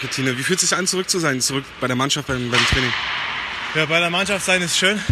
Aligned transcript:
Bettine, 0.00 0.38
wie 0.38 0.44
fühlt 0.44 0.62
es 0.62 0.68
sich 0.68 0.78
an, 0.78 0.86
zurück 0.86 1.10
zu 1.10 1.18
sein, 1.18 1.40
zurück 1.40 1.64
bei 1.80 1.88
der 1.88 1.96
Mannschaft 1.96 2.28
beim, 2.28 2.52
beim 2.52 2.64
Training? 2.66 2.92
Ja, 3.74 3.84
bei 3.86 3.98
der 3.98 4.10
Mannschaft 4.10 4.46
sein 4.46 4.62
ist 4.62 4.78
schön. 4.78 5.02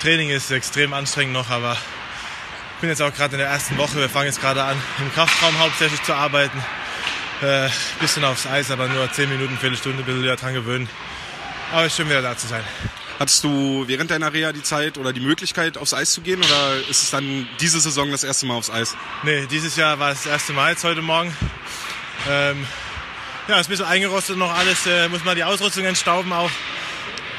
Training 0.00 0.30
ist 0.30 0.50
extrem 0.50 0.94
anstrengend 0.94 1.34
noch, 1.34 1.50
aber 1.50 1.74
ich 1.74 2.80
bin 2.80 2.88
jetzt 2.88 3.02
auch 3.02 3.12
gerade 3.12 3.34
in 3.34 3.40
der 3.40 3.48
ersten 3.48 3.76
Woche. 3.76 3.96
Wir 3.96 4.08
fangen 4.08 4.24
jetzt 4.24 4.40
gerade 4.40 4.62
an, 4.62 4.78
im 4.98 5.12
Kraftraum 5.12 5.58
hauptsächlich 5.58 6.02
zu 6.04 6.14
arbeiten. 6.14 6.56
Äh, 7.42 7.68
bisschen 8.00 8.24
aufs 8.24 8.46
Eis, 8.46 8.70
aber 8.70 8.88
nur 8.88 9.12
10 9.12 9.28
Minuten, 9.28 9.58
Viertelstunde, 9.58 9.98
ein 9.98 10.06
bisschen 10.06 10.22
wieder 10.22 10.36
dran 10.36 10.54
gewöhnen. 10.54 10.88
Aber 11.70 11.82
es 11.82 11.88
ist 11.88 11.98
schön 11.98 12.08
wieder 12.08 12.22
da 12.22 12.34
zu 12.34 12.46
sein. 12.46 12.64
Hattest 13.18 13.44
du 13.44 13.84
während 13.88 14.10
deiner 14.10 14.32
Reha 14.32 14.52
die 14.52 14.62
Zeit 14.62 14.96
oder 14.96 15.12
die 15.12 15.20
Möglichkeit, 15.20 15.76
aufs 15.76 15.92
Eis 15.92 16.12
zu 16.12 16.22
gehen 16.22 16.42
oder 16.42 16.76
ist 16.88 17.02
es 17.02 17.10
dann 17.10 17.46
diese 17.60 17.78
Saison 17.78 18.10
das 18.10 18.24
erste 18.24 18.46
Mal 18.46 18.54
aufs 18.54 18.70
Eis? 18.70 18.96
Nee, 19.22 19.46
dieses 19.50 19.76
Jahr 19.76 19.98
war 19.98 20.12
es 20.12 20.22
das 20.22 20.32
erste 20.32 20.54
Mal 20.54 20.70
jetzt 20.70 20.84
heute 20.84 21.02
Morgen. 21.02 21.36
Ähm, 22.26 22.66
ja, 23.48 23.60
ist 23.60 23.66
ein 23.66 23.70
bisschen 23.70 23.86
eingerostet 23.86 24.36
noch 24.36 24.52
alles, 24.52 24.86
äh, 24.86 25.08
muss 25.08 25.24
mal 25.24 25.34
die 25.34 25.44
Ausrüstung 25.44 25.84
entstauben 25.84 26.32
auch. 26.32 26.50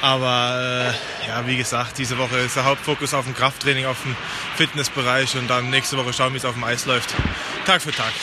Aber 0.01 0.93
äh, 0.93 1.27
ja, 1.27 1.45
wie 1.45 1.57
gesagt, 1.57 1.97
diese 1.97 2.17
Woche 2.17 2.37
ist 2.37 2.55
der 2.55 2.63
Hauptfokus 2.63 3.13
auf 3.13 3.25
dem 3.25 3.35
Krafttraining, 3.35 3.85
auf 3.85 4.01
dem 4.03 4.15
Fitnessbereich 4.55 5.35
und 5.35 5.49
dann 5.49 5.69
nächste 5.69 5.97
Woche 5.97 6.13
schauen, 6.13 6.33
wie 6.33 6.37
es 6.37 6.45
auf 6.45 6.53
dem 6.53 6.63
Eis 6.63 6.85
läuft. 6.85 7.13
Tag 7.65 7.81
für 7.81 7.91
Tag. 7.91 8.13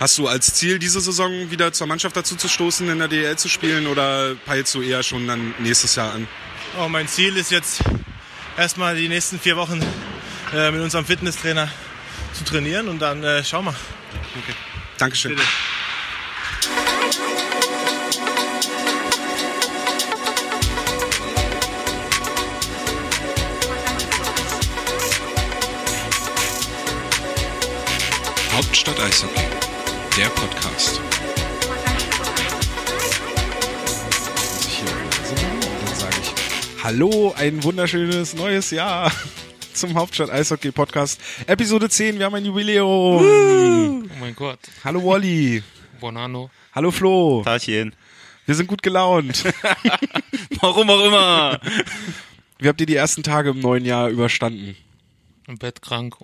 Hast 0.00 0.18
du 0.18 0.28
als 0.28 0.54
Ziel, 0.54 0.78
diese 0.78 1.00
Saison 1.00 1.50
wieder 1.50 1.72
zur 1.72 1.86
Mannschaft 1.86 2.16
dazu 2.16 2.36
zu 2.36 2.48
stoßen, 2.48 2.88
in 2.90 2.98
der 2.98 3.08
DL 3.08 3.36
zu 3.36 3.48
spielen 3.48 3.86
oder 3.86 4.34
peilst 4.44 4.74
du 4.74 4.82
eher 4.82 5.02
schon 5.02 5.26
dann 5.26 5.54
nächstes 5.58 5.94
Jahr 5.94 6.12
an? 6.12 6.28
Oh, 6.78 6.88
mein 6.88 7.08
Ziel 7.08 7.36
ist 7.36 7.50
jetzt 7.50 7.82
erstmal 8.58 8.96
die 8.96 9.08
nächsten 9.08 9.40
vier 9.40 9.56
Wochen 9.56 9.80
äh, 10.52 10.70
mit 10.70 10.82
unserem 10.82 11.06
Fitnesstrainer 11.06 11.68
zu 12.34 12.44
trainieren 12.44 12.88
und 12.88 12.98
dann 13.00 13.22
äh, 13.24 13.42
schauen 13.44 13.64
wir. 13.64 13.74
Okay. 14.36 14.54
Dankeschön. 14.98 15.36
Bitte. 15.36 15.46
Hauptstadt 28.86 29.06
Eishockey, 29.06 29.40
der 30.18 30.26
Podcast. 30.26 31.00
Hallo, 36.82 37.32
ein 37.38 37.64
wunderschönes 37.64 38.34
neues 38.34 38.70
Jahr 38.72 39.10
zum 39.72 39.94
Hauptstadt 39.94 40.28
Eishockey 40.28 40.70
Podcast. 40.70 41.18
Episode 41.46 41.88
10, 41.88 42.18
wir 42.18 42.26
haben 42.26 42.34
ein 42.34 42.44
Jubiläum. 42.44 44.04
Oh 44.04 44.20
mein 44.20 44.36
Gott. 44.36 44.58
Hallo 44.84 45.02
Wally. 45.02 45.62
Bonanno. 45.98 46.50
Hallo 46.74 46.90
Flo. 46.90 47.40
Tachchen. 47.42 47.96
Wir 48.44 48.54
sind 48.54 48.66
gut 48.66 48.82
gelaunt. 48.82 49.44
Warum 50.60 50.90
auch 50.90 51.02
immer. 51.06 51.58
Wie 52.58 52.68
habt 52.68 52.82
ihr 52.82 52.86
die 52.86 52.96
ersten 52.96 53.22
Tage 53.22 53.48
im 53.50 53.60
neuen 53.60 53.86
Jahr 53.86 54.10
überstanden? 54.10 54.76
Im 55.46 55.56
Bett 55.56 55.80
krank. 55.80 56.16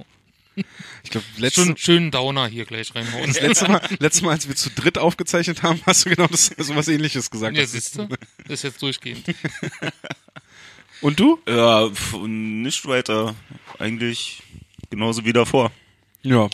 Ich 1.03 1.11
glaube, 1.11 1.27
letzte, 1.39 1.65
Schön, 1.65 1.77
schönen 1.77 2.11
Downer 2.11 2.47
hier 2.47 2.67
gleich 2.67 2.95
reinhauen. 2.95 3.27
das 3.29 3.41
letzte 3.41 3.69
Mal, 3.71 3.81
letztes 3.99 4.23
Mal, 4.23 4.33
als 4.33 4.47
wir 4.49 4.55
zu 4.55 4.71
dritt 4.71 4.99
aufgezeichnet 4.99 5.63
haben, 5.63 5.81
hast 5.87 6.05
du 6.05 6.11
genau 6.11 6.27
das, 6.27 6.51
so 6.59 6.77
was 6.77 6.89
ähnliches 6.89 7.31
gesagt. 7.31 7.57
Ja, 7.57 7.67
siehst 7.67 7.97
du? 7.97 8.07
Das 8.07 8.19
ist 8.49 8.63
jetzt 8.65 8.83
durchgehend. 8.83 9.25
Und 11.01 11.19
du? 11.19 11.39
Ja, 11.49 11.89
nicht 12.27 12.87
weiter. 12.87 13.35
Eigentlich 13.79 14.43
genauso 14.91 15.25
wie 15.25 15.33
davor. 15.33 15.73
Ja. 16.23 16.51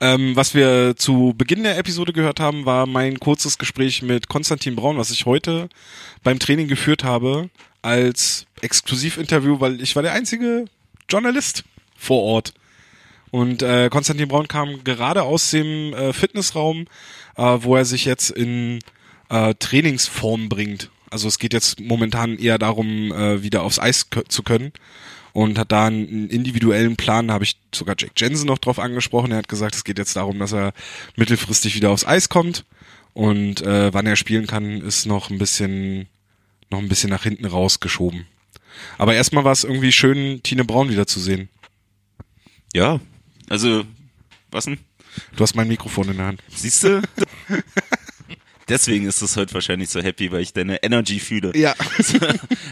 Ähm, 0.00 0.36
was 0.36 0.54
wir 0.54 0.94
zu 0.96 1.34
Beginn 1.36 1.62
der 1.62 1.78
Episode 1.78 2.12
gehört 2.12 2.38
haben, 2.40 2.66
war 2.66 2.86
mein 2.86 3.18
kurzes 3.18 3.58
Gespräch 3.58 4.02
mit 4.02 4.28
Konstantin 4.28 4.76
Braun, 4.76 4.98
was 4.98 5.10
ich 5.10 5.24
heute 5.26 5.68
beim 6.22 6.38
Training 6.38 6.68
geführt 6.68 7.02
habe, 7.02 7.50
als 7.82 8.46
Exklusivinterview, 8.60 9.60
weil 9.60 9.80
ich 9.80 9.96
war 9.96 10.02
der 10.02 10.12
einzige 10.12 10.66
Journalist 11.08 11.64
vor 11.96 12.22
Ort. 12.22 12.52
Und 13.30 13.62
äh, 13.62 13.88
Konstantin 13.90 14.28
Braun 14.28 14.48
kam 14.48 14.84
gerade 14.84 15.22
aus 15.22 15.50
dem 15.50 15.92
äh, 15.92 16.12
Fitnessraum, 16.12 16.86
äh, 17.36 17.42
wo 17.42 17.76
er 17.76 17.84
sich 17.84 18.04
jetzt 18.04 18.30
in 18.30 18.80
äh, 19.28 19.54
Trainingsform 19.54 20.48
bringt. 20.48 20.90
Also 21.10 21.28
es 21.28 21.38
geht 21.38 21.52
jetzt 21.52 21.80
momentan 21.80 22.38
eher 22.38 22.58
darum, 22.58 23.12
äh, 23.12 23.42
wieder 23.42 23.62
aufs 23.62 23.78
Eis 23.78 24.06
zu 24.28 24.42
können 24.42 24.72
und 25.32 25.58
hat 25.58 25.72
da 25.72 25.86
einen 25.86 26.28
individuellen 26.28 26.96
Plan, 26.96 27.30
habe 27.30 27.44
ich 27.44 27.58
sogar 27.74 27.96
Jack 27.98 28.12
Jensen 28.16 28.46
noch 28.46 28.58
drauf 28.58 28.78
angesprochen. 28.78 29.32
Er 29.32 29.38
hat 29.38 29.48
gesagt, 29.48 29.74
es 29.74 29.84
geht 29.84 29.98
jetzt 29.98 30.16
darum, 30.16 30.38
dass 30.38 30.52
er 30.52 30.72
mittelfristig 31.16 31.74
wieder 31.74 31.90
aufs 31.90 32.06
Eis 32.06 32.28
kommt 32.28 32.64
und 33.14 33.62
äh, 33.62 33.92
wann 33.92 34.06
er 34.06 34.16
spielen 34.16 34.46
kann, 34.46 34.80
ist 34.80 35.06
noch 35.06 35.30
ein 35.30 35.38
bisschen 35.38 36.08
noch 36.70 36.80
ein 36.80 36.88
bisschen 36.88 37.10
nach 37.10 37.22
hinten 37.22 37.46
rausgeschoben. 37.46 38.26
Aber 38.98 39.14
erstmal 39.14 39.44
war 39.44 39.52
es 39.52 39.64
irgendwie 39.64 39.92
schön, 39.92 40.42
Tine 40.42 40.64
Braun 40.64 40.90
wieder 40.90 41.06
zu 41.06 41.18
sehen. 41.18 41.48
Ja, 42.74 43.00
also, 43.48 43.84
was 44.50 44.64
denn? 44.64 44.78
Du 45.36 45.42
hast 45.42 45.54
mein 45.54 45.68
Mikrofon 45.68 46.08
in 46.08 46.16
der 46.16 46.26
Hand. 46.26 46.42
Siehst 46.48 46.84
du? 46.84 47.02
Deswegen 48.68 49.06
ist 49.06 49.22
es 49.22 49.36
heute 49.36 49.54
wahrscheinlich 49.54 49.88
so 49.88 50.02
happy, 50.02 50.30
weil 50.30 50.42
ich 50.42 50.52
deine 50.52 50.82
Energy 50.82 51.20
fühle. 51.20 51.56
Ja. 51.56 51.74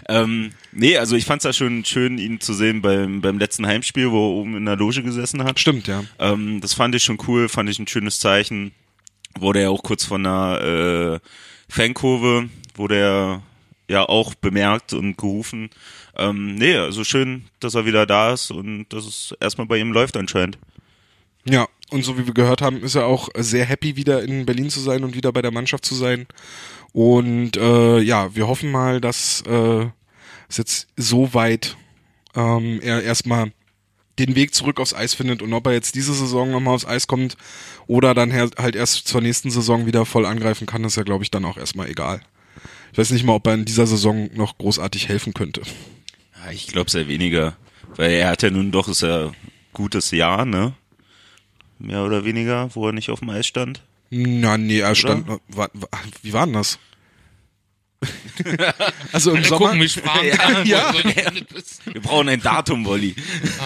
Ähm, 0.09 0.53
nee, 0.71 0.97
also 0.99 1.17
ich 1.17 1.25
fand's 1.25 1.43
ja 1.43 1.53
schon 1.53 1.85
schön, 1.85 2.19
ihn 2.19 2.41
zu 2.41 2.55
sehen 2.55 2.81
beim, 2.81 3.23
beim 3.23 3.41
letzten 3.41 3.67
Heimspiel, 3.67 4.13
wo 4.13 4.19
er 4.19 4.41
oben 4.41 4.57
in 4.57 4.65
der 4.65 4.77
Loge 4.77 5.03
gesessen 5.03 5.43
hat. 5.43 5.59
Stimmt, 5.59 5.89
ja. 5.89 6.05
Ähm, 6.21 6.61
das 6.61 6.75
fand 6.75 6.95
ich 6.95 7.03
schon 7.03 7.19
cool, 7.27 7.49
fand 7.49 7.69
ich 7.69 7.81
ein 7.81 7.89
schönes 7.89 8.21
Zeichen. 8.21 8.71
Wurde 9.37 9.63
ja 9.63 9.69
auch 9.69 9.83
kurz 9.83 10.05
von 10.05 10.25
einer 10.25 10.61
äh, 10.61 11.19
Fankurve, 11.69 12.49
wurde 12.77 12.97
er 12.97 13.43
ja 13.89 14.09
auch 14.09 14.35
bemerkt 14.35 14.93
und 14.93 15.17
gerufen. 15.17 15.71
Ähm, 16.17 16.55
nee, 16.55 16.77
also 16.77 17.05
schön, 17.05 17.45
dass 17.61 17.75
er 17.75 17.87
wieder 17.87 18.07
da 18.07 18.33
ist 18.33 18.51
und 18.51 18.87
dass 18.91 19.05
es 19.05 19.35
erstmal 19.41 19.67
bei 19.67 19.79
ihm 19.79 19.93
läuft 19.93 20.17
anscheinend. 20.17 20.59
Ja, 21.45 21.69
und 21.91 22.05
so 22.05 22.19
wie 22.19 22.27
wir 22.27 22.35
gehört 22.35 22.63
haben, 22.63 22.83
ist 22.83 22.97
er 22.97 23.07
auch 23.07 23.29
sehr 23.37 23.65
happy, 23.65 23.97
wieder 23.97 24.23
in 24.23 24.47
Berlin 24.47 24.71
zu 24.71 24.81
sein 24.81 25.05
und 25.05 25.15
wieder 25.15 25.33
bei 25.33 25.43
der 25.43 25.53
Mannschaft 25.53 25.85
zu 25.85 25.95
sein. 25.95 26.27
Und 26.93 27.57
äh, 27.57 28.01
ja, 28.01 28.35
wir 28.35 28.49
hoffen 28.49 28.71
mal, 28.71 29.01
dass 29.01 29.43
äh, 29.43 29.87
es 30.49 30.57
jetzt 30.57 30.89
so 30.97 31.35
weit 31.35 31.77
ähm, 32.35 32.81
er 32.83 33.03
erstmal 33.03 33.53
den 34.19 34.35
Weg 34.35 34.55
zurück 34.55 34.81
aufs 34.81 34.95
Eis 34.95 35.15
findet 35.15 35.43
und 35.43 35.53
ob 35.53 35.67
er 35.67 35.75
jetzt 35.75 35.95
diese 35.95 36.15
Saison 36.15 36.51
nochmal 36.51 36.75
aufs 36.75 36.87
Eis 36.87 37.07
kommt 37.07 37.37
oder 37.87 38.15
dann 38.15 38.33
halt 38.33 38.75
erst 38.75 39.07
zur 39.07 39.21
nächsten 39.21 39.51
Saison 39.51 39.87
wieder 39.87 40.07
voll 40.07 40.25
angreifen 40.25 40.67
kann, 40.67 40.85
ist 40.85 40.97
ja, 40.97 41.03
glaube 41.03 41.23
ich, 41.23 41.31
dann 41.31 41.45
auch 41.45 41.59
erstmal 41.59 41.89
egal. 41.89 42.21
Ich 42.93 42.99
weiß 42.99 43.11
nicht 43.11 43.25
mal, 43.25 43.35
ob 43.35 43.47
er 43.47 43.55
in 43.55 43.67
dieser 43.67 43.87
Saison 43.87 44.31
noch 44.35 44.57
großartig 44.57 45.09
helfen 45.09 45.35
könnte. 45.35 45.61
Ja, 46.45 46.51
ich 46.51 46.67
glaube 46.69 46.91
sehr 46.91 47.09
weniger, 47.09 47.57
weil 47.97 48.13
er 48.13 48.29
hat 48.31 48.43
ja 48.43 48.51
nun 48.51 48.71
doch 48.71 48.89
ist 48.89 49.03
ja 49.03 49.33
gutes 49.73 50.11
Jahr, 50.11 50.45
ne? 50.45 50.75
Mehr 51.79 52.03
oder 52.03 52.25
weniger, 52.25 52.75
wo 52.75 52.87
er 52.87 52.93
nicht 52.93 53.11
auf 53.11 53.21
dem 53.21 53.31
Eis 53.31 53.47
stand. 53.47 53.83
Na, 54.11 54.57
nee, 54.57 54.79
er 54.81 54.95
stand. 54.95 55.29
War, 55.29 55.41
war, 55.49 55.71
wie 56.23 56.33
war 56.33 56.47
denn 56.47 56.55
das? 56.55 56.79
also 59.13 59.31
im 59.31 59.39
Alle 59.39 59.47
Sommer. 59.47 59.59
gucken 59.59 59.79
mich 59.79 59.97
ja. 60.65 60.93
bist. 61.53 61.81
Wir 61.87 62.01
brauchen 62.01 62.29
ein 62.29 62.41
Datum, 62.41 62.85
Wolli. 62.85 63.15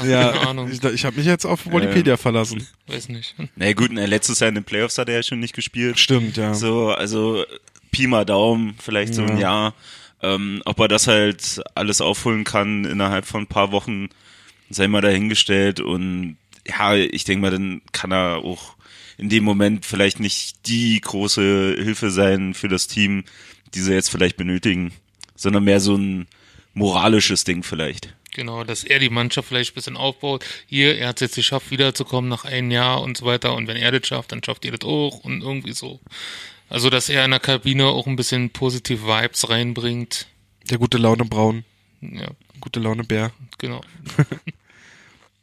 Ja, 0.06 0.30
Keine 0.32 0.48
Ahnung. 0.48 0.70
ich, 0.70 0.82
ich 0.82 1.04
habe 1.04 1.16
mich 1.16 1.26
jetzt 1.26 1.44
auf 1.44 1.66
Wikipedia 1.66 2.16
verlassen. 2.16 2.66
Weiß 2.86 3.08
nicht. 3.08 3.34
Na 3.38 3.46
nee, 3.56 3.74
gut, 3.74 3.90
na, 3.92 4.04
letztes 4.04 4.40
Jahr 4.40 4.48
in 4.48 4.54
den 4.54 4.64
Playoffs 4.64 4.98
hat 4.98 5.08
er 5.08 5.16
ja 5.16 5.22
schon 5.22 5.40
nicht 5.40 5.54
gespielt. 5.54 5.98
Stimmt, 5.98 6.36
ja. 6.36 6.54
So, 6.54 6.90
also 6.90 7.44
Pi 7.90 8.06
mal 8.06 8.24
Daumen, 8.24 8.76
vielleicht 8.78 9.14
so 9.14 9.22
ein 9.22 9.38
Jahr. 9.38 9.74
Ähm, 10.22 10.62
ob 10.64 10.78
er 10.80 10.88
das 10.88 11.06
halt 11.06 11.62
alles 11.74 12.00
aufholen 12.00 12.44
kann 12.44 12.84
innerhalb 12.84 13.24
von 13.24 13.42
ein 13.42 13.46
paar 13.46 13.72
Wochen, 13.72 14.08
sei 14.68 14.86
mal 14.86 15.00
dahingestellt. 15.00 15.80
Und 15.80 16.36
ja, 16.66 16.94
ich 16.94 17.24
denke 17.24 17.42
mal, 17.42 17.50
dann 17.50 17.82
kann 17.92 18.12
er 18.12 18.44
auch 18.44 18.76
in 19.16 19.28
dem 19.28 19.44
Moment 19.44 19.84
vielleicht 19.84 20.20
nicht 20.20 20.66
die 20.66 21.00
große 21.00 21.76
Hilfe 21.78 22.10
sein 22.10 22.54
für 22.54 22.68
das 22.68 22.86
Team, 22.86 23.24
die 23.74 23.80
sie 23.80 23.92
jetzt 23.92 24.10
vielleicht 24.10 24.36
benötigen, 24.36 24.92
sondern 25.36 25.64
mehr 25.64 25.80
so 25.80 25.96
ein 25.96 26.26
moralisches 26.74 27.44
Ding 27.44 27.62
vielleicht. 27.62 28.14
Genau, 28.32 28.62
dass 28.64 28.84
er 28.84 28.98
die 29.00 29.10
Mannschaft 29.10 29.48
vielleicht 29.48 29.72
ein 29.72 29.74
bisschen 29.74 29.96
aufbaut. 29.96 30.44
Hier, 30.66 30.96
er 30.96 31.08
hat 31.08 31.16
es 31.16 31.20
jetzt 31.20 31.34
geschafft, 31.34 31.70
wiederzukommen 31.70 32.30
nach 32.30 32.44
einem 32.44 32.70
Jahr 32.70 33.02
und 33.02 33.16
so 33.16 33.26
weiter. 33.26 33.54
Und 33.54 33.66
wenn 33.66 33.76
er 33.76 33.90
das 33.90 34.06
schafft, 34.06 34.32
dann 34.32 34.42
schafft 34.44 34.64
ihr 34.64 34.72
das 34.72 34.88
auch 34.88 35.18
und 35.24 35.42
irgendwie 35.42 35.72
so. 35.72 36.00
Also, 36.70 36.88
dass 36.88 37.08
er 37.10 37.24
in 37.24 37.30
der 37.32 37.40
Kabine 37.40 37.86
auch 37.86 38.06
ein 38.06 38.16
bisschen 38.16 38.50
positive 38.50 39.06
Vibes 39.06 39.48
reinbringt. 39.50 40.28
Der 40.70 40.78
gute 40.78 40.96
Laune 40.98 41.24
Braun, 41.26 41.64
Ja, 42.00 42.28
gute 42.60 42.80
Laune 42.80 43.04
Bär. 43.04 43.32
genau. 43.58 43.82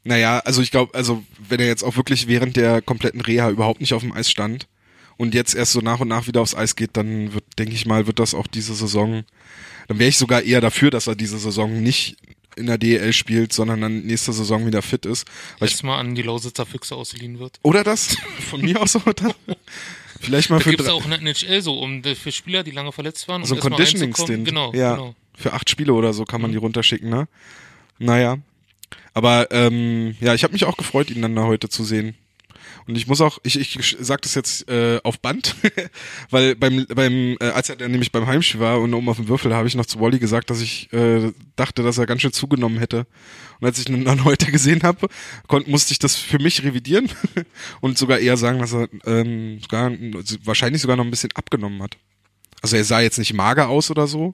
Naja, 0.04 0.40
also 0.46 0.62
ich 0.62 0.72
glaube, 0.72 0.94
also 0.94 1.24
wenn 1.50 1.60
er 1.60 1.68
jetzt 1.68 1.84
auch 1.84 1.98
wirklich 1.98 2.28
während 2.28 2.56
der 2.56 2.82
kompletten 2.82 3.20
Reha 3.20 3.50
überhaupt 3.50 3.82
nicht 3.82 3.94
auf 3.94 4.04
dem 4.04 4.14
Eis 4.14 4.30
stand 4.32 4.68
und 5.18 5.34
jetzt 5.34 5.54
erst 5.54 5.74
so 5.74 5.82
nach 5.82 6.00
und 6.00 6.08
nach 6.08 6.28
wieder 6.28 6.40
aufs 6.40 6.56
Eis 6.56 6.78
geht, 6.78 6.92
dann 6.96 7.34
wird, 7.34 7.44
denke 7.60 7.74
ich 7.76 7.86
mal, 7.86 8.08
wird 8.08 8.20
das 8.20 8.34
auch 8.34 8.48
diese 8.48 8.74
Saison, 8.74 9.26
dann 9.90 10.00
wäre 10.00 10.08
ich 10.08 10.18
sogar 10.18 10.44
eher 10.44 10.62
dafür, 10.62 10.92
dass 10.92 11.08
er 11.08 11.16
diese 11.16 11.38
Saison 11.38 11.82
nicht 11.84 12.16
in 12.56 12.68
der 12.68 12.78
DEL 12.78 13.12
spielt, 13.12 13.52
sondern 13.52 13.82
dann 13.82 14.04
nächste 14.06 14.32
Saison 14.32 14.66
wieder 14.66 14.82
fit 14.82 15.06
ist. 15.06 15.28
Weil 15.60 15.68
ich, 15.68 15.74
Jetzt 15.74 15.84
mal 15.84 16.00
an 16.00 16.16
die 16.16 16.22
Lausitzer 16.24 16.66
Füchse 16.66 16.96
ausgeliehen 16.96 17.40
wird. 17.40 17.60
oder 17.64 17.84
das? 17.84 18.16
Von 18.50 18.62
mir 18.62 18.82
aus 18.82 18.96
auch 18.96 19.12
dann. 19.14 19.34
Vielleicht 20.20 20.50
mal 20.50 20.58
Da 20.58 20.64
für, 20.64 20.70
gibt 20.72 20.82
es 20.82 20.88
drei- 20.88 20.94
auch 20.94 21.04
in 21.06 21.12
der 21.12 21.20
NHL 21.22 21.62
so, 21.62 21.80
um 21.80 22.04
für 22.04 22.32
Spieler, 22.32 22.64
die 22.64 22.72
lange 22.72 22.92
verletzt 22.92 23.28
waren. 23.28 23.44
so 23.46 23.56
ein 23.56 23.62
um 23.62 23.70
Conditioning-Stint. 23.70 24.30
reinzukommen. 24.30 24.46
Genau, 24.46 24.74
ja, 24.74 24.96
genau. 24.96 25.16
Für 25.36 25.54
acht 25.54 25.70
Spiele 25.70 25.94
oder 25.94 26.14
so 26.14 26.26
kann 26.26 26.42
man 26.42 26.52
die 26.52 26.58
runterschicken, 26.58 27.10
ne? 27.10 27.28
Naja. 28.00 28.38
Aber 29.14 29.48
ähm, 29.52 30.16
ja, 30.20 30.34
ich 30.34 30.44
habe 30.44 30.54
mich 30.54 30.66
auch 30.66 30.78
gefreut, 30.78 31.10
ihn 31.10 31.22
dann 31.22 31.36
da 31.36 31.44
heute 31.44 31.70
zu 31.70 31.84
sehen. 31.84 32.16
Und 32.88 32.96
ich 32.96 33.06
muss 33.08 33.20
auch, 33.20 33.40
ich, 33.44 33.60
ich 33.60 33.98
sag 34.00 34.22
das 34.22 34.34
jetzt 34.34 34.70
äh, 34.70 35.00
auf 35.04 35.20
Band, 35.20 35.56
weil 36.30 36.56
beim, 36.56 36.86
beim 36.88 37.36
äh, 37.42 37.46
als 37.50 37.70
er 37.70 37.76
dann 37.76 37.92
nämlich 37.92 38.12
beim 38.14 38.28
Heimspiel 38.28 38.62
war 38.62 38.80
und 38.80 38.94
oben 38.94 39.10
auf 39.10 39.18
dem 39.18 39.28
Würfel, 39.28 39.54
habe 39.54 39.68
ich 39.68 39.76
noch 39.76 39.86
zu 39.86 40.00
Wally 40.00 40.20
gesagt, 40.20 40.50
dass 40.50 40.62
ich 40.62 40.92
äh, 40.94 41.34
dachte, 41.58 41.84
dass 41.84 41.98
er 41.98 42.06
ganz 42.06 42.22
schön 42.22 42.32
zugenommen 42.32 42.78
hätte. 42.80 43.06
Und 43.60 43.68
als 43.68 43.80
ich 43.80 43.90
ihn 43.90 44.06
dann 44.06 44.24
heute 44.24 44.52
gesehen 44.52 44.84
habe, 44.84 45.08
konnt, 45.48 45.68
musste 45.68 45.92
ich 45.92 46.00
das 46.00 46.16
für 46.16 46.40
mich 46.40 46.64
revidieren 46.64 47.10
und 47.82 47.98
sogar 47.98 48.20
eher 48.20 48.38
sagen, 48.38 48.60
dass 48.60 48.74
er 48.74 48.88
ähm, 49.06 49.60
sogar, 49.62 49.92
wahrscheinlich 50.44 50.82
sogar 50.82 50.98
noch 50.98 51.06
ein 51.06 51.12
bisschen 51.12 51.32
abgenommen 51.34 51.82
hat. 51.82 51.98
Also 52.62 52.76
er 52.76 52.84
sah 52.84 53.00
jetzt 53.00 53.20
nicht 53.20 53.34
mager 53.34 53.70
aus 53.70 53.92
oder 53.92 54.08
so, 54.08 54.34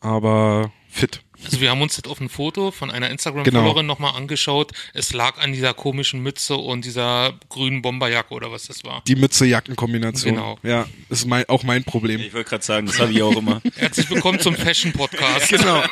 aber 0.00 0.72
fit. 0.88 1.22
Also 1.44 1.60
wir 1.60 1.70
haben 1.70 1.80
uns 1.82 1.96
das 1.96 2.10
auf 2.10 2.20
ein 2.20 2.28
Foto 2.28 2.70
von 2.70 2.90
einer 2.90 3.06
Genau. 3.06 3.12
Instagram-Followerin 3.12 3.86
nochmal 3.86 4.14
angeschaut. 4.14 4.72
Es 4.94 5.12
lag 5.12 5.38
an 5.38 5.52
dieser 5.52 5.74
komischen 5.74 6.20
Mütze 6.22 6.54
und 6.56 6.84
dieser 6.84 7.38
grünen 7.48 7.82
Bomberjacke 7.82 8.34
oder 8.34 8.52
was 8.52 8.66
das 8.66 8.84
war. 8.84 9.02
Die 9.06 9.16
Mütze-Jacken-Kombination. 9.16 10.34
Genau. 10.34 10.58
Ja, 10.62 10.86
ist 11.08 11.26
mein, 11.26 11.48
auch 11.48 11.62
mein 11.62 11.84
Problem. 11.84 12.20
Ich 12.20 12.34
wollte 12.34 12.50
gerade 12.50 12.64
sagen, 12.64 12.86
das 12.86 12.98
habe 13.00 13.12
ich 13.12 13.22
auch 13.22 13.36
immer. 13.36 13.60
Herzlich 13.76 14.10
willkommen 14.10 14.38
zum 14.40 14.54
Fashion-Podcast. 14.54 15.50
Genau. 15.60 15.82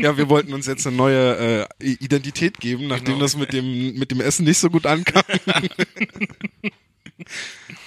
Ja, 0.00 0.16
wir 0.16 0.28
wollten 0.28 0.52
uns 0.54 0.66
jetzt 0.66 0.86
eine 0.86 0.96
neue 0.96 1.66
äh, 1.80 1.84
Identität 1.86 2.58
geben, 2.60 2.86
nachdem 2.86 3.06
Genau. 3.06 3.18
das 3.20 3.36
mit 3.36 3.52
dem 3.52 3.94
mit 3.98 4.10
dem 4.10 4.20
Essen 4.20 4.44
nicht 4.44 4.58
so 4.58 4.70
gut 4.70 4.86
ankam. 4.86 5.22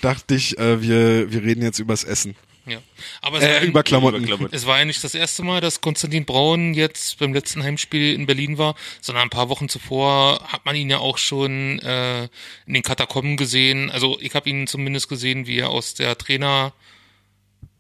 Dachte 0.02 0.36
ich, 0.36 0.58
äh, 0.58 0.82
wir 0.82 1.32
wir 1.32 1.44
reden 1.44 1.64
jetzt 1.64 1.80
übers 1.80 2.04
Essen. 2.04 2.36
Ja. 2.66 2.80
Aber 3.22 3.38
es, 3.38 3.44
war 3.44 3.50
Äh, 3.50 3.62
ja, 3.62 3.64
über 3.64 3.84
Klamotten. 3.84 4.18
Über 4.18 4.26
Klamotten. 4.26 4.56
es 4.56 4.66
war 4.66 4.80
ja 4.80 4.86
nicht 4.86 5.04
das 5.04 5.14
erste 5.14 5.44
Mal, 5.44 5.62
dass 5.62 5.82
Konstantin 5.82 6.26
Braun 6.26 6.74
jetzt 6.74 7.20
beim 7.20 7.34
letzten 7.34 7.64
Heimspiel 7.64 8.14
in 8.14 8.26
Berlin 8.26 8.58
war, 8.58 8.76
sondern 9.02 9.24
ein 9.24 9.30
paar 9.30 9.50
Wochen 9.50 9.70
zuvor 9.70 10.42
hat 10.48 10.66
man 10.66 10.76
ihn 10.76 10.90
ja 10.90 10.98
auch 10.98 11.18
schon 11.18 11.80
äh, 11.80 12.24
in 12.66 12.74
den 12.74 12.84
Katakomben 12.84 13.38
gesehen. 13.38 13.92
Also 13.92 14.18
ich 14.20 14.34
habe 14.34 14.50
ihn 14.50 14.68
zumindest 14.68 15.10
gesehen, 15.10 15.46
wie 15.48 15.60
er 15.60 15.70
aus 15.70 15.94
der 15.94 16.18
Trainer 16.18 16.74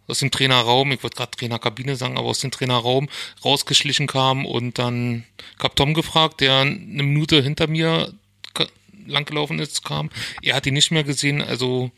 aus 0.08 0.19
dem 0.19 0.30
Trainerraum, 0.30 0.92
ich 0.92 1.01
wollte 1.01 1.18
gerade 1.18 1.31
Trainerkabine 1.31 1.96
sagen, 1.96 2.18
aber 2.19 2.28
aus 2.28 2.40
dem 2.40 2.51
Trainerraum 2.51 3.10
rausgeschlichen 3.44 4.06
kam 4.06 4.46
und 4.46 4.78
dann 4.78 5.24
ich 5.58 5.63
hab 5.63 5.75
Tom 5.75 5.96
gefragt, 5.96 6.42
der 6.42 6.60
eine 6.60 7.04
Minute 7.04 7.42
hinter 7.42 7.66
mir 7.66 8.13
langgelaufen 9.06 9.60
ist, 9.60 9.84
kam. 9.84 10.10
Er 10.42 10.56
hat 10.56 10.66
ihn 10.66 10.74
nicht 10.74 10.92
mehr 10.92 11.04
gesehen, 11.04 11.42
also 11.42 11.92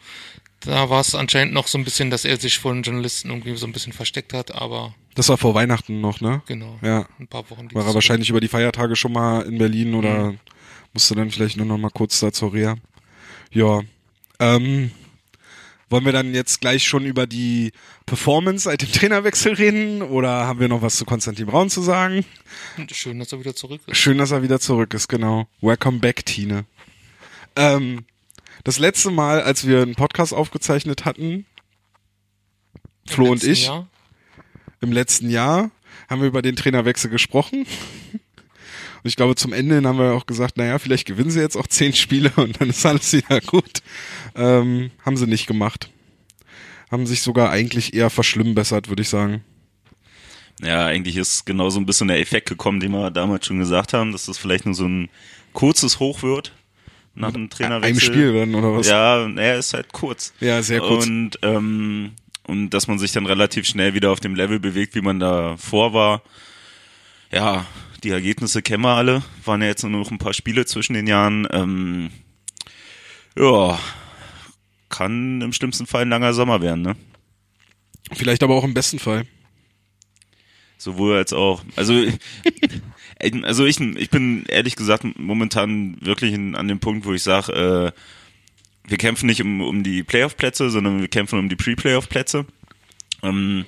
da 0.61 0.89
war 0.89 1.01
es 1.01 1.13
anscheinend 1.15 1.53
noch 1.53 1.67
so 1.67 1.77
ein 1.77 1.83
bisschen, 1.83 2.09
dass 2.09 2.25
er 2.25 2.37
sich 2.37 2.57
von 2.59 2.81
Journalisten 2.83 3.29
irgendwie 3.29 3.55
so 3.55 3.65
ein 3.67 3.71
bisschen 3.73 3.93
versteckt 3.93 4.33
hat, 4.33 4.51
aber 4.53 4.95
Das 5.15 5.29
war 5.29 5.37
vor 5.37 5.53
Weihnachten 5.55 6.01
noch, 6.01 6.19
ne? 6.21 6.41
genau, 6.47 6.79
Ja. 6.81 7.05
ein 7.19 7.27
paar 7.27 7.49
Wochen. 7.49 7.67
War 7.73 7.85
er 7.85 7.93
wahrscheinlich 7.93 8.29
über 8.29 8.39
die 8.41 8.47
Feiertage 8.47 8.95
schon 8.95 9.13
mal 9.13 9.41
in 9.43 9.57
Berlin 9.57 9.93
oder 9.93 10.33
musste 10.93 11.15
dann 11.15 11.29
vielleicht 11.31 11.57
nur 11.57 11.65
noch 11.65 11.77
mal 11.77 11.89
kurz 11.91 12.19
da 12.19 12.31
zur 12.31 12.53
Reha. 12.53 12.75
Ja. 13.51 13.81
Ähm, 14.39 14.91
wollen 15.89 16.05
wir 16.05 16.11
dann 16.11 16.33
jetzt 16.33 16.59
gleich 16.59 16.85
schon 16.85 17.05
über 17.05 17.27
die 17.27 17.71
Performance 18.05 18.65
seit 18.65 18.81
dem 18.81 18.91
Trainerwechsel 18.91 19.53
reden 19.53 20.01
oder 20.01 20.45
haben 20.47 20.59
wir 20.59 20.67
noch 20.67 20.81
was 20.81 20.97
zu 20.97 21.05
Konstantin 21.05 21.45
Braun 21.45 21.69
zu 21.69 21.81
sagen? 21.81 22.25
Schön, 22.91 23.19
dass 23.19 23.31
er 23.31 23.39
wieder 23.39 23.55
zurück 23.55 23.81
ist. 23.87 23.95
Schön, 23.97 24.17
dass 24.17 24.31
er 24.31 24.43
wieder 24.43 24.59
zurück 24.59 24.93
ist, 24.93 25.07
genau. 25.07 25.47
Welcome 25.61 25.99
back, 25.99 26.25
Tine. 26.25 26.65
Ähm, 27.57 28.05
das 28.63 28.79
letzte 28.79 29.11
Mal, 29.11 29.41
als 29.41 29.67
wir 29.67 29.81
einen 29.81 29.95
Podcast 29.95 30.33
aufgezeichnet 30.33 31.05
hatten, 31.05 31.45
Flo 33.07 33.31
und 33.31 33.43
ich, 33.43 33.65
Jahr. 33.65 33.87
im 34.81 34.91
letzten 34.91 35.29
Jahr, 35.29 35.71
haben 36.09 36.21
wir 36.21 36.27
über 36.27 36.41
den 36.41 36.55
Trainerwechsel 36.55 37.09
gesprochen. 37.09 37.65
Und 39.03 39.09
ich 39.09 39.15
glaube, 39.15 39.35
zum 39.35 39.53
Ende 39.53 39.87
haben 39.87 39.99
wir 39.99 40.13
auch 40.13 40.25
gesagt, 40.25 40.57
naja, 40.57 40.79
vielleicht 40.79 41.05
gewinnen 41.05 41.29
sie 41.29 41.39
jetzt 41.39 41.55
auch 41.55 41.67
zehn 41.67 41.93
Spiele 41.93 42.31
und 42.35 42.59
dann 42.59 42.71
ist 42.71 42.83
alles 42.83 43.13
wieder 43.13 43.39
gut. 43.41 43.83
Ähm, 44.35 44.89
haben 45.05 45.15
sie 45.17 45.27
nicht 45.27 45.45
gemacht. 45.45 45.91
Haben 46.89 47.05
sich 47.05 47.21
sogar 47.21 47.51
eigentlich 47.51 47.93
eher 47.93 48.09
verschlimmbessert, 48.09 48.89
würde 48.89 49.03
ich 49.03 49.09
sagen. 49.09 49.43
Ja, 50.61 50.87
eigentlich 50.87 51.15
ist 51.15 51.45
genau 51.45 51.69
so 51.69 51.79
ein 51.79 51.85
bisschen 51.85 52.07
der 52.07 52.19
Effekt 52.19 52.49
gekommen, 52.49 52.79
den 52.79 52.91
wir 52.91 53.11
damals 53.11 53.45
schon 53.45 53.59
gesagt 53.59 53.93
haben, 53.93 54.11
dass 54.11 54.25
das 54.25 54.39
vielleicht 54.39 54.65
nur 54.65 54.73
so 54.73 54.87
ein 54.87 55.09
kurzes 55.53 55.99
Hoch 55.99 56.23
wird 56.23 56.53
nach 57.17 57.31
dem 57.31 57.49
Trainerwechsel. 57.49 57.89
Einem 57.89 57.99
Spiel 57.99 58.33
dann, 58.33 58.55
oder 58.55 58.75
was? 58.75 58.87
Ja, 58.87 59.27
er 59.27 59.57
ist 59.57 59.73
halt 59.73 59.91
kurz. 59.91 60.33
Ja, 60.39 60.61
sehr 60.61 60.79
kurz. 60.79 61.05
Und, 61.05 61.39
ähm, 61.41 62.11
und 62.45 62.69
dass 62.69 62.87
man 62.87 62.99
sich 62.99 63.11
dann 63.11 63.25
relativ 63.25 63.65
schnell 63.65 63.93
wieder 63.93 64.11
auf 64.11 64.19
dem 64.19 64.35
Level 64.35 64.59
bewegt, 64.59 64.95
wie 64.95 65.01
man 65.01 65.19
da 65.19 65.57
vor 65.57 65.93
war. 65.93 66.21
Ja, 67.31 67.65
die 68.03 68.11
Ergebnisse 68.11 68.61
kennen 68.61 68.83
wir 68.83 68.95
alle. 68.95 69.23
Waren 69.43 69.61
ja 69.61 69.67
jetzt 69.67 69.83
nur 69.83 69.91
noch 69.91 70.11
ein 70.11 70.19
paar 70.19 70.33
Spiele 70.33 70.65
zwischen 70.65 70.93
den 70.93 71.07
Jahren. 71.07 71.47
Ähm, 71.51 72.11
ja, 73.37 73.79
kann 74.89 75.41
im 75.41 75.53
schlimmsten 75.53 75.87
Fall 75.87 76.03
ein 76.03 76.09
langer 76.09 76.33
Sommer 76.33 76.61
werden, 76.61 76.81
ne? 76.81 76.95
Vielleicht 78.13 78.43
aber 78.43 78.55
auch 78.55 78.63
im 78.63 78.73
besten 78.73 78.99
Fall. 78.99 79.25
Sowohl 80.77 81.17
als 81.17 81.33
auch. 81.33 81.63
Also, 81.75 81.93
also 83.43 83.65
ich, 83.65 83.79
ich 83.79 84.09
bin 84.09 84.45
ehrlich 84.47 84.75
gesagt 84.75 85.03
momentan 85.17 85.97
wirklich 86.01 86.33
an 86.35 86.67
dem 86.67 86.79
Punkt, 86.79 87.05
wo 87.05 87.13
ich 87.13 87.23
sage, 87.23 87.51
äh, 87.53 87.91
wir 88.87 88.97
kämpfen 88.97 89.27
nicht 89.27 89.41
um, 89.41 89.61
um 89.61 89.83
die 89.83 90.03
Playoff-Plätze, 90.03 90.69
sondern 90.69 91.01
wir 91.01 91.07
kämpfen 91.07 91.39
um 91.39 91.49
die 91.49 91.55
Pre-Playoff-Plätze. 91.55 92.45
Ähm, 93.23 93.65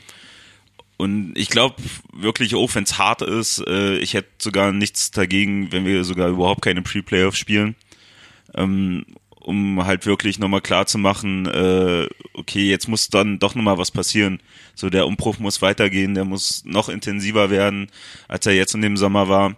und 0.97 1.37
ich 1.37 1.49
glaube 1.49 1.75
wirklich, 2.13 2.55
auch 2.55 2.75
wenn 2.75 2.83
es 2.83 2.97
hart 2.97 3.21
ist, 3.21 3.63
äh, 3.67 3.97
ich 3.97 4.13
hätte 4.13 4.29
sogar 4.37 4.71
nichts 4.71 5.11
dagegen, 5.11 5.71
wenn 5.71 5.85
wir 5.85 6.03
sogar 6.03 6.29
überhaupt 6.29 6.61
keine 6.61 6.81
Pre-Playoff 6.81 7.35
spielen. 7.35 7.75
Ähm, 8.53 9.05
um 9.49 9.83
halt 9.83 10.05
wirklich 10.05 10.37
nochmal 10.37 10.61
klar 10.61 10.85
zu 10.85 10.99
machen, 10.99 11.47
äh, 11.47 12.07
okay, 12.33 12.69
jetzt 12.69 12.87
muss 12.87 13.09
dann 13.09 13.39
doch 13.39 13.55
nochmal 13.55 13.79
was 13.79 13.89
passieren. 13.89 14.41
So, 14.75 14.91
der 14.91 15.07
Umbruch 15.07 15.39
muss 15.39 15.63
weitergehen, 15.63 16.13
der 16.13 16.23
muss 16.23 16.63
noch 16.65 16.87
intensiver 16.87 17.49
werden, 17.49 17.87
als 18.27 18.45
er 18.45 18.53
jetzt 18.53 18.75
in 18.75 18.83
dem 18.83 18.95
Sommer 18.95 19.27
war. 19.27 19.55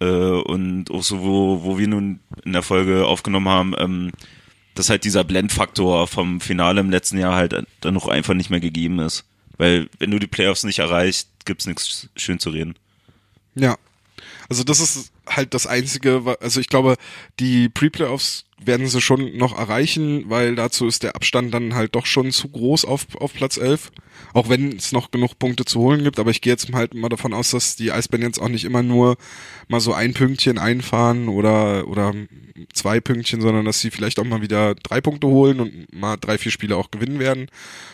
Äh, 0.00 0.06
und 0.06 0.90
auch 0.90 1.04
so, 1.04 1.22
wo, 1.22 1.62
wo 1.62 1.78
wir 1.78 1.86
nun 1.86 2.18
in 2.44 2.52
der 2.52 2.62
Folge 2.62 3.06
aufgenommen 3.06 3.48
haben, 3.48 3.74
ähm, 3.78 4.10
dass 4.74 4.90
halt 4.90 5.04
dieser 5.04 5.22
Blendfaktor 5.22 6.08
vom 6.08 6.40
Finale 6.40 6.80
im 6.80 6.90
letzten 6.90 7.18
Jahr 7.18 7.36
halt 7.36 7.54
dann 7.80 7.94
noch 7.94 8.08
einfach 8.08 8.34
nicht 8.34 8.50
mehr 8.50 8.60
gegeben 8.60 8.98
ist. 8.98 9.24
Weil 9.58 9.88
wenn 10.00 10.10
du 10.10 10.18
die 10.18 10.26
Playoffs 10.26 10.64
nicht 10.64 10.80
erreichst, 10.80 11.28
gibt's 11.44 11.66
nichts 11.66 12.08
schön 12.16 12.40
zu 12.40 12.50
reden. 12.50 12.74
Ja. 13.54 13.76
Also 14.50 14.64
das 14.64 14.80
ist 14.80 15.12
halt 15.28 15.54
das 15.54 15.68
Einzige, 15.68 16.36
also 16.40 16.60
ich 16.60 16.66
glaube, 16.66 16.96
die 17.38 17.68
Pre-Playoffs 17.68 18.46
werden 18.62 18.88
sie 18.88 19.00
schon 19.00 19.36
noch 19.36 19.56
erreichen, 19.56 20.24
weil 20.26 20.56
dazu 20.56 20.88
ist 20.88 21.04
der 21.04 21.14
Abstand 21.14 21.54
dann 21.54 21.74
halt 21.74 21.94
doch 21.94 22.04
schon 22.04 22.32
zu 22.32 22.48
groß 22.48 22.84
auf, 22.84 23.06
auf 23.14 23.32
Platz 23.32 23.56
11. 23.56 23.92
Auch 24.34 24.48
wenn 24.48 24.76
es 24.76 24.92
noch 24.92 25.12
genug 25.12 25.38
Punkte 25.38 25.64
zu 25.64 25.80
holen 25.80 26.04
gibt, 26.04 26.18
aber 26.18 26.30
ich 26.30 26.40
gehe 26.40 26.52
jetzt 26.52 26.70
halt 26.72 26.94
mal 26.94 27.08
davon 27.08 27.32
aus, 27.32 27.52
dass 27.52 27.76
die 27.76 27.90
Eisbären 27.90 28.26
jetzt 28.26 28.40
auch 28.40 28.48
nicht 28.48 28.64
immer 28.64 28.82
nur 28.82 29.16
mal 29.68 29.80
so 29.80 29.94
ein 29.94 30.14
Pünktchen 30.14 30.58
einfahren 30.58 31.28
oder, 31.28 31.88
oder 31.88 32.12
zwei 32.74 33.00
Pünktchen, 33.00 33.40
sondern 33.40 33.64
dass 33.64 33.80
sie 33.80 33.90
vielleicht 33.90 34.18
auch 34.18 34.24
mal 34.24 34.42
wieder 34.42 34.74
drei 34.74 35.00
Punkte 35.00 35.28
holen 35.28 35.60
und 35.60 35.94
mal 35.94 36.16
drei, 36.16 36.38
vier 36.38 36.52
Spiele 36.52 36.76
auch 36.76 36.90
gewinnen 36.90 37.18
werden. 37.18 37.46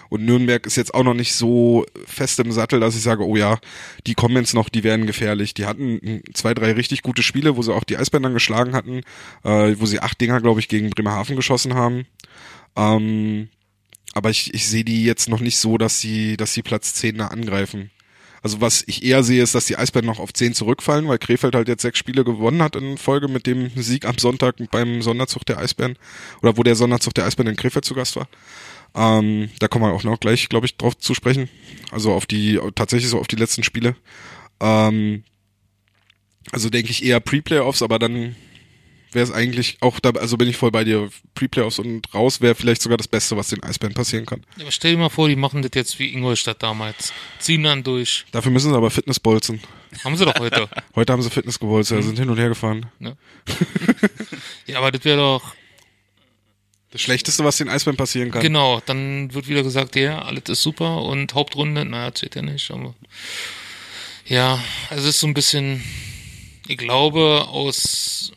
Und 0.08 0.24
Nürnberg 0.24 0.66
ist 0.66 0.76
jetzt 0.76 0.94
auch 0.94 1.02
noch 1.02 1.14
nicht 1.14 1.34
so 1.34 1.84
fest 2.06 2.38
im 2.40 2.52
Sattel, 2.52 2.80
dass 2.80 2.96
ich 2.96 3.02
sage, 3.02 3.26
oh 3.26 3.36
ja, 3.36 3.58
die 4.06 4.14
kommen 4.14 4.36
jetzt 4.36 4.54
noch, 4.54 4.68
die 4.68 4.84
werden 4.84 5.06
gefährlich. 5.06 5.54
Die 5.54 5.66
hatten 5.66 5.94
mm, 5.94 6.22
zwei, 6.46 6.54
drei 6.54 6.72
richtig 6.72 7.02
gute 7.02 7.24
Spiele, 7.24 7.56
wo 7.56 7.62
sie 7.62 7.74
auch 7.74 7.82
die 7.82 7.96
Eisbären 7.96 8.22
dann 8.22 8.34
geschlagen 8.34 8.74
hatten, 8.74 9.00
äh, 9.42 9.74
wo 9.78 9.86
sie 9.86 9.98
acht 9.98 10.20
Dinger, 10.20 10.40
glaube 10.40 10.60
ich, 10.60 10.68
gegen 10.68 10.90
Bremerhaven 10.90 11.34
geschossen 11.34 11.74
haben. 11.74 12.06
Ähm, 12.76 13.48
aber 14.14 14.30
ich, 14.30 14.54
ich 14.54 14.68
sehe 14.68 14.84
die 14.84 15.04
jetzt 15.04 15.28
noch 15.28 15.40
nicht 15.40 15.58
so, 15.58 15.76
dass 15.76 16.00
sie, 16.00 16.36
dass 16.36 16.54
sie 16.54 16.62
Platz 16.62 16.94
10 16.94 17.18
da 17.18 17.26
angreifen. 17.28 17.90
Also 18.42 18.60
was 18.60 18.84
ich 18.86 19.02
eher 19.02 19.24
sehe, 19.24 19.42
ist, 19.42 19.56
dass 19.56 19.66
die 19.66 19.76
Eisbären 19.76 20.06
noch 20.06 20.20
auf 20.20 20.32
10 20.32 20.54
zurückfallen, 20.54 21.08
weil 21.08 21.18
Krefeld 21.18 21.56
halt 21.56 21.66
jetzt 21.66 21.82
sechs 21.82 21.98
Spiele 21.98 22.22
gewonnen 22.22 22.62
hat 22.62 22.76
in 22.76 22.96
Folge 22.96 23.26
mit 23.26 23.48
dem 23.48 23.70
Sieg 23.74 24.04
am 24.04 24.18
Sonntag 24.18 24.54
beim 24.70 25.02
Sonderzug 25.02 25.44
der 25.46 25.58
Eisbären. 25.58 25.98
Oder 26.42 26.56
wo 26.56 26.62
der 26.62 26.76
Sonderzug 26.76 27.14
der 27.14 27.24
Eisbären 27.26 27.50
in 27.50 27.56
Krefeld 27.56 27.84
zu 27.84 27.94
Gast 27.94 28.14
war. 28.14 28.28
Ähm, 28.94 29.50
da 29.58 29.66
kommen 29.66 29.84
wir 29.84 29.92
auch 29.92 30.04
noch 30.04 30.20
gleich, 30.20 30.48
glaube 30.48 30.66
ich, 30.66 30.76
drauf 30.76 30.96
zu 30.96 31.12
sprechen. 31.12 31.48
Also 31.90 32.12
auf 32.12 32.26
die, 32.26 32.60
tatsächlich 32.76 33.10
so 33.10 33.18
auf 33.18 33.26
die 33.26 33.36
letzten 33.36 33.64
Spiele. 33.64 33.96
Ähm, 34.60 35.24
also 36.52 36.70
denke 36.70 36.90
ich 36.90 37.04
eher 37.04 37.20
Pre-Playoffs, 37.20 37.82
aber 37.82 37.98
dann 37.98 38.36
wäre 39.12 39.24
es 39.24 39.32
eigentlich 39.32 39.78
auch 39.80 39.98
da, 40.00 40.10
also 40.10 40.36
bin 40.36 40.48
ich 40.48 40.56
voll 40.56 40.70
bei 40.70 40.84
dir. 40.84 41.08
Pre-Playoffs 41.34 41.78
und 41.78 42.12
raus 42.12 42.40
wäre 42.40 42.54
vielleicht 42.54 42.82
sogar 42.82 42.98
das 42.98 43.08
Beste, 43.08 43.36
was 43.36 43.48
den 43.48 43.62
Eisbären 43.62 43.94
passieren 43.94 44.26
kann. 44.26 44.42
Aber 44.60 44.70
stell 44.70 44.92
dir 44.92 44.98
mal 44.98 45.08
vor, 45.08 45.28
die 45.28 45.36
machen 45.36 45.62
das 45.62 45.70
jetzt 45.74 45.98
wie 45.98 46.12
Ingolstadt 46.12 46.62
damals. 46.62 47.12
Ziehen 47.38 47.62
dann 47.62 47.82
durch. 47.82 48.26
Dafür 48.32 48.50
müssen 48.52 48.70
sie 48.70 48.76
aber 48.76 48.90
Fitness 48.90 49.18
bolzen. 49.20 49.60
Haben 50.04 50.16
sie 50.16 50.24
doch 50.26 50.38
heute. 50.38 50.68
Heute 50.94 51.12
haben 51.12 51.22
sie 51.22 51.30
Fitness 51.30 51.58
gebolzt, 51.58 51.90
Mhm. 51.90 51.96
ja, 51.98 52.02
sind 52.02 52.18
hin 52.18 52.28
und 52.28 52.36
her 52.38 52.48
gefahren. 52.50 52.86
Ne? 52.98 53.16
ja, 54.66 54.78
aber 54.78 54.92
das 54.92 55.04
wäre 55.04 55.16
doch. 55.18 55.54
Das 56.90 57.00
Schlechteste, 57.00 57.44
was 57.44 57.56
den 57.56 57.68
Eisbären 57.68 57.96
passieren 57.96 58.30
kann. 58.30 58.42
Genau, 58.42 58.80
dann 58.86 59.32
wird 59.34 59.48
wieder 59.48 59.62
gesagt, 59.62 59.96
ja, 59.96 60.20
alles 60.22 60.44
ist 60.48 60.62
super 60.62 61.02
und 61.02 61.34
Hauptrunde, 61.34 61.84
naja, 61.84 62.14
zählt 62.14 62.34
ja 62.36 62.42
nicht, 62.42 62.70
aber 62.70 62.94
ja, 64.26 64.58
es 64.90 65.04
ist 65.04 65.20
so 65.20 65.26
ein 65.26 65.34
bisschen, 65.34 65.82
ich 66.68 66.76
glaube, 66.76 67.46
aus, 67.48 68.32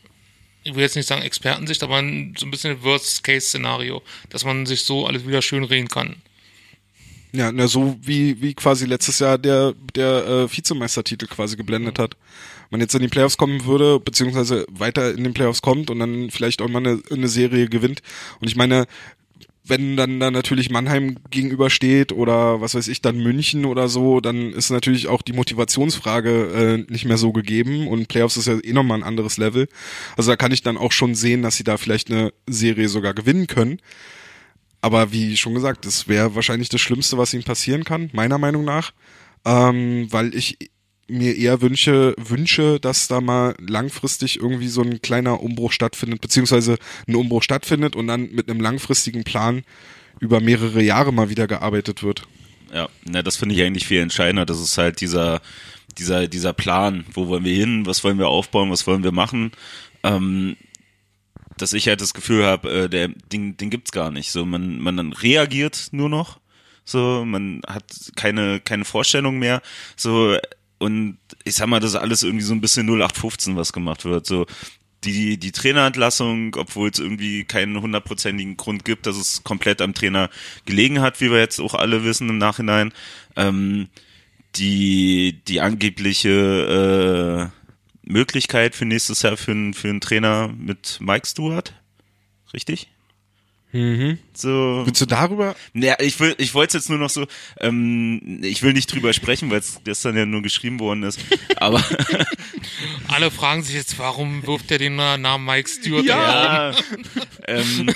ich 0.62 0.74
will 0.74 0.82
jetzt 0.82 0.96
nicht 0.96 1.06
sagen 1.06 1.22
Expertensicht, 1.22 1.82
aber 1.82 1.98
so 1.98 2.46
ein 2.46 2.50
bisschen 2.50 2.72
ein 2.72 2.82
Worst-Case-Szenario, 2.82 4.02
dass 4.28 4.44
man 4.44 4.66
sich 4.66 4.84
so 4.84 5.06
alles 5.06 5.26
wieder 5.26 5.42
schön 5.42 5.64
reden 5.64 5.88
kann. 5.88 6.16
Ja, 7.32 7.52
na, 7.52 7.68
so 7.68 7.96
wie, 8.02 8.40
wie 8.42 8.54
quasi 8.54 8.86
letztes 8.86 9.20
Jahr 9.20 9.38
der, 9.38 9.74
der 9.94 10.26
äh, 10.26 10.56
Vizemeistertitel 10.56 11.26
quasi 11.26 11.56
geblendet 11.56 11.98
hat. 11.98 12.16
Man 12.70 12.80
jetzt 12.80 12.94
in 12.94 13.02
die 13.02 13.08
Playoffs 13.08 13.36
kommen 13.36 13.64
würde, 13.64 14.00
beziehungsweise 14.00 14.66
weiter 14.68 15.12
in 15.12 15.24
den 15.24 15.34
Playoffs 15.34 15.62
kommt 15.62 15.90
und 15.90 15.98
dann 15.98 16.30
vielleicht 16.30 16.62
auch 16.62 16.68
mal 16.68 16.78
eine, 16.78 17.02
eine 17.10 17.28
Serie 17.28 17.68
gewinnt. 17.68 18.02
Und 18.40 18.48
ich 18.48 18.56
meine, 18.56 18.86
wenn 19.70 19.96
dann 19.96 20.20
da 20.20 20.30
natürlich 20.30 20.70
Mannheim 20.70 21.16
gegenübersteht 21.30 22.12
oder 22.12 22.60
was 22.60 22.74
weiß 22.74 22.88
ich, 22.88 23.00
dann 23.00 23.18
München 23.18 23.64
oder 23.64 23.88
so, 23.88 24.20
dann 24.20 24.52
ist 24.52 24.70
natürlich 24.70 25.06
auch 25.06 25.22
die 25.22 25.32
Motivationsfrage 25.32 26.84
äh, 26.88 26.92
nicht 26.92 27.06
mehr 27.06 27.16
so 27.16 27.32
gegeben 27.32 27.88
und 27.88 28.08
Playoffs 28.08 28.36
ist 28.36 28.46
ja 28.46 28.58
eh 28.62 28.72
nochmal 28.72 28.98
ein 28.98 29.04
anderes 29.04 29.38
Level. 29.38 29.68
Also 30.16 30.30
da 30.30 30.36
kann 30.36 30.52
ich 30.52 30.62
dann 30.62 30.76
auch 30.76 30.92
schon 30.92 31.14
sehen, 31.14 31.42
dass 31.42 31.56
sie 31.56 31.64
da 31.64 31.78
vielleicht 31.78 32.10
eine 32.10 32.32
Serie 32.46 32.88
sogar 32.88 33.14
gewinnen 33.14 33.46
können. 33.46 33.80
Aber 34.82 35.12
wie 35.12 35.36
schon 35.36 35.54
gesagt, 35.54 35.86
das 35.86 36.08
wäre 36.08 36.34
wahrscheinlich 36.34 36.68
das 36.68 36.80
Schlimmste, 36.80 37.18
was 37.18 37.34
ihnen 37.34 37.44
passieren 37.44 37.84
kann, 37.84 38.10
meiner 38.12 38.38
Meinung 38.38 38.64
nach. 38.64 38.92
Ähm, 39.44 40.06
weil 40.10 40.34
ich 40.34 40.58
mir 41.10 41.36
eher 41.36 41.60
wünsche, 41.60 42.14
wünsche, 42.18 42.80
dass 42.80 43.08
da 43.08 43.20
mal 43.20 43.54
langfristig 43.58 44.38
irgendwie 44.38 44.68
so 44.68 44.82
ein 44.82 45.02
kleiner 45.02 45.42
Umbruch 45.42 45.72
stattfindet, 45.72 46.20
beziehungsweise 46.20 46.78
ein 47.06 47.14
Umbruch 47.14 47.42
stattfindet 47.42 47.96
und 47.96 48.06
dann 48.06 48.30
mit 48.32 48.48
einem 48.48 48.60
langfristigen 48.60 49.24
Plan 49.24 49.62
über 50.20 50.40
mehrere 50.40 50.82
Jahre 50.82 51.12
mal 51.12 51.30
wieder 51.30 51.46
gearbeitet 51.46 52.02
wird. 52.02 52.26
Ja, 52.72 52.88
na, 53.04 53.22
das 53.22 53.36
finde 53.36 53.54
ich 53.54 53.62
eigentlich 53.62 53.86
viel 53.86 54.00
entscheidender. 54.00 54.46
Das 54.46 54.60
ist 54.60 54.78
halt 54.78 55.00
dieser, 55.00 55.40
dieser, 55.98 56.28
dieser 56.28 56.52
Plan. 56.52 57.04
Wo 57.12 57.28
wollen 57.28 57.44
wir 57.44 57.54
hin? 57.54 57.86
Was 57.86 58.04
wollen 58.04 58.18
wir 58.18 58.28
aufbauen? 58.28 58.70
Was 58.70 58.86
wollen 58.86 59.02
wir 59.02 59.12
machen? 59.12 59.52
Ähm, 60.02 60.56
dass 61.56 61.72
ich 61.72 61.88
halt 61.88 62.00
das 62.00 62.14
Gefühl 62.14 62.44
habe, 62.44 62.84
äh, 62.84 62.88
der 62.88 63.08
Ding, 63.08 63.56
den 63.56 63.70
gibt's 63.70 63.92
gar 63.92 64.10
nicht. 64.10 64.30
So, 64.30 64.46
man, 64.46 64.78
man 64.78 64.96
dann 64.96 65.12
reagiert 65.12 65.88
nur 65.92 66.08
noch. 66.08 66.38
So, 66.84 67.24
man 67.24 67.62
hat 67.66 67.84
keine, 68.16 68.60
keine 68.60 68.84
Vorstellung 68.84 69.38
mehr. 69.38 69.62
So, 69.96 70.36
und 70.80 71.18
ich 71.44 71.54
sag 71.54 71.68
mal, 71.68 71.78
das 71.78 71.90
ist 71.90 71.96
alles 71.96 72.22
irgendwie 72.22 72.44
so 72.44 72.54
ein 72.54 72.62
bisschen 72.62 72.86
0815, 72.86 73.54
was 73.54 73.72
gemacht 73.72 74.04
wird. 74.06 74.26
So, 74.26 74.46
die, 75.04 75.38
die 75.38 75.52
Trainerentlassung, 75.52 76.56
obwohl 76.56 76.88
es 76.88 76.98
irgendwie 76.98 77.44
keinen 77.44 77.80
hundertprozentigen 77.80 78.56
Grund 78.56 78.84
gibt, 78.84 79.06
dass 79.06 79.16
es 79.16 79.44
komplett 79.44 79.82
am 79.82 79.94
Trainer 79.94 80.30
gelegen 80.64 81.00
hat, 81.02 81.20
wie 81.20 81.30
wir 81.30 81.38
jetzt 81.38 81.60
auch 81.60 81.74
alle 81.74 82.02
wissen 82.02 82.28
im 82.30 82.38
Nachhinein. 82.38 82.92
Ähm, 83.36 83.88
die, 84.56 85.40
die 85.46 85.60
angebliche 85.60 87.50
äh, 87.52 88.10
Möglichkeit 88.10 88.74
für 88.74 88.86
nächstes 88.86 89.22
Jahr 89.22 89.36
für, 89.36 89.54
für 89.74 89.88
einen 89.88 90.00
Trainer 90.00 90.48
mit 90.48 90.98
Mike 91.00 91.26
Stewart. 91.26 91.74
Richtig? 92.52 92.88
Mhm. 93.72 94.18
So. 94.32 94.82
Willst 94.84 95.00
du 95.00 95.06
darüber? 95.06 95.54
Ja, 95.74 95.96
ich 96.00 96.18
will, 96.18 96.34
ich 96.38 96.54
wollte 96.54 96.78
jetzt 96.78 96.88
nur 96.88 96.98
noch 96.98 97.10
so, 97.10 97.26
ähm, 97.60 98.40
ich 98.42 98.62
will 98.62 98.72
nicht 98.72 98.92
drüber 98.92 99.12
sprechen, 99.12 99.50
weil 99.50 99.60
es 99.60 99.80
gestern 99.84 100.16
ja 100.16 100.26
nur 100.26 100.42
geschrieben 100.42 100.80
worden 100.80 101.02
ist. 101.04 101.20
Aber 101.56 101.82
Alle 103.08 103.30
fragen 103.30 103.62
sich 103.62 103.74
jetzt, 103.74 103.98
warum 103.98 104.46
wirft 104.46 104.70
er 104.70 104.78
den 104.78 104.96
Namen 104.96 105.44
Mike 105.44 105.68
Stewart 105.68 106.04
ja, 106.04 106.72
ähm, 107.46 107.90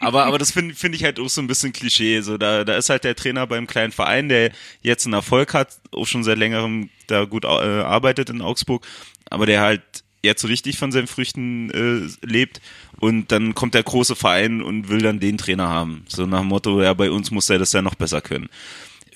aber 0.00 0.26
aber 0.26 0.38
das 0.38 0.52
finde 0.52 0.74
finde 0.74 0.96
ich 0.96 1.04
halt 1.04 1.18
auch 1.18 1.28
so 1.28 1.40
ein 1.40 1.46
bisschen 1.46 1.72
Klischee. 1.72 2.20
So 2.20 2.38
da 2.38 2.64
da 2.64 2.76
ist 2.76 2.90
halt 2.90 3.04
der 3.04 3.16
Trainer 3.16 3.46
beim 3.46 3.66
kleinen 3.66 3.92
Verein, 3.92 4.28
der 4.28 4.52
jetzt 4.82 5.06
einen 5.06 5.14
Erfolg 5.14 5.54
hat, 5.54 5.78
auch 5.92 6.06
schon 6.06 6.22
seit 6.22 6.38
längerem 6.38 6.90
da 7.06 7.24
gut 7.24 7.44
äh, 7.44 7.48
arbeitet 7.48 8.30
in 8.30 8.42
Augsburg, 8.42 8.86
aber 9.30 9.46
der 9.46 9.60
halt 9.60 9.82
jetzt 10.22 10.42
so 10.42 10.48
richtig 10.48 10.78
von 10.78 10.92
seinen 10.92 11.06
Früchten 11.06 11.70
äh, 11.70 12.26
lebt 12.26 12.60
und 13.00 13.30
dann 13.30 13.54
kommt 13.54 13.74
der 13.74 13.82
große 13.82 14.16
Verein 14.16 14.60
und 14.62 14.88
will 14.88 15.00
dann 15.00 15.20
den 15.20 15.38
Trainer 15.38 15.68
haben. 15.68 16.04
So 16.08 16.26
nach 16.26 16.40
dem 16.40 16.48
Motto, 16.48 16.82
ja, 16.82 16.94
bei 16.94 17.10
uns 17.10 17.30
muss 17.30 17.48
er 17.48 17.58
das 17.58 17.72
ja 17.72 17.82
noch 17.82 17.94
besser 17.94 18.20
können. 18.20 18.48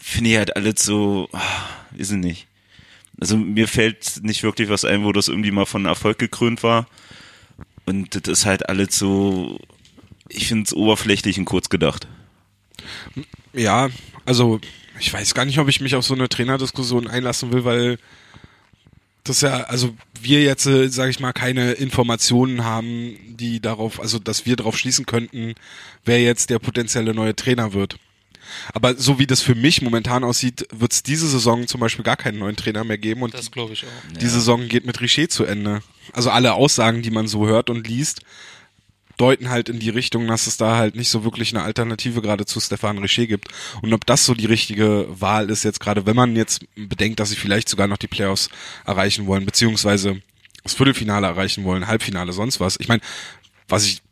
Finde 0.00 0.30
ich 0.30 0.36
halt 0.36 0.56
alles 0.56 0.84
so, 0.84 1.28
ah, 1.32 1.40
ist 1.96 2.10
es 2.10 2.16
nicht. 2.16 2.46
Also 3.20 3.36
mir 3.36 3.68
fällt 3.68 4.22
nicht 4.22 4.42
wirklich 4.42 4.68
was 4.68 4.84
ein, 4.84 5.04
wo 5.04 5.12
das 5.12 5.28
irgendwie 5.28 5.50
mal 5.50 5.66
von 5.66 5.84
Erfolg 5.84 6.18
gekrönt 6.18 6.62
war. 6.62 6.86
Und 7.84 8.14
das 8.14 8.40
ist 8.40 8.46
halt 8.46 8.68
alles 8.68 8.98
so, 8.98 9.58
ich 10.28 10.46
finde 10.46 10.64
es 10.64 10.74
oberflächlich 10.74 11.38
und 11.38 11.44
kurz 11.44 11.68
gedacht. 11.68 12.06
Ja, 13.52 13.90
also 14.24 14.60
ich 14.98 15.12
weiß 15.12 15.34
gar 15.34 15.44
nicht, 15.44 15.58
ob 15.58 15.68
ich 15.68 15.80
mich 15.80 15.94
auf 15.94 16.04
so 16.04 16.14
eine 16.14 16.28
Trainerdiskussion 16.28 17.08
einlassen 17.08 17.52
will, 17.52 17.64
weil 17.64 17.98
das 19.25 19.41
ja, 19.41 19.62
also 19.64 19.95
wir 20.21 20.43
jetzt, 20.43 20.67
äh, 20.67 20.88
sage 20.88 21.11
ich 21.11 21.21
mal, 21.21 21.33
keine 21.33 21.73
Informationen 21.73 22.64
haben, 22.64 23.17
die 23.29 23.61
darauf, 23.61 24.00
also 24.00 24.19
dass 24.19 24.47
wir 24.47 24.57
darauf 24.57 24.76
schließen 24.76 25.07
könnten, 25.07 25.55
wer 26.05 26.21
jetzt 26.23 26.50
der 26.50 26.59
potenzielle 26.59 27.14
neue 27.14 27.37
Trainer 27.37 27.73
wird. 27.73 27.97
Aber 28.75 28.97
so 28.97 29.19
wie 29.19 29.26
das 29.26 29.41
für 29.41 29.55
mich 29.55 29.81
momentan 29.83 30.25
aussieht, 30.25 30.67
wird 30.73 30.93
es 30.93 31.02
diese 31.02 31.29
Saison 31.29 31.67
zum 31.67 31.81
Beispiel 31.81 32.05
gar 32.05 32.17
keinen 32.17 32.38
neuen 32.38 32.57
Trainer 32.57 32.85
mehr 32.85 32.99
geben 32.99 33.23
und 33.23 33.33
Das 33.33 33.50
glaube 33.50 33.73
ich 33.73 33.85
auch. 33.85 34.19
die 34.19 34.26
Saison 34.26 34.69
geht 34.69 34.85
mit 34.85 35.00
Richer 35.00 35.29
zu 35.29 35.45
Ende. 35.45 35.83
Also 36.12 36.31
alle 36.31 36.52
Aussagen, 36.55 37.02
die 37.02 37.11
man 37.11 37.29
so 37.29 37.47
hört 37.47 37.71
und 37.71 37.87
liest, 37.87 38.21
deuten 39.16 39.50
halt 39.50 39.69
in 39.69 39.78
die 39.78 39.90
Richtung, 39.90 40.26
dass 40.26 40.47
es 40.47 40.57
da 40.57 40.76
halt 40.76 40.95
nicht 40.95 41.11
so 41.11 41.25
wirklich 41.25 41.54
eine 41.54 41.64
Alternative 41.64 42.23
gerade 42.23 42.47
zu 42.47 42.61
Stefan 42.61 42.99
Richer 42.99 43.26
gibt. 43.26 43.49
Und 43.83 43.92
ob 43.92 44.07
das 44.07 44.25
so 44.25 44.35
die 44.35 44.47
richtige 44.47 45.07
Wahl 45.09 45.50
ist 45.50 45.64
jetzt 45.64 45.81
gerade, 45.81 46.07
wenn 46.07 46.16
man 46.16 46.37
jetzt 46.37 46.64
bedenkt, 46.75 47.21
dass 47.21 47.31
sie 47.31 47.37
vielleicht 47.37 47.69
sogar 47.69 47.87
noch 47.87 47.99
die 47.99 48.09
Playoffs 48.09 48.49
erreichen 48.85 49.26
wollen, 49.26 49.45
beziehungsweise 49.45 50.21
das 50.62 50.75
Viertelfinale 50.75 51.26
erreichen 51.26 51.64
wollen, 51.64 51.87
Halbfinale, 51.87 52.33
sonst 52.33 52.61
was. 52.61 52.78
Ich 52.81 52.88
meine, 52.88 53.02
was 53.69 53.85
ich 53.85 54.02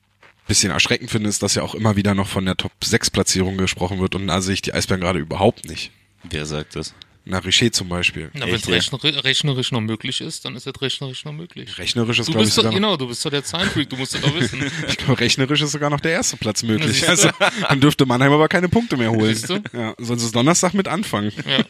bisschen 0.50 0.72
erschreckend 0.72 1.12
finde, 1.12 1.28
ist, 1.28 1.44
dass 1.44 1.54
ja 1.54 1.62
auch 1.62 1.76
immer 1.76 1.94
wieder 1.94 2.14
noch 2.14 2.26
von 2.26 2.44
der 2.44 2.56
Top-6-Platzierung 2.56 3.56
gesprochen 3.56 4.00
wird 4.00 4.16
und 4.16 4.26
da 4.26 4.40
sehe 4.40 4.54
ich 4.54 4.62
die 4.62 4.74
Eisbären 4.74 5.00
gerade 5.00 5.20
überhaupt 5.20 5.64
nicht. 5.64 5.92
Wer 6.24 6.44
sagt 6.44 6.74
das? 6.74 6.92
Na, 7.24 7.38
Richer 7.38 7.70
zum 7.70 7.88
Beispiel. 7.88 8.30
Na, 8.32 8.46
wenn 8.46 8.54
es 8.54 8.66
ja? 8.66 8.74
rechnerisch, 9.20 9.72
noch 9.72 9.80
möglich 9.80 10.20
ist, 10.20 10.44
dann 10.44 10.56
ist 10.56 10.66
es 10.66 10.80
rechnerisch 10.80 11.24
noch 11.24 11.32
möglich. 11.32 11.78
Rechnerisch 11.78 12.18
ist, 12.18 12.26
glaube 12.26 12.40
ich, 12.40 12.46
bist 12.46 12.58
doch, 12.58 12.62
sogar 12.62 12.72
noch 12.72 12.76
genau, 12.76 12.96
du 12.96 13.08
bist 13.08 13.24
doch 13.24 13.30
der 13.30 13.44
Zahlenfreak, 13.44 13.90
du 13.90 13.96
musst 13.96 14.14
das 14.14 14.22
doch 14.22 14.34
wissen. 14.34 14.60
Ich 14.88 14.96
glaube, 14.96 15.20
rechnerisch 15.20 15.60
ist 15.60 15.72
sogar 15.72 15.90
noch 15.90 16.00
der 16.00 16.12
erste 16.12 16.36
Platz 16.36 16.62
möglich. 16.62 17.08
Also, 17.08 17.30
dann 17.68 17.80
dürfte 17.80 18.06
Mannheim 18.06 18.32
aber 18.32 18.48
keine 18.48 18.68
Punkte 18.68 18.96
mehr 18.96 19.10
holen. 19.10 19.34
Siehst 19.34 19.50
du? 19.50 19.62
Ja, 19.72 19.94
sonst 19.98 20.22
ist 20.22 20.34
Donnerstag 20.34 20.74
mit 20.74 20.88
anfangen. 20.88 21.32
Ja. 21.46 21.64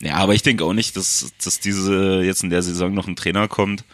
Ja, 0.00 0.16
aber 0.16 0.34
ich 0.34 0.42
denke 0.42 0.64
auch 0.64 0.74
nicht, 0.74 0.96
dass, 0.96 1.32
dass 1.42 1.60
diese 1.60 2.22
jetzt 2.22 2.42
in 2.42 2.50
der 2.50 2.62
Saison 2.62 2.92
noch 2.92 3.06
ein 3.06 3.16
Trainer 3.16 3.48
kommt. 3.48 3.84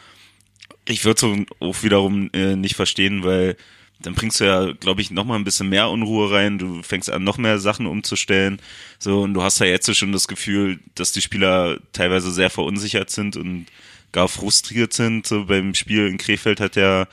Ich 0.86 1.04
würde 1.04 1.20
so 1.20 1.36
auch 1.60 1.82
wiederum 1.82 2.28
äh, 2.32 2.56
nicht 2.56 2.74
verstehen, 2.74 3.22
weil 3.22 3.56
dann 4.02 4.14
bringst 4.14 4.40
du 4.40 4.44
ja, 4.44 4.72
glaube 4.72 5.00
ich, 5.00 5.10
noch 5.10 5.24
mal 5.24 5.36
ein 5.36 5.44
bisschen 5.44 5.68
mehr 5.68 5.88
Unruhe 5.88 6.30
rein. 6.30 6.58
Du 6.58 6.82
fängst 6.82 7.10
an, 7.10 7.24
noch 7.24 7.38
mehr 7.38 7.58
Sachen 7.58 7.86
umzustellen. 7.86 8.60
So, 8.98 9.22
und 9.22 9.34
du 9.34 9.42
hast 9.42 9.58
ja 9.60 9.66
jetzt 9.66 9.94
schon 9.96 10.12
das 10.12 10.28
Gefühl, 10.28 10.80
dass 10.94 11.12
die 11.12 11.22
Spieler 11.22 11.78
teilweise 11.92 12.30
sehr 12.30 12.50
verunsichert 12.50 13.10
sind 13.10 13.36
und 13.36 13.66
gar 14.12 14.28
frustriert 14.28 14.92
sind. 14.92 15.26
So 15.26 15.46
beim 15.46 15.74
Spiel 15.74 16.06
in 16.06 16.18
Krefeld 16.18 16.60
hat 16.60 16.76
ja 16.76 17.06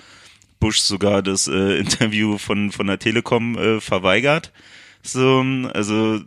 Busch 0.60 0.79
sogar 0.79 1.22
das 1.22 1.48
äh, 1.48 1.77
Interview 1.79 2.38
von, 2.38 2.72
von 2.72 2.88
der 2.88 3.00
Telekom 3.00 3.58
äh, 3.58 3.81
verweigert. 3.81 4.51
So, 5.01 5.43
also 5.74 6.22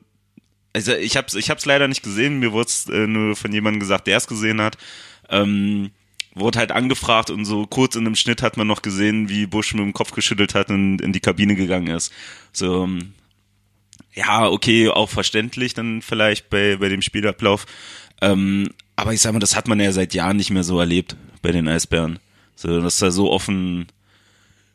also 0.73 0.95
ich 0.95 1.17
hab's, 1.17 1.35
ich 1.35 1.51
hab's 1.51 1.67
leider 1.67 1.89
nicht 1.89 2.03
gesehen, 2.03 2.39
mir 2.39 2.53
wurde 2.53 2.71
äh, 2.91 3.07
nur 3.07 3.37
von 3.37 3.53
jemandem 3.53 3.81
gesagt, 3.81 4.07
der 4.07 4.17
es 4.17 4.27
gesehen 4.27 4.61
hat. 4.61 4.79
Ähm, 5.29 5.91
wurde 6.35 6.59
halt 6.59 6.73
angefragt 6.73 7.31
und 7.31 7.45
so 7.45 7.67
kurz 7.67 7.95
in 7.95 8.07
einem 8.07 8.17
Schnitt 8.17 8.43
hat 8.43 8.57
man 8.57 8.67
noch 8.67 8.83
gesehen, 8.83 9.29
wie 9.29 9.47
Bush 9.47 9.75
mit 9.75 9.83
dem 9.83 9.93
Kopf 9.93 10.13
geschüttelt 10.13 10.55
hat 10.55 10.71
und 10.71 11.01
in 11.01 11.13
die 11.13 11.21
Kabine 11.21 11.55
gegangen 11.55 11.89
ist. 11.89 12.13
So, 12.53 12.85
ähm, 12.85 13.13
ja, 14.15 14.49
okay, 14.49 14.89
auch 14.89 15.09
verständlich 15.09 15.75
dann 15.75 16.03
vielleicht 16.03 16.51
bei, 16.51 16.77
bei 16.77 16.89
dem 16.89 17.03
Spielablauf. 17.03 17.67
Ähm, 18.21 18.71
aber 18.97 19.13
ich 19.13 19.21
sag 19.21 19.33
mal, 19.33 19.39
das 19.39 19.57
hat 19.57 19.69
man 19.69 19.81
ja 19.81 19.93
seit 19.93 20.15
Jahren 20.15 20.37
nicht 20.37 20.51
mehr 20.51 20.65
so 20.65 20.79
erlebt 20.79 21.17
bei 21.41 21.53
den 21.53 21.69
Eisbären. 21.69 22.19
So, 22.55 22.81
dass 22.81 22.99
da 22.99 23.11
so 23.11 23.31
offen 23.31 23.87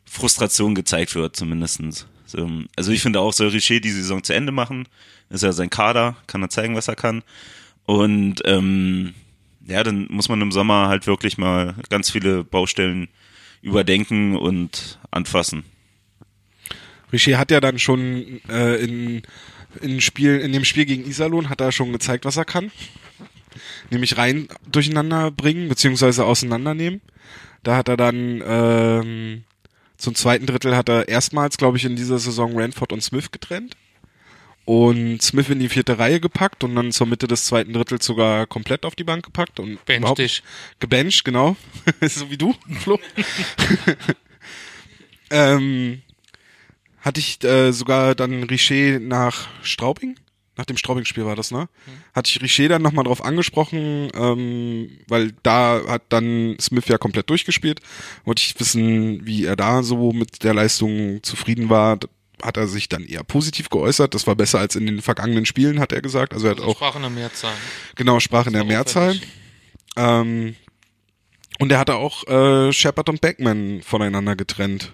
Frustration 0.04 0.74
gezeigt 0.74 1.14
wird, 1.14 1.36
zumindestens. 1.36 2.06
So, 2.26 2.50
also 2.76 2.92
ich 2.92 3.00
finde 3.00 3.20
auch, 3.20 3.32
soll 3.32 3.48
Richer 3.48 3.80
die 3.80 3.90
Saison 3.90 4.22
zu 4.22 4.34
Ende 4.34 4.52
machen. 4.52 4.86
Ist 5.30 5.42
ja 5.42 5.52
sein 5.52 5.70
Kader, 5.70 6.16
kann 6.26 6.42
er 6.42 6.50
zeigen, 6.50 6.74
was 6.74 6.88
er 6.88 6.96
kann. 6.96 7.22
Und 7.84 8.42
ähm, 8.44 9.14
ja, 9.68 9.82
dann 9.82 10.06
muss 10.10 10.28
man 10.28 10.40
im 10.40 10.52
Sommer 10.52 10.88
halt 10.88 11.06
wirklich 11.06 11.38
mal 11.38 11.74
ganz 11.90 12.10
viele 12.10 12.42
Baustellen 12.42 13.08
überdenken 13.60 14.36
und 14.36 14.98
anfassen. 15.10 15.64
Richer 17.12 17.38
hat 17.38 17.50
ja 17.50 17.60
dann 17.60 17.78
schon 17.78 18.40
äh, 18.48 18.76
in, 18.76 19.22
in, 19.80 20.00
Spiel, 20.00 20.38
in 20.38 20.52
dem 20.52 20.64
Spiel 20.64 20.84
gegen 20.84 21.06
Iserlohn 21.06 21.48
hat 21.48 21.60
er 21.60 21.72
schon 21.72 21.92
gezeigt, 21.92 22.24
was 22.24 22.36
er 22.36 22.44
kann. 22.44 22.70
Nämlich 23.90 24.16
rein 24.16 24.48
durcheinander 24.70 25.30
bringen, 25.30 25.68
beziehungsweise 25.68 26.24
auseinandernehmen. 26.24 27.00
Da 27.62 27.76
hat 27.76 27.88
er 27.88 27.96
dann 27.96 28.42
ähm, 28.46 29.44
Zum 29.96 30.14
zweiten 30.14 30.46
Drittel 30.46 30.76
hat 30.76 30.88
er 30.88 31.08
erstmals, 31.08 31.56
glaube 31.56 31.76
ich, 31.76 31.84
in 31.84 31.96
dieser 31.96 32.18
Saison 32.18 32.58
Ranford 32.58 32.92
und 32.92 33.02
Smith 33.02 33.32
getrennt. 33.32 33.76
Und 34.68 35.22
Smith 35.22 35.48
in 35.48 35.60
die 35.60 35.70
vierte 35.70 35.98
Reihe 35.98 36.20
gepackt 36.20 36.62
und 36.62 36.74
dann 36.74 36.92
zur 36.92 37.06
Mitte 37.06 37.26
des 37.26 37.46
zweiten 37.46 37.72
Drittels 37.72 38.04
sogar 38.04 38.46
komplett 38.46 38.84
auf 38.84 38.94
die 38.94 39.02
Bank 39.02 39.24
gepackt 39.24 39.60
und 39.60 39.82
Bench 39.86 40.00
überhaupt 40.00 40.18
dich. 40.18 40.42
gebencht, 40.78 41.24
genau. 41.24 41.56
so 42.02 42.30
wie 42.30 42.36
du, 42.36 42.54
Flo. 42.78 43.00
ähm, 45.30 46.02
hatte 47.00 47.18
ich 47.18 47.42
äh, 47.44 47.72
sogar 47.72 48.14
dann 48.14 48.42
Richer 48.42 49.00
nach 49.00 49.48
Straubing, 49.62 50.16
nach 50.58 50.66
dem 50.66 50.76
Straubing-Spiel 50.76 51.24
war 51.24 51.34
das, 51.34 51.50
ne? 51.50 51.70
Hatte 52.12 52.28
ich 52.28 52.42
Richer 52.42 52.68
dann 52.68 52.82
nochmal 52.82 53.04
drauf 53.04 53.24
angesprochen, 53.24 54.10
ähm, 54.14 54.98
weil 55.08 55.32
da 55.42 55.80
hat 55.88 56.02
dann 56.10 56.58
Smith 56.60 56.88
ja 56.88 56.98
komplett 56.98 57.30
durchgespielt. 57.30 57.80
Wollte 58.26 58.42
ich 58.42 58.60
wissen, 58.60 59.24
wie 59.24 59.46
er 59.46 59.56
da 59.56 59.82
so 59.82 60.12
mit 60.12 60.44
der 60.44 60.52
Leistung 60.52 61.22
zufrieden 61.22 61.70
war. 61.70 61.98
Hat 62.42 62.56
er 62.56 62.68
sich 62.68 62.88
dann 62.88 63.04
eher 63.04 63.24
positiv 63.24 63.68
geäußert. 63.70 64.14
Das 64.14 64.26
war 64.26 64.36
besser 64.36 64.58
als 64.58 64.76
in 64.76 64.86
den 64.86 65.02
vergangenen 65.02 65.46
Spielen, 65.46 65.80
hat 65.80 65.92
er 65.92 66.02
gesagt. 66.02 66.32
Also 66.34 66.46
er 66.46 66.50
hat 66.52 66.58
Also 66.58 66.70
auch 66.70 66.76
Sprache 66.76 66.96
in 66.98 67.02
der 67.02 67.10
Mehrzahl. 67.10 67.52
genau 67.96 68.20
sprach 68.20 68.46
in 68.46 68.52
der 68.52 68.64
Mehrzahl. 68.64 69.18
Ähm, 69.96 70.54
und 71.58 71.72
er 71.72 71.78
hatte 71.78 71.96
auch 71.96 72.26
äh, 72.28 72.72
Shepard 72.72 73.08
und 73.08 73.20
Beckman 73.20 73.80
voneinander 73.82 74.36
getrennt 74.36 74.92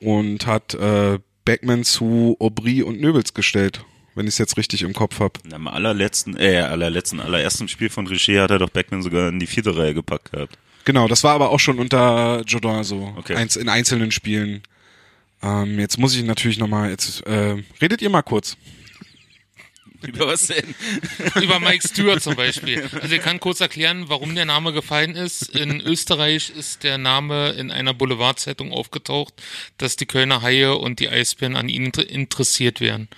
und 0.00 0.46
hat 0.46 0.74
äh, 0.74 1.18
Beckman 1.44 1.84
zu 1.84 2.36
Aubry 2.38 2.82
und 2.82 3.00
Nöbels 3.00 3.34
gestellt, 3.34 3.84
wenn 4.14 4.26
ich 4.26 4.34
es 4.34 4.38
jetzt 4.38 4.56
richtig 4.56 4.82
im 4.82 4.92
Kopf 4.94 5.18
habe. 5.20 5.40
Am 5.52 5.66
allerletzten, 5.66 6.36
äh, 6.36 6.58
allerletzten, 6.60 7.20
allerersten 7.20 7.68
Spiel 7.68 7.88
von 7.90 8.06
Richer 8.06 8.42
hat 8.42 8.50
er 8.50 8.58
doch 8.58 8.70
Beckman 8.70 9.02
sogar 9.02 9.28
in 9.28 9.38
die 9.40 9.46
vierte 9.46 9.76
Reihe 9.76 9.94
gepackt 9.94 10.32
gehabt. 10.32 10.58
Genau, 10.84 11.08
das 11.08 11.24
war 11.24 11.34
aber 11.34 11.50
auch 11.50 11.58
schon 11.58 11.80
unter 11.80 12.42
Jordan 12.46 12.84
so, 12.84 13.12
Okay. 13.18 13.34
eins, 13.34 13.56
in 13.56 13.68
einzelnen 13.68 14.12
Spielen. 14.12 14.62
Ähm, 15.46 15.78
jetzt 15.78 15.98
muss 15.98 16.14
ich 16.16 16.24
natürlich 16.24 16.58
nochmal, 16.58 16.90
jetzt 16.90 17.24
äh, 17.26 17.62
redet 17.80 18.02
ihr 18.02 18.10
mal 18.10 18.22
kurz. 18.22 18.56
Über 20.02 20.26
was 20.28 20.46
denn? 20.48 20.74
Über 21.42 21.58
Mike 21.58 21.86
Stewart 21.88 22.22
zum 22.22 22.36
Beispiel. 22.36 22.88
Also 23.00 23.14
ich 23.14 23.22
kann 23.22 23.40
kurz 23.40 23.60
erklären, 23.60 24.04
warum 24.08 24.34
der 24.34 24.44
Name 24.44 24.72
gefallen 24.72 25.14
ist. 25.16 25.42
In 25.56 25.80
Österreich 25.80 26.50
ist 26.50 26.84
der 26.84 26.98
Name 26.98 27.50
in 27.50 27.70
einer 27.70 27.94
Boulevardzeitung 27.94 28.72
aufgetaucht, 28.72 29.34
dass 29.78 29.96
die 29.96 30.06
Kölner 30.06 30.42
Haie 30.42 30.76
und 30.76 31.00
die 31.00 31.08
Eisbären 31.08 31.56
an 31.56 31.68
ihn 31.68 31.86
inter- 31.86 32.08
interessiert 32.08 32.80
wären. 32.80 33.08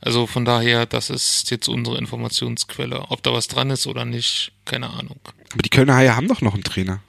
Also 0.00 0.26
von 0.26 0.44
daher, 0.44 0.86
das 0.86 1.08
ist 1.08 1.50
jetzt 1.50 1.68
unsere 1.68 1.98
Informationsquelle. 1.98 3.06
Ob 3.10 3.22
da 3.22 3.32
was 3.32 3.48
dran 3.48 3.70
ist 3.70 3.86
oder 3.86 4.04
nicht, 4.04 4.52
keine 4.64 4.90
Ahnung. 4.90 5.20
Aber 5.52 5.62
die 5.62 5.70
Kölner 5.70 5.94
Haie 5.96 6.14
haben 6.16 6.28
doch 6.28 6.40
noch 6.40 6.54
einen 6.54 6.64
Trainer. 6.64 7.00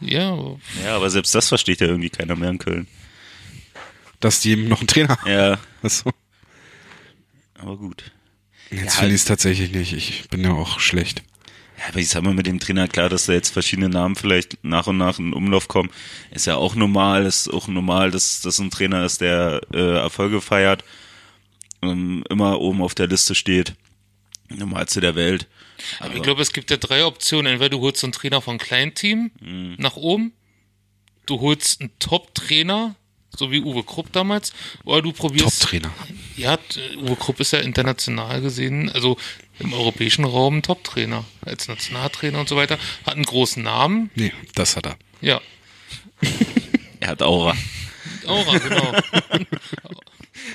Ja, 0.00 0.36
Ja, 0.82 0.96
aber 0.96 1.10
selbst 1.10 1.34
das 1.34 1.48
versteht 1.48 1.80
ja 1.80 1.86
irgendwie 1.86 2.10
keiner 2.10 2.34
mehr 2.36 2.50
in 2.50 2.58
Köln. 2.58 2.88
Dass 4.22 4.40
die 4.40 4.52
eben 4.52 4.68
noch 4.68 4.78
einen 4.80 4.86
Trainer 4.88 5.16
haben. 5.18 5.30
Ja, 5.30 5.58
Achso. 5.82 6.10
aber 7.58 7.76
gut. 7.76 8.10
Jetzt 8.70 8.84
Ja, 8.84 8.90
finde 9.00 9.08
ich 9.14 9.20
es 9.20 9.24
tatsächlich 9.26 9.70
nicht. 9.72 9.92
Ich 9.92 10.28
bin 10.30 10.42
ja 10.42 10.52
auch 10.52 10.80
schlecht. 10.80 11.22
Ja, 11.78 11.88
aber 11.88 11.98
ich 11.98 12.08
sag 12.08 12.22
mal 12.22 12.32
mit 12.32 12.46
dem 12.46 12.60
Trainer 12.60 12.86
klar, 12.88 13.08
dass 13.08 13.26
da 13.26 13.32
jetzt 13.32 13.50
verschiedene 13.50 13.88
Namen 13.88 14.14
vielleicht 14.16 14.62
nach 14.64 14.86
und 14.86 14.96
nach 14.96 15.18
in 15.18 15.32
Umlauf 15.32 15.68
kommen, 15.68 15.90
ist 16.30 16.46
ja 16.46 16.54
auch 16.56 16.74
normal, 16.74 17.26
ist 17.26 17.52
auch 17.52 17.66
normal, 17.68 18.10
dass 18.10 18.40
das 18.40 18.58
ein 18.60 18.70
Trainer 18.70 19.04
ist, 19.04 19.20
der 19.20 19.60
äh, 19.74 19.96
Erfolge 19.96 20.40
feiert, 20.40 20.84
ähm, 21.82 22.22
immer 22.30 22.60
oben 22.60 22.80
auf 22.82 22.94
der 22.94 23.08
Liste 23.08 23.34
steht, 23.34 23.74
normalste 24.48 25.00
der 25.00 25.16
Welt. 25.16 25.48
aber 25.98 26.14
ich 26.14 26.22
glaube, 26.22 26.42
es 26.42 26.52
gibt 26.52 26.70
ja 26.70 26.76
drei 26.76 27.04
Optionen. 27.04 27.52
Entweder 27.54 27.70
du 27.70 27.80
holst 27.80 28.04
einen 28.04 28.12
Trainer 28.12 28.40
von 28.40 28.58
Kleinteam 28.58 29.32
nach 29.78 29.96
oben, 29.96 30.32
du 31.26 31.40
holst 31.40 31.80
einen 31.80 31.90
Top-Trainer, 31.98 32.94
so 33.36 33.50
wie 33.50 33.60
Uwe 33.60 33.82
Krupp 33.82 34.12
damals, 34.12 34.52
oder 34.84 35.02
du 35.02 35.12
probierst 35.12 35.60
Top-Trainer. 35.62 35.90
Ja, 36.36 36.56
t- 36.56 36.96
Uwe 36.96 37.16
Krupp 37.16 37.40
ist 37.40 37.52
ja 37.52 37.60
international 37.60 38.40
gesehen, 38.40 38.90
also 38.90 39.16
im 39.58 39.72
europäischen 39.72 40.24
Raum 40.24 40.58
ein 40.58 40.62
Top-Trainer, 40.62 41.24
als 41.42 41.68
Nationaltrainer 41.68 42.40
und 42.40 42.48
so 42.48 42.56
weiter. 42.56 42.78
Hat 43.06 43.14
einen 43.14 43.24
großen 43.24 43.62
Namen, 43.62 44.10
Nee, 44.14 44.32
das 44.54 44.76
hat 44.76 44.86
er. 44.86 44.96
ja. 45.20 45.40
Er 47.00 47.08
hat 47.08 47.22
Aura. 47.22 47.56
Aura, 48.26 48.58
genau. 48.58 48.92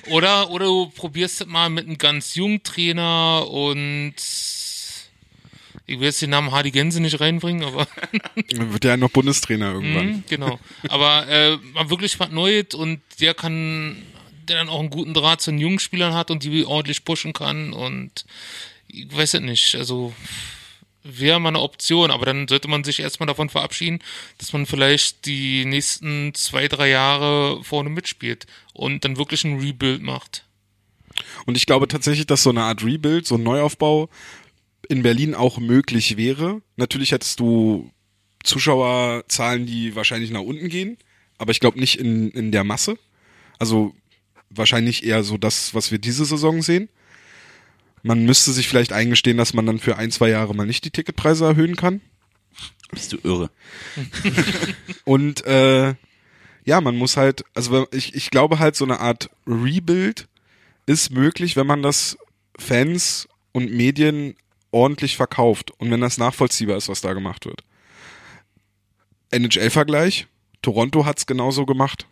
oder, 0.09 0.49
oder 0.49 0.65
du 0.65 0.87
probierst 0.95 1.41
es 1.41 1.47
mal 1.47 1.69
mit 1.69 1.85
einem 1.87 1.97
ganz 1.97 2.35
jungen 2.35 2.63
Trainer 2.63 3.45
und 3.49 4.13
ich 5.87 5.99
will 5.99 6.07
jetzt 6.07 6.21
den 6.21 6.29
Namen 6.29 6.51
Hardy 6.51 6.71
Gänse 6.71 7.01
nicht 7.01 7.19
reinbringen, 7.19 7.63
aber 7.63 7.87
Dann 8.51 8.73
wird 8.73 8.83
ja 8.83 8.97
noch 8.97 9.09
Bundestrainer 9.09 9.71
irgendwann. 9.71 10.07
Mhm, 10.07 10.23
genau. 10.29 10.59
Aber 10.89 11.27
äh, 11.27 11.57
mal 11.73 11.89
wirklich 11.89 12.19
was 12.19 12.29
Neues 12.29 12.75
und 12.75 12.99
der 13.21 13.33
kann, 13.33 14.03
der 14.47 14.57
dann 14.57 14.69
auch 14.69 14.81
einen 14.81 14.89
guten 14.89 15.13
Draht 15.13 15.41
zu 15.41 15.51
den 15.51 15.59
jungen 15.59 15.79
Spielern 15.79 16.13
hat 16.13 16.29
und 16.29 16.43
die 16.43 16.65
ordentlich 16.65 17.05
pushen 17.05 17.31
kann 17.31 17.71
und 17.71 18.25
ich 18.89 19.15
weiß 19.15 19.35
es 19.35 19.41
nicht, 19.41 19.75
also 19.75 20.13
wäre 21.03 21.39
mal 21.39 21.49
eine 21.49 21.61
Option, 21.61 22.11
aber 22.11 22.25
dann 22.25 22.47
sollte 22.47 22.67
man 22.67 22.83
sich 22.83 22.99
erstmal 22.99 23.27
davon 23.27 23.49
verabschieden, 23.49 23.99
dass 24.39 24.51
man 24.51 24.65
vielleicht 24.65 25.25
die 25.25 25.63
nächsten 25.65 26.33
zwei, 26.33 26.67
drei 26.67 26.89
Jahre 26.89 27.63
vorne 27.63 27.89
mitspielt 27.89 28.45
und 28.73 29.05
dann 29.05 29.17
wirklich 29.17 29.45
ein 29.45 29.59
Rebuild 29.59 30.01
macht. 30.01 30.43
Und 31.45 31.55
ich 31.55 31.65
glaube 31.65 31.87
tatsächlich, 31.87 32.27
dass 32.27 32.43
so 32.43 32.49
eine 32.49 32.63
Art 32.63 32.83
Rebuild, 32.83 33.25
so 33.25 33.35
ein 33.35 33.43
Neuaufbau 33.43 34.09
in 34.89 35.03
Berlin 35.03 35.35
auch 35.35 35.59
möglich 35.59 36.17
wäre. 36.17 36.61
Natürlich 36.75 37.11
hättest 37.11 37.39
du 37.39 37.91
Zuschauerzahlen, 38.43 39.65
die 39.65 39.95
wahrscheinlich 39.95 40.31
nach 40.31 40.41
unten 40.41 40.69
gehen, 40.69 40.97
aber 41.37 41.51
ich 41.51 41.59
glaube 41.59 41.79
nicht 41.79 41.99
in, 41.99 42.29
in 42.31 42.51
der 42.51 42.63
Masse. 42.63 42.97
Also 43.59 43.93
wahrscheinlich 44.49 45.05
eher 45.05 45.23
so 45.23 45.37
das, 45.37 45.73
was 45.73 45.91
wir 45.91 45.99
diese 45.99 46.25
Saison 46.25 46.61
sehen. 46.61 46.89
Man 48.03 48.25
müsste 48.25 48.53
sich 48.53 48.67
vielleicht 48.67 48.93
eingestehen, 48.93 49.37
dass 49.37 49.53
man 49.53 49.65
dann 49.65 49.79
für 49.79 49.97
ein, 49.97 50.11
zwei 50.11 50.29
Jahre 50.29 50.55
mal 50.55 50.65
nicht 50.65 50.85
die 50.85 50.91
Ticketpreise 50.91 51.45
erhöhen 51.45 51.75
kann. 51.75 52.01
Bist 52.91 53.11
du 53.11 53.17
irre? 53.23 53.49
Und 55.03 55.45
äh, 55.45 55.95
ja, 56.63 56.81
man 56.81 56.95
muss 56.95 57.17
halt, 57.17 57.43
also 57.53 57.87
ich, 57.91 58.15
ich 58.15 58.29
glaube 58.29 58.59
halt, 58.59 58.75
so 58.75 58.85
eine 58.85 58.99
Art 58.99 59.29
Rebuild 59.45 60.27
ist 60.85 61.11
möglich, 61.11 61.55
wenn 61.55 61.67
man 61.67 61.81
das 61.81 62.17
Fans 62.57 63.27
und 63.51 63.71
Medien 63.71 64.35
ordentlich 64.71 65.15
verkauft 65.15 65.71
und 65.77 65.91
wenn 65.91 66.01
das 66.01 66.17
nachvollziehbar 66.17 66.77
ist, 66.77 66.89
was 66.89 67.01
da 67.01 67.13
gemacht 67.13 67.45
wird. 67.45 67.63
NHL-Vergleich, 69.31 70.27
Toronto 70.61 71.05
hat's 71.05 71.25
genauso 71.25 71.65
gemacht. 71.65 72.07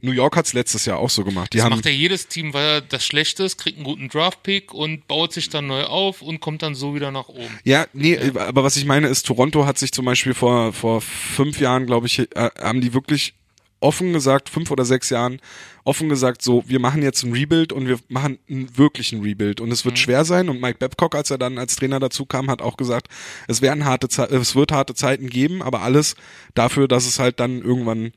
New 0.00 0.12
York 0.12 0.36
hat's 0.36 0.52
letztes 0.52 0.84
Jahr 0.84 0.98
auch 0.98 1.08
so 1.08 1.24
gemacht. 1.24 1.54
Die 1.54 1.58
Das 1.58 1.70
macht 1.70 1.86
ja 1.86 1.90
jedes 1.90 2.28
Team, 2.28 2.52
weil 2.52 2.82
das 2.82 3.04
schlecht 3.04 3.40
ist, 3.40 3.56
kriegt 3.56 3.78
einen 3.78 3.84
guten 3.84 4.08
Draft-Pick 4.08 4.74
und 4.74 5.08
baut 5.08 5.32
sich 5.32 5.48
dann 5.48 5.66
neu 5.66 5.84
auf 5.84 6.20
und 6.20 6.40
kommt 6.40 6.62
dann 6.62 6.74
so 6.74 6.94
wieder 6.94 7.10
nach 7.10 7.28
oben. 7.28 7.58
Ja, 7.64 7.86
nee, 7.94 8.18
aber 8.36 8.62
was 8.62 8.76
ich 8.76 8.84
meine 8.84 9.08
ist, 9.08 9.26
Toronto 9.26 9.64
hat 9.64 9.78
sich 9.78 9.92
zum 9.92 10.04
Beispiel 10.04 10.34
vor, 10.34 10.74
vor 10.74 11.00
fünf 11.00 11.60
Jahren, 11.60 11.86
glaube 11.86 12.06
ich, 12.06 12.18
äh, 12.18 12.50
haben 12.58 12.82
die 12.82 12.92
wirklich 12.92 13.34
offen 13.80 14.12
gesagt, 14.12 14.48
fünf 14.48 14.70
oder 14.70 14.84
sechs 14.84 15.10
Jahren, 15.10 15.40
offen 15.84 16.08
gesagt, 16.08 16.42
so, 16.42 16.64
wir 16.66 16.80
machen 16.80 17.02
jetzt 17.02 17.22
ein 17.22 17.32
Rebuild 17.32 17.72
und 17.72 17.86
wir 17.86 17.98
machen 18.08 18.38
einen 18.48 18.76
wirklichen 18.76 19.22
Rebuild. 19.22 19.60
Und 19.60 19.70
es 19.70 19.84
wird 19.84 19.98
schwer 19.98 20.24
sein. 20.24 20.48
Und 20.48 20.60
Mike 20.60 20.78
Babcock, 20.78 21.14
als 21.14 21.30
er 21.30 21.38
dann 21.38 21.58
als 21.58 21.76
Trainer 21.76 22.00
dazu 22.00 22.26
kam, 22.26 22.50
hat 22.50 22.62
auch 22.62 22.76
gesagt, 22.76 23.08
es 23.48 23.62
werden 23.62 23.84
harte 23.84 24.08
Ze 24.08 24.24
es 24.24 24.54
wird 24.56 24.72
harte 24.72 24.94
Zeiten 24.94 25.28
geben, 25.28 25.62
aber 25.62 25.82
alles 25.82 26.16
dafür, 26.54 26.88
dass 26.88 27.06
es 27.06 27.18
halt 27.18 27.38
dann 27.40 27.62
irgendwann 27.62 28.12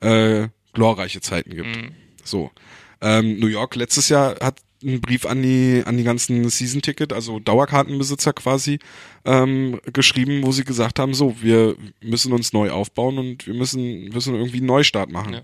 äh, 0.00 0.48
glorreiche 0.72 1.20
Zeiten 1.20 1.54
gibt. 1.54 1.76
So. 2.24 2.50
Ähm, 3.00 3.38
New 3.38 3.46
York 3.46 3.76
letztes 3.76 4.08
Jahr 4.08 4.36
hat 4.40 4.60
einen 4.82 5.00
Brief 5.00 5.26
an 5.26 5.42
die 5.42 5.82
an 5.84 5.96
die 5.96 6.04
ganzen 6.04 6.48
Season-Ticket, 6.48 7.12
also 7.12 7.38
Dauerkartenbesitzer 7.38 8.32
quasi, 8.32 8.78
ähm, 9.24 9.80
geschrieben, 9.92 10.42
wo 10.42 10.52
sie 10.52 10.64
gesagt 10.64 10.98
haben, 10.98 11.14
so, 11.14 11.36
wir 11.40 11.76
müssen 12.02 12.32
uns 12.32 12.52
neu 12.52 12.70
aufbauen 12.70 13.18
und 13.18 13.46
wir 13.46 13.54
müssen, 13.54 14.08
müssen 14.08 14.34
irgendwie 14.34 14.58
einen 14.58 14.66
Neustart 14.66 15.10
machen. 15.10 15.34
Ja. 15.34 15.42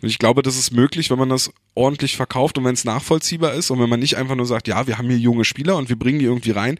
Und 0.00 0.08
ich 0.08 0.18
glaube, 0.18 0.42
das 0.42 0.56
ist 0.56 0.70
möglich, 0.70 1.10
wenn 1.10 1.18
man 1.18 1.28
das 1.28 1.52
ordentlich 1.74 2.16
verkauft 2.16 2.56
und 2.58 2.64
wenn 2.64 2.74
es 2.74 2.84
nachvollziehbar 2.84 3.54
ist 3.54 3.70
und 3.70 3.80
wenn 3.80 3.88
man 3.88 4.00
nicht 4.00 4.16
einfach 4.16 4.36
nur 4.36 4.46
sagt, 4.46 4.68
ja, 4.68 4.86
wir 4.86 4.98
haben 4.98 5.08
hier 5.08 5.18
junge 5.18 5.44
Spieler 5.44 5.76
und 5.76 5.88
wir 5.88 5.96
bringen 5.96 6.20
die 6.20 6.26
irgendwie 6.26 6.52
rein. 6.52 6.78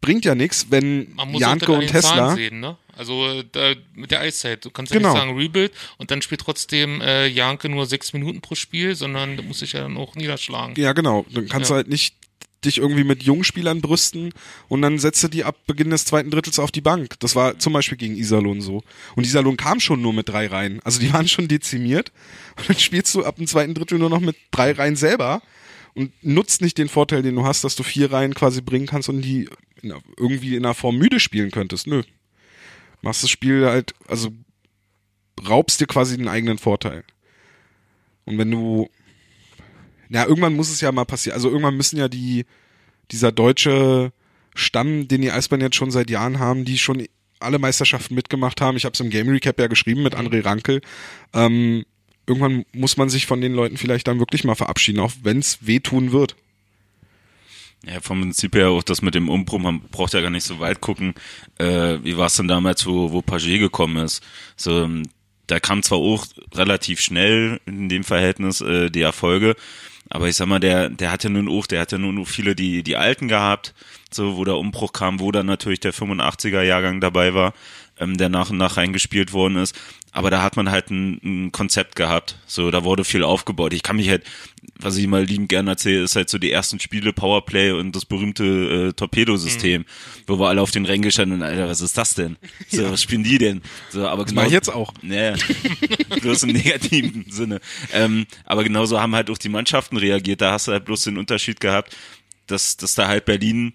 Bringt 0.00 0.24
ja 0.24 0.34
nichts, 0.34 0.66
wenn 0.70 1.14
Janke 1.32 1.72
und 1.72 1.86
Tesla 1.86 2.34
sehen, 2.34 2.60
ne? 2.60 2.76
Also 2.96 3.42
da, 3.52 3.74
mit 3.94 4.10
der 4.10 4.20
Eiszeit. 4.20 4.64
Du 4.64 4.70
kannst 4.70 4.92
ja 4.92 4.98
Genau. 4.98 5.12
nicht 5.12 5.20
sagen 5.22 5.36
Rebuild 5.38 5.72
und 5.98 6.10
dann 6.10 6.22
spielt 6.22 6.40
trotzdem 6.42 7.00
äh, 7.00 7.26
Janke 7.26 7.68
nur 7.68 7.86
sechs 7.86 8.12
Minuten 8.12 8.40
pro 8.40 8.54
Spiel, 8.54 8.94
sondern 8.94 9.36
da 9.36 9.42
muss 9.42 9.60
sich 9.60 9.72
ja 9.72 9.80
dann 9.80 9.96
auch 9.96 10.14
niederschlagen. 10.14 10.74
Ja, 10.76 10.92
genau. 10.92 11.24
Dann 11.32 11.48
kannst 11.48 11.70
Ja. 11.70 11.74
du 11.74 11.76
halt 11.78 11.88
nicht 11.88 12.14
dich 12.64 12.78
irgendwie 12.78 13.02
mit 13.02 13.24
jungen 13.24 13.42
Spielern 13.42 13.80
brüsten 13.80 14.32
und 14.68 14.82
dann 14.82 14.98
setzt 15.00 15.20
du 15.24 15.26
die 15.28 15.42
ab 15.42 15.56
Beginn 15.66 15.90
des 15.90 16.04
zweiten 16.04 16.30
Drittels 16.30 16.60
auf 16.60 16.70
die 16.70 16.80
Bank. 16.80 17.18
Das 17.18 17.34
war 17.34 17.58
zum 17.58 17.72
Beispiel 17.72 17.98
gegen 17.98 18.14
Iserlohn 18.14 18.60
so. 18.60 18.84
Und 19.16 19.24
Iserlohn 19.26 19.56
kam 19.56 19.80
schon 19.80 20.00
nur 20.00 20.12
mit 20.12 20.28
drei 20.28 20.46
Reihen. 20.46 20.80
Also 20.84 21.00
die 21.00 21.10
waren 21.12 21.26
schon 21.26 21.48
dezimiert. 21.48 22.12
Und 22.58 22.68
dann 22.68 22.78
spielst 22.78 23.14
du 23.16 23.24
ab 23.24 23.36
dem 23.36 23.48
zweiten 23.48 23.74
Drittel 23.74 23.98
nur 23.98 24.10
noch 24.10 24.20
mit 24.20 24.36
drei 24.52 24.70
Reihen 24.72 24.94
selber 24.94 25.42
und 25.94 26.12
nutzt 26.22 26.60
nicht 26.62 26.78
den 26.78 26.88
Vorteil, 26.88 27.22
den 27.22 27.34
du 27.34 27.44
hast, 27.44 27.64
dass 27.64 27.74
du 27.74 27.82
vier 27.82 28.12
Reihen 28.12 28.32
quasi 28.34 28.60
bringen 28.60 28.86
kannst 28.86 29.08
und 29.08 29.22
die 29.22 29.48
irgendwie 30.16 30.54
in 30.54 30.64
einer 30.64 30.74
Form 30.74 30.96
müde 30.96 31.18
spielen 31.18 31.50
könntest. 31.50 31.88
Nö. 31.88 32.02
Machst 33.02 33.22
das 33.22 33.30
Spiel 33.30 33.66
halt, 33.66 33.94
also 34.08 34.32
raubst 35.46 35.80
dir 35.80 35.86
quasi 35.86 36.16
den 36.16 36.28
eigenen 36.28 36.58
Vorteil. 36.58 37.04
Und 38.24 38.38
wenn 38.38 38.50
du, 38.50 38.88
ja, 40.08 40.26
irgendwann 40.26 40.54
muss 40.54 40.70
es 40.70 40.80
ja 40.80 40.92
mal 40.92 41.04
passieren. 41.04 41.34
Also 41.34 41.48
irgendwann 41.48 41.76
müssen 41.76 41.98
ja 41.98 42.08
die, 42.08 42.46
dieser 43.10 43.32
deutsche 43.32 44.12
Stamm, 44.54 45.08
den 45.08 45.22
die 45.22 45.30
Eisbären 45.30 45.62
jetzt 45.62 45.76
schon 45.76 45.90
seit 45.90 46.10
Jahren 46.10 46.38
haben, 46.38 46.64
die 46.64 46.78
schon 46.78 47.06
alle 47.40 47.58
Meisterschaften 47.58 48.14
mitgemacht 48.14 48.60
haben. 48.60 48.76
Ich 48.76 48.84
habe 48.84 48.94
es 48.94 49.00
im 49.00 49.10
Game 49.10 49.28
Recap 49.28 49.58
ja 49.58 49.66
geschrieben 49.66 50.02
mit 50.02 50.14
André 50.14 50.44
Rankel. 50.44 50.80
Ähm, 51.32 51.84
irgendwann 52.26 52.64
muss 52.72 52.96
man 52.96 53.08
sich 53.08 53.26
von 53.26 53.40
den 53.40 53.52
Leuten 53.52 53.76
vielleicht 53.76 54.06
dann 54.06 54.20
wirklich 54.20 54.44
mal 54.44 54.54
verabschieden, 54.54 55.00
auch 55.00 55.12
wenn 55.22 55.38
es 55.38 55.66
wehtun 55.66 56.12
wird. 56.12 56.36
Ja, 57.84 58.00
vom 58.00 58.20
Prinzip 58.20 58.54
her 58.54 58.70
auch 58.70 58.82
das 58.82 59.02
mit 59.02 59.14
dem 59.14 59.28
Umbruch, 59.28 59.58
man 59.58 59.80
braucht 59.80 60.14
ja 60.14 60.20
gar 60.20 60.30
nicht 60.30 60.44
so 60.44 60.60
weit 60.60 60.80
gucken. 60.80 61.14
Äh, 61.58 61.98
wie 62.02 62.16
war 62.16 62.26
es 62.26 62.36
denn 62.36 62.46
damals, 62.46 62.86
wo, 62.86 63.10
wo 63.10 63.22
Paget 63.22 63.58
gekommen 63.58 64.04
ist? 64.04 64.22
So, 64.56 64.84
ähm, 64.84 65.02
da 65.48 65.58
kam 65.58 65.82
zwar 65.82 65.98
auch 65.98 66.24
relativ 66.54 67.00
schnell 67.00 67.60
in 67.66 67.88
dem 67.88 68.04
Verhältnis 68.04 68.60
äh, 68.60 68.88
die 68.88 69.02
Erfolge, 69.02 69.56
aber 70.12 70.28
ich 70.28 70.36
sag 70.36 70.46
mal, 70.46 70.60
der, 70.60 70.90
der 70.90 71.10
hat 71.10 71.24
ja 71.24 71.30
nun 71.30 71.48
auch, 71.48 71.66
der 71.66 71.80
hat 71.80 71.92
ja 71.92 71.96
nun 71.96 72.18
auch 72.18 72.28
viele 72.28 72.54
die, 72.54 72.82
die 72.82 72.96
Alten 72.96 73.28
gehabt, 73.28 73.72
so, 74.10 74.36
wo 74.36 74.44
der 74.44 74.58
Umbruch 74.58 74.92
kam, 74.92 75.20
wo 75.20 75.32
dann 75.32 75.46
natürlich 75.46 75.80
der 75.80 75.94
85er 75.94 76.60
Jahrgang 76.60 77.00
dabei 77.00 77.32
war, 77.32 77.54
ähm, 77.98 78.18
der 78.18 78.28
nach 78.28 78.50
und 78.50 78.58
nach 78.58 78.76
reingespielt 78.76 79.32
worden 79.32 79.56
ist. 79.56 79.74
Aber 80.12 80.30
da 80.30 80.42
hat 80.42 80.56
man 80.56 80.70
halt 80.70 80.90
ein, 80.90 81.18
ein 81.24 81.52
Konzept 81.52 81.96
gehabt. 81.96 82.36
So, 82.46 82.70
da 82.70 82.84
wurde 82.84 83.04
viel 83.04 83.24
aufgebaut. 83.24 83.72
Ich 83.72 83.82
kann 83.82 83.96
mich 83.96 84.10
halt, 84.10 84.24
was 84.82 84.96
ich 84.96 85.06
mal 85.06 85.24
liebend 85.24 85.48
gerne 85.48 85.70
erzähle, 85.70 86.02
ist 86.02 86.16
halt 86.16 86.28
so 86.28 86.38
die 86.38 86.50
ersten 86.50 86.80
Spiele, 86.80 87.12
Powerplay 87.12 87.72
und 87.72 87.94
das 87.94 88.04
berühmte 88.04 88.88
äh, 88.88 88.92
Torpedosystem, 88.92 89.82
mhm. 89.82 89.86
wo 90.26 90.38
wir 90.38 90.48
alle 90.48 90.60
auf 90.60 90.70
den 90.70 90.84
Rängen 90.84 91.02
gestanden 91.02 91.40
und 91.40 91.46
Alter, 91.46 91.68
was 91.68 91.80
ist 91.80 91.96
das 91.96 92.14
denn? 92.14 92.36
So, 92.68 92.82
ja. 92.82 92.90
was 92.90 93.02
spielen 93.02 93.22
die 93.22 93.38
denn? 93.38 93.62
So, 93.90 94.06
aber 94.06 94.24
genau, 94.24 94.42
das 94.42 94.52
jetzt 94.52 94.68
auch. 94.68 94.92
Naja, 95.02 95.34
bloß 96.20 96.44
im 96.44 96.52
negativen 96.52 97.26
Sinne. 97.30 97.60
Ähm, 97.92 98.26
aber 98.44 98.64
genauso 98.64 99.00
haben 99.00 99.14
halt 99.14 99.30
auch 99.30 99.38
die 99.38 99.48
Mannschaften 99.48 99.96
reagiert. 99.96 100.40
Da 100.40 100.52
hast 100.52 100.68
du 100.68 100.72
halt 100.72 100.84
bloß 100.84 101.04
den 101.04 101.18
Unterschied 101.18 101.60
gehabt, 101.60 101.96
dass, 102.46 102.76
dass 102.76 102.94
da 102.94 103.08
halt 103.08 103.24
Berlin 103.24 103.74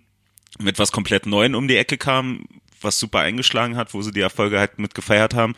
mit 0.60 0.80
was 0.80 0.92
komplett 0.92 1.26
Neuen 1.26 1.56
um 1.56 1.68
die 1.68 1.78
Ecke 1.78 1.98
kam, 1.98 2.46
was 2.82 3.00
super 3.00 3.20
eingeschlagen 3.20 3.76
hat, 3.76 3.94
wo 3.94 4.02
sie 4.02 4.12
die 4.12 4.22
Erfolge 4.22 4.60
halt 4.60 4.80
mit 4.80 4.94
gefeiert 4.94 5.34
haben. 5.34 5.56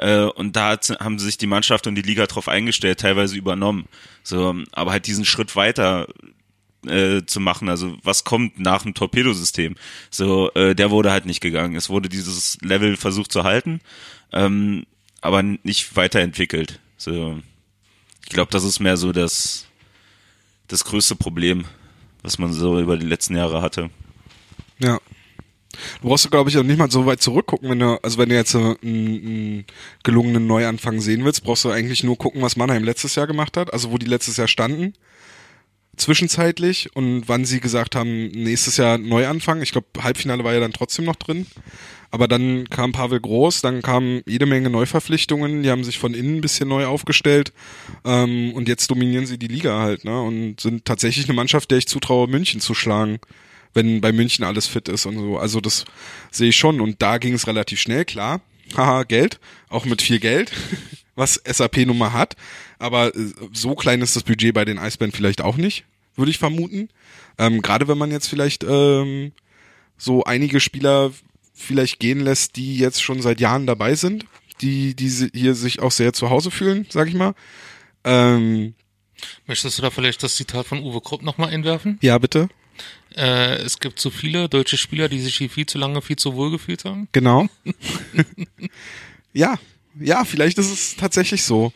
Äh, 0.00 0.22
und 0.22 0.56
da 0.56 0.78
haben 0.98 1.18
sich 1.18 1.36
die 1.36 1.46
Mannschaft 1.46 1.86
und 1.86 1.94
die 1.94 2.02
Liga 2.02 2.26
drauf 2.26 2.48
eingestellt, 2.48 3.00
teilweise 3.00 3.36
übernommen. 3.36 3.84
So, 4.22 4.54
aber 4.72 4.92
halt 4.92 5.06
diesen 5.06 5.26
Schritt 5.26 5.56
weiter 5.56 6.08
äh, 6.86 7.22
zu 7.26 7.38
machen, 7.38 7.68
also 7.68 7.98
was 8.02 8.24
kommt 8.24 8.58
nach 8.58 8.82
dem 8.82 8.94
Torpedosystem? 8.94 9.76
So, 10.08 10.50
äh, 10.54 10.74
der 10.74 10.90
wurde 10.90 11.12
halt 11.12 11.26
nicht 11.26 11.42
gegangen. 11.42 11.76
Es 11.76 11.90
wurde 11.90 12.08
dieses 12.08 12.56
Level 12.62 12.96
versucht 12.96 13.30
zu 13.30 13.44
halten, 13.44 13.80
ähm, 14.32 14.86
aber 15.20 15.42
nicht 15.42 15.94
weiterentwickelt. 15.96 16.80
So, 16.96 17.38
ich 18.22 18.30
glaube, 18.30 18.50
das 18.50 18.64
ist 18.64 18.80
mehr 18.80 18.96
so 18.96 19.12
das 19.12 19.66
das 20.68 20.84
größte 20.84 21.16
Problem, 21.16 21.66
was 22.22 22.38
man 22.38 22.52
so 22.52 22.80
über 22.80 22.96
die 22.96 23.06
letzten 23.06 23.36
Jahre 23.36 23.60
hatte. 23.60 23.90
Ja. 24.78 24.98
Du 26.02 26.08
brauchst, 26.08 26.30
glaube 26.30 26.50
ich, 26.50 26.58
auch 26.58 26.62
nicht 26.62 26.78
mal 26.78 26.90
so 26.90 27.06
weit 27.06 27.22
zurückgucken, 27.22 27.70
wenn 27.70 27.78
du, 27.78 28.02
also 28.02 28.18
wenn 28.18 28.28
du 28.28 28.34
jetzt 28.34 28.54
einen, 28.54 28.76
einen 28.82 29.64
gelungenen 30.02 30.46
Neuanfang 30.46 31.00
sehen 31.00 31.24
willst, 31.24 31.44
brauchst 31.44 31.64
du 31.64 31.70
eigentlich 31.70 32.02
nur 32.02 32.18
gucken, 32.18 32.42
was 32.42 32.56
Mannheim 32.56 32.84
letztes 32.84 33.14
Jahr 33.14 33.26
gemacht 33.26 33.56
hat, 33.56 33.72
also 33.72 33.92
wo 33.92 33.98
die 33.98 34.06
letztes 34.06 34.36
Jahr 34.36 34.48
standen, 34.48 34.94
zwischenzeitlich 35.96 36.94
und 36.94 37.28
wann 37.28 37.44
sie 37.44 37.60
gesagt 37.60 37.94
haben, 37.94 38.28
nächstes 38.28 38.76
Jahr 38.78 38.98
Neuanfang. 38.98 39.62
Ich 39.62 39.72
glaube, 39.72 39.88
Halbfinale 40.02 40.44
war 40.44 40.54
ja 40.54 40.60
dann 40.60 40.72
trotzdem 40.72 41.04
noch 41.04 41.16
drin. 41.16 41.46
Aber 42.12 42.26
dann 42.26 42.68
kam 42.68 42.90
Pavel 42.90 43.20
Groß, 43.20 43.60
dann 43.60 43.82
kamen 43.82 44.22
jede 44.26 44.46
Menge 44.46 44.68
Neuverpflichtungen, 44.68 45.62
die 45.62 45.70
haben 45.70 45.84
sich 45.84 46.00
von 46.00 46.12
innen 46.12 46.38
ein 46.38 46.40
bisschen 46.40 46.68
neu 46.68 46.86
aufgestellt 46.86 47.52
ähm, 48.04 48.52
und 48.54 48.66
jetzt 48.66 48.90
dominieren 48.90 49.26
sie 49.26 49.38
die 49.38 49.46
Liga 49.46 49.78
halt, 49.78 50.04
ne? 50.04 50.20
Und 50.20 50.60
sind 50.60 50.84
tatsächlich 50.84 51.26
eine 51.26 51.36
Mannschaft, 51.36 51.70
der 51.70 51.78
ich 51.78 51.86
zutraue, 51.86 52.26
München 52.26 52.60
zu 52.60 52.74
schlagen 52.74 53.20
wenn 53.74 54.00
bei 54.00 54.12
München 54.12 54.44
alles 54.44 54.66
fit 54.66 54.88
ist 54.88 55.06
und 55.06 55.16
so. 55.16 55.38
Also 55.38 55.60
das 55.60 55.84
sehe 56.30 56.48
ich 56.48 56.56
schon. 56.56 56.80
Und 56.80 57.02
da 57.02 57.18
ging 57.18 57.34
es 57.34 57.46
relativ 57.46 57.80
schnell, 57.80 58.04
klar. 58.04 58.40
Haha, 58.76 59.02
Geld, 59.02 59.40
auch 59.68 59.84
mit 59.84 60.00
viel 60.00 60.20
Geld, 60.20 60.52
was 61.16 61.40
SAP 61.44 61.78
nun 61.78 61.98
mal 61.98 62.12
hat. 62.12 62.36
Aber 62.78 63.14
äh, 63.14 63.32
so 63.52 63.74
klein 63.74 64.00
ist 64.00 64.16
das 64.16 64.22
Budget 64.22 64.54
bei 64.54 64.64
den 64.64 64.78
Eisbären 64.78 65.12
vielleicht 65.12 65.40
auch 65.40 65.56
nicht, 65.56 65.84
würde 66.16 66.30
ich 66.30 66.38
vermuten. 66.38 66.88
Ähm, 67.38 67.62
Gerade 67.62 67.88
wenn 67.88 67.98
man 67.98 68.10
jetzt 68.10 68.28
vielleicht 68.28 68.64
ähm, 68.64 69.32
so 69.96 70.24
einige 70.24 70.60
Spieler 70.60 71.12
vielleicht 71.52 71.98
gehen 71.98 72.20
lässt, 72.20 72.56
die 72.56 72.78
jetzt 72.78 73.02
schon 73.02 73.20
seit 73.22 73.40
Jahren 73.40 73.66
dabei 73.66 73.94
sind, 73.94 74.24
die, 74.60 74.94
die 74.94 75.30
hier 75.32 75.54
sich 75.54 75.80
auch 75.80 75.92
sehr 75.92 76.12
zu 76.12 76.30
Hause 76.30 76.50
fühlen, 76.50 76.86
sag 76.90 77.08
ich 77.08 77.14
mal. 77.14 77.34
Ähm, 78.04 78.74
Möchtest 79.46 79.78
du 79.78 79.82
da 79.82 79.90
vielleicht 79.90 80.22
das 80.22 80.36
Zitat 80.36 80.66
von 80.66 80.82
Uwe 80.82 81.00
Krupp 81.00 81.22
nochmal 81.22 81.50
einwerfen? 81.50 81.98
Ja, 82.00 82.16
bitte. 82.18 82.48
Äh, 83.16 83.56
es 83.56 83.80
gibt 83.80 83.98
zu 83.98 84.10
viele 84.10 84.48
deutsche 84.48 84.76
Spieler, 84.76 85.08
die 85.08 85.20
sich 85.20 85.36
hier 85.36 85.50
viel 85.50 85.66
zu 85.66 85.78
lange 85.78 86.02
viel 86.02 86.16
zu 86.16 86.34
wohl 86.34 86.50
gefühlt 86.50 86.84
haben. 86.84 87.08
Genau. 87.12 87.48
ja, 89.32 89.58
ja, 89.98 90.24
vielleicht 90.24 90.58
ist 90.58 90.70
es 90.70 90.96
tatsächlich 90.96 91.44
so. 91.44 91.72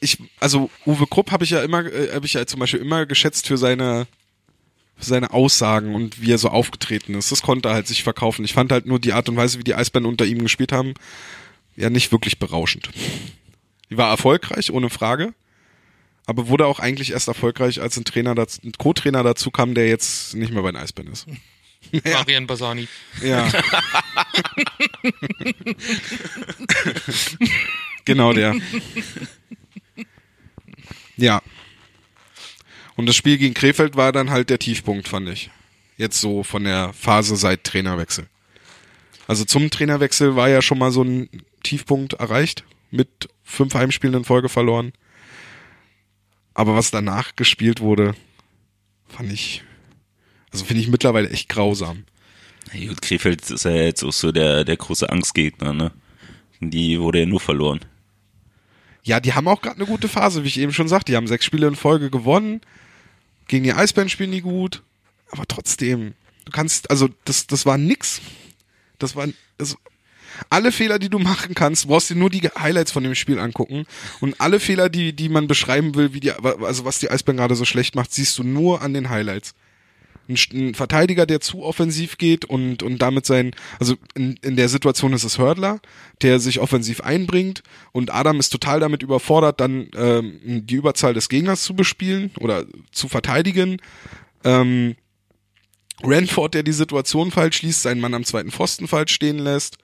Ich, 0.00 0.18
also 0.40 0.70
Uwe 0.86 1.06
Krupp 1.06 1.30
habe 1.30 1.44
ich 1.44 1.50
ja 1.50 1.62
immer, 1.62 1.84
äh, 1.84 2.12
habe 2.14 2.26
ich 2.26 2.34
ja 2.34 2.46
zum 2.46 2.60
Beispiel 2.60 2.80
immer 2.80 3.06
geschätzt 3.06 3.46
für 3.46 3.58
seine 3.58 4.06
für 4.96 5.06
seine 5.06 5.32
Aussagen 5.32 5.94
und 5.94 6.22
wie 6.22 6.32
er 6.32 6.38
so 6.38 6.48
aufgetreten 6.48 7.14
ist. 7.14 7.32
Das 7.32 7.42
konnte 7.42 7.68
er 7.68 7.74
halt 7.74 7.88
sich 7.88 8.04
verkaufen. 8.04 8.44
Ich 8.44 8.52
fand 8.52 8.70
halt 8.70 8.86
nur 8.86 9.00
die 9.00 9.12
Art 9.12 9.28
und 9.28 9.36
Weise, 9.36 9.58
wie 9.58 9.64
die 9.64 9.74
Eisbären 9.74 10.06
unter 10.06 10.24
ihm 10.24 10.38
gespielt 10.38 10.70
haben, 10.70 10.94
ja 11.74 11.90
nicht 11.90 12.12
wirklich 12.12 12.38
berauschend. 12.38 12.90
Die 13.90 13.96
war 13.96 14.10
erfolgreich, 14.10 14.70
ohne 14.70 14.90
Frage 14.90 15.34
aber 16.26 16.48
wurde 16.48 16.66
auch 16.66 16.78
eigentlich 16.78 17.12
erst 17.12 17.28
erfolgreich, 17.28 17.80
als 17.80 17.96
ein 17.96 18.04
Trainer, 18.04 18.34
dazu, 18.34 18.60
ein 18.64 18.72
Co-Trainer 18.72 19.22
dazu 19.22 19.50
kam, 19.50 19.74
der 19.74 19.88
jetzt 19.88 20.34
nicht 20.34 20.52
mehr 20.52 20.62
bei 20.62 20.72
den 20.72 20.80
Eisbären 20.80 21.12
ist. 21.12 21.26
Ja. 21.92 22.14
Marian 22.14 22.46
Basani. 22.46 22.88
Ja. 23.22 23.46
genau 28.06 28.32
der. 28.32 28.56
Ja. 31.18 31.42
Und 32.96 33.06
das 33.06 33.16
Spiel 33.16 33.36
gegen 33.36 33.52
Krefeld 33.52 33.96
war 33.96 34.12
dann 34.12 34.30
halt 34.30 34.48
der 34.48 34.58
Tiefpunkt, 34.58 35.08
fand 35.08 35.28
ich. 35.28 35.50
Jetzt 35.98 36.22
so 36.22 36.42
von 36.42 36.64
der 36.64 36.94
Phase 36.94 37.36
seit 37.36 37.64
Trainerwechsel. 37.64 38.26
Also 39.26 39.44
zum 39.44 39.70
Trainerwechsel 39.70 40.36
war 40.36 40.48
ja 40.48 40.62
schon 40.62 40.78
mal 40.78 40.90
so 40.90 41.02
ein 41.02 41.28
Tiefpunkt 41.62 42.14
erreicht, 42.14 42.64
mit 42.90 43.28
fünf 43.42 43.74
Heimspielen 43.74 44.16
in 44.16 44.24
Folge 44.24 44.48
verloren. 44.48 44.92
Aber 46.54 46.76
was 46.76 46.90
danach 46.90 47.36
gespielt 47.36 47.80
wurde, 47.80 48.14
fand 49.08 49.32
ich, 49.32 49.62
also 50.52 50.64
finde 50.64 50.82
ich 50.82 50.88
mittlerweile 50.88 51.28
echt 51.30 51.48
grausam. 51.48 52.04
Ja, 52.72 52.88
gut, 52.88 53.02
Krefeld 53.02 53.50
ist 53.50 53.64
ja 53.64 53.72
jetzt 53.72 54.04
auch 54.04 54.12
so 54.12 54.32
der, 54.32 54.64
der 54.64 54.76
große 54.76 55.10
Angstgegner, 55.10 55.72
ne? 55.72 55.92
Die 56.60 56.98
wurde 57.00 57.20
ja 57.20 57.26
nur 57.26 57.40
verloren. 57.40 57.80
Ja, 59.02 59.20
die 59.20 59.34
haben 59.34 59.48
auch 59.48 59.60
gerade 59.60 59.76
eine 59.76 59.86
gute 59.86 60.08
Phase, 60.08 60.44
wie 60.44 60.48
ich 60.48 60.58
eben 60.58 60.72
schon 60.72 60.88
sagte. 60.88 61.12
Die 61.12 61.16
haben 61.16 61.26
sechs 61.26 61.44
Spiele 61.44 61.66
in 61.66 61.76
Folge 61.76 62.08
gewonnen. 62.08 62.62
Gegen 63.48 63.64
die 63.64 63.74
Eisbären 63.74 64.08
spielen 64.08 64.32
die 64.32 64.40
gut. 64.40 64.82
Aber 65.30 65.46
trotzdem, 65.46 66.14
du 66.46 66.52
kannst, 66.52 66.90
also 66.90 67.08
das, 67.24 67.46
das 67.46 67.66
war 67.66 67.76
nix. 67.76 68.22
Das 68.98 69.14
war, 69.14 69.28
das, 69.58 69.76
alle 70.50 70.72
Fehler, 70.72 70.98
die 70.98 71.08
du 71.08 71.18
machen 71.18 71.54
kannst, 71.54 71.88
brauchst 71.88 72.10
du 72.10 72.14
nur 72.14 72.30
die 72.30 72.40
Highlights 72.40 72.92
von 72.92 73.02
dem 73.02 73.14
Spiel 73.14 73.38
angucken. 73.38 73.86
Und 74.20 74.40
alle 74.40 74.60
Fehler, 74.60 74.88
die, 74.88 75.12
die 75.12 75.28
man 75.28 75.46
beschreiben 75.46 75.94
will, 75.94 76.12
wie 76.12 76.20
die, 76.20 76.32
also 76.32 76.84
was 76.84 76.98
die 76.98 77.10
Eisbären 77.10 77.38
gerade 77.38 77.54
so 77.54 77.64
schlecht 77.64 77.94
macht, 77.94 78.12
siehst 78.12 78.38
du 78.38 78.44
nur 78.44 78.82
an 78.82 78.94
den 78.94 79.10
Highlights. 79.10 79.54
Ein, 80.26 80.74
Verteidiger, 80.74 81.26
der 81.26 81.40
zu 81.40 81.62
offensiv 81.62 82.16
geht 82.16 82.46
und, 82.46 82.82
und 82.82 83.02
damit 83.02 83.26
sein, 83.26 83.50
also 83.78 83.96
in, 84.14 84.38
in 84.40 84.56
der 84.56 84.70
Situation 84.70 85.12
ist 85.12 85.24
es 85.24 85.38
Hördler, 85.38 85.80
der 86.22 86.40
sich 86.40 86.60
offensiv 86.60 87.02
einbringt 87.02 87.62
und 87.92 88.14
Adam 88.14 88.40
ist 88.40 88.48
total 88.48 88.80
damit 88.80 89.02
überfordert, 89.02 89.60
dann 89.60 89.88
ähm, 89.94 90.40
die 90.42 90.76
Überzahl 90.76 91.12
des 91.12 91.28
Gegners 91.28 91.62
zu 91.62 91.74
bespielen 91.74 92.30
oder 92.40 92.64
zu 92.90 93.08
verteidigen. 93.08 93.82
Ähm, 94.44 94.96
Ranford, 96.02 96.54
der 96.54 96.62
die 96.62 96.72
Situation 96.72 97.30
falsch 97.30 97.58
schließt, 97.58 97.82
seinen 97.82 98.00
Mann 98.00 98.14
am 98.14 98.24
zweiten 98.24 98.50
Pfosten 98.50 98.88
falsch 98.88 99.12
stehen 99.12 99.38
lässt. 99.38 99.76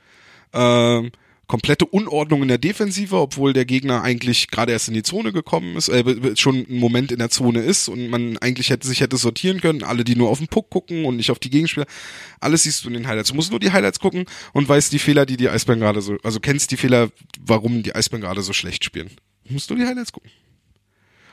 Ähm, 0.52 1.12
komplette 1.50 1.84
Unordnung 1.84 2.42
in 2.42 2.48
der 2.48 2.58
Defensive, 2.58 3.16
obwohl 3.16 3.52
der 3.52 3.64
Gegner 3.64 4.02
eigentlich 4.02 4.52
gerade 4.52 4.70
erst 4.70 4.86
in 4.86 4.94
die 4.94 5.02
Zone 5.02 5.32
gekommen 5.32 5.76
ist, 5.76 5.88
äh, 5.88 6.36
schon 6.36 6.64
einen 6.64 6.78
Moment 6.78 7.10
in 7.10 7.18
der 7.18 7.28
Zone 7.28 7.60
ist 7.60 7.88
und 7.88 8.08
man 8.08 8.38
eigentlich 8.38 8.70
hätte 8.70 8.86
sich 8.86 9.00
hätte 9.00 9.16
sortieren 9.16 9.60
können, 9.60 9.82
alle, 9.82 10.04
die 10.04 10.14
nur 10.14 10.30
auf 10.30 10.38
den 10.38 10.46
Puck 10.46 10.70
gucken 10.70 11.04
und 11.04 11.16
nicht 11.16 11.32
auf 11.32 11.40
die 11.40 11.50
Gegenspieler, 11.50 11.86
alles 12.38 12.62
siehst 12.62 12.84
du 12.84 12.88
in 12.88 12.94
den 12.94 13.08
Highlights. 13.08 13.30
Du 13.30 13.34
musst 13.34 13.50
nur 13.50 13.58
die 13.58 13.72
Highlights 13.72 13.98
gucken 13.98 14.26
und 14.52 14.68
weißt 14.68 14.92
die 14.92 15.00
Fehler, 15.00 15.26
die 15.26 15.36
die 15.36 15.48
Eisbären 15.48 15.80
gerade 15.80 16.02
so, 16.02 16.18
also 16.22 16.38
kennst 16.38 16.70
die 16.70 16.76
Fehler, 16.76 17.10
warum 17.40 17.82
die 17.82 17.96
Eisbären 17.96 18.22
gerade 18.22 18.42
so 18.42 18.52
schlecht 18.52 18.84
spielen. 18.84 19.10
Du 19.44 19.54
musst 19.54 19.70
nur 19.70 19.78
die 19.80 19.86
Highlights 19.86 20.12
gucken. 20.12 20.30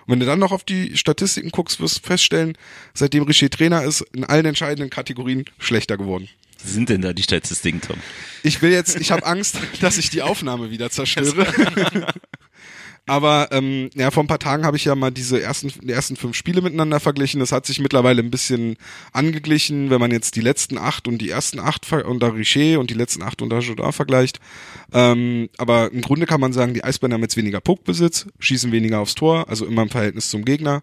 Und 0.07 0.13
wenn 0.13 0.19
du 0.19 0.25
dann 0.25 0.39
noch 0.39 0.51
auf 0.51 0.63
die 0.63 0.97
Statistiken 0.97 1.51
guckst, 1.51 1.79
wirst 1.79 1.97
du 1.97 2.07
feststellen, 2.07 2.57
seitdem 2.95 3.21
Richer 3.21 3.51
Trainer 3.51 3.83
ist, 3.83 4.01
in 4.13 4.23
allen 4.23 4.47
entscheidenden 4.47 4.89
Kategorien 4.89 5.45
schlechter 5.59 5.95
geworden. 5.95 6.27
Sind 6.63 6.89
denn 6.89 7.01
da 7.01 7.13
die 7.13 7.23
Statistiken, 7.23 7.81
Tom? 7.81 7.97
Ich 8.43 8.61
will 8.61 8.71
jetzt, 8.71 8.99
ich 8.99 9.11
habe 9.11 9.25
Angst, 9.25 9.57
dass 9.81 9.97
ich 9.97 10.09
die 10.09 10.21
Aufnahme 10.21 10.71
wieder 10.71 10.89
zerstöre. 10.89 11.47
Aber 13.09 13.47
ähm, 13.51 13.89
ja, 13.95 14.11
vor 14.11 14.21
ein 14.21 14.27
paar 14.27 14.37
Tagen 14.37 14.65
habe 14.65 14.75
ich 14.75 14.83
ja 14.83 14.93
mal 14.93 15.11
diese 15.11 15.41
ersten, 15.41 15.71
die 15.81 15.93
ersten 15.93 16.17
fünf 16.17 16.35
Spiele 16.35 16.61
miteinander 16.61 16.99
verglichen. 16.99 17.39
Das 17.39 17.53
hat 17.53 17.65
sich 17.65 17.79
mittlerweile 17.79 18.21
ein 18.21 18.29
bisschen 18.29 18.75
angeglichen, 19.13 19.89
wenn 19.89 20.01
man 20.01 20.11
jetzt 20.11 20.35
die 20.35 20.41
letzten 20.41 20.77
acht 20.77 21.07
und 21.07 21.19
die 21.19 21.29
ersten 21.29 21.61
acht 21.61 21.89
unter 21.93 22.35
Richer 22.35 22.81
und 22.81 22.89
die 22.89 22.95
letzten 22.95 23.23
acht 23.23 23.41
unter 23.41 23.59
Jodar 23.59 23.93
vergleicht. 23.93 24.41
Ähm, 24.91 25.47
aber 25.57 25.89
im 25.93 26.01
Grunde 26.01 26.25
kann 26.25 26.41
man 26.41 26.51
sagen, 26.51 26.73
die 26.73 26.83
Eisbären 26.83 27.13
haben 27.13 27.21
jetzt 27.21 27.37
weniger 27.37 27.61
Puckbesitz, 27.61 28.27
schießen 28.39 28.73
weniger 28.73 28.99
aufs 28.99 29.15
Tor, 29.15 29.47
also 29.47 29.65
immer 29.65 29.83
im 29.83 29.89
Verhältnis 29.89 30.29
zum 30.29 30.43
Gegner. 30.43 30.81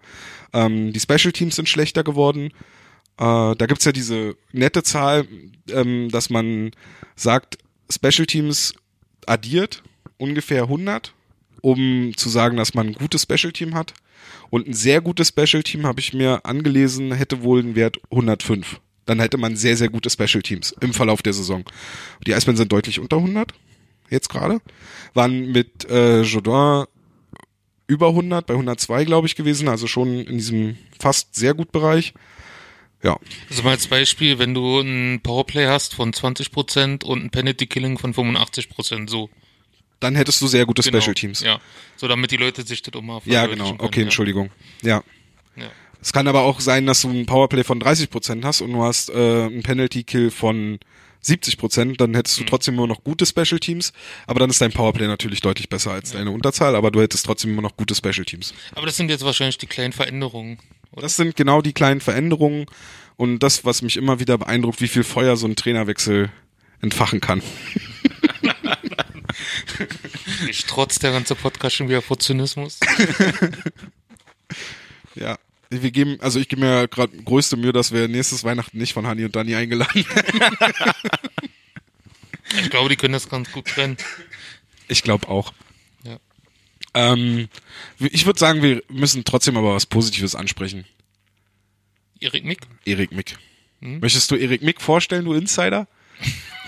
Ähm, 0.55 0.95
die 0.95 1.01
Special 1.01 1.33
Teams 1.33 1.57
sind 1.57 1.69
schlechter 1.69 2.05
geworden. 2.05 2.53
Äh, 3.19 3.55
da 3.57 3.67
gibt's 3.67 3.85
ja 3.85 3.93
diese 3.93 4.37
nette 4.53 4.83
Zahl, 4.83 5.27
ähm, 5.71 6.11
dass 6.11 6.31
man 6.31 6.73
sagt, 7.17 7.59
Special 7.91 8.27
Teams 8.27 8.75
addiert 9.27 9.83
ungefähr 10.19 10.63
100, 10.65 11.13
um 11.61 12.13
zu 12.17 12.29
sagen, 12.29 12.57
dass 12.57 12.75
man 12.75 12.89
ein 12.89 12.95
gutes 12.95 13.23
Special 13.23 13.53
Team 13.53 13.75
hat. 13.75 13.95
Und 14.51 14.69
ein 14.69 14.75
sehr 14.75 15.01
gutes 15.01 15.29
Special 15.29 15.63
Team, 15.63 15.87
habe 15.87 16.01
ich 16.01 16.13
mir 16.13 16.45
angelesen, 16.45 17.13
hätte 17.13 17.43
wohl 17.43 17.61
einen 17.61 17.75
Wert 17.75 17.99
105. 18.11 18.81
Dann 19.07 19.21
hätte 19.21 19.37
man 19.37 19.57
sehr, 19.57 19.77
sehr 19.77 19.89
gute 19.89 20.11
Special 20.11 20.43
Teams 20.43 20.75
im 20.81 20.93
Verlauf 20.93 21.23
der 21.23 21.33
Saison. 21.33 21.65
Die 22.27 22.35
Eisbären 22.35 22.57
sind 22.57 22.73
deutlich 22.73 23.01
unter 23.01 23.17
100, 23.17 23.53
jetzt 24.11 24.29
gerade. 24.29 24.61
Waren 25.13 25.53
mit 25.53 25.89
äh, 25.91 26.23
Jodin 26.23 26.87
über 27.87 28.09
100, 28.09 28.47
bei 28.47 28.55
102 28.55 29.05
glaube 29.05 29.27
ich 29.27 29.37
gewesen, 29.37 29.69
also 29.69 29.87
schon 29.87 30.21
in 30.21 30.39
diesem 30.39 30.79
fast 30.99 31.35
sehr 31.35 31.53
gut 31.55 31.71
Bereich. 31.71 32.15
Ja, 33.05 33.19
Also 33.51 33.63
mal 33.63 33.71
als 33.73 33.87
Beispiel, 33.87 34.39
wenn 34.39 34.55
du 34.55 34.81
ein 34.81 35.21
Powerplay 35.23 35.67
hast 35.67 35.95
von 35.95 36.13
20% 36.13 37.05
und 37.05 37.25
ein 37.25 37.31
Penalty 37.31 37.67
Killing 37.67 37.99
von 37.99 38.15
85%, 38.15 39.09
so. 39.11 39.29
dann 40.01 40.17
hättest 40.17 40.41
du 40.41 40.47
sehr 40.47 40.65
gute 40.67 40.83
Genau. 40.83 41.01
Special 41.01 41.15
Teams. 41.15 41.41
Ja. 41.41 41.61
So, 41.97 42.09
damit 42.09 42.31
die 42.31 42.37
Leute 42.39 42.63
sich 42.67 42.83
das 42.83 42.95
auch 42.95 43.03
mal 43.03 43.21
Ja, 43.27 43.47
genau. 43.47 43.67
können, 43.67 43.81
Okay, 43.81 44.01
ja. 44.01 44.05
Entschuldigung. 44.07 44.51
Ja. 44.83 45.03
Ja. 45.57 45.69
Es 46.01 46.13
kann 46.13 46.27
aber 46.29 46.43
auch 46.43 46.61
sein, 46.61 46.85
dass 46.87 47.03
du 47.03 47.11
ein 47.11 47.27
Powerplay 47.27 47.63
von 47.65 47.81
30% 47.81 48.43
hast 48.45 48.61
und 48.61 48.73
du 48.73 48.83
hast 48.83 49.09
äh, 49.11 49.13
einen 49.15 49.63
Penalty-Kill 49.63 50.31
von 50.31 50.79
70%, 51.25 51.97
dann 51.97 52.15
hättest 52.15 52.39
du 52.39 52.43
Mhm. 52.43 52.47
trotzdem 52.49 52.75
immer 52.75 52.87
noch 52.87 53.03
gute 53.03 53.25
Special 53.25 53.59
Teams, 53.59 53.93
aber 54.27 54.41
dann 54.41 54.51
ist 54.51 54.61
dein 54.61 54.73
Powerplay 54.73 55.07
natürlich 55.07 55.41
deutlich 55.41 55.71
besser 55.71 55.93
als 55.93 56.13
deine 56.13 56.31
Unterzahl, 56.31 56.77
aber 56.77 56.91
du 56.91 57.01
hättest 57.01 57.25
trotzdem 57.25 57.51
immer 57.53 57.63
noch 57.63 57.77
gute 57.77 57.95
Special 57.95 58.27
Teams. 58.27 58.53
Aber 58.75 58.85
das 58.85 58.97
sind 58.99 59.09
jetzt 59.11 59.25
wahrscheinlich 59.25 59.57
die 59.59 59.67
kleinen 59.67 59.93
Veränderungen. 59.95 60.59
Das 61.01 61.17
sind 61.17 61.37
genau 61.37 61.63
die 61.63 61.73
kleinen 61.73 62.01
Veränderungen 62.01 62.67
und 63.17 63.41
das, 63.41 63.65
was 63.65 63.83
mich 63.83 63.97
immer 63.97 64.21
wieder 64.21 64.39
beeindruckt, 64.39 64.81
wie 64.81 64.89
viel 64.89 65.05
Feuer 65.05 65.37
so 65.37 65.47
ein 65.47 65.57
Trainerwechsel 65.57 66.31
entfachen 66.81 67.21
kann. 67.21 67.43
Ich 70.49 70.67
trotz 70.67 71.01
der 71.01 71.11
ganze 71.11 71.35
Podcast 71.35 71.75
schon 71.75 71.89
wieder 71.89 72.03
vor 72.03 72.19
Zynismus. 72.19 72.79
Ja. 75.15 75.39
Wir 75.71 75.91
geben, 75.91 76.19
also 76.21 76.39
ich 76.39 76.49
gebe 76.49 76.61
mir 76.63 76.87
gerade 76.89 77.17
größte 77.17 77.57
Mühe, 77.57 77.73
dass 77.73 77.93
wir 77.93 78.07
nächstes 78.07 78.45
Weihnachten 78.45 78.79
nicht 78.79 78.93
von 78.93 79.07
Hani 79.07 79.25
und 79.25 79.35
Dani 79.35 79.57
eingeladen 79.57 80.05
werden. 80.09 80.93
Ich 82.61 82.71
glaube, 82.71 82.89
die 82.89 82.97
können 82.97 83.15
das 83.15 83.29
ganz 83.29 83.51
gut 83.51 83.67
trennen. 83.67 83.97
Ich 84.87 85.03
glaube 85.03 85.29
auch. 85.29 85.53
Ähm, 86.95 87.49
ich 87.99 88.25
würde 88.27 88.39
sagen, 88.39 88.63
wir 88.63 88.83
müssen 88.89 89.25
trotzdem 89.25 89.57
aber 89.57 89.75
was 89.75 89.87
Positives 89.87 90.35
ansprechen. 90.35 90.85
Erik 92.21 92.45
Mick? 92.45 92.61
Erik 92.85 93.13
Mick. 93.13 93.37
Hm? 93.81 94.01
Möchtest 94.01 94.31
du 94.31 94.37
Erik 94.37 94.63
Mick 94.63 94.81
vorstellen, 94.81 95.25
du 95.25 95.35
Insider? 95.35 95.89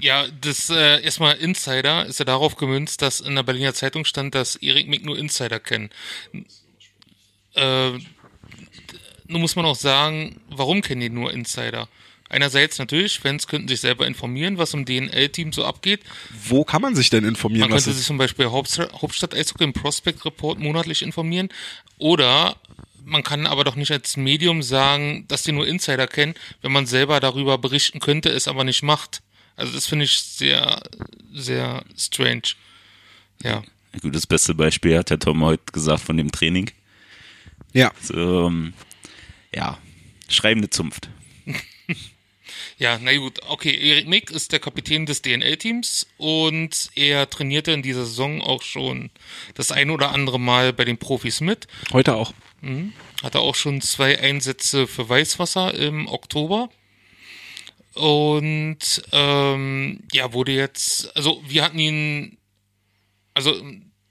Ja, 0.00 0.26
das 0.40 0.70
äh, 0.70 1.02
erstmal 1.02 1.36
Insider 1.36 2.06
ist 2.06 2.18
ja 2.18 2.24
darauf 2.24 2.56
gemünzt, 2.56 3.02
dass 3.02 3.20
in 3.20 3.34
der 3.34 3.42
Berliner 3.42 3.74
Zeitung 3.74 4.06
stand, 4.06 4.34
dass 4.34 4.56
Erik 4.56 4.88
Mick 4.88 5.04
nur 5.04 5.18
Insider 5.18 5.60
kennen. 5.60 5.90
Äh, 7.54 7.90
nun 9.26 9.40
muss 9.42 9.56
man 9.56 9.66
auch 9.66 9.76
sagen, 9.76 10.40
warum 10.48 10.80
kennen 10.80 11.02
die 11.02 11.10
nur 11.10 11.32
Insider? 11.32 11.86
Einerseits 12.30 12.78
natürlich, 12.78 13.18
Fans 13.18 13.48
könnten 13.48 13.66
sich 13.66 13.80
selber 13.80 14.06
informieren, 14.06 14.56
was 14.56 14.72
im 14.72 14.84
DNL-Team 14.84 15.52
so 15.52 15.64
abgeht. 15.64 16.00
Wo 16.48 16.64
kann 16.64 16.80
man 16.80 16.94
sich 16.94 17.10
denn 17.10 17.24
informieren? 17.24 17.68
Man 17.68 17.70
könnte 17.70 17.92
sich 17.92 18.06
zum 18.06 18.18
Beispiel 18.18 18.46
Hauptstadt, 18.46 18.92
Hauptstadt 19.02 19.34
Eishockey 19.34 19.64
im 19.64 19.72
Prospect 19.72 20.24
Report 20.24 20.60
monatlich 20.60 21.02
informieren. 21.02 21.48
Oder 21.98 22.56
man 23.04 23.24
kann 23.24 23.46
aber 23.48 23.64
doch 23.64 23.74
nicht 23.74 23.90
als 23.90 24.16
Medium 24.16 24.62
sagen, 24.62 25.24
dass 25.26 25.42
die 25.42 25.50
nur 25.50 25.66
Insider 25.66 26.06
kennen, 26.06 26.34
wenn 26.62 26.70
man 26.70 26.86
selber 26.86 27.18
darüber 27.18 27.58
berichten 27.58 27.98
könnte, 27.98 28.28
es 28.28 28.46
aber 28.46 28.62
nicht 28.62 28.84
macht. 28.84 29.22
Also 29.56 29.72
das 29.72 29.88
finde 29.88 30.04
ich 30.04 30.20
sehr, 30.20 30.80
sehr 31.34 31.84
strange. 31.98 32.42
Ja. 33.42 33.64
Gut, 34.00 34.14
das 34.14 34.28
beste 34.28 34.54
Beispiel 34.54 34.96
hat 34.96 35.10
der 35.10 35.18
Tom 35.18 35.42
heute 35.44 35.64
gesagt 35.72 36.04
von 36.04 36.16
dem 36.16 36.30
Training. 36.30 36.70
ja, 37.72 37.90
So, 38.00 38.46
ähm, 38.46 38.72
ja, 39.52 39.78
schreibende 40.28 40.70
Zunft. 40.70 41.10
Ja, 42.80 42.98
na 42.98 43.14
gut, 43.14 43.40
okay. 43.46 43.76
Erik 43.76 44.08
Mick 44.08 44.30
ist 44.30 44.52
der 44.52 44.58
Kapitän 44.58 45.04
des 45.04 45.20
DNL-Teams 45.20 46.06
und 46.16 46.90
er 46.94 47.28
trainierte 47.28 47.72
in 47.72 47.82
dieser 47.82 48.06
Saison 48.06 48.40
auch 48.40 48.62
schon 48.62 49.10
das 49.52 49.70
ein 49.70 49.90
oder 49.90 50.12
andere 50.12 50.40
Mal 50.40 50.72
bei 50.72 50.86
den 50.86 50.96
Profis 50.96 51.42
mit. 51.42 51.68
heute 51.92 52.14
auch. 52.14 52.32
Hatte 53.22 53.40
auch 53.40 53.54
schon 53.54 53.82
zwei 53.82 54.18
Einsätze 54.18 54.86
für 54.86 55.06
Weißwasser 55.06 55.74
im 55.74 56.08
Oktober. 56.08 56.70
Und 57.92 59.02
ähm, 59.12 60.00
ja, 60.12 60.32
wurde 60.32 60.52
jetzt, 60.52 61.14
also 61.14 61.42
wir 61.46 61.62
hatten 61.62 61.78
ihn, 61.78 62.38
also 63.34 63.62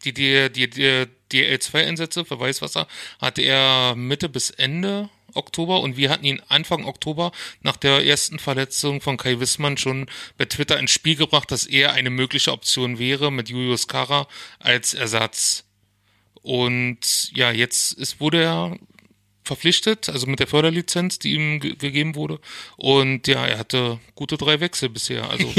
die, 0.06 0.14
die, 0.14 0.52
die, 0.52 0.70
die 0.70 1.08
DL2-Einsätze 1.32 2.24
für 2.24 2.40
Weißwasser 2.40 2.88
hatte 3.20 3.42
er 3.42 3.96
Mitte 3.96 4.30
bis 4.30 4.52
Ende 4.52 5.10
Oktober 5.34 5.82
und 5.82 5.98
wir 5.98 6.10
hatten 6.10 6.26
ihn 6.26 6.42
Anfang 6.48 6.86
Oktober 6.86 7.32
nach 7.62 7.78
der 7.78 8.06
ersten 8.06 8.40
Verletzung 8.40 9.02
von 9.02 9.18
Kai 9.18 9.40
Wissmann 9.40 9.78
schon 9.78 10.08
bei 10.38 10.46
Twitter 10.46 10.80
ins 10.80 10.92
Spiel 10.92 11.16
gebracht, 11.16 11.52
dass 11.52 11.66
er 11.66 11.94
eine 11.94 12.10
mögliche 12.10 12.52
Option 12.52 13.00
wäre 13.00 13.32
mit 13.32 13.50
Julius 13.50 13.88
Kara 13.88 14.28
als 14.60 14.94
Ersatz. 14.94 15.66
Und 16.42 17.32
ja, 17.34 17.52
jetzt 17.52 17.94
ist, 17.94 18.20
wurde 18.20 18.42
er 18.42 18.78
verpflichtet, 19.50 20.10
also 20.10 20.28
mit 20.28 20.40
der 20.40 20.48
Förderlizenz, 20.48 21.20
die 21.20 21.34
ihm 21.34 21.60
ge 21.60 21.76
gegeben 21.76 22.16
wurde. 22.16 22.40
Und 22.78 23.28
ja, 23.28 23.46
er 23.46 23.58
hatte 23.58 24.00
gute 24.16 24.38
drei 24.38 24.60
Wechsel 24.60 24.90
bisher, 24.90 25.30
also 25.30 25.48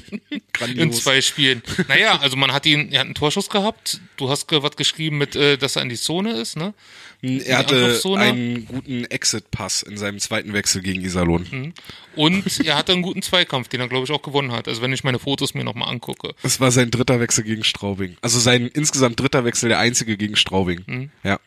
in 0.30 0.42
Grandios. 0.52 1.02
zwei 1.02 1.20
Spielen. 1.20 1.62
Naja, 1.88 2.18
also 2.20 2.36
man 2.36 2.52
hat 2.52 2.66
ihn, 2.66 2.92
er 2.92 3.00
hat 3.00 3.06
einen 3.06 3.14
Torschuss 3.14 3.48
gehabt. 3.48 4.00
Du 4.16 4.28
hast 4.28 4.48
ge 4.48 4.62
was 4.62 4.76
geschrieben 4.76 5.18
mit, 5.18 5.36
äh, 5.36 5.56
dass 5.56 5.76
er 5.76 5.82
in 5.82 5.88
die 5.88 5.96
Zone 5.96 6.32
ist, 6.32 6.56
ne? 6.56 6.74
Er 7.22 7.58
hatte 7.58 8.00
einen 8.16 8.66
guten 8.66 9.04
Exit-Pass 9.04 9.82
in 9.82 9.96
seinem 9.96 10.18
zweiten 10.18 10.52
Wechsel 10.54 10.82
gegen 10.82 11.02
Iserlohn. 11.02 11.46
Mhm. 11.48 11.72
Und 12.16 12.66
er 12.66 12.76
hatte 12.76 12.90
einen 12.90 13.02
guten 13.02 13.22
Zweikampf, 13.22 13.68
den 13.68 13.80
er, 13.80 13.86
glaube 13.86 14.04
ich, 14.04 14.10
auch 14.10 14.22
gewonnen 14.22 14.50
hat. 14.50 14.66
Also 14.66 14.82
wenn 14.82 14.92
ich 14.92 15.04
meine 15.04 15.20
Fotos 15.20 15.54
mir 15.54 15.62
nochmal 15.62 15.88
angucke. 15.88 16.34
Das 16.42 16.58
war 16.58 16.72
sein 16.72 16.90
dritter 16.90 17.20
Wechsel 17.20 17.44
gegen 17.44 17.62
Straubing. 17.62 18.16
Also 18.22 18.40
sein 18.40 18.66
insgesamt 18.66 19.20
dritter 19.20 19.44
Wechsel, 19.44 19.68
der 19.68 19.78
einzige 19.78 20.16
gegen 20.16 20.34
Straubing. 20.34 20.82
Mhm. 20.86 21.10
Ja. 21.22 21.38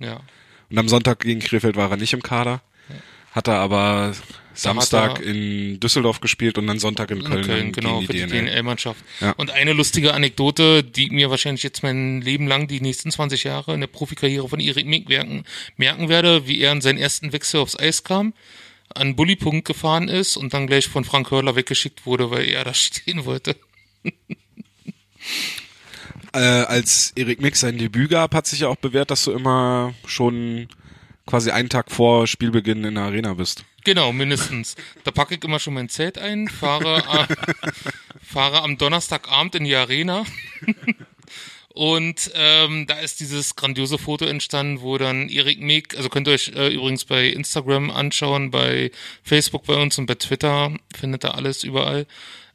Ja. 0.00 0.22
Und 0.72 0.78
am 0.78 0.88
Sonntag 0.88 1.20
gegen 1.20 1.40
Krefeld 1.40 1.76
war 1.76 1.90
er 1.90 1.96
nicht 1.96 2.12
im 2.12 2.22
Kader. 2.22 2.62
Hat 3.30 3.48
er 3.48 3.54
aber 3.60 4.12
Samstag 4.52 5.20
er- 5.20 5.24
in 5.26 5.80
Düsseldorf 5.80 6.20
gespielt 6.20 6.58
und 6.58 6.66
dann 6.66 6.78
Sonntag 6.78 7.10
in 7.10 7.22
Köln, 7.24 7.38
In 7.40 7.46
Köln, 7.46 7.72
genau, 7.72 7.94
gegen 8.00 8.06
für 8.06 8.12
die 8.12 8.18
die 8.20 8.26
DNL. 8.26 8.44
DNL-Mannschaft. 8.50 9.02
Ja. 9.20 9.30
Und 9.38 9.50
eine 9.50 9.72
lustige 9.72 10.12
Anekdote, 10.12 10.82
die 10.84 11.08
mir 11.08 11.30
wahrscheinlich 11.30 11.62
jetzt 11.62 11.82
mein 11.82 12.20
Leben 12.20 12.46
lang, 12.46 12.68
die 12.68 12.80
nächsten 12.82 13.10
20 13.10 13.44
Jahre 13.44 13.72
in 13.72 13.80
der 13.80 13.86
Profikarriere 13.86 14.48
von 14.48 14.60
Erik 14.60 14.86
Mick 14.86 15.08
merken, 15.08 15.44
merken 15.78 16.10
werde, 16.10 16.46
wie 16.46 16.60
er 16.60 16.72
in 16.72 16.82
seinen 16.82 16.98
ersten 16.98 17.32
Wechsel 17.32 17.60
aufs 17.60 17.78
Eis 17.78 18.04
kam, 18.04 18.34
an 18.94 19.16
Bullypunkt 19.16 19.66
gefahren 19.66 20.08
ist 20.08 20.36
und 20.36 20.52
dann 20.52 20.66
gleich 20.66 20.86
von 20.88 21.04
Frank 21.04 21.30
Hörler 21.30 21.56
weggeschickt 21.56 22.04
wurde, 22.04 22.30
weil 22.30 22.46
er 22.48 22.64
da 22.64 22.74
stehen 22.74 23.24
wollte. 23.24 23.56
Äh, 26.34 26.38
als 26.38 27.12
Erik 27.14 27.40
Mick 27.40 27.56
sein 27.56 27.78
Debüt 27.78 28.10
gab, 28.10 28.34
hat 28.34 28.46
sich 28.46 28.60
ja 28.60 28.68
auch 28.68 28.76
bewährt, 28.76 29.10
dass 29.10 29.24
du 29.24 29.32
immer 29.32 29.94
schon 30.06 30.68
quasi 31.26 31.50
einen 31.50 31.68
Tag 31.68 31.90
vor 31.90 32.26
Spielbeginn 32.26 32.84
in 32.84 32.94
der 32.94 33.04
Arena 33.04 33.34
bist. 33.34 33.64
Genau, 33.84 34.12
mindestens. 34.12 34.76
Da 35.04 35.10
packe 35.10 35.34
ich 35.34 35.44
immer 35.44 35.58
schon 35.58 35.74
mein 35.74 35.88
Zelt 35.88 36.18
ein, 36.18 36.48
fahre, 36.48 36.98
äh, 37.28 37.70
fahre 38.22 38.62
am 38.62 38.78
Donnerstagabend 38.78 39.56
in 39.56 39.64
die 39.64 39.74
Arena. 39.74 40.24
Und 41.74 42.30
ähm, 42.34 42.86
da 42.86 42.98
ist 42.98 43.20
dieses 43.20 43.56
grandiose 43.56 43.96
Foto 43.96 44.26
entstanden, 44.26 44.82
wo 44.82 44.98
dann 44.98 45.30
Erik 45.30 45.58
Meek, 45.60 45.96
also 45.96 46.10
könnt 46.10 46.28
ihr 46.28 46.34
euch 46.34 46.52
äh, 46.54 46.68
übrigens 46.68 47.06
bei 47.06 47.28
Instagram 47.28 47.90
anschauen, 47.90 48.50
bei 48.50 48.90
Facebook 49.22 49.64
bei 49.64 49.74
uns 49.74 49.96
und 49.96 50.04
bei 50.04 50.16
Twitter, 50.16 50.74
findet 50.94 51.24
ihr 51.24 51.34
alles 51.34 51.64
überall, 51.64 52.06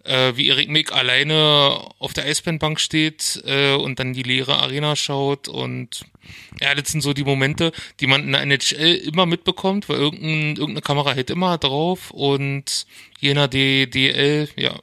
äh, 0.08 0.36
wie 0.36 0.48
Erik 0.48 0.70
Meek 0.70 0.92
alleine 0.92 1.80
auf 2.00 2.14
der 2.14 2.26
Eisbandbank 2.26 2.80
steht 2.80 3.44
äh, 3.46 3.74
und 3.76 4.00
dann 4.00 4.14
die 4.14 4.24
leere 4.24 4.58
Arena 4.58 4.96
schaut 4.96 5.48
und 5.48 6.06
ja, 6.60 6.74
das 6.76 6.90
sind 6.90 7.02
so 7.02 7.14
die 7.14 7.24
Momente, 7.24 7.72
die 8.00 8.08
man 8.08 8.24
in 8.24 8.32
der 8.32 8.42
NHL 8.42 8.96
immer 8.96 9.26
mitbekommt, 9.26 9.90
weil 9.90 9.98
irgendein, 9.98 10.56
irgendeine 10.56 10.82
Kamera 10.82 11.14
hält 11.14 11.30
immer 11.30 11.58
drauf 11.58 12.12
und 12.12 12.86
jener 13.20 13.48
DL, 13.48 14.50
ja, 14.56 14.80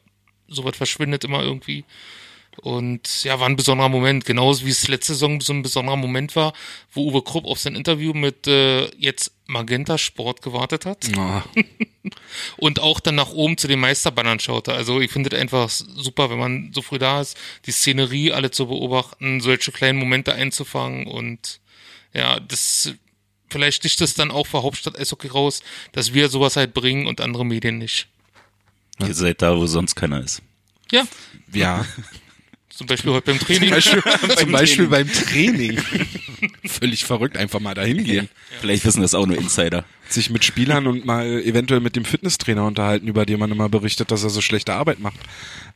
sowas 0.48 0.76
verschwindet 0.76 1.24
immer 1.24 1.42
irgendwie. 1.42 1.84
Und 2.62 3.24
ja, 3.24 3.40
war 3.40 3.48
ein 3.48 3.56
besonderer 3.56 3.88
Moment, 3.88 4.24
genauso 4.24 4.64
wie 4.64 4.70
es 4.70 4.88
letzte 4.88 5.14
Saison 5.14 5.40
so 5.40 5.52
ein 5.52 5.62
besonderer 5.62 5.96
Moment 5.96 6.36
war, 6.36 6.52
wo 6.92 7.10
Uwe 7.10 7.22
Krupp 7.22 7.46
auf 7.46 7.58
sein 7.58 7.74
Interview 7.74 8.12
mit 8.12 8.46
äh, 8.46 8.86
jetzt 8.96 9.32
Magenta 9.46 9.98
Sport 9.98 10.40
gewartet 10.40 10.86
hat 10.86 11.06
Ah, 11.18 11.44
und 12.56 12.80
auch 12.80 13.00
dann 13.00 13.16
nach 13.16 13.30
oben 13.32 13.58
zu 13.58 13.68
den 13.68 13.80
Meisterbannern 13.80 14.40
schaute. 14.40 14.72
Also 14.72 15.00
ich 15.00 15.10
finde 15.10 15.34
es 15.34 15.40
einfach 15.40 15.68
super, 15.68 16.30
wenn 16.30 16.38
man 16.38 16.70
so 16.72 16.80
früh 16.80 16.98
da 16.98 17.20
ist, 17.20 17.36
die 17.66 17.72
Szenerie 17.72 18.32
alle 18.32 18.50
zu 18.50 18.66
beobachten, 18.66 19.40
solche 19.40 19.72
kleinen 19.72 19.98
Momente 19.98 20.32
einzufangen 20.32 21.06
und 21.06 21.60
ja, 22.14 22.40
das 22.40 22.94
vielleicht 23.50 23.76
sticht 23.78 24.00
es 24.00 24.14
dann 24.14 24.30
auch 24.30 24.46
für 24.46 24.62
Hauptstadt 24.62 24.98
Eishockey 24.98 25.28
raus, 25.28 25.62
dass 25.92 26.14
wir 26.14 26.28
sowas 26.28 26.56
halt 26.56 26.72
bringen 26.72 27.06
und 27.06 27.20
andere 27.20 27.44
Medien 27.44 27.78
nicht. 27.78 28.08
Ihr 29.00 29.14
seid 29.14 29.42
da, 29.42 29.56
wo 29.56 29.66
sonst 29.66 29.96
keiner 29.96 30.22
ist. 30.22 30.40
Ja, 30.90 31.04
ja. 31.52 31.84
zum 32.74 32.86
Beispiel 32.86 33.12
heute 33.12 33.26
beim 33.26 33.38
Zum 33.38 33.46
Training. 33.46 33.70
Beispiel, 33.70 34.02
zum 34.36 34.52
Beispiel 34.52 34.86
beim 34.88 35.10
Training. 35.10 35.78
Völlig 36.64 37.04
verrückt, 37.04 37.36
einfach 37.36 37.60
mal 37.60 37.74
dahin 37.74 38.04
gehen. 38.04 38.28
Vielleicht 38.60 38.84
wissen 38.84 39.00
das 39.02 39.14
auch 39.14 39.26
nur 39.26 39.36
Insider. 39.36 39.84
Sich 40.08 40.30
mit 40.30 40.44
Spielern 40.44 40.86
und 40.86 41.04
mal 41.04 41.26
eventuell 41.42 41.80
mit 41.80 41.96
dem 41.96 42.04
Fitnesstrainer 42.04 42.66
unterhalten, 42.66 43.06
über 43.06 43.26
den 43.26 43.38
man 43.38 43.52
immer 43.52 43.68
berichtet, 43.68 44.10
dass 44.10 44.24
er 44.24 44.30
so 44.30 44.40
schlechte 44.40 44.74
Arbeit 44.74 44.98
macht. 44.98 45.20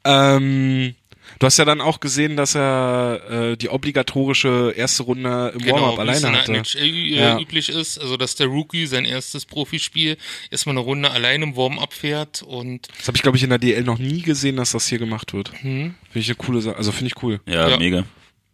Ähm, 0.05 0.95
du 1.39 1.47
hast 1.47 1.57
ja 1.59 1.65
dann 1.65 1.81
auch 1.81 2.01
gesehen, 2.01 2.37
dass 2.37 2.55
er 2.55 3.21
äh, 3.53 3.57
die 3.57 3.69
obligatorische 3.69 4.73
erste 4.77 5.03
Runde 5.05 5.53
im 5.55 5.67
Warm-Up 5.67 5.67
Genau, 5.67 5.93
es 5.95 5.99
alleine 5.99 6.17
in 6.19 6.33
der 6.33 6.61
hatte. 6.61 6.79
NHL 6.79 6.85
äh, 6.85 7.19
Ja. 7.19 7.39
üblich 7.41 7.69
ist, 7.69 7.99
also 7.99 8.17
dass 8.17 8.35
der 8.35 8.47
Rookie 8.49 8.87
sein 8.87 9.05
erstes 9.05 9.47
Profispiel 9.47 10.17
erstmal 10.51 10.75
eine 10.75 10.81
Runde 10.81 11.11
allein 11.11 11.43
im 11.43 11.57
Warm-up 11.57 11.93
fährt 11.93 12.43
und 12.43 12.89
Das 12.99 13.09
habe 13.09 13.17
ich, 13.17 13.23
glaube 13.23 13.37
ich, 13.37 13.43
in 13.45 13.51
der 13.51 13.59
DL 13.59 13.83
noch 13.85 13.99
nie 13.99 14.23
gesehen, 14.23 14.57
dass 14.57 14.73
das 14.73 14.87
hier 14.89 14.99
gemacht 14.99 15.33
wird. 15.35 15.49
Finde 15.51 15.95
ich 16.15 16.29
eine 16.29 16.37
coole 16.37 16.61
Sache. 16.61 16.77
Also 16.77 16.93
finde 16.93 17.13
ich 17.15 17.23
cool. 17.23 17.41
Ja, 17.47 17.69
Ja. 17.69 17.77
mega. 17.79 18.05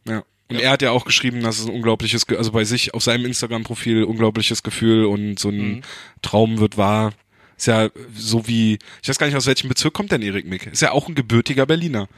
Ja. 0.07 0.23
Und 0.49 0.57
Ja. 0.57 0.63
er 0.65 0.71
hat 0.73 0.83
ja 0.83 0.91
auch 0.91 1.05
geschrieben, 1.07 1.41
dass 1.43 1.59
es 1.59 1.67
ein 1.67 1.73
unglaubliches, 1.75 2.29
also 2.29 2.53
bei 2.53 2.65
sich 2.65 2.93
auf 2.95 3.03
seinem 3.03 3.25
Instagram-Profil 3.25 4.05
unglaubliches 4.05 4.63
Gefühl 4.63 5.07
und 5.07 5.39
so 5.39 5.49
ein 5.49 5.83
Traum 6.23 6.59
wird 6.59 6.77
wahr. 6.77 7.13
Ist 7.57 7.67
ja 7.69 7.89
so 8.15 8.47
wie, 8.49 8.79
ich 9.03 9.09
weiß 9.09 9.17
gar 9.19 9.27
nicht, 9.27 9.37
aus 9.37 9.47
welchem 9.47 9.69
Bezirk 9.69 9.95
kommt 9.95 10.11
denn 10.13 10.23
Erik 10.23 10.45
Mick? 10.47 10.67
Ist 10.67 10.83
ja 10.83 10.91
auch 10.93 11.09
ein 11.09 11.15
gebürtiger 11.15 11.67
Berliner. 11.67 12.09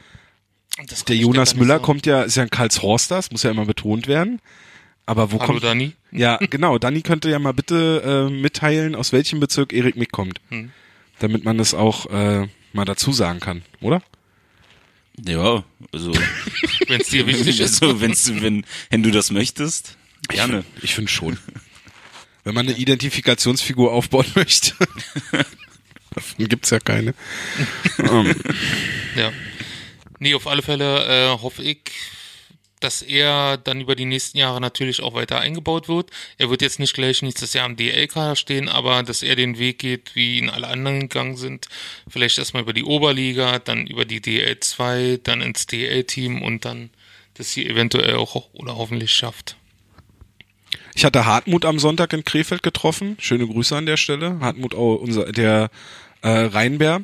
Das 0.87 1.05
Der 1.05 1.15
ich 1.15 1.21
Jonas 1.23 1.55
Müller 1.55 1.79
kommt 1.79 2.05
ja, 2.05 2.23
ist 2.23 2.35
ja 2.35 2.43
ein 2.43 2.49
Karlshorster, 2.49 3.15
das 3.15 3.31
muss 3.31 3.43
ja 3.43 3.51
immer 3.51 3.65
betont 3.65 4.07
werden. 4.07 4.39
Aber 5.05 5.31
wo 5.31 5.39
Hallo 5.39 5.53
kommt, 5.53 5.63
Dani. 5.63 5.93
ja, 6.11 6.37
genau, 6.49 6.77
Danny 6.77 7.01
könnte 7.01 7.29
ja 7.29 7.39
mal 7.39 7.53
bitte 7.53 8.27
äh, 8.29 8.31
mitteilen, 8.31 8.93
aus 8.95 9.13
welchem 9.13 9.39
Bezirk 9.39 9.71
Erik 9.73 9.95
Mick 9.95 10.11
kommt. 10.11 10.39
Hm. 10.49 10.71
Damit 11.19 11.45
man 11.45 11.57
das 11.57 11.73
auch 11.73 12.05
äh, 12.07 12.47
mal 12.73 12.85
dazu 12.85 13.11
sagen 13.11 13.39
kann, 13.39 13.63
oder? 13.81 14.03
Ja, 15.25 15.63
also, 15.93 16.11
Wenn 16.87 17.01
es 17.01 17.07
dir 17.07 17.25
wichtig 17.25 17.59
ist. 17.61 17.81
also 17.81 18.01
wenn's, 18.01 18.31
wenn, 18.41 18.65
wenn 18.89 19.01
du 19.01 19.09
das 19.11 19.31
möchtest, 19.31 19.97
gerne. 20.27 20.63
Ich 20.81 20.93
finde 20.93 21.09
schon. 21.11 21.37
Wenn 22.43 22.53
man 22.53 22.67
eine 22.67 22.77
Identifikationsfigur 22.77 23.91
aufbauen 23.91 24.27
möchte. 24.35 24.73
Davon 26.11 26.47
gibt's 26.47 26.69
ja 26.69 26.79
keine. 26.79 27.13
Ähm, 27.99 28.35
Ja. 29.15 29.31
Nee, 30.19 30.33
auf 30.33 30.47
alle 30.47 30.61
Fälle 30.61 31.05
äh, 31.05 31.41
hoffe 31.41 31.63
ich, 31.63 31.91
dass 32.79 33.01
er 33.01 33.57
dann 33.57 33.81
über 33.81 33.95
die 33.95 34.05
nächsten 34.05 34.37
Jahre 34.37 34.61
natürlich 34.61 35.01
auch 35.01 35.13
weiter 35.13 35.39
eingebaut 35.39 35.87
wird. 35.87 36.11
Er 36.37 36.49
wird 36.49 36.61
jetzt 36.61 36.79
nicht 36.79 36.93
gleich 36.93 37.21
nächstes 37.21 37.53
Jahr 37.53 37.65
am 37.65 37.75
DL-Kader 37.75 38.35
stehen, 38.35 38.69
aber 38.69 39.01
dass 39.03 39.23
er 39.23 39.35
den 39.35 39.57
Weg 39.57 39.79
geht, 39.79 40.15
wie 40.15 40.37
ihn 40.37 40.49
alle 40.49 40.67
anderen 40.67 41.01
gegangen 41.01 41.37
sind. 41.37 41.67
Vielleicht 42.07 42.37
erstmal 42.37 42.63
über 42.63 42.73
die 42.73 42.83
Oberliga, 42.83 43.59
dann 43.59 43.87
über 43.87 44.05
die 44.05 44.21
DL 44.21 44.59
2, 44.59 45.19
dann 45.23 45.41
ins 45.41 45.65
DL-Team 45.65 46.41
und 46.41 46.65
dann 46.65 46.91
das 47.33 47.51
hier 47.51 47.69
eventuell 47.69 48.15
auch 48.15 48.49
oder 48.53 48.77
hoffentlich 48.77 49.11
schafft. 49.11 49.57
ich 50.95 51.05
hatte 51.05 51.25
Hartmut 51.25 51.65
am 51.65 51.79
Sonntag 51.79 52.13
in 52.13 52.23
Krefeld 52.23 52.63
getroffen. 52.63 53.17
Schöne 53.19 53.47
Grüße 53.47 53.75
an 53.75 53.85
der 53.85 53.97
Stelle. 53.97 54.39
Hartmut, 54.39 54.75
auch 54.75 54.95
unser, 54.95 55.31
der 55.31 55.69
äh, 56.21 56.29
Rheinbär. 56.29 57.03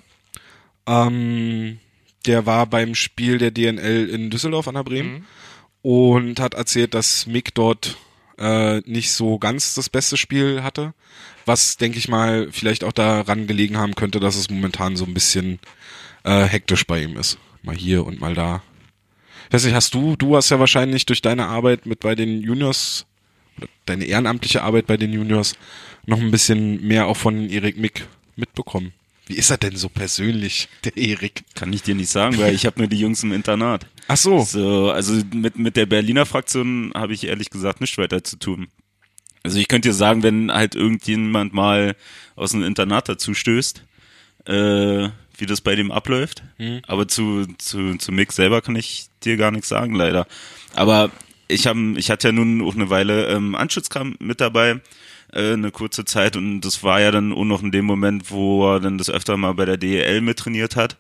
Ähm, 0.88 1.80
der 2.26 2.46
war 2.46 2.66
beim 2.66 2.96
Spiel 2.96 3.38
der 3.38 3.52
DNL 3.52 4.10
in 4.10 4.30
Düsseldorf 4.30 4.68
an 4.68 4.76
der 4.76 4.84
Bremen 4.84 5.26
und 5.82 6.40
hat 6.40 6.54
erzählt, 6.54 6.94
dass 6.94 7.28
Mick 7.28 7.54
dort 7.54 7.98
äh, 8.40 8.80
nicht 8.86 9.12
so 9.12 9.38
ganz 9.38 9.76
das 9.76 9.90
beste 9.90 10.18
Spiel 10.18 10.64
hatte. 10.64 10.94
Was, 11.46 11.78
denke 11.78 11.98
ich 11.98 12.08
mal, 12.08 12.48
vielleicht 12.52 12.84
auch 12.84 12.94
daran 12.94 13.48
gelegen 13.48 13.78
haben 13.78 13.96
könnte, 13.96 14.20
dass 14.20 14.36
es 14.36 14.50
momentan 14.50 14.96
so 14.96 15.06
ein 15.06 15.14
bisschen 15.14 15.60
äh, 16.24 16.46
hektisch 16.46 16.88
bei 16.88 17.04
ihm 17.04 17.18
ist. 17.18 17.38
Mal 17.62 17.76
hier 17.76 18.06
und 18.06 18.20
mal 18.20 18.34
da. 18.34 18.64
Ich 19.48 19.54
weiß 19.54 19.66
nicht, 19.66 19.76
hast 19.76 19.94
du, 19.94 20.16
du 20.16 20.36
hast 20.36 20.50
ja 20.50 20.60
wahrscheinlich 20.60 21.06
durch 21.06 21.22
deine 21.22 21.46
Arbeit 21.48 21.86
mit 21.86 22.00
bei 22.00 22.16
den 22.16 22.42
Juniors, 22.42 23.06
oder 23.58 23.68
deine 23.86 24.06
ehrenamtliche 24.06 24.64
Arbeit 24.64 24.88
bei 24.88 24.98
den 24.98 25.12
Juniors, 25.12 25.56
noch 26.06 26.20
ein 26.20 26.32
bisschen 26.32 26.86
mehr 26.86 27.08
auch 27.08 27.18
von 27.18 27.50
Erik 27.50 27.78
Mick 27.78 28.08
mitbekommen. 28.36 28.94
Wie 29.26 29.36
ist 29.36 29.50
er 29.50 29.58
denn 29.58 29.76
so 29.76 29.90
persönlich, 29.90 30.68
der 30.84 30.98
Erik? 30.98 31.44
Kann 31.56 31.72
ich 31.72 31.82
dir 31.82 31.96
nicht 31.96 32.10
sagen, 32.10 32.38
weil 32.38 32.54
ich 32.54 32.66
habe 32.66 32.80
nur 32.80 32.88
die 32.88 33.00
Jungs 33.00 33.24
im 33.24 33.32
Internat. 33.32 33.88
Ach 34.08 34.18
so. 34.18 34.42
So, 34.42 34.92
also 34.92 35.14
mit, 35.34 35.58
mit 35.58 35.78
der 35.78 35.86
Berliner 35.86 36.26
Fraktion 36.26 36.92
habe 36.94 37.14
ich 37.14 37.26
ehrlich 37.26 37.50
gesagt 37.50 37.80
nichts 37.80 37.98
weiter 37.98 38.24
zu 38.24 38.38
tun. 38.38 38.68
Also 39.44 39.60
ich 39.60 39.68
könnte 39.68 39.90
dir 39.90 39.94
sagen, 39.94 40.24
wenn 40.24 40.52
halt 40.52 40.76
irgendjemand 40.76 41.54
mal 41.54 41.96
aus 42.36 42.52
dem 42.52 42.64
Internat 42.64 43.10
dazu 43.10 43.34
stößt, 43.34 43.84
äh, 44.46 45.10
wie 45.38 45.46
das 45.46 45.62
bei 45.62 45.76
dem 45.76 45.92
abläuft. 45.92 46.44
Aber 46.88 47.08
zu, 47.08 47.46
zu, 47.58 47.98
zu 47.98 48.12
Mick 48.12 48.32
selber 48.34 48.62
kann 48.62 48.76
ich 48.76 49.08
dir 49.24 49.38
gar 49.38 49.52
nichts 49.52 49.70
sagen, 49.70 49.96
leider. 49.96 50.28
Aber 50.76 51.12
ich 51.48 51.68
hab, 51.68 51.78
ich 51.96 52.10
hatte 52.10 52.30
ja 52.30 52.32
nun 52.32 52.62
auch 52.62 52.76
eine 52.76 52.90
Weile 52.90 53.28
ähm, 53.28 53.56
Anschutzkram 53.56 54.16
mit 54.20 54.42
dabei, 54.42 54.82
äh, 55.34 55.54
eine 55.54 55.72
kurze 55.72 56.06
Zeit 56.06 56.36
und 56.36 56.62
das 56.62 56.84
war 56.84 57.02
ja 57.02 57.12
dann 57.12 57.34
auch 57.34 57.46
noch 57.46 57.64
in 57.64 57.72
dem 57.72 57.86
Moment, 57.86 58.32
wo 58.32 58.74
er 58.74 58.80
dann 58.80 58.98
das 58.98 59.10
öfter 59.10 59.38
mal 59.38 59.54
bei 59.54 59.66
der 59.66 59.78
DEL 59.78 60.22
mittrainiert 60.22 60.76
hat. 60.76 60.98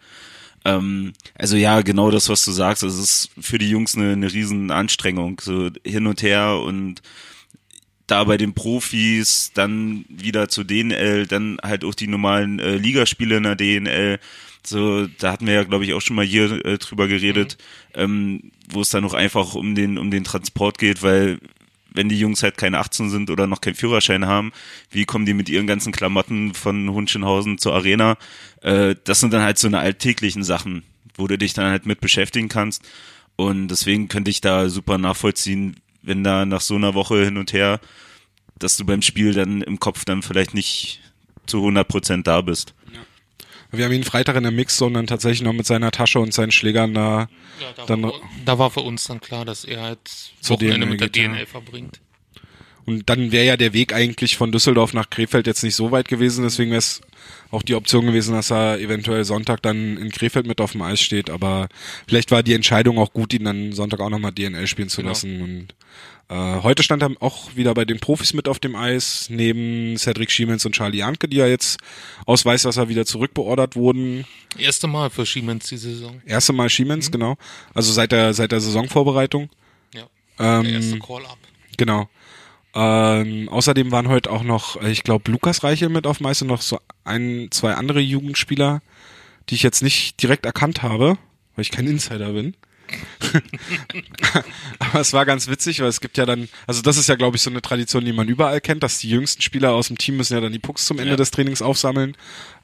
Ähm, 0.65 1.13
also 1.36 1.56
ja, 1.58 1.82
genau 1.82 2.12
das, 2.12 2.30
was 2.30 2.46
du 2.46 2.52
sagst. 2.52 2.84
Es 2.84 2.98
ist 2.98 3.32
für 3.39 3.58
die 3.58 3.69
Jungs 3.69 3.96
eine, 3.96 4.13
eine 4.13 4.32
riesen 4.32 4.72
Anstrengung, 4.72 5.39
so 5.41 5.69
hin 5.86 6.08
und 6.08 6.22
her 6.22 6.60
und 6.63 7.02
da 8.08 8.24
bei 8.26 8.38
den 8.38 8.54
Profis, 8.54 9.52
dann 9.54 10.06
wieder 10.10 10.50
zu 10.50 10.63
DNL, 10.63 11.26
dann 11.26 11.58
halt 11.63 11.86
auch 11.86 11.96
die 11.96 12.08
normalen 12.08 12.60
äh, 12.60 12.76
Ligaspiele 12.76 13.38
in 13.38 13.43
der 13.43 13.56
DNL. 13.56 14.19
So, 14.65 15.08
da 15.08 15.32
hatten 15.32 15.48
wir 15.48 15.54
ja, 15.54 15.63
glaube 15.63 15.86
ich, 15.86 15.93
auch 15.93 16.02
schon 16.02 16.15
mal 16.15 16.26
hier 16.26 16.65
äh, 16.65 16.78
drüber 16.78 17.08
geredet, 17.08 17.58
ähm, 17.96 18.52
wo 18.69 18.82
es 18.82 18.89
dann 18.89 19.06
auch 19.06 19.13
einfach 19.13 19.56
um 19.56 19.76
den, 19.76 19.98
um 19.98 20.12
den 20.12 20.24
Transport 20.24 20.78
geht, 20.78 21.02
weil 21.02 21.39
wenn 21.93 22.10
die 22.10 22.19
Jungs 22.19 22.43
halt 22.43 22.58
keine 22.58 22.79
18 22.79 23.10
sind 23.10 23.29
oder 23.29 23.47
noch 23.47 23.62
keinen 23.62 23.75
Führerschein 23.75 24.25
haben, 24.25 24.51
wie 24.89 25.06
kommen 25.06 25.25
die 25.25 25.34
mit 25.34 25.49
ihren 25.49 25.67
ganzen 25.67 25.91
Klamotten 25.91 26.53
von 26.53 26.89
Hunschenhausen 26.89 27.58
zur 27.58 27.73
Arena? 27.73 28.17
Äh, 28.62 28.95
das 29.03 29.19
sind 29.19 29.34
dann 29.34 29.43
halt 29.43 29.58
so 29.58 29.67
eine 29.67 29.79
alltäglichen 29.79 30.43
Sachen, 30.43 30.84
wo 31.15 31.27
du 31.27 31.38
dich 31.38 31.53
dann 31.53 31.69
halt 31.69 31.86
mit 31.86 32.01
beschäftigen 32.01 32.49
kannst. 32.49 32.84
Und 33.36 33.67
deswegen 33.69 34.08
könnte 34.08 34.32
ich 34.32 34.41
da 34.41 34.69
super 34.69 34.97
nachvollziehen, 34.97 35.75
wenn 36.01 36.23
da 36.23 36.45
nach 36.45 36.62
so 36.62 36.75
einer 36.75 36.93
Woche 36.93 37.23
hin 37.23 37.38
und 37.38 37.53
her, 37.53 37.79
dass 38.60 38.77
du 38.77 38.86
beim 38.86 39.01
Spiel 39.01 39.34
dann 39.34 39.62
im 39.62 39.79
Kopf 39.79 40.06
dann 40.06 40.21
vielleicht 40.21 40.53
nicht 40.53 41.01
zu 41.45 41.58
100 41.58 41.88
Prozent 41.88 42.27
da 42.27 42.41
bist. 42.41 42.73
Wir 43.73 43.86
haben 43.86 43.91
ihn 43.93 44.03
Freitag 44.03 44.36
in 44.36 44.43
der 44.43 44.51
Mixzone 44.51 44.93
dann 44.93 45.07
tatsächlich 45.07 45.41
noch 45.41 45.53
mit 45.53 45.65
seiner 45.65 45.91
Tasche 45.91 46.19
und 46.19 46.33
seinen 46.33 46.51
Schlägern 46.51 46.93
da. 46.93 47.27
Ja, 47.59 47.73
da, 47.75 47.86
Dann- 47.88 48.03
war, 48.03 48.13
da 48.45 48.59
war 48.59 48.69
für 48.71 48.81
uns 48.81 49.05
dann 49.05 49.19
klar, 49.19 49.45
dass 49.45 49.65
er 49.65 49.81
halt 49.81 49.99
Zur 50.41 50.57
Wochenende 50.57 50.86
DNL 50.86 50.89
mit 50.91 50.99
der 51.15 51.23
ja. 51.23 51.29
DNL 51.29 51.45
verbringt. 51.45 51.99
Und 52.86 53.09
dann 53.09 53.31
wäre 53.31 53.45
ja 53.45 53.55
der 53.57 53.71
Weg 53.71 53.93
eigentlich 53.93 54.36
von 54.36 54.51
Düsseldorf 54.51 54.93
nach 54.93 55.09
Krefeld 55.09 55.47
jetzt 55.47 55.63
nicht 55.63 55.75
so 55.75 55.91
weit 55.91 56.09
gewesen, 56.09 56.43
deswegen 56.43 56.71
wäre 56.71 56.79
es 56.79 56.99
auch 57.49 57.62
die 57.62 57.75
Option 57.75 58.05
gewesen, 58.05 58.33
dass 58.33 58.51
er 58.51 58.77
eventuell 58.79 59.23
Sonntag 59.23 59.62
dann 59.62 59.95
in 59.95 60.09
Krefeld 60.12 60.45
mit 60.47 60.59
auf 60.59 60.73
dem 60.73 60.81
Eis 60.81 60.99
steht, 60.99 61.29
aber 61.29 61.69
vielleicht 62.09 62.29
war 62.31 62.43
die 62.43 62.53
Entscheidung 62.53 62.97
auch 62.97 63.13
gut, 63.13 63.33
ihn 63.33 63.45
dann 63.45 63.71
Sonntag 63.71 64.01
auch 64.01 64.09
nochmal 64.09 64.33
DNL 64.33 64.67
spielen 64.67 64.89
zu 64.89 64.98
Genau. 64.98 65.12
lassen 65.12 65.41
und 65.41 65.67
heute 66.30 66.84
stand 66.84 67.04
er 67.04 67.12
auch 67.19 67.56
wieder 67.56 67.74
bei 67.74 67.86
den 67.86 68.00
Profis 68.00 68.34
mit 68.34 68.48
auf 68.48 68.60
dem 68.60 68.76
Eis, 68.76 69.28
neben 69.30 69.98
Cedric 69.98 70.32
Schiemens 70.32 70.65
und 70.65 70.74
Charlie 70.74 71.00
Janke, 71.00 71.28
die 71.28 71.38
ja 71.38 71.48
jetzt 71.48 71.80
aus 72.26 72.46
Weißwasser 72.46 72.90
wieder 72.90 73.06
zurückbeordert 73.06 73.76
wurden. 73.76 74.26
Erste 74.58 74.88
Mal 74.88 75.10
für 75.10 75.26
Siemens 75.26 75.67
die 75.67 75.78
Saison. 75.78 76.21
Erste 76.26 76.54
Mal 76.54 76.69
Schiemens, 76.69 77.12
genau. 77.12 77.38
Also 77.74 77.92
seit 77.92 78.12
der, 78.12 78.34
seit 78.34 78.52
der 78.52 78.62
Saisonvorbereitung. 78.62 79.50
Ja. 79.94 80.08
Ähm, 80.40 80.63
der 80.63 80.74
erste 80.74 81.00
Call-Up. 81.00 81.38
Genau. 81.78 82.10
Ähm, 82.76 83.50
außerdem 83.50 83.92
waren 83.92 84.08
heute 84.08 84.32
auch 84.32 84.44
noch, 84.44 84.82
äh, 84.82 84.90
ich 84.90 85.04
glaube, 85.04 85.32
Lukas 85.32 85.63
Reichel 85.63 85.90
mit 85.90 86.08
auf 86.08 86.19
Meister, 86.19 86.46
noch 86.46 86.62
so 86.62 86.80
ein, 87.04 87.50
zwei 87.52 87.76
andere 87.76 88.00
Jugendspieler, 88.00 88.82
die 89.50 89.56
ich 89.56 89.63
jetzt 89.63 89.84
nicht 89.84 90.21
direkt 90.21 90.46
erkannt 90.46 90.82
habe, 90.82 91.17
weil 91.56 91.62
ich 91.62 91.71
kein 91.71 91.88
Insider 91.88 92.34
bin. 92.34 92.56
Aber 94.79 95.00
es 95.00 95.13
war 95.13 95.25
ganz 95.25 95.48
witzig, 95.48 95.79
weil 95.79 95.88
es 95.88 96.02
gibt 96.02 96.17
ja 96.17 96.25
dann, 96.25 96.50
also 96.67 96.81
das 96.81 96.98
ist 96.98 97.10
ja, 97.10 97.15
glaube 97.15 97.38
ich, 97.38 97.44
so 97.44 97.50
eine 97.50 97.62
Tradition, 97.62 98.06
die 98.06 98.13
man 98.13 98.27
überall 98.27 98.62
kennt, 98.62 98.84
dass 98.84 99.00
die 99.00 99.10
jüngsten 99.10 99.42
Spieler 99.42 99.73
aus 99.73 99.88
dem 99.88 99.98
Team 99.98 100.17
müssen 100.17 100.34
ja 100.34 100.42
dann 100.42 100.52
die 100.52 100.60
Pucks 100.60 100.86
zum 100.86 101.00
Ende 101.00 101.12
Ja. 101.12 101.17
des 101.17 101.31
Trainings 101.31 101.62
aufsammeln. 101.62 102.15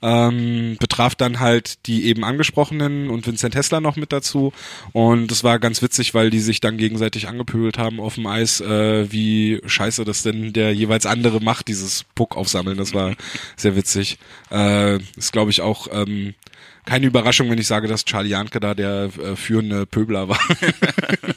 Ähm, 0.01 0.77
betraf 0.79 1.15
dann 1.15 1.39
halt 1.41 1.85
die 1.87 2.05
eben 2.05 2.23
angesprochenen 2.23 3.09
und 3.09 3.27
Vincent 3.27 3.53
Hessler 3.55 3.81
noch 3.81 3.97
mit 3.97 4.13
dazu. 4.13 4.53
Und 4.93 5.29
es 5.31 5.43
war 5.43 5.59
ganz 5.59 5.81
witzig, 5.81 6.13
weil 6.13 6.29
die 6.29 6.39
sich 6.39 6.61
dann 6.61 6.77
gegenseitig 6.77 7.27
angepöbelt 7.27 7.77
haben 7.77 7.99
auf 7.99 8.15
dem 8.15 8.25
Eis, 8.27 8.61
äh, 8.61 9.11
wie 9.11 9.61
scheiße 9.65 10.05
das 10.05 10.23
denn 10.23 10.53
der 10.53 10.73
jeweils 10.73 11.05
andere 11.05 11.41
macht, 11.41 11.67
dieses 11.67 12.05
Puck 12.15 12.37
aufsammeln. 12.37 12.77
Das 12.77 12.93
war 12.93 13.15
sehr 13.57 13.75
witzig. 13.75 14.17
Äh, 14.51 14.99
ist, 15.17 15.33
glaube 15.33 15.51
ich, 15.51 15.61
auch 15.61 15.87
ähm, 15.91 16.33
keine 16.89 17.05
Überraschung, 17.05 17.49
wenn 17.49 17.59
ich 17.59 17.67
sage, 17.67 17.87
dass 17.87 18.03
Charlie 18.03 18.29
Janke 18.29 18.59
da 18.59 18.73
der 18.73 19.11
äh, 19.21 19.35
führende 19.35 19.85
Pöbler 19.85 20.27
war. 20.27 20.39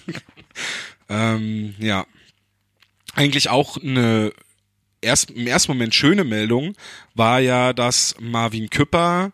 ähm, 1.08 1.74
ja. 1.78 2.06
Eigentlich 3.14 3.50
auch 3.50 3.76
eine 3.76 4.32
erst, 5.02 5.32
im 5.32 5.46
ersten 5.46 5.72
Moment 5.72 5.94
schöne 5.94 6.24
Meldung 6.24 6.74
war 7.14 7.40
ja, 7.40 7.74
dass 7.74 8.14
Marvin 8.18 8.70
Küpper 8.70 9.32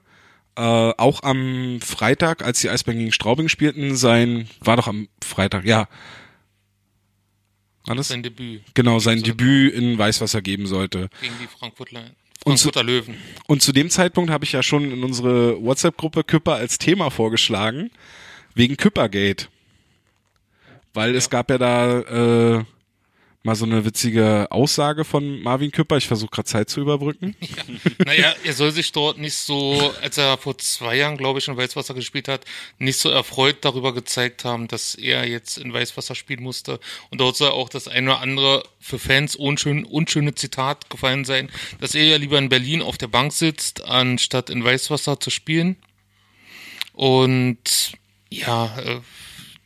äh, 0.56 0.60
auch 0.60 1.22
am 1.22 1.78
Freitag, 1.80 2.42
als 2.42 2.60
die 2.60 2.70
Eisbären 2.70 2.98
gegen 2.98 3.12
Straubing 3.12 3.48
spielten, 3.48 3.94
sein, 3.94 4.48
war 4.60 4.76
doch 4.76 4.88
am 4.88 5.08
Freitag, 5.22 5.64
ja. 5.64 5.86
War 7.86 7.94
das? 7.94 8.08
Sein 8.08 8.24
Debüt 8.24 8.62
Genau, 8.74 8.98
sein 8.98 9.22
Debüt 9.22 9.72
in 9.72 9.96
Weißwasser 9.96 10.42
geben 10.42 10.66
sollte. 10.66 11.08
gegen 11.22 11.34
die 11.40 11.46
Frankfurter, 11.46 12.10
Und 12.45 12.59
zu- 12.59 12.70
Löwen. 12.70 13.16
Und 13.47 13.62
zu 13.62 13.72
dem 13.72 13.91
Zeitpunkt 13.91 14.30
habe 14.30 14.45
ich 14.45 14.53
ja 14.53 14.62
schon 14.62 14.91
in 14.91 15.03
unsere 15.05 15.62
WhatsApp-Gruppe 15.62 16.24
Küpper 16.24 16.55
als 16.55 16.78
Thema 16.78 17.11
vorgeschlagen, 17.11 17.91
wegen 18.55 18.76
Küppergate. 18.76 19.49
Weil 20.95 21.14
es 21.14 21.30
gab 21.30 21.51
ja 21.51 21.59
da 21.59 21.99
äh, 22.59 22.64
mal 23.43 23.55
so 23.55 23.64
eine 23.64 23.84
witzige 23.84 24.49
Aussage 24.51 25.05
von 25.05 25.43
Marvin 25.43 25.70
Küpper. 25.70 25.97
Ich 25.97 26.07
versuche 26.07 26.30
gerade 26.30 26.49
Zeit 26.49 26.70
zu 26.70 26.80
überbrücken. 26.80 27.36
Naja, 28.05 28.34
er 28.45 28.53
soll 28.53 28.70
sich 28.70 28.93
dort 28.93 29.18
nicht 29.18 29.34
so, 29.34 29.93
als 30.03 30.16
er 30.18 30.39
vor 30.39 30.57
zwei 30.59 30.97
Jahren, 30.97 31.16
glaube 31.16 31.39
ich, 31.39 31.49
in 31.49 31.57
Weißwasser 31.57 31.95
gespielt 31.95 32.28
hat, 32.28 32.45
nicht 32.78 32.99
so 32.99 33.11
erfreut 33.11 33.59
darüber 33.62 33.93
gezeigt 33.93 34.45
haben, 34.45 34.68
dass 34.68 34.95
er 34.95 35.26
jetzt 35.26 35.59
in 35.59 35.72
Weißwasser 35.72 36.14
spielen 36.14 36.43
musste. 36.43 36.80
Und 37.11 37.20
dort 37.20 37.36
soll 37.36 37.51
auch 37.51 37.68
das 37.68 37.86
eine 37.86 38.11
oder 38.11 38.20
andere 38.20 38.62
für 38.80 38.99
Fans 38.99 39.36
unschön, 39.36 39.84
unschöne 39.84 40.34
Zitat 40.34 40.89
gefallen 40.91 41.24
sein, 41.24 41.51
dass 41.80 41.95
er 41.95 42.05
ja 42.05 42.16
lieber 42.16 42.39
in 42.39 42.49
Berlin 42.49 42.82
auf 42.82 42.99
der 42.99 43.09
Bank 43.09 43.32
sitzt, 43.32 43.84
anstatt 43.84 44.49
in 44.49 44.64
Weißwasser 44.64 45.20
zu 45.20 45.30
spielen. 45.30 45.76
Und 46.93 47.93
ja, 48.30 48.76
äh, 48.78 49.01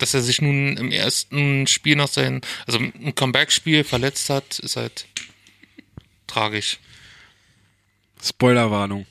dass 0.03 0.15
er 0.15 0.21
sich 0.21 0.43
nun 0.43 0.77
im 0.77 0.91
ersten 0.91 1.67
Spiel 1.67 1.97
nach 1.97 2.09
seinem, 2.09 2.41
also 2.67 2.79
im 2.79 3.15
Comeback-Spiel 3.15 3.85
verletzt 3.85 4.29
hat, 4.31 4.59
ist 4.59 4.77
halt 4.77 5.07
tragisch. 6.27 6.79
Spoilerwarnung. 8.23 9.07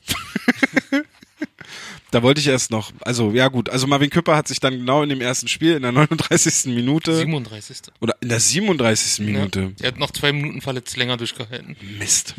da 2.11 2.23
wollte 2.23 2.41
ich 2.41 2.47
erst 2.47 2.71
noch, 2.71 2.91
also 3.01 3.31
ja 3.31 3.47
gut, 3.47 3.69
also 3.69 3.87
Marvin 3.87 4.09
Küpper 4.09 4.35
hat 4.35 4.47
sich 4.47 4.59
dann 4.59 4.79
genau 4.79 5.01
in 5.03 5.09
dem 5.09 5.21
ersten 5.21 5.47
Spiel 5.47 5.73
in 5.75 5.81
der 5.81 5.91
39. 5.93 6.73
Minute 6.73 7.15
37. 7.15 7.77
oder 8.01 8.15
in 8.21 8.29
der 8.29 8.39
37. 8.39 9.25
Minute 9.25 9.73
Ja, 9.79 9.85
er 9.85 9.87
hat 9.89 9.97
noch 9.99 10.11
zwei 10.11 10.31
Minuten 10.33 10.61
verletzt 10.61 10.97
länger 10.97 11.17
durchgehalten. 11.17 11.75
Mist. 11.99 12.35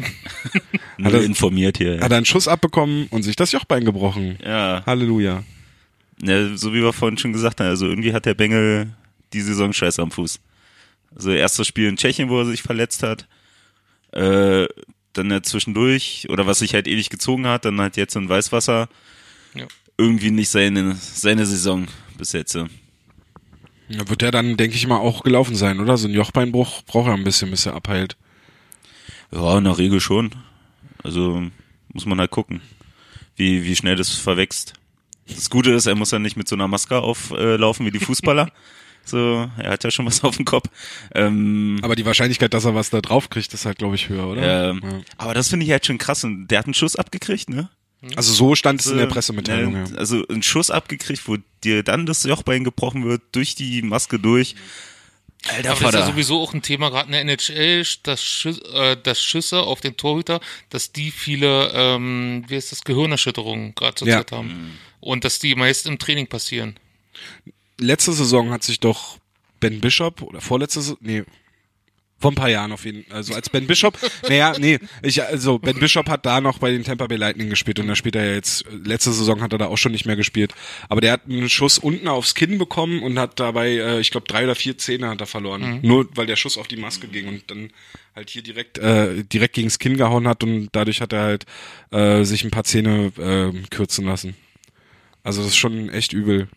Nur 0.98 1.14
er- 1.14 1.22
informiert 1.22 1.78
hier. 1.78 2.00
Hat 2.00 2.10
er 2.10 2.18
einen 2.18 2.26
Schuss 2.26 2.48
abbekommen 2.48 3.06
und 3.10 3.22
sich 3.22 3.36
das 3.36 3.52
Jochbein 3.52 3.84
gebrochen. 3.84 4.38
Ja. 4.44 4.82
Halleluja. 4.86 5.42
Ja, 6.22 6.56
so 6.56 6.72
wie 6.72 6.82
wir 6.82 6.92
vorhin 6.92 7.18
schon 7.18 7.32
gesagt 7.32 7.60
haben, 7.60 7.68
also 7.68 7.86
irgendwie 7.86 8.12
hat 8.14 8.26
der 8.26 8.34
Bengel 8.34 8.94
die 9.32 9.40
Saison 9.40 9.72
scheiße 9.72 10.00
am 10.00 10.10
Fuß. 10.10 10.40
Also 11.14 11.30
erstes 11.30 11.66
Spiel 11.66 11.88
in 11.88 11.96
Tschechien, 11.96 12.28
wo 12.30 12.38
er 12.40 12.46
sich 12.46 12.62
verletzt 12.62 13.02
hat, 13.02 13.26
äh, 14.12 14.66
dann 15.12 15.30
ja 15.30 15.42
zwischendurch, 15.42 16.26
oder 16.30 16.46
was 16.46 16.60
sich 16.60 16.72
halt 16.74 16.86
ewig 16.88 17.10
gezogen 17.10 17.46
hat, 17.46 17.64
dann 17.66 17.80
halt 17.80 17.96
jetzt 17.96 18.16
in 18.16 18.28
Weißwasser, 18.28 18.88
Ja. 19.54 19.66
irgendwie 19.98 20.30
nicht 20.30 20.48
seine, 20.48 20.94
seine 20.96 21.44
Saison 21.44 21.86
bis 22.16 22.32
jetzt. 22.32 22.54
ja. 22.54 22.66
Da 23.90 24.08
wird 24.08 24.22
er 24.22 24.30
dann, 24.30 24.56
denke 24.56 24.76
ich 24.76 24.86
mal, 24.86 24.96
auch 24.98 25.22
gelaufen 25.22 25.54
sein, 25.54 25.78
oder? 25.80 25.98
So 25.98 26.08
ein 26.08 26.14
Jochbeinbruch 26.14 26.82
braucht 26.84 27.08
er 27.08 27.14
ein 27.14 27.24
bisschen, 27.24 27.50
bis 27.50 27.66
er 27.66 27.74
abheilt. 27.74 28.16
Ja, 29.30 29.58
in 29.58 29.64
der 29.64 29.76
Regel 29.76 30.00
schon. 30.00 30.30
Also 31.02 31.42
muss 31.92 32.06
man 32.06 32.18
halt 32.18 32.30
gucken, 32.30 32.62
wie, 33.36 33.64
wie 33.64 33.76
schnell 33.76 33.96
das 33.96 34.10
verwächst. 34.10 34.74
Das 35.28 35.50
Gute 35.50 35.70
ist, 35.72 35.86
er 35.86 35.94
muss 35.94 36.10
ja 36.10 36.18
nicht 36.18 36.36
mit 36.36 36.48
so 36.48 36.56
einer 36.56 36.68
Maske 36.68 36.98
auflaufen 36.98 37.86
wie 37.86 37.90
die 37.90 38.00
Fußballer. 38.00 38.50
so, 39.04 39.50
er 39.58 39.70
hat 39.72 39.84
ja 39.84 39.90
schon 39.90 40.06
was 40.06 40.22
auf 40.24 40.36
dem 40.36 40.44
Kopf. 40.44 40.68
Ähm, 41.14 41.78
Aber 41.82 41.96
die 41.96 42.04
Wahrscheinlichkeit, 42.06 42.54
dass 42.54 42.64
er 42.64 42.74
was 42.74 42.90
da 42.90 43.00
drauf 43.00 43.30
kriegt, 43.30 43.52
ist 43.54 43.64
halt, 43.66 43.78
glaube 43.78 43.94
ich, 43.96 44.08
höher, 44.08 44.26
oder? 44.28 44.70
ähm, 44.70 44.80
Ja. 44.82 45.00
Aber 45.18 45.34
das 45.34 45.48
finde 45.48 45.64
ich 45.66 45.72
halt 45.72 45.86
schon 45.86 45.98
krass. 45.98 46.24
Und 46.24 46.48
der 46.48 46.58
hat 46.60 46.66
einen 46.66 46.74
Schuss 46.74 46.96
abgekriegt, 46.96 47.48
ne? 47.50 47.68
Also 48.16 48.32
so 48.32 48.56
stand 48.56 48.80
es 48.80 48.86
in 48.88 48.96
der 48.96 49.06
Äh, 49.06 49.10
Pressemitteilung, 49.10 49.76
äh, 49.76 49.84
ja. 49.90 49.96
Also 49.96 50.26
einen 50.26 50.42
Schuss 50.42 50.70
abgekriegt, 50.72 51.22
wo 51.28 51.36
dir 51.62 51.84
dann 51.84 52.04
das 52.04 52.24
Jochbein 52.24 52.64
gebrochen 52.64 53.04
wird, 53.04 53.22
durch 53.30 53.54
die 53.54 53.80
Maske 53.82 54.18
durch. 54.18 54.56
Alter 55.48 55.72
Aber 55.72 55.80
das 55.80 55.94
ist 55.94 56.00
ja 56.00 56.06
sowieso 56.06 56.40
auch 56.40 56.52
ein 56.54 56.62
Thema 56.62 56.90
gerade 56.90 57.06
in 57.06 57.12
der 57.12 57.20
NHL, 57.22 57.84
dass, 58.04 58.22
Schüss, 58.22 58.60
äh, 58.72 58.96
dass 59.00 59.20
Schüsse 59.22 59.60
auf 59.62 59.80
den 59.80 59.96
Torhüter, 59.96 60.40
dass 60.70 60.92
die 60.92 61.10
viele, 61.12 61.70
ähm, 61.74 62.44
wie 62.48 62.56
ist 62.56 62.70
das, 62.72 62.82
Gehirnerschütterungen 62.82 63.74
gerade 63.74 63.94
zur 63.96 64.08
Ja. 64.08 64.18
Zeit 64.18 64.32
haben. 64.32 64.78
Und 65.02 65.24
dass 65.24 65.40
die 65.40 65.54
meist 65.56 65.86
im 65.86 65.98
Training 65.98 66.28
passieren. 66.28 66.78
Letzte 67.78 68.12
Saison 68.12 68.50
hat 68.50 68.62
sich 68.62 68.80
doch 68.80 69.18
Ben 69.60 69.80
Bishop, 69.80 70.22
oder 70.22 70.40
vorletzte 70.40 70.80
Saison, 70.80 70.98
nee, 71.00 71.24
vor 72.22 72.30
ein 72.30 72.36
paar 72.36 72.48
Jahren 72.48 72.70
auf 72.70 72.84
jeden 72.84 73.04
Fall. 73.04 73.16
Also 73.16 73.34
als 73.34 73.50
Ben 73.50 73.66
Bishop, 73.66 73.98
naja, 74.28 74.54
nee, 74.56 74.78
ich, 75.02 75.20
also 75.20 75.58
Ben 75.58 75.78
Bishop 75.80 76.08
hat 76.08 76.24
da 76.24 76.40
noch 76.40 76.58
bei 76.58 76.70
den 76.70 76.84
Tampa 76.84 77.08
Bay 77.08 77.18
Lightning 77.18 77.50
gespielt 77.50 77.80
und 77.80 77.88
da 77.88 77.96
spielt 77.96 78.14
er 78.14 78.24
ja 78.24 78.34
jetzt, 78.34 78.64
letzte 78.84 79.12
Saison 79.12 79.42
hat 79.42 79.52
er 79.52 79.58
da 79.58 79.66
auch 79.66 79.76
schon 79.76 79.90
nicht 79.90 80.06
mehr 80.06 80.14
gespielt. 80.14 80.54
Aber 80.88 81.00
der 81.00 81.12
hat 81.12 81.22
einen 81.28 81.50
Schuss 81.50 81.78
unten 81.78 82.06
aufs 82.06 82.36
Kinn 82.36 82.58
bekommen 82.58 83.02
und 83.02 83.18
hat 83.18 83.40
dabei, 83.40 83.70
äh, 83.70 84.00
ich 84.00 84.12
glaube, 84.12 84.28
drei 84.28 84.44
oder 84.44 84.54
vier 84.54 84.78
Zähne 84.78 85.08
hat 85.08 85.20
er 85.20 85.26
verloren. 85.26 85.80
Nur 85.82 86.08
weil 86.14 86.26
der 86.26 86.36
Schuss 86.36 86.56
auf 86.56 86.68
die 86.68 86.76
Maske 86.76 87.08
ging 87.08 87.26
und 87.26 87.50
dann 87.50 87.70
halt 88.14 88.30
hier 88.30 88.42
direkt, 88.42 88.78
äh, 88.78 89.24
direkt 89.24 89.54
gegens 89.54 89.80
Kinn 89.80 89.96
gehauen 89.96 90.28
hat 90.28 90.44
und 90.44 90.68
dadurch 90.70 91.00
hat 91.00 91.12
er 91.12 91.22
halt 91.22 91.46
äh, 91.90 92.22
sich 92.22 92.44
ein 92.44 92.52
paar 92.52 92.64
Zähne 92.64 93.12
äh, 93.18 93.66
kürzen 93.68 94.06
lassen. 94.06 94.36
Also 95.22 95.42
das 95.42 95.52
ist 95.52 95.56
schon 95.56 95.88
echt 95.88 96.12
übel. 96.12 96.48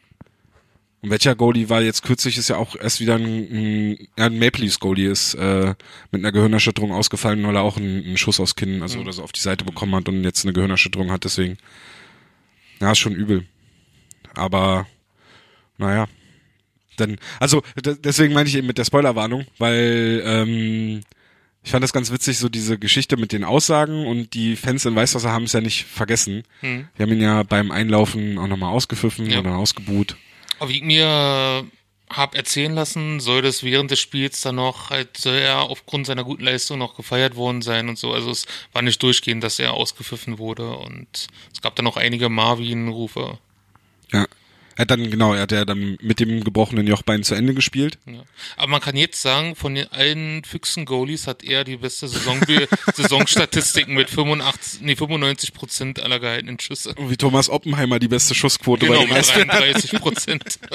Und 1.01 1.11
welcher 1.11 1.36
Goalie 1.36 1.70
war 1.70 1.84
jetzt 1.84 2.01
kürzlich, 2.01 2.38
ist 2.38 2.49
ja 2.49 2.57
auch 2.57 2.76
erst 2.76 2.99
wieder 2.99 3.16
ein, 3.16 3.26
ein, 3.26 4.07
ein 4.18 4.39
Maple 4.39 4.63
Leafs 4.63 4.80
Goalie 4.80 5.07
ist 5.07 5.36
äh, 5.36 5.76
mit 6.11 6.22
einer 6.22 6.32
Gehirnerschütterung 6.32 6.91
ausgefallen, 6.91 7.45
weil 7.45 7.55
er 7.55 7.61
auch 7.61 7.78
einen, 7.78 8.03
einen 8.03 8.18
Schuss 8.18 8.39
aufs 8.39 8.55
Kinn, 8.55 8.82
also 8.82 8.99
oder 8.99 9.13
so 9.13 9.22
auf 9.22 9.32
die 9.32 9.39
Seite 9.41 9.66
bekommen 9.66 9.93
hat 9.93 10.09
und 10.09 10.24
jetzt 10.24 10.45
eine 10.45 10.53
Gehirnerschütterung 10.53 11.11
hat, 11.11 11.24
deswegen. 11.24 11.57
Ja, 12.82 12.91
ist 12.91 12.97
schon 12.97 13.13
übel. 13.13 13.45
Aber, 14.34 14.88
naja. 15.78 16.07
Dann, 16.97 17.18
also 17.39 17.61
deswegen 17.76 18.34
meine 18.34 18.49
ich 18.49 18.55
eben 18.55 18.68
mit 18.68 18.78
der 18.78 18.86
Spoilerwarnung, 18.86 19.45
weil 19.59 20.24
ähm, 20.26 21.01
ich 21.66 21.72
fand 21.72 21.84
das 21.84 21.93
ganz 21.93 22.11
witzig, 22.11 22.38
so 22.38 22.47
diese 22.47 22.78
Geschichte 22.78 23.18
mit 23.18 23.32
den 23.32 23.43
Aussagen 23.43 24.05
und 24.05 24.36
die 24.36 24.55
Fans 24.55 24.86
in 24.86 24.95
Weißwasser 24.95 25.32
haben 25.32 25.45
es 25.45 25.53
ja 25.53 25.61
nicht 25.61 25.86
vergessen. 25.86 26.43
Hm. 26.61 26.88
Die 26.97 27.01
haben 27.01 27.11
ihn 27.11 27.22
ja 27.22 27.41
beim 27.41 27.72
Einlaufen 27.72 28.38
auch 28.38 28.47
nochmal 28.47 28.72
ausgepfiffen 28.72 29.30
Ja. 29.30 29.39
oder 29.39 29.57
ausgebuht. 29.57 30.16
Aber 30.59 30.70
wie 30.70 30.78
ich 30.78 30.84
mir 30.84 31.66
hab 32.07 32.36
erzählen 32.36 32.74
lassen, 32.76 33.20
soll 33.20 33.41
das 33.41 33.63
während 33.63 33.89
des 33.89 33.99
Spiels 33.99 34.41
dann 34.41 34.55
noch 34.55 34.91
halt 34.91 35.18
soll 35.18 35.38
er 35.38 35.63
aufgrund 35.63 36.05
seiner 36.05 36.24
guten 36.24 36.43
Leistung 36.43 36.78
noch 36.78 36.95
gefeiert 36.95 37.36
worden 37.36 37.63
sein 37.63 37.89
und 37.89 37.97
so. 37.97 38.13
Also 38.13 38.30
es 38.30 38.45
war 38.72 38.84
nicht 38.84 39.01
durchgehend, 39.01 39.43
dass 39.43 39.57
er 39.57 39.74
ausgepfiffen 39.74 40.38
wurde 40.38 40.78
und 40.78 41.07
es 41.51 41.61
gab 41.61 41.76
dann 41.76 41.86
noch 41.86 41.97
einige 41.97 42.30
Marvin-Rufe. 42.30 43.39
Ja. 44.13 44.28
Er 44.78 44.82
hat 44.82 44.91
dann, 44.91 45.09
genau, 45.09 45.34
er 45.34 45.41
hat 45.41 45.51
ja 45.53 45.63
dann 45.63 45.97
mit 46.01 46.19
dem 46.19 46.43
gebrochenen 46.43 46.86
Jochbein 46.86 47.23
zu 47.23 47.34
Ende 47.34 47.53
gespielt. 47.53 47.97
Ja. 48.05 48.23
Aber 48.57 48.67
man 48.67 48.82
kann 48.82 48.97
jetzt 48.97 49.21
sagen, 49.21 49.55
von 49.55 49.73
den 49.73 49.88
allen 49.91 50.43
Füchsen-Goalies 50.43 51.28
hat 51.28 51.43
er 51.43 51.63
die 51.63 51.78
beste 51.78 52.09
Saison 52.09 52.39
Saisonstatistiken 52.93 53.95
mit 53.95 54.09
85, 54.09 54.82
nee, 54.82 54.95
95 54.95 55.53
Prozent 55.53 56.01
aller 56.01 56.19
gehaltenen 56.19 56.59
Schüsse. 56.59 56.93
Und 56.95 57.09
wie 57.09 57.15
Thomas 57.17 57.49
Oppenheimer 57.49 57.99
die 57.99 58.09
beste 58.09 58.36
Schussquote 58.36 58.86
Genau, 58.86 58.99
bei 58.99 59.05
den 59.05 59.15
Eisbären. 59.15 59.47
33 59.47 59.91
Prozent. 59.99 60.59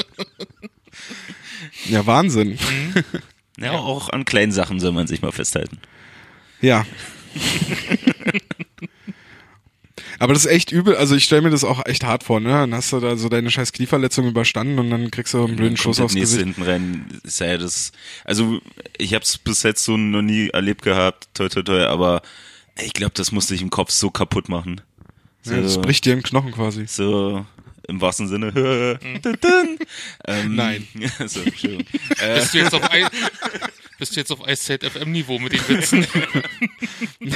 Ja, 1.87 2.07
Wahnsinn. 2.07 2.59
Ja, 3.59 3.73
auch 3.73 4.09
an 4.09 4.25
kleinen 4.25 4.53
Sachen 4.53 4.81
soll 4.81 4.93
man 4.93 5.07
sich 5.07 5.23
mal 5.23 5.33
festhalten. 5.33 5.79
Ja. 6.61 6.87
Aber 10.21 10.35
das 10.35 10.45
ist 10.45 10.51
echt 10.53 10.71
übel. 10.71 10.95
Also 10.97 11.17
ich 11.17 11.25
stelle 11.25 11.43
mir 11.43 11.51
das 11.51 11.65
auch 11.65 11.85
echt 11.87 12.05
hart 12.05 12.23
vor, 12.25 12.41
ne? 12.41 12.51
Dann 12.51 12.75
hast 12.75 12.93
du 12.93 13.01
da 13.01 13.17
so 13.17 13.29
deine 13.29 13.51
scheiß 13.51 13.73
Knieverletzung 13.73 14.29
überstanden 14.29 14.79
und 14.79 14.91
dann 14.91 15.11
kriegst 15.11 15.33
du 15.35 15.45
einen 15.45 15.57
blöden 15.57 15.77
Schuss 15.79 15.99
aufs 15.99 16.15
Gesicht. 16.15 16.45
hinten 16.45 16.63
rein. 16.63 17.07
Ist 17.25 17.41
ja 17.41 17.57
das, 17.57 17.91
also 18.25 18.61
ich 18.99 19.15
habe 19.15 19.25
es 19.25 19.39
bis 19.39 19.63
jetzt 19.63 19.83
so 19.83 19.97
noch 19.97 20.23
nie 20.23 20.49
erlebt 20.51 20.83
gehabt, 20.83 21.29
toi 21.35 21.49
toi 21.49 21.63
toi, 21.63 21.85
aber 21.87 22.21
ich 22.83 22.93
glaube, 22.93 23.13
das 23.17 23.33
muss 23.33 23.47
dich 23.49 23.63
im 23.63 23.71
Kopf 23.71 23.91
so 23.91 24.11
kaputt 24.11 24.49
machen. 24.51 24.81
So, 25.43 25.55
Ja, 25.55 25.63
das 25.63 25.81
bricht 25.81 26.05
dir 26.05 26.13
einen 26.13 26.23
Knochen 26.23 26.53
quasi. 26.53 26.85
so 26.87 27.45
im 27.89 28.01
wahrsten 28.03 28.29
Sinne. 28.29 28.53
ähm, 30.27 30.55
Nein. 30.55 30.87
so, 31.27 31.41
äh, 31.41 32.35
Bist 32.41 32.55
du 32.55 32.59
jetzt 32.59 32.75
auf, 32.75 32.91
Ei- 32.93 33.07
bist 34.01 34.17
du 34.17 34.21
jetzt 34.21 34.33
auf 34.33 34.45
Eiszeit 34.45 34.83
FM-Niveau 34.83 35.39
mit 35.39 35.53
den 35.53 35.69
Witzen? 35.69 36.07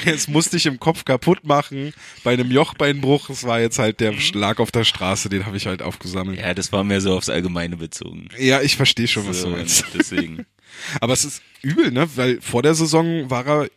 Es 0.06 0.28
musste 0.28 0.56
ich 0.56 0.66
im 0.66 0.80
Kopf 0.80 1.04
kaputt 1.04 1.44
machen 1.44 1.92
bei 2.24 2.32
einem 2.32 2.50
Jochbeinbruch. 2.50 3.28
Es 3.30 3.44
war 3.44 3.60
jetzt 3.60 3.78
halt 3.78 4.00
der 4.00 4.14
Schlag 4.14 4.58
auf 4.58 4.70
der 4.72 4.84
Straße, 4.84 5.28
den 5.28 5.46
habe 5.46 5.56
ich 5.56 5.66
halt 5.66 5.82
aufgesammelt. 5.82 6.38
Ja, 6.40 6.48
ja, 6.48 6.54
das 6.54 6.72
war 6.72 6.84
mehr 6.84 7.00
so 7.00 7.14
aufs 7.16 7.28
Allgemeine 7.28 7.76
bezogen. 7.76 8.28
ich 8.36 8.76
verstehe 8.76 9.06
schon, 9.06 9.26
was 9.28 9.42
So, 9.42 9.50
du 9.50 9.56
meinst. 9.56 9.84
deswegen. 9.96 10.46
Aber 11.00 11.12
es 11.12 11.24
ist 11.24 11.42
übel, 11.62 11.90
ne? 11.92 12.08
Weil 12.16 12.40
vor 12.40 12.62
der 12.62 12.74
Saison 12.74 13.30
war 13.30 13.46
er 13.46 13.68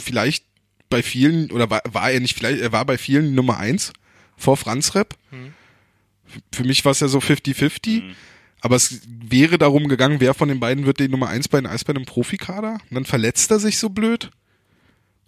vielleicht 0.00 0.44
bei 0.90 1.02
vielen, 1.02 1.50
oder 1.52 1.68
war, 1.70 1.82
war 1.84 2.10
er 2.10 2.20
nicht 2.20 2.36
vielleicht, 2.36 2.60
er 2.60 2.72
war 2.72 2.84
bei 2.84 2.98
vielen 2.98 3.34
Nummer 3.34 3.58
eins 3.58 3.92
vor 4.36 4.56
Franz 4.56 4.94
Repp. 4.94 5.14
Für 6.52 6.64
mich 6.64 6.84
war 6.84 6.92
es 6.92 7.00
ja 7.00 7.08
so 7.08 7.18
50-50. 7.18 8.02
Aber 8.60 8.76
es 8.76 9.00
wäre 9.06 9.58
darum 9.58 9.88
gegangen, 9.88 10.20
wer 10.20 10.34
von 10.34 10.48
den 10.48 10.60
beiden 10.60 10.84
wird 10.86 11.00
die 11.00 11.08
Nummer 11.08 11.28
eins 11.28 11.48
bei 11.48 11.60
den 11.60 11.66
Eisbären 11.66 12.00
im 12.00 12.06
Profikader. 12.06 12.78
Und 12.90 12.94
dann 12.94 13.04
verletzt 13.04 13.50
er 13.50 13.60
sich 13.60 13.78
so 13.78 13.88
blöd. 13.88 14.30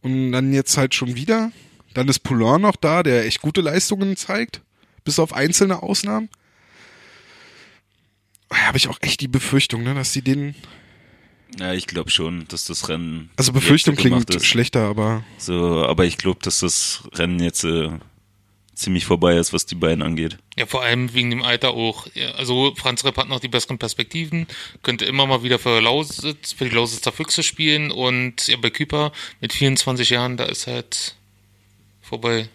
Und 0.03 0.33
dann 0.33 0.53
jetzt 0.53 0.77
halt 0.77 0.95
schon 0.95 1.15
wieder. 1.15 1.53
Dann 1.95 2.09
ist 2.09 2.21
Poulain 2.21 2.61
noch 2.61 2.77
da, 2.77 3.03
der 3.03 3.27
echt 3.27 3.41
gute 3.41 3.61
Leistungen 3.61 4.17
zeigt. 4.17 4.63
Bis 5.05 5.19
auf 5.19 5.33
einzelne 5.33 5.83
Ausnahmen. 5.83 6.29
Da 8.49 8.57
habe 8.67 8.79
ich 8.79 8.89
auch 8.89 8.99
echt 9.01 9.21
die 9.21 9.29
Befürchtung, 9.29 9.83
ne, 9.85 9.95
dass 9.95 10.13
sie 10.13 10.23
den 10.23 10.55
Ja, 11.59 11.73
ich 11.73 11.87
glaube 11.87 12.11
schon, 12.11 12.47
dass 12.49 12.65
das 12.65 12.89
Rennen. 12.89 13.31
Also 13.37 13.53
Befürchtung 13.53 13.95
klingt 13.95 14.35
ist. 14.35 14.45
schlechter, 14.45 14.83
aber 14.83 15.25
So, 15.39 15.85
aber 15.85 16.05
ich 16.05 16.19
glaube, 16.19 16.41
dass 16.43 16.61
das 16.61 17.05
Rennen 17.15 17.41
jetzt 17.41 17.65
äh, 17.65 17.91
ziemlich 18.75 19.05
vorbei 19.05 19.37
ist, 19.37 19.53
was 19.53 19.67
die 19.67 19.75
beiden 19.75 20.03
angeht. 20.03 20.39
Ja, 20.57 20.67
vor 20.67 20.83
allem 20.83 21.13
wegen 21.13 21.31
dem 21.31 21.43
Alter 21.43 21.71
auch. 21.71 22.07
Also 22.37 22.75
Franz 22.77 23.05
Repp 23.05 23.17
hat 23.17 23.29
noch 23.29 23.41
die 23.41 23.49
besseren 23.49 23.79
Perspektiven, 23.79 24.47
könnte 24.83 25.05
immer 25.05 25.27
mal 25.27 25.43
wieder 25.43 25.59
für 25.59 25.81
Lausitz, 25.81 26.53
für 26.53 26.65
die 26.65 26.75
Lausitzer 26.75 27.13
Füchse 27.13 27.43
spielen 27.43 27.91
und 27.91 28.49
ja, 28.49 28.57
bei 28.57 28.71
Küper 28.71 29.13
mit 29.41 29.53
24 29.53 30.11
Jahren, 30.11 30.37
da 30.37 30.45
ist 30.45 30.67
halt 30.67 31.15
vorbei. 32.01 32.49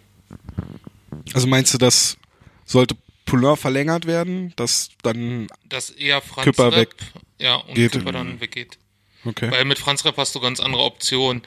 also 1.34 1.48
meinst 1.48 1.74
du, 1.74 1.78
dass 1.78 2.18
sollte 2.66 2.96
Poulain 3.26 3.58
verlängert 3.58 4.06
werden, 4.06 4.54
dass 4.56 4.90
dann 5.02 5.48
Dass 5.68 5.90
eher 5.90 6.22
Franz 6.22 6.46
Küpper 6.46 6.72
Repp, 6.72 6.76
weg 6.76 6.96
ja, 7.40 7.56
und 7.56 7.76
geht. 7.76 7.94
Küpper 7.94 8.12
dann 8.12 8.40
weggeht. 8.40 8.78
okay. 9.26 9.52
Weil 9.52 9.66
mit 9.66 9.80
Franz 9.80 10.06
Repp 10.06 10.18
hast 10.18 10.36
du 10.36 10.40
ganz 10.40 10.60
andere 10.60 10.84
Optionen. 10.84 11.42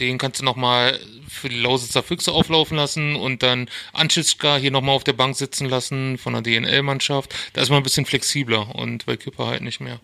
Den 0.00 0.18
kannst 0.18 0.40
du 0.40 0.44
nochmal 0.44 0.98
für 1.28 1.48
die 1.48 1.58
Lausitzer 1.58 2.02
Füchse 2.02 2.32
auflaufen 2.32 2.76
lassen 2.76 3.14
und 3.14 3.42
dann 3.42 3.68
Anschitzka 3.92 4.56
hier 4.56 4.70
nochmal 4.70 4.96
auf 4.96 5.04
der 5.04 5.12
Bank 5.12 5.36
sitzen 5.36 5.68
lassen 5.68 6.18
von 6.18 6.32
der 6.32 6.42
DNL-Mannschaft. 6.42 7.34
Da 7.52 7.62
ist 7.62 7.68
man 7.68 7.78
ein 7.78 7.82
bisschen 7.82 8.06
flexibler 8.06 8.74
und 8.74 9.06
bei 9.06 9.16
Küpper 9.16 9.46
halt 9.46 9.62
nicht 9.62 9.80
mehr. 9.80 10.00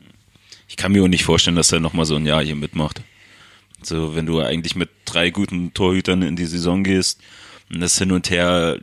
Ich 0.68 0.76
kann 0.76 0.92
mir 0.92 1.03
auch 1.03 1.09
nicht 1.09 1.24
vorstellen, 1.24 1.57
dass 1.57 1.72
er 1.72 1.80
nochmal 1.80 2.07
so 2.07 2.16
ein 2.16 2.26
Jahr 2.26 2.44
hier 2.44 2.57
mitmacht. 2.57 3.03
So, 3.82 4.14
wenn 4.14 4.26
du 4.26 4.40
eigentlich 4.40 4.76
mit 4.76 4.90
drei 5.05 5.30
guten 5.30 5.72
Torhütern 5.74 6.22
in 6.22 6.36
die 6.36 6.47
Saison 6.47 6.84
gehst 6.84 7.20
und 7.70 7.80
das 7.80 7.99
hin 7.99 8.12
und 8.12 8.30
her, 8.30 8.80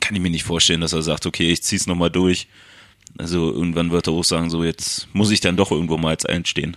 kann 0.00 0.14
ich 0.14 0.20
mir 0.20 0.30
nicht 0.30 0.44
vorstellen, 0.44 0.80
dass 0.80 0.92
er 0.92 1.02
sagt, 1.02 1.26
okay, 1.26 1.50
ich 1.52 1.62
zieh's 1.62 1.86
nochmal 1.86 2.10
durch. 2.10 2.48
Also 3.18 3.52
irgendwann 3.52 3.90
wird 3.90 4.08
er 4.08 4.14
auch 4.14 4.24
sagen, 4.24 4.50
so 4.50 4.64
jetzt 4.64 5.08
muss 5.12 5.30
ich 5.30 5.40
dann 5.40 5.56
doch 5.56 5.70
irgendwo 5.70 5.96
mal 5.96 6.10
als 6.10 6.26
einstehen. 6.26 6.76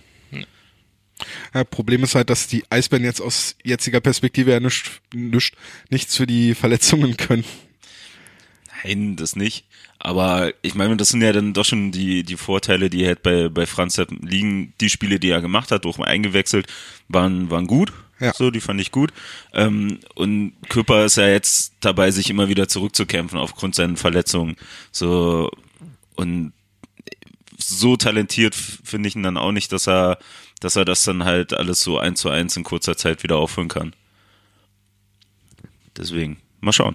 Ja, 1.54 1.64
Problem 1.64 2.02
ist 2.02 2.14
halt, 2.14 2.30
dass 2.30 2.46
die 2.46 2.64
Eisbären 2.70 3.04
jetzt 3.04 3.20
aus 3.20 3.56
jetziger 3.62 4.00
Perspektive 4.00 4.52
ja 4.52 4.60
nicht, 4.60 5.00
nicht, 5.14 5.56
nichts 5.90 6.16
für 6.16 6.26
die 6.26 6.54
Verletzungen 6.54 7.16
können. 7.16 7.44
Nein, 8.84 9.16
das 9.16 9.36
nicht. 9.36 9.64
Aber 9.98 10.52
ich 10.62 10.74
meine, 10.74 10.96
das 10.96 11.10
sind 11.10 11.20
ja 11.20 11.32
dann 11.32 11.52
doch 11.52 11.66
schon 11.66 11.92
die, 11.92 12.24
die 12.24 12.36
Vorteile, 12.36 12.88
die 12.88 13.06
halt 13.06 13.22
bei, 13.22 13.48
bei 13.50 13.66
Franz 13.66 14.00
liegen. 14.22 14.72
Die 14.80 14.88
Spiele, 14.88 15.20
die 15.20 15.28
er 15.28 15.42
gemacht 15.42 15.70
hat, 15.70 15.84
durch 15.84 15.98
mal 15.98 16.06
eingewechselt, 16.06 16.66
waren, 17.08 17.50
waren 17.50 17.66
gut. 17.66 17.92
Ja. 18.18 18.32
So, 18.34 18.50
die 18.50 18.60
fand 18.60 18.80
ich 18.80 18.92
gut. 18.92 19.12
Ähm, 19.52 19.98
und 20.14 20.52
Küpper 20.68 21.04
ist 21.04 21.16
ja 21.16 21.28
jetzt 21.28 21.74
dabei, 21.80 22.10
sich 22.10 22.30
immer 22.30 22.48
wieder 22.48 22.68
zurückzukämpfen 22.68 23.38
aufgrund 23.38 23.74
seiner 23.74 23.96
Verletzungen. 23.96 24.56
So, 24.90 25.50
und 26.16 26.52
so 27.58 27.96
talentiert 27.96 28.54
finde 28.54 29.08
ich 29.08 29.16
ihn 29.16 29.22
dann 29.22 29.36
auch 29.36 29.52
nicht, 29.52 29.72
dass 29.72 29.86
er, 29.86 30.18
dass 30.60 30.76
er 30.76 30.84
das 30.84 31.02
dann 31.04 31.24
halt 31.24 31.52
alles 31.52 31.80
so 31.80 31.98
eins 31.98 32.20
zu 32.20 32.28
eins 32.28 32.56
in 32.56 32.64
kurzer 32.64 32.96
Zeit 32.96 33.22
wieder 33.22 33.36
auffüllen 33.36 33.68
kann. 33.68 33.94
Deswegen, 35.96 36.40
mal 36.60 36.72
schauen. 36.72 36.94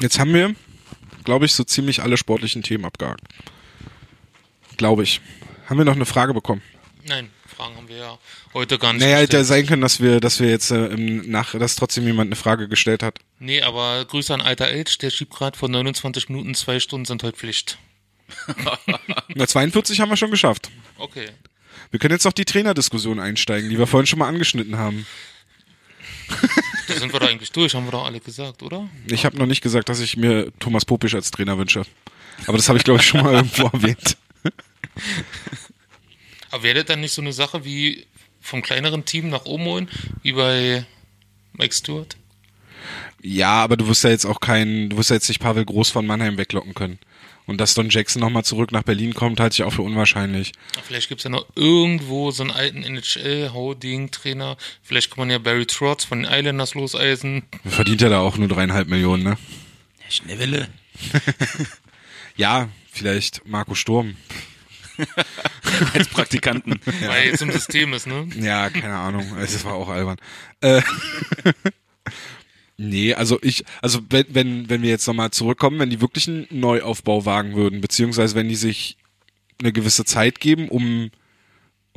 Jetzt 0.00 0.18
haben 0.18 0.32
wir, 0.32 0.54
glaube 1.24 1.46
ich, 1.46 1.52
so 1.52 1.64
ziemlich 1.64 2.02
alle 2.02 2.16
sportlichen 2.16 2.62
Themen 2.62 2.84
abgehakt. 2.84 3.22
Glaube 4.76 5.02
ich. 5.02 5.20
Haben 5.68 5.78
wir 5.78 5.84
noch 5.84 5.96
eine 5.96 6.06
Frage 6.06 6.32
bekommen? 6.32 6.62
Nein, 7.04 7.30
Fragen 7.46 7.76
haben 7.76 7.88
wir 7.88 7.96
ja 7.96 8.18
heute 8.54 8.78
gar 8.78 8.92
nicht 8.92 9.02
Naja, 9.02 9.18
hätte 9.18 9.38
ja 9.38 9.44
sein 9.44 9.66
können, 9.66 9.82
dass 9.82 10.00
wir, 10.00 10.20
dass 10.20 10.40
wir 10.40 10.48
jetzt 10.48 10.70
äh, 10.70 10.86
im 10.86 11.28
nach, 11.30 11.58
dass 11.58 11.74
trotzdem 11.74 12.06
jemand 12.06 12.28
eine 12.28 12.36
Frage 12.36 12.68
gestellt 12.68 13.02
hat. 13.02 13.18
Nee, 13.38 13.62
aber 13.62 14.04
Grüße 14.04 14.32
an 14.32 14.40
Alter 14.40 14.68
Elch, 14.68 14.96
der 14.98 15.10
schiebt 15.10 15.34
gerade 15.34 15.58
vor 15.58 15.68
29 15.68 16.28
Minuten, 16.28 16.54
zwei 16.54 16.80
Stunden 16.80 17.04
sind 17.04 17.22
heute 17.22 17.36
Pflicht. 17.36 17.78
Na, 19.34 19.46
42 19.46 20.00
haben 20.00 20.10
wir 20.10 20.16
schon 20.16 20.30
geschafft. 20.30 20.70
Okay. 20.98 21.28
Wir 21.90 22.00
können 22.00 22.12
jetzt 22.12 22.24
noch 22.24 22.32
die 22.32 22.44
Trainerdiskussion 22.44 23.20
einsteigen, 23.20 23.70
die 23.70 23.78
wir 23.78 23.86
vorhin 23.86 24.06
schon 24.06 24.18
mal 24.18 24.28
angeschnitten 24.28 24.76
haben. 24.76 25.06
Da 26.88 26.94
sind 26.94 27.12
wir 27.12 27.20
da 27.20 27.26
eigentlich 27.26 27.52
durch, 27.52 27.74
haben 27.74 27.86
wir 27.86 27.92
doch 27.92 28.04
alle 28.04 28.20
gesagt, 28.20 28.62
oder? 28.62 28.88
Ich 29.06 29.24
habe 29.24 29.38
noch 29.38 29.46
nicht 29.46 29.62
gesagt, 29.62 29.88
dass 29.88 30.00
ich 30.00 30.16
mir 30.16 30.52
Thomas 30.58 30.84
Popisch 30.84 31.14
als 31.14 31.30
Trainer 31.30 31.56
wünsche. 31.56 31.84
Aber 32.46 32.56
das 32.56 32.68
habe 32.68 32.78
ich, 32.78 32.84
glaube 32.84 33.00
ich, 33.00 33.06
schon 33.06 33.22
mal 33.22 33.34
irgendwo 33.34 33.64
erwähnt. 33.64 34.16
Aber 36.50 36.62
wäre 36.62 36.76
das 36.76 36.86
dann 36.86 37.00
nicht 37.00 37.12
so 37.12 37.22
eine 37.22 37.32
Sache 37.32 37.64
wie 37.64 38.06
vom 38.40 38.62
kleineren 38.62 39.04
Team 39.04 39.28
nach 39.28 39.44
oben 39.44 39.64
holen, 39.64 39.90
wie 40.22 40.32
bei 40.32 40.86
Mike 41.52 41.74
Stewart? 41.74 42.16
Ja, 43.20 43.62
aber 43.62 43.76
du 43.76 43.88
wirst 43.88 44.04
ja 44.04 44.10
jetzt 44.10 44.24
auch 44.24 44.40
kein, 44.40 44.90
du 44.90 44.96
wirst 44.96 45.10
ja 45.10 45.16
jetzt 45.16 45.28
nicht 45.28 45.40
Pavel 45.40 45.64
Groß 45.64 45.90
von 45.90 46.06
Mannheim 46.06 46.38
weglocken 46.38 46.74
können. 46.74 46.98
Und 47.48 47.60
dass 47.60 47.74
Don 47.74 47.88
Jackson 47.88 48.20
nochmal 48.20 48.44
zurück 48.44 48.70
nach 48.70 48.82
Berlin 48.84 49.14
kommt, 49.14 49.40
halte 49.40 49.54
ich 49.54 49.62
auch 49.64 49.72
für 49.72 49.82
unwahrscheinlich. 49.82 50.52
Vielleicht 50.84 51.08
gibt's 51.08 51.24
ja 51.24 51.30
noch 51.30 51.46
irgendwo 51.56 52.30
so 52.30 52.44
einen 52.44 52.52
alten 52.52 52.84
NHL-Holding-Trainer. 52.84 54.56
Vielleicht 54.82 55.10
kann 55.10 55.22
man 55.22 55.30
ja 55.30 55.38
Barry 55.38 55.66
Trotz 55.66 56.04
von 56.04 56.22
den 56.22 56.30
Islanders 56.30 56.74
loseisen. 56.74 57.42
Verdient 57.64 58.02
ja 58.02 58.10
da 58.10 58.20
auch 58.20 58.36
nur 58.36 58.48
dreieinhalb 58.48 58.88
Millionen, 58.88 59.24
ne? 59.24 59.38
Schnellwelle. 60.08 60.68
Ja, 62.38 62.68
vielleicht 62.92 63.44
Marco 63.46 63.74
Sturm. 63.74 64.16
Als 65.92 66.06
Praktikanten. 66.06 66.80
Weil 66.84 67.10
er 67.10 67.26
jetzt 67.26 67.42
im 67.42 67.50
System 67.50 67.92
ist, 67.92 68.06
ne? 68.06 68.28
Ja, 68.36 68.70
keine 68.70 68.94
Ahnung. 68.94 69.36
Es 69.38 69.64
war 69.64 69.74
auch 69.74 69.88
albern. 69.88 70.18
Äh, 70.60 70.80
nee, 72.78 73.14
also 73.14 73.38
ich, 73.42 73.64
also 73.82 74.00
wenn, 74.08 74.26
wenn, 74.30 74.70
wenn 74.70 74.82
wir 74.82 74.90
jetzt 74.90 75.06
nochmal 75.06 75.30
zurückkommen, 75.30 75.78
wenn 75.78 75.90
die 75.90 76.00
wirklich 76.00 76.28
einen 76.28 76.46
Neuaufbau 76.50 77.26
wagen 77.26 77.54
würden, 77.54 77.80
beziehungsweise 77.80 78.34
wenn 78.34 78.48
die 78.48 78.56
sich 78.56 78.96
eine 79.60 79.72
gewisse 79.72 80.04
Zeit 80.04 80.40
geben, 80.40 80.68
um 80.68 81.10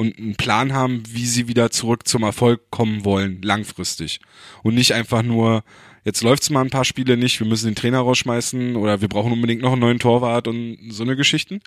und 0.01 0.17
einen 0.17 0.36
Plan 0.36 0.73
haben, 0.73 1.03
wie 1.09 1.25
sie 1.25 1.47
wieder 1.47 1.69
zurück 1.69 2.07
zum 2.07 2.23
Erfolg 2.23 2.71
kommen 2.71 3.05
wollen, 3.05 3.41
langfristig. 3.43 4.19
Und 4.63 4.73
nicht 4.73 4.93
einfach 4.93 5.21
nur, 5.21 5.63
jetzt 6.03 6.23
läuft's 6.23 6.49
mal 6.49 6.61
ein 6.61 6.71
paar 6.71 6.86
Spiele 6.86 7.17
nicht, 7.17 7.39
wir 7.39 7.47
müssen 7.47 7.67
den 7.67 7.75
Trainer 7.75 7.99
rausschmeißen 7.99 8.75
oder 8.75 9.01
wir 9.01 9.09
brauchen 9.09 9.32
unbedingt 9.32 9.61
noch 9.61 9.73
einen 9.73 9.82
neuen 9.82 9.99
Torwart 9.99 10.47
und 10.47 10.77
so 10.89 11.03
eine 11.03 11.15
Geschichten. 11.15 11.61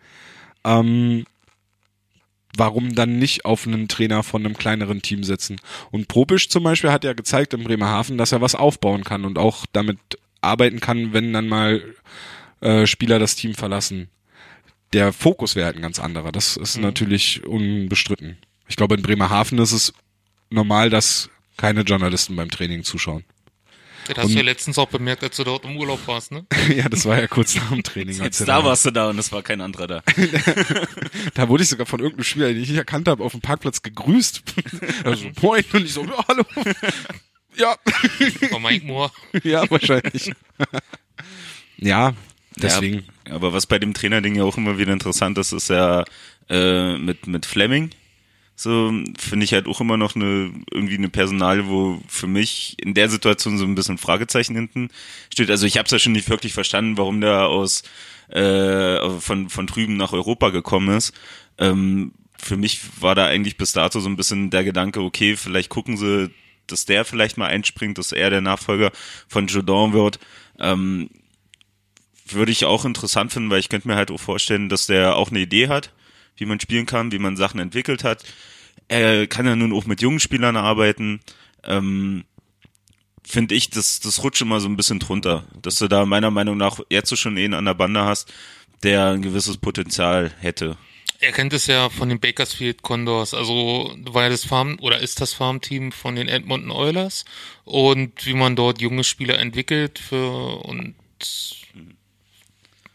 Ähm, 0.64 1.26
warum 2.56 2.94
dann 2.94 3.18
nicht 3.18 3.44
auf 3.44 3.66
einen 3.66 3.88
Trainer 3.88 4.22
von 4.22 4.44
einem 4.44 4.56
kleineren 4.56 5.02
Team 5.02 5.24
setzen? 5.24 5.60
Und 5.90 6.08
Probisch 6.08 6.48
zum 6.48 6.64
Beispiel 6.64 6.90
hat 6.90 7.04
ja 7.04 7.12
gezeigt 7.12 7.54
in 7.54 7.64
Bremerhaven, 7.64 8.18
dass 8.18 8.32
er 8.32 8.40
was 8.40 8.54
aufbauen 8.54 9.04
kann 9.04 9.24
und 9.24 9.38
auch 9.38 9.66
damit 9.72 9.98
arbeiten 10.40 10.80
kann, 10.80 11.12
wenn 11.12 11.32
dann 11.32 11.48
mal 11.48 11.82
äh, 12.60 12.86
Spieler 12.86 13.18
das 13.18 13.36
Team 13.36 13.54
verlassen. 13.54 14.08
Der 14.92 15.12
Fokus 15.12 15.56
wäre 15.56 15.66
halt 15.66 15.76
ein 15.76 15.82
ganz 15.82 15.98
anderer. 15.98 16.30
Das 16.30 16.56
ist 16.56 16.78
natürlich 16.78 17.44
unbestritten. 17.44 18.38
Ich 18.68 18.76
glaube, 18.76 18.94
in 18.94 19.02
Bremerhaven 19.02 19.58
ist 19.58 19.72
es 19.72 19.92
normal, 20.50 20.90
dass 20.90 21.30
keine 21.56 21.82
Journalisten 21.82 22.36
beim 22.36 22.50
Training 22.50 22.84
zuschauen. 22.84 23.24
Das 24.08 24.18
hast 24.18 24.30
du 24.32 24.36
ja 24.36 24.42
letztens 24.42 24.76
auch 24.78 24.88
bemerkt, 24.88 25.22
als 25.22 25.36
du 25.36 25.44
dort 25.44 25.64
im 25.64 25.76
Urlaub 25.76 26.06
warst, 26.06 26.30
ne? 26.32 26.44
ja, 26.76 26.88
das 26.88 27.06
war 27.06 27.18
ja 27.18 27.26
kurz 27.26 27.54
nach 27.54 27.70
dem 27.70 27.82
Training. 27.84 28.22
Jetzt 28.22 28.40
da 28.40 28.44
da- 28.46 28.64
warst 28.64 28.84
du 28.84 28.90
da 28.90 29.08
und 29.10 29.18
es 29.18 29.32
war 29.32 29.42
kein 29.42 29.60
anderer 29.60 29.86
da. 29.86 30.02
Da 31.34 31.48
wurde 31.48 31.62
ich 31.62 31.68
sogar 31.68 31.86
von 31.86 32.00
irgendeinem 32.00 32.24
Spieler, 32.24 32.48
den 32.48 32.62
ich 32.62 32.68
nicht 32.68 32.76
erkannt 32.78 33.08
habe, 33.08 33.24
auf 33.24 33.32
dem 33.32 33.40
Parkplatz 33.40 33.82
gegrüßt. 33.82 34.42
Also, 35.04 35.30
moin. 35.40 35.64
Und 35.72 35.84
ich 35.84 35.92
so, 35.94 36.04
ja, 36.04 36.24
hallo. 36.28 36.44
Ja, 37.56 37.76
Von 38.50 38.62
Mike 38.62 38.84
Moore. 38.86 39.10
ja, 39.42 39.68
wahrscheinlich. 39.70 40.32
Ja, 41.76 42.14
deswegen. 42.56 43.04
Ja, 43.26 43.34
aber 43.34 43.52
was 43.52 43.66
bei 43.66 43.78
dem 43.78 43.94
Trainerding 43.94 44.34
ja 44.36 44.44
auch 44.44 44.56
immer 44.56 44.78
wieder 44.78 44.92
interessant 44.92 45.38
ist, 45.38 45.52
ist 45.52 45.70
ja 45.70 46.04
äh, 46.48 46.96
mit, 46.98 47.26
mit 47.26 47.46
Fleming. 47.46 47.90
So 48.56 48.92
finde 49.18 49.44
ich 49.44 49.52
halt 49.52 49.66
auch 49.66 49.80
immer 49.80 49.96
noch 49.96 50.14
eine 50.14 50.52
irgendwie 50.70 50.96
eine 50.96 51.08
Personal, 51.08 51.66
wo 51.66 52.00
für 52.06 52.28
mich 52.28 52.76
in 52.80 52.94
der 52.94 53.08
Situation 53.08 53.58
so 53.58 53.64
ein 53.64 53.74
bisschen 53.74 53.98
Fragezeichen 53.98 54.54
hinten 54.54 54.90
steht. 55.32 55.50
Also 55.50 55.66
ich 55.66 55.76
habe 55.76 55.86
es 55.86 55.92
ja 55.92 55.98
schon 55.98 56.12
nicht 56.12 56.28
wirklich 56.28 56.52
verstanden, 56.52 56.96
warum 56.96 57.20
der 57.20 57.48
aus 57.48 57.82
äh, 58.28 59.10
von 59.18 59.48
von 59.50 59.66
drüben 59.66 59.96
nach 59.96 60.12
Europa 60.12 60.50
gekommen 60.50 60.96
ist. 60.96 61.12
Ähm, 61.58 62.12
für 62.38 62.56
mich 62.56 62.80
war 63.00 63.14
da 63.14 63.26
eigentlich 63.26 63.56
bis 63.56 63.72
dato 63.72 64.00
so 64.00 64.08
ein 64.08 64.16
bisschen 64.16 64.50
der 64.50 64.64
Gedanke, 64.64 65.00
okay, 65.00 65.36
vielleicht 65.36 65.70
gucken 65.70 65.96
sie, 65.96 66.30
dass 66.66 66.84
der 66.84 67.04
vielleicht 67.04 67.36
mal 67.36 67.48
einspringt, 67.48 67.98
dass 67.98 68.12
er 68.12 68.30
der 68.30 68.40
Nachfolger 68.40 68.92
von 69.28 69.46
Jordan 69.46 69.92
wird. 69.92 70.18
Ähm, 70.58 71.10
würde 72.26 72.52
ich 72.52 72.64
auch 72.64 72.84
interessant 72.84 73.32
finden, 73.32 73.50
weil 73.50 73.60
ich 73.60 73.68
könnte 73.68 73.88
mir 73.88 73.96
halt 73.96 74.10
auch 74.10 74.20
vorstellen, 74.20 74.68
dass 74.68 74.86
der 74.86 75.16
auch 75.16 75.30
eine 75.30 75.40
Idee 75.40 75.68
hat, 75.68 75.92
wie 76.36 76.46
man 76.46 76.60
spielen 76.60 76.86
kann, 76.86 77.12
wie 77.12 77.18
man 77.18 77.36
Sachen 77.36 77.60
entwickelt 77.60 78.04
hat. 78.04 78.24
Er 78.88 79.26
kann 79.26 79.46
ja 79.46 79.56
nun 79.56 79.72
auch 79.72 79.86
mit 79.86 80.02
jungen 80.02 80.20
Spielern 80.20 80.56
arbeiten. 80.56 81.20
Ähm, 81.64 82.24
Finde 83.26 83.54
ich, 83.54 83.70
das, 83.70 84.00
das 84.00 84.22
rutscht 84.22 84.42
immer 84.42 84.60
so 84.60 84.68
ein 84.68 84.76
bisschen 84.76 84.98
drunter, 84.98 85.44
dass 85.62 85.76
du 85.76 85.88
da 85.88 86.04
meiner 86.04 86.30
Meinung 86.30 86.58
nach 86.58 86.80
jetzt 86.90 87.08
so 87.08 87.16
schon 87.16 87.38
einen 87.38 87.54
an 87.54 87.64
der 87.64 87.74
Bande 87.74 88.04
hast, 88.04 88.32
der 88.82 89.12
ein 89.12 89.22
gewisses 89.22 89.56
Potenzial 89.56 90.30
hätte. 90.40 90.76
Er 91.20 91.32
kennt 91.32 91.54
es 91.54 91.66
ja 91.66 91.88
von 91.88 92.10
den 92.10 92.20
Bakersfield 92.20 92.82
Condors, 92.82 93.32
also 93.32 93.94
war 94.00 94.24
ja 94.24 94.28
das 94.28 94.44
Farm 94.44 94.76
oder 94.80 94.98
ist 94.98 95.22
das 95.22 95.32
Farmteam 95.32 95.90
von 95.90 96.16
den 96.16 96.28
Edmonton 96.28 96.70
Oilers 96.70 97.24
und 97.64 98.26
wie 98.26 98.34
man 98.34 98.56
dort 98.56 98.82
junge 98.82 99.04
Spieler 99.04 99.38
entwickelt 99.38 99.98
für 99.98 100.62
und 100.64 100.94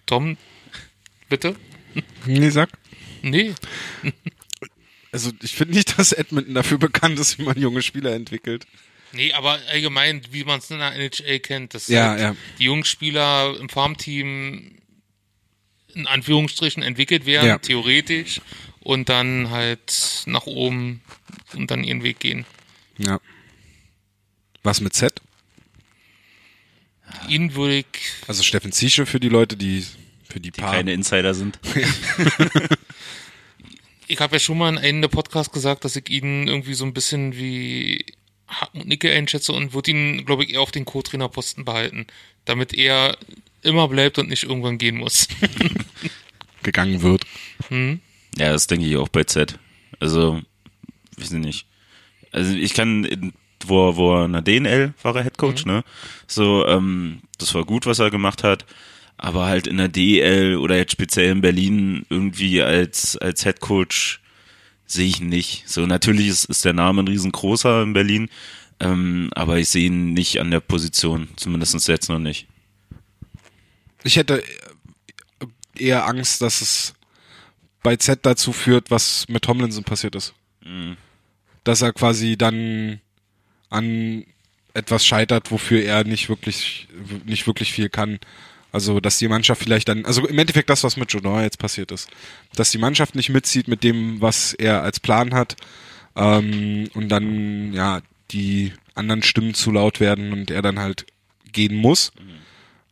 Tom, 0.05 0.37
bitte? 1.27 1.55
Nee, 2.25 2.49
sag. 2.49 2.69
Nee. 3.21 3.53
Also 5.11 5.31
ich 5.41 5.55
finde 5.55 5.73
nicht, 5.73 5.97
dass 5.97 6.11
Edmonton 6.11 6.53
dafür 6.53 6.77
bekannt 6.77 7.17
ist, 7.17 7.39
wie 7.39 7.43
man 7.43 7.59
junge 7.59 7.81
Spieler 7.81 8.13
entwickelt. 8.13 8.67
Nee, 9.11 9.33
aber 9.33 9.59
allgemein, 9.69 10.21
wie 10.29 10.43
man 10.43 10.59
es 10.59 10.69
in 10.69 10.77
der 10.77 10.93
NHL 10.93 11.39
kennt, 11.39 11.73
dass 11.73 11.87
Ja, 11.87 12.09
halt 12.09 12.19
ja. 12.21 12.35
die 12.59 12.65
jungen 12.65 12.83
Spieler 12.83 13.57
im 13.59 13.69
Farmteam 13.69 14.77
in 15.95 16.05
Anführungsstrichen 16.05 16.83
entwickelt 16.83 17.25
werden, 17.25 17.47
Ja. 17.47 17.57
theoretisch, 17.57 18.39
und 18.81 19.09
dann 19.09 19.49
halt 19.49 20.21
nach 20.27 20.45
oben 20.45 21.01
und 21.55 21.71
dann 21.71 21.83
ihren 21.83 22.03
Weg 22.03 22.19
gehen. 22.19 22.45
Ja. 22.99 23.19
Was 24.61 24.79
mit 24.79 24.93
Z? 24.93 25.19
Ihn 27.27 27.55
würde 27.55 27.77
ich, 27.79 27.85
Also 28.27 28.43
Steffen 28.43 28.71
Ziesche 28.71 29.07
für 29.07 29.19
die 29.19 29.29
Leute, 29.29 29.57
die 29.57 29.83
für 30.29 30.39
die, 30.39 30.51
Die 30.51 30.61
paar. 30.61 30.73
keine 30.75 30.93
Insider 30.93 31.33
sind. 31.33 31.57
ich 34.09 34.19
habe 34.19 34.35
ja 34.35 34.39
schon 34.39 34.57
mal 34.57 34.69
in 34.69 34.77
einem 34.77 35.01
der 35.01 35.07
Podcasts 35.07 35.53
gesagt, 35.53 35.85
dass 35.85 35.95
ich 35.95 36.09
ihn 36.09 36.47
irgendwie 36.47 36.73
so 36.73 36.83
ein 36.83 36.93
bisschen 36.93 37.35
wie 37.37 38.05
Hartmut 38.47 38.87
Nicke 38.87 39.11
einschätze 39.13 39.53
und 39.53 39.73
würde 39.73 39.91
ihn, 39.91 40.25
glaube 40.25 40.43
ich, 40.43 40.51
eher 40.53 40.61
auf 40.61 40.71
den 40.71 40.83
Co-Trainer-Posten 40.85 41.63
behalten, 41.65 42.07
damit 42.45 42.73
er 42.73 43.17
immer 43.61 43.87
bleibt 43.87 44.17
und 44.17 44.27
nicht 44.29 44.43
irgendwann 44.43 44.77
gehen 44.77 44.97
muss. 44.97 45.27
gegangen 46.63 47.01
wird. 47.01 47.23
Ja, 47.69 48.51
das 48.51 48.67
denke 48.67 48.85
ich 48.85 48.97
auch 48.97 49.09
bei 49.09 49.23
Z. 49.23 49.57
Also, 49.99 50.41
weiß 51.17 51.31
ich 51.31 51.39
nicht. 51.39 51.65
Also 52.31 52.53
ich 52.53 52.73
kann, 52.73 53.05
in- 53.05 53.33
wo, 53.65 53.95
wo 53.97 54.15
er 54.15 54.25
in 54.25 54.33
der 54.33 54.41
DNL 54.41 54.93
war 55.03 55.15
er 55.15 55.23
Headcoach, 55.23 55.65
ne? 55.65 55.83
So, 56.27 56.65
ähm, 56.65 57.21
das 57.37 57.53
war 57.53 57.65
gut, 57.65 57.85
was 57.85 57.99
er 57.99 58.09
gemacht 58.09 58.43
hat. 58.43 58.65
Aber 59.21 59.45
halt 59.47 59.67
in 59.67 59.77
der 59.77 59.89
DL 59.89 60.55
oder 60.55 60.77
jetzt 60.77 60.93
speziell 60.93 61.31
in 61.31 61.41
Berlin 61.41 62.05
irgendwie 62.09 62.61
als, 62.61 63.17
als 63.17 63.43
Headcoach 63.43 64.21
sehe 64.85 65.07
ich 65.07 65.19
ihn 65.19 65.27
nicht. 65.27 65.67
So, 65.67 65.85
natürlich 65.85 66.27
ist, 66.27 66.45
ist 66.45 66.63
der 66.63 66.73
Name 66.73 67.03
ein 67.03 67.07
riesengroßer 67.07 67.83
in 67.83 67.93
Berlin, 67.93 68.29
ähm, 68.79 69.29
aber 69.35 69.57
ich 69.57 69.69
sehe 69.69 69.87
ihn 69.87 70.13
nicht 70.13 70.39
an 70.39 70.51
der 70.51 70.61
Position, 70.61 71.27
zumindest 71.35 71.87
jetzt 71.89 72.07
noch 72.07 72.17
nicht. 72.17 72.47
Ich 74.03 74.15
hätte 74.15 74.41
eher 75.75 76.07
Angst, 76.07 76.41
dass 76.41 76.61
es 76.61 76.93
bei 77.83 77.97
Z 77.97 78.25
dazu 78.25 78.53
führt, 78.53 78.89
was 78.89 79.27
mit 79.27 79.43
Tomlinson 79.43 79.83
passiert 79.83 80.15
ist. 80.15 80.33
Dass 81.65 81.81
er 81.81 81.91
quasi 81.91 82.37
dann 82.37 83.01
an 83.69 84.25
etwas 84.73 85.05
scheitert, 85.05 85.51
wofür 85.51 85.83
er 85.83 86.03
nicht 86.03 86.29
wirklich, 86.29 86.87
nicht 87.25 87.47
wirklich 87.47 87.71
viel 87.71 87.89
kann. 87.89 88.19
Also, 88.71 88.99
dass 88.99 89.17
die 89.17 89.27
Mannschaft 89.27 89.63
vielleicht 89.63 89.87
dann, 89.87 90.05
also 90.05 90.27
im 90.27 90.37
Endeffekt 90.37 90.69
das, 90.69 90.83
was 90.83 90.95
mit 90.95 91.11
Jordan 91.11 91.41
jetzt 91.41 91.57
passiert 91.57 91.91
ist. 91.91 92.07
Dass 92.55 92.71
die 92.71 92.77
Mannschaft 92.77 93.15
nicht 93.15 93.29
mitzieht 93.29 93.67
mit 93.67 93.83
dem, 93.83 94.21
was 94.21 94.53
er 94.53 94.83
als 94.83 94.99
Plan 94.99 95.33
hat, 95.33 95.55
ähm, 96.15 96.89
und 96.93 97.09
dann, 97.09 97.73
ja, 97.73 98.01
die 98.31 98.73
anderen 98.95 99.23
Stimmen 99.23 99.53
zu 99.53 99.71
laut 99.71 99.99
werden 99.99 100.33
und 100.33 100.51
er 100.51 100.61
dann 100.61 100.79
halt 100.79 101.05
gehen 101.51 101.75
muss. 101.75 102.11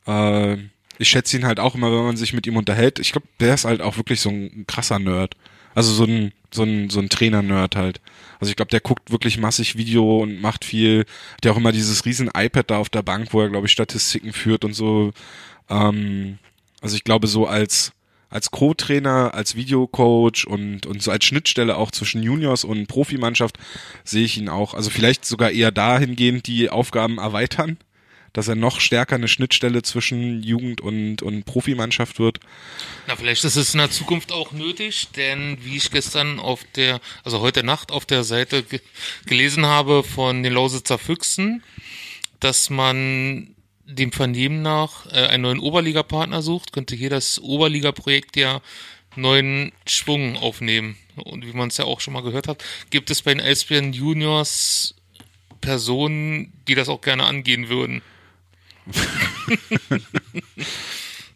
Äh, 0.07 0.57
ich 0.97 1.09
schätze 1.09 1.37
ihn 1.37 1.45
halt 1.45 1.59
auch 1.59 1.75
immer, 1.75 1.91
wenn 1.91 2.05
man 2.05 2.17
sich 2.17 2.33
mit 2.33 2.47
ihm 2.47 2.57
unterhält. 2.57 2.99
Ich 2.99 3.11
glaube, 3.11 3.27
der 3.39 3.53
ist 3.53 3.65
halt 3.65 3.81
auch 3.81 3.97
wirklich 3.97 4.21
so 4.21 4.29
ein 4.29 4.65
krasser 4.67 4.99
Nerd. 4.99 5.35
Also 5.75 5.93
so 5.93 6.05
ein, 6.05 6.31
so 6.51 6.63
ein, 6.63 6.89
so 6.89 6.99
ein 6.99 7.09
Trainer-Nerd 7.09 7.75
halt. 7.75 8.01
Also 8.39 8.49
ich 8.49 8.55
glaube, 8.55 8.71
der 8.71 8.79
guckt 8.79 9.11
wirklich 9.11 9.37
massig 9.37 9.75
Video 9.75 10.23
und 10.23 10.41
macht 10.41 10.65
viel. 10.65 11.05
Hat 11.35 11.45
ja 11.45 11.51
auch 11.51 11.57
immer 11.57 11.71
dieses 11.71 12.05
riesen 12.05 12.31
iPad 12.35 12.71
da 12.71 12.77
auf 12.77 12.89
der 12.89 13.03
Bank, 13.03 13.33
wo 13.33 13.41
er, 13.41 13.49
glaube 13.49 13.67
ich, 13.67 13.73
Statistiken 13.73 14.33
führt 14.33 14.65
und 14.65 14.73
so. 14.73 15.11
Ähm, 15.69 16.39
also 16.81 16.95
ich 16.95 17.03
glaube, 17.03 17.27
so 17.27 17.47
als, 17.47 17.91
als 18.29 18.51
Co-Trainer, 18.51 19.33
als 19.33 19.55
Videocoach 19.55 20.45
und, 20.47 20.85
und 20.85 21.01
so 21.01 21.11
als 21.11 21.25
Schnittstelle 21.25 21.77
auch 21.77 21.91
zwischen 21.91 22.23
Juniors 22.23 22.63
und 22.63 22.87
Profimannschaft 22.87 23.57
sehe 24.03 24.25
ich 24.25 24.37
ihn 24.37 24.49
auch. 24.49 24.73
Also 24.73 24.89
vielleicht 24.89 25.25
sogar 25.25 25.51
eher 25.51 25.71
dahingehend 25.71 26.47
die 26.47 26.69
Aufgaben 26.69 27.17
erweitern, 27.17 27.77
dass 28.33 28.47
er 28.47 28.55
noch 28.55 28.79
stärker 28.79 29.15
eine 29.15 29.27
Schnittstelle 29.27 29.81
zwischen 29.81 30.43
Jugend 30.43 30.81
und, 30.81 31.23
und 31.23 31.45
Profimannschaft 31.45 32.19
wird. 32.19 32.39
Na, 33.07 33.15
vielleicht 33.15 33.43
ist 33.43 33.55
es 33.55 33.73
in 33.73 33.79
der 33.79 33.89
Zukunft 33.89 34.31
auch 34.31 34.51
nötig, 34.51 35.07
denn 35.15 35.57
wie 35.63 35.77
ich 35.77 35.89
gestern 35.89 36.39
auf 36.39 36.63
der, 36.75 37.01
also 37.23 37.39
heute 37.39 37.63
Nacht 37.63 37.91
auf 37.91 38.05
der 38.05 38.23
Seite 38.23 38.61
ge 38.61 38.79
gelesen 39.25 39.65
habe 39.65 40.03
von 40.03 40.43
den 40.43 40.53
Lausitzer 40.53 40.99
Füchsen, 40.99 41.63
dass 42.39 42.69
man 42.69 43.55
dem 43.87 44.11
Vernehmen 44.11 44.61
nach 44.61 45.05
äh, 45.07 45.27
einen 45.27 45.43
neuen 45.43 45.59
Oberligapartner 45.59 46.41
sucht, 46.41 46.73
könnte 46.73 46.95
hier 46.95 47.09
das 47.09 47.39
Oberliga-Projekt 47.39 48.35
ja 48.35 48.61
neuen 49.15 49.71
Schwung 49.87 50.35
aufnehmen. 50.35 50.97
Und 51.15 51.47
wie 51.47 51.53
man 51.53 51.69
es 51.69 51.77
ja 51.77 51.85
auch 51.85 52.01
schon 52.01 52.13
mal 52.13 52.21
gehört 52.21 52.47
hat, 52.47 52.63
gibt 52.89 53.09
es 53.09 53.23
bei 53.23 53.33
den 53.33 53.41
Eisbären 53.41 53.93
Juniors 53.93 54.93
Personen, 55.61 56.53
die 56.67 56.75
das 56.75 56.89
auch 56.89 57.01
gerne 57.01 57.23
angehen 57.23 57.69
würden. 57.69 58.01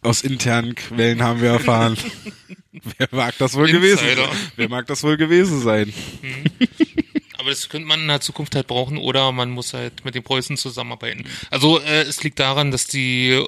Aus 0.03 0.21
internen 0.21 0.75
Quellen 0.75 1.21
haben 1.23 1.41
wir 1.41 1.49
erfahren. 1.49 1.97
Wer 2.97 3.07
mag 3.11 3.37
das 3.37 3.53
wohl 3.55 3.71
gewesen 3.71 4.03
Insider. 4.03 4.27
sein? 4.27 4.51
Wer 4.55 4.69
mag 4.69 4.87
das 4.87 5.03
wohl 5.03 5.17
gewesen 5.17 5.61
sein? 5.61 5.93
Aber 7.41 7.49
das 7.49 7.69
könnte 7.69 7.87
man 7.87 8.01
in 8.01 8.07
der 8.07 8.21
Zukunft 8.21 8.53
halt 8.53 8.67
brauchen 8.67 8.99
oder 8.99 9.31
man 9.31 9.49
muss 9.49 9.73
halt 9.73 10.05
mit 10.05 10.13
den 10.13 10.21
Preußen 10.21 10.57
zusammenarbeiten. 10.57 11.25
Also 11.49 11.79
äh, 11.79 12.03
es 12.03 12.21
liegt 12.23 12.37
daran, 12.37 12.69
dass 12.69 12.85
die 12.85 13.43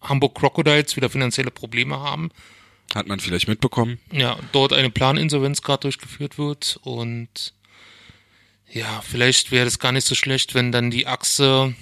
Hamburg 0.00 0.36
Crocodiles 0.36 0.96
wieder 0.96 1.10
finanzielle 1.10 1.50
Probleme 1.50 2.00
haben. 2.00 2.30
Hat 2.94 3.08
man 3.08 3.20
vielleicht 3.20 3.46
mitbekommen. 3.46 3.98
Ja, 4.10 4.38
dort 4.52 4.72
eine 4.72 4.88
Planinsolvenz 4.88 5.60
gerade 5.60 5.82
durchgeführt 5.82 6.38
wird 6.38 6.80
und 6.82 7.52
ja, 8.72 9.02
vielleicht 9.02 9.50
wäre 9.50 9.66
das 9.66 9.78
gar 9.78 9.92
nicht 9.92 10.06
so 10.06 10.14
schlecht, 10.14 10.54
wenn 10.54 10.72
dann 10.72 10.90
die 10.90 11.06
Achse 11.06 11.74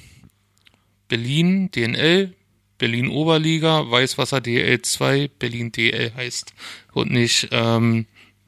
Berlin, 1.06 1.70
DNL, 1.70 2.34
Berlin 2.78 3.10
Oberliga, 3.10 3.88
Weißwasser 3.88 4.40
DL 4.40 4.82
2, 4.82 5.30
Berlin 5.38 5.70
DL 5.70 6.12
heißt 6.16 6.52
und 6.94 7.12
nicht 7.12 7.46
ähm, 7.52 8.06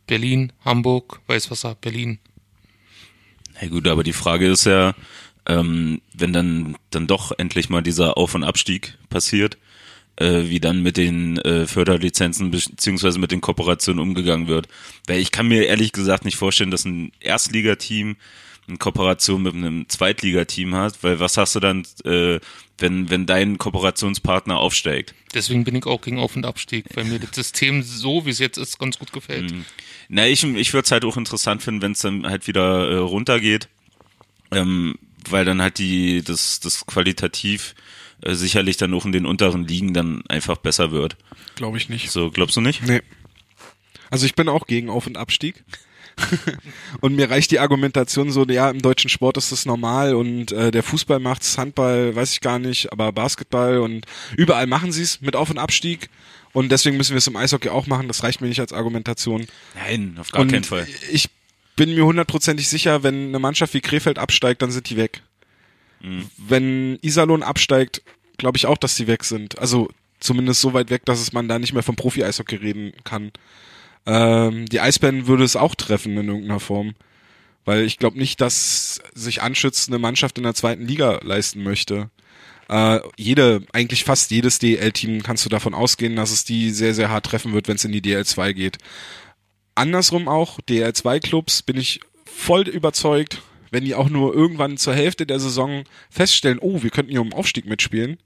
Berlin, 0.08 0.52
Hamburg, 0.64 1.20
Weißwasser, 1.28 1.76
Berlin. 1.76 2.18
Ja 3.60 3.68
gut, 3.68 3.86
aber 3.88 4.02
die 4.02 4.12
Frage 4.12 4.48
ist 4.48 4.64
ja, 4.64 4.94
ähm, 5.46 6.00
wenn 6.14 6.32
dann 6.32 6.76
dann 6.90 7.06
doch 7.06 7.32
endlich 7.36 7.68
mal 7.68 7.82
dieser 7.82 8.16
Auf- 8.16 8.34
und 8.34 8.44
Abstieg 8.44 8.96
passiert, 9.08 9.58
äh, 10.16 10.44
wie 10.48 10.60
dann 10.60 10.82
mit 10.82 10.96
den 10.96 11.38
äh, 11.38 11.66
Förderlizenzen 11.66 12.50
beziehungsweise 12.50 13.18
mit 13.18 13.32
den 13.32 13.40
Kooperationen 13.40 14.00
umgegangen 14.00 14.48
wird. 14.48 14.68
Weil 15.06 15.20
ich 15.20 15.32
kann 15.32 15.48
mir 15.48 15.66
ehrlich 15.66 15.92
gesagt 15.92 16.24
nicht 16.24 16.36
vorstellen, 16.36 16.70
dass 16.70 16.84
ein 16.84 17.12
Erstligateam 17.20 18.16
eine 18.68 18.78
Kooperation 18.78 19.42
mit 19.42 19.54
einem 19.54 19.88
Zweitligateam 19.88 20.74
hat, 20.74 21.02
weil 21.02 21.18
was 21.18 21.36
hast 21.36 21.54
du 21.56 21.60
dann, 21.60 21.84
äh, 22.04 22.38
wenn 22.78 23.10
wenn 23.10 23.26
dein 23.26 23.58
Kooperationspartner 23.58 24.58
aufsteigt? 24.58 25.14
Deswegen 25.34 25.64
bin 25.64 25.74
ich 25.74 25.86
auch 25.86 26.00
gegen 26.00 26.18
Auf- 26.18 26.36
und 26.36 26.46
Abstieg, 26.46 26.84
weil 26.94 27.04
mir 27.04 27.18
das 27.18 27.34
System 27.34 27.82
so, 27.82 28.26
wie 28.26 28.30
es 28.30 28.38
jetzt 28.38 28.58
ist, 28.58 28.78
ganz 28.78 28.98
gut 28.98 29.12
gefällt. 29.12 29.52
Na, 30.12 30.26
ich, 30.26 30.42
ich 30.42 30.72
würde 30.72 30.84
es 30.86 30.90
halt 30.90 31.04
auch 31.04 31.16
interessant 31.16 31.62
finden, 31.62 31.82
wenn 31.82 31.92
es 31.92 32.00
dann 32.00 32.26
halt 32.26 32.48
wieder 32.48 32.90
äh, 32.90 32.96
runtergeht, 32.96 33.68
ähm, 34.50 34.96
weil 35.28 35.44
dann 35.44 35.62
halt 35.62 35.78
die 35.78 36.22
das 36.22 36.58
das 36.58 36.84
qualitativ 36.84 37.76
äh, 38.22 38.34
sicherlich 38.34 38.76
dann 38.76 38.92
auch 38.92 39.04
in 39.04 39.12
den 39.12 39.24
unteren 39.24 39.68
Ligen 39.68 39.94
dann 39.94 40.26
einfach 40.26 40.56
besser 40.56 40.90
wird. 40.90 41.16
Glaube 41.54 41.78
ich 41.78 41.88
nicht. 41.88 42.10
So 42.10 42.30
glaubst 42.30 42.56
du 42.56 42.60
nicht? 42.60 42.82
Nee. 42.82 43.02
Also 44.10 44.26
ich 44.26 44.34
bin 44.34 44.48
auch 44.48 44.66
gegen 44.66 44.90
Auf- 44.90 45.06
und 45.06 45.16
Abstieg. 45.16 45.62
und 47.00 47.14
mir 47.14 47.30
reicht 47.30 47.52
die 47.52 47.60
Argumentation 47.60 48.32
so, 48.32 48.44
ja, 48.46 48.68
im 48.68 48.82
deutschen 48.82 49.08
Sport 49.08 49.36
ist 49.36 49.52
das 49.52 49.64
normal 49.64 50.14
und 50.16 50.50
äh, 50.50 50.72
der 50.72 50.82
Fußball 50.82 51.20
macht's, 51.20 51.56
Handball 51.56 52.16
weiß 52.16 52.32
ich 52.32 52.40
gar 52.40 52.58
nicht, 52.58 52.92
aber 52.92 53.12
Basketball 53.12 53.78
und 53.78 54.06
überall 54.36 54.66
machen 54.66 54.90
sie's 54.90 55.20
mit 55.20 55.36
Auf- 55.36 55.50
und 55.50 55.58
Abstieg. 55.58 56.10
Und 56.52 56.70
deswegen 56.70 56.96
müssen 56.96 57.12
wir 57.12 57.18
es 57.18 57.26
im 57.26 57.36
Eishockey 57.36 57.68
auch 57.68 57.86
machen. 57.86 58.08
Das 58.08 58.22
reicht 58.22 58.40
mir 58.40 58.48
nicht 58.48 58.60
als 58.60 58.72
Argumentation. 58.72 59.46
Nein, 59.74 60.16
auf 60.18 60.32
gar 60.32 60.42
und 60.42 60.50
keinen 60.50 60.64
Fall. 60.64 60.86
Ich 61.12 61.28
bin 61.76 61.94
mir 61.94 62.04
hundertprozentig 62.04 62.68
sicher, 62.68 63.02
wenn 63.02 63.28
eine 63.28 63.38
Mannschaft 63.38 63.72
wie 63.74 63.80
Krefeld 63.80 64.18
absteigt, 64.18 64.62
dann 64.62 64.70
sind 64.70 64.90
die 64.90 64.96
weg. 64.96 65.22
Mhm. 66.00 66.26
Wenn 66.36 66.98
Iserlohn 67.02 67.42
absteigt, 67.42 68.02
glaube 68.36 68.56
ich 68.56 68.66
auch, 68.66 68.78
dass 68.78 68.96
die 68.96 69.06
weg 69.06 69.24
sind. 69.24 69.58
Also 69.58 69.88
zumindest 70.18 70.60
so 70.60 70.74
weit 70.74 70.90
weg, 70.90 71.04
dass 71.04 71.20
es 71.20 71.32
man 71.32 71.48
da 71.48 71.58
nicht 71.58 71.72
mehr 71.72 71.82
vom 71.82 71.96
Profi-Eishockey 71.96 72.56
reden 72.56 72.92
kann. 73.04 73.32
Ähm, 74.06 74.66
die 74.66 74.80
Eisbären 74.80 75.26
würde 75.26 75.44
es 75.44 75.56
auch 75.56 75.74
treffen 75.74 76.16
in 76.16 76.28
irgendeiner 76.28 76.60
Form. 76.60 76.94
Weil 77.64 77.84
ich 77.84 77.98
glaube 77.98 78.18
nicht, 78.18 78.40
dass 78.40 79.00
sich 79.14 79.42
Anschütz 79.42 79.88
eine 79.88 79.98
Mannschaft 79.98 80.38
in 80.38 80.44
der 80.44 80.54
zweiten 80.54 80.86
Liga 80.86 81.20
leisten 81.22 81.62
möchte. 81.62 82.10
Äh, 82.70 83.00
jede, 83.16 83.62
eigentlich 83.72 84.04
fast 84.04 84.30
jedes 84.30 84.60
DL-Team 84.60 85.24
kannst 85.24 85.44
du 85.44 85.48
davon 85.48 85.74
ausgehen, 85.74 86.14
dass 86.14 86.30
es 86.30 86.44
die 86.44 86.70
sehr, 86.70 86.94
sehr 86.94 87.10
hart 87.10 87.26
treffen 87.26 87.52
wird, 87.52 87.66
wenn 87.66 87.74
es 87.74 87.84
in 87.84 87.90
die 87.90 88.00
DL2 88.00 88.52
geht. 88.52 88.78
Andersrum 89.74 90.28
auch, 90.28 90.60
DL2-Clubs 90.60 91.62
bin 91.62 91.76
ich 91.76 92.00
voll 92.24 92.68
überzeugt, 92.68 93.42
wenn 93.72 93.84
die 93.84 93.96
auch 93.96 94.08
nur 94.08 94.34
irgendwann 94.34 94.76
zur 94.76 94.94
Hälfte 94.94 95.26
der 95.26 95.40
Saison 95.40 95.82
feststellen, 96.10 96.60
oh, 96.60 96.84
wir 96.84 96.90
könnten 96.90 97.10
hier 97.10 97.20
um 97.20 97.32
Aufstieg 97.32 97.66
mitspielen, 97.66 98.18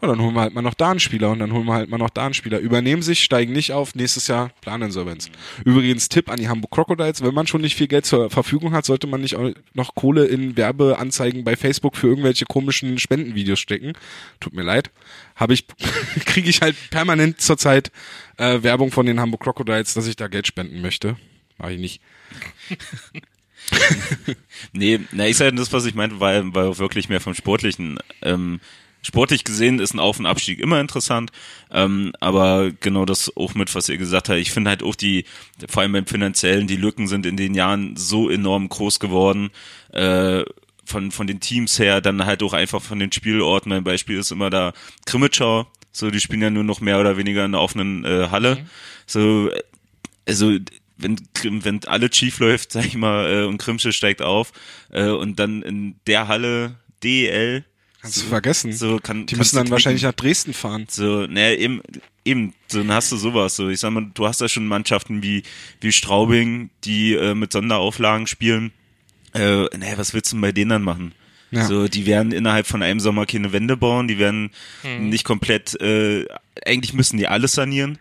ja, 0.00 0.08
dann 0.08 0.20
holen 0.20 0.34
wir 0.34 0.42
halt 0.42 0.54
mal 0.54 0.62
noch 0.62 0.74
da 0.74 0.90
einen 0.90 1.00
Spieler 1.00 1.30
und 1.30 1.40
dann 1.40 1.52
holen 1.52 1.66
wir 1.66 1.74
halt 1.74 1.90
mal 1.90 1.98
noch 1.98 2.10
da 2.10 2.26
einen 2.26 2.34
Spieler. 2.34 2.60
Übernehmen 2.60 3.02
sich, 3.02 3.20
steigen 3.24 3.52
nicht 3.52 3.72
auf, 3.72 3.96
nächstes 3.96 4.28
Jahr 4.28 4.50
Planinsolvenz. 4.60 5.30
Übrigens 5.64 6.08
Tipp 6.08 6.30
an 6.30 6.38
die 6.38 6.48
Hamburg 6.48 6.70
Crocodiles, 6.70 7.22
wenn 7.22 7.34
man 7.34 7.48
schon 7.48 7.62
nicht 7.62 7.74
viel 7.74 7.88
Geld 7.88 8.06
zur 8.06 8.30
Verfügung 8.30 8.72
hat, 8.72 8.84
sollte 8.84 9.08
man 9.08 9.20
nicht 9.20 9.34
auch 9.34 9.50
noch 9.74 9.96
Kohle 9.96 10.26
in 10.26 10.56
Werbeanzeigen 10.56 11.42
bei 11.42 11.56
Facebook 11.56 11.96
für 11.96 12.06
irgendwelche 12.06 12.44
komischen 12.44 12.98
Spendenvideos 12.98 13.58
stecken. 13.58 13.94
Tut 14.38 14.54
mir 14.54 14.62
leid. 14.62 14.90
Habe 15.34 15.54
ich, 15.54 15.66
kriege 16.26 16.48
ich 16.48 16.62
halt 16.62 16.76
permanent 16.90 17.40
zurzeit 17.40 17.90
äh, 18.36 18.62
Werbung 18.62 18.92
von 18.92 19.06
den 19.06 19.18
Hamburg 19.18 19.42
Crocodiles, 19.42 19.94
dass 19.94 20.06
ich 20.06 20.14
da 20.14 20.28
Geld 20.28 20.46
spenden 20.46 20.80
möchte. 20.80 21.16
Mach 21.58 21.70
ich 21.70 21.78
nicht. 21.80 22.00
Nee, 24.72 25.00
na, 25.12 25.26
ich 25.26 25.36
sage 25.36 25.54
das, 25.54 25.72
was 25.72 25.84
ich 25.84 25.94
meinte, 25.94 26.20
war 26.20 26.42
auch 26.68 26.78
wirklich 26.78 27.10
mehr 27.10 27.20
vom 27.20 27.34
Sportlichen. 27.34 27.98
Ähm, 28.22 28.60
sportlich 29.08 29.44
gesehen 29.44 29.78
ist 29.78 29.94
ein 29.94 29.98
Auf- 29.98 30.18
und 30.18 30.26
Abstieg 30.26 30.60
immer 30.60 30.80
interessant, 30.80 31.32
ähm, 31.72 32.12
aber 32.20 32.70
genau 32.70 33.06
das 33.06 33.34
auch 33.36 33.54
mit, 33.54 33.74
was 33.74 33.88
ihr 33.88 33.96
gesagt 33.96 34.28
habt. 34.28 34.38
Ich 34.38 34.52
finde 34.52 34.70
halt 34.70 34.82
auch 34.82 34.94
die, 34.94 35.24
vor 35.68 35.82
allem 35.82 35.92
beim 35.92 36.06
Finanziellen, 36.06 36.66
die 36.66 36.76
Lücken 36.76 37.08
sind 37.08 37.24
in 37.24 37.36
den 37.36 37.54
Jahren 37.54 37.96
so 37.96 38.28
enorm 38.28 38.68
groß 38.68 39.00
geworden. 39.00 39.50
Äh, 39.92 40.44
von, 40.84 41.10
von 41.10 41.26
den 41.26 41.40
Teams 41.40 41.78
her, 41.78 42.00
dann 42.00 42.24
halt 42.24 42.42
auch 42.42 42.54
einfach 42.54 42.80
von 42.80 42.98
den 42.98 43.12
Spielorten. 43.12 43.68
Mein 43.68 43.84
Beispiel 43.84 44.18
ist 44.18 44.32
immer 44.32 44.48
da 44.48 44.72
Krimitschau. 45.04 45.66
So, 45.92 46.10
die 46.10 46.20
spielen 46.20 46.40
ja 46.40 46.48
nur 46.48 46.64
noch 46.64 46.80
mehr 46.80 46.98
oder 46.98 47.18
weniger 47.18 47.44
in 47.44 47.52
der 47.52 47.60
offenen 47.60 48.06
äh, 48.06 48.28
Halle. 48.30 48.66
So, 49.06 49.50
äh, 49.50 49.62
also 50.26 50.56
wenn, 50.96 51.18
wenn 51.42 51.84
alles 51.84 52.16
schief 52.16 52.38
läuft, 52.38 52.72
sag 52.72 52.86
ich 52.86 52.96
mal, 52.96 53.30
äh, 53.30 53.44
und 53.44 53.58
Krimsche 53.58 53.92
steigt 53.92 54.22
auf 54.22 54.52
äh, 54.90 55.08
und 55.08 55.38
dann 55.38 55.62
in 55.62 55.96
der 56.06 56.26
Halle 56.28 56.76
DEL 57.02 57.64
Kannst 58.00 58.18
du 58.18 58.26
vergessen. 58.26 58.72
so 58.72 58.98
kann 59.02 59.26
die 59.26 59.34
müssen 59.36 59.56
dann 59.56 59.70
wahrscheinlich 59.70 60.02
nach 60.04 60.12
Dresden 60.12 60.52
fahren. 60.54 60.86
so 60.88 61.26
ne 61.26 61.56
eben 61.56 61.82
eben 62.24 62.54
so 62.68 62.78
dann 62.78 62.92
hast 62.92 63.10
du 63.10 63.16
sowas 63.16 63.56
so 63.56 63.68
ich 63.68 63.80
sag 63.80 63.90
mal 63.90 64.06
du 64.14 64.26
hast 64.26 64.40
da 64.40 64.48
schon 64.48 64.66
Mannschaften 64.66 65.22
wie 65.22 65.42
wie 65.80 65.90
Straubing 65.92 66.70
die 66.84 67.14
äh, 67.14 67.34
mit 67.34 67.52
Sonderauflagen 67.52 68.26
spielen 68.26 68.72
äh, 69.34 69.64
ne 69.76 69.94
was 69.96 70.14
willst 70.14 70.30
du 70.32 70.36
denn 70.36 70.42
bei 70.42 70.52
denen 70.52 70.70
dann 70.70 70.82
machen 70.82 71.12
Ja. 71.50 71.66
so 71.66 71.88
die 71.88 72.06
werden 72.06 72.30
innerhalb 72.32 72.66
von 72.68 72.82
einem 72.82 73.00
Sommer 73.00 73.26
keine 73.26 73.52
Wände 73.52 73.76
bauen 73.76 74.06
die 74.06 74.18
werden 74.18 74.50
nicht 75.00 75.24
komplett 75.24 75.80
äh, 75.80 76.24
eigentlich 76.64 76.92
müssen 76.94 77.16
die 77.18 77.26
alles 77.26 77.52
sanieren 77.52 77.98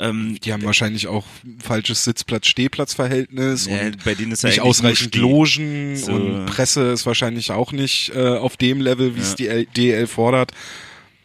ähm, 0.00 0.38
Die 0.42 0.52
haben 0.52 0.62
wahrscheinlich 0.64 1.06
auch 1.06 1.24
falsches 1.62 2.04
Sitzplatz-Stehplatz-Verhältnis 2.04 3.66
Ja, 3.66 3.80
und 3.86 4.04
bei 4.04 4.14
denen 4.14 4.32
ist 4.32 4.42
ja 4.42 4.48
nicht 4.48 4.58
nur 4.58 4.66
ausreichend. 4.66 5.14
Logen 5.16 5.96
So. 5.96 6.12
und 6.12 6.46
Presse 6.46 6.90
ist 6.92 7.06
wahrscheinlich 7.06 7.50
auch 7.50 7.72
nicht 7.72 8.12
äh, 8.14 8.28
auf 8.36 8.56
dem 8.56 8.80
Level, 8.80 9.16
wie 9.16 9.20
es 9.20 9.34
die 9.34 9.48
L 9.48 9.66
DL 9.66 10.06
fordert. 10.06 10.52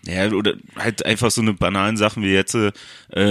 Ja, 0.07 0.29
oder 0.31 0.53
halt 0.77 1.03
einfach 1.03 1.31
so 1.31 1.41
eine 1.41 1.53
banalen 1.53 1.97
Sachen 1.97 2.21
wie 2.21 2.27
jetzt 2.31 2.53
äh, 2.53 2.71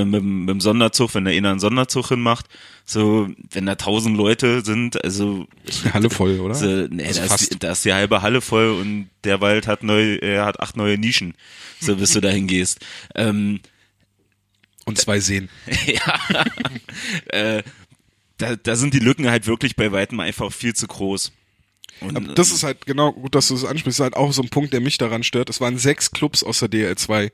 mit, 0.04 0.14
dem- 0.20 0.40
mit 0.40 0.50
dem 0.50 0.60
Sonderzug, 0.60 1.14
wenn 1.14 1.24
da 1.24 1.30
einer 1.30 1.50
einen 1.52 1.60
Sonderzug 1.60 2.08
hinmacht, 2.08 2.46
so, 2.84 3.28
wenn 3.52 3.64
da 3.66 3.76
tausend 3.76 4.16
Leute 4.16 4.62
sind, 4.64 5.02
also 5.04 5.46
Die 5.84 5.90
Halle 5.94 6.10
voll, 6.10 6.40
oder? 6.40 6.54
so, 6.56 6.66
nee, 6.66 7.04
Also 7.06 7.20
da, 7.28 7.34
ist 7.36 7.56
da 7.62 7.72
ist 7.72 7.84
die 7.84 7.92
halbe 7.92 8.22
Halle 8.22 8.40
voll 8.40 8.70
und 8.70 9.08
der 9.22 9.40
Wald 9.40 9.68
hat 9.68 9.84
neu, 9.84 10.16
er 10.16 10.46
hat 10.46 10.58
acht 10.58 10.76
neue 10.76 10.98
Nischen, 10.98 11.34
so 11.80 11.94
bis 11.94 12.12
du 12.12 12.20
dahin 12.20 12.48
gehst. 12.48 12.80
Ähm, 13.14 13.60
Und 14.84 14.98
zwei 14.98 15.20
Seen. 15.20 15.48
ja, 15.86 16.44
äh, 17.26 17.62
da, 18.38 18.56
da 18.56 18.76
sind 18.76 18.94
die 18.94 18.98
Lücken 18.98 19.30
halt 19.30 19.46
wirklich 19.46 19.76
bei 19.76 19.92
weitem 19.92 20.20
einfach 20.20 20.52
viel 20.52 20.74
zu 20.74 20.86
groß. 20.86 21.32
Und, 22.00 22.16
Aber 22.16 22.34
das 22.34 22.50
ist 22.50 22.62
halt 22.62 22.86
genau 22.86 23.12
gut, 23.12 23.34
dass 23.34 23.48
du 23.48 23.54
es 23.54 23.64
ansprichst. 23.64 23.86
Das 24.00 24.06
ist 24.06 24.12
halt 24.12 24.16
auch 24.16 24.32
so 24.32 24.42
ein 24.42 24.48
Punkt, 24.48 24.72
der 24.72 24.80
mich 24.80 24.98
daran 24.98 25.22
stört. 25.22 25.50
Es 25.50 25.60
waren 25.60 25.78
sechs 25.78 26.10
Clubs 26.10 26.42
aus 26.42 26.60
der 26.60 26.68
DL2, 26.68 27.30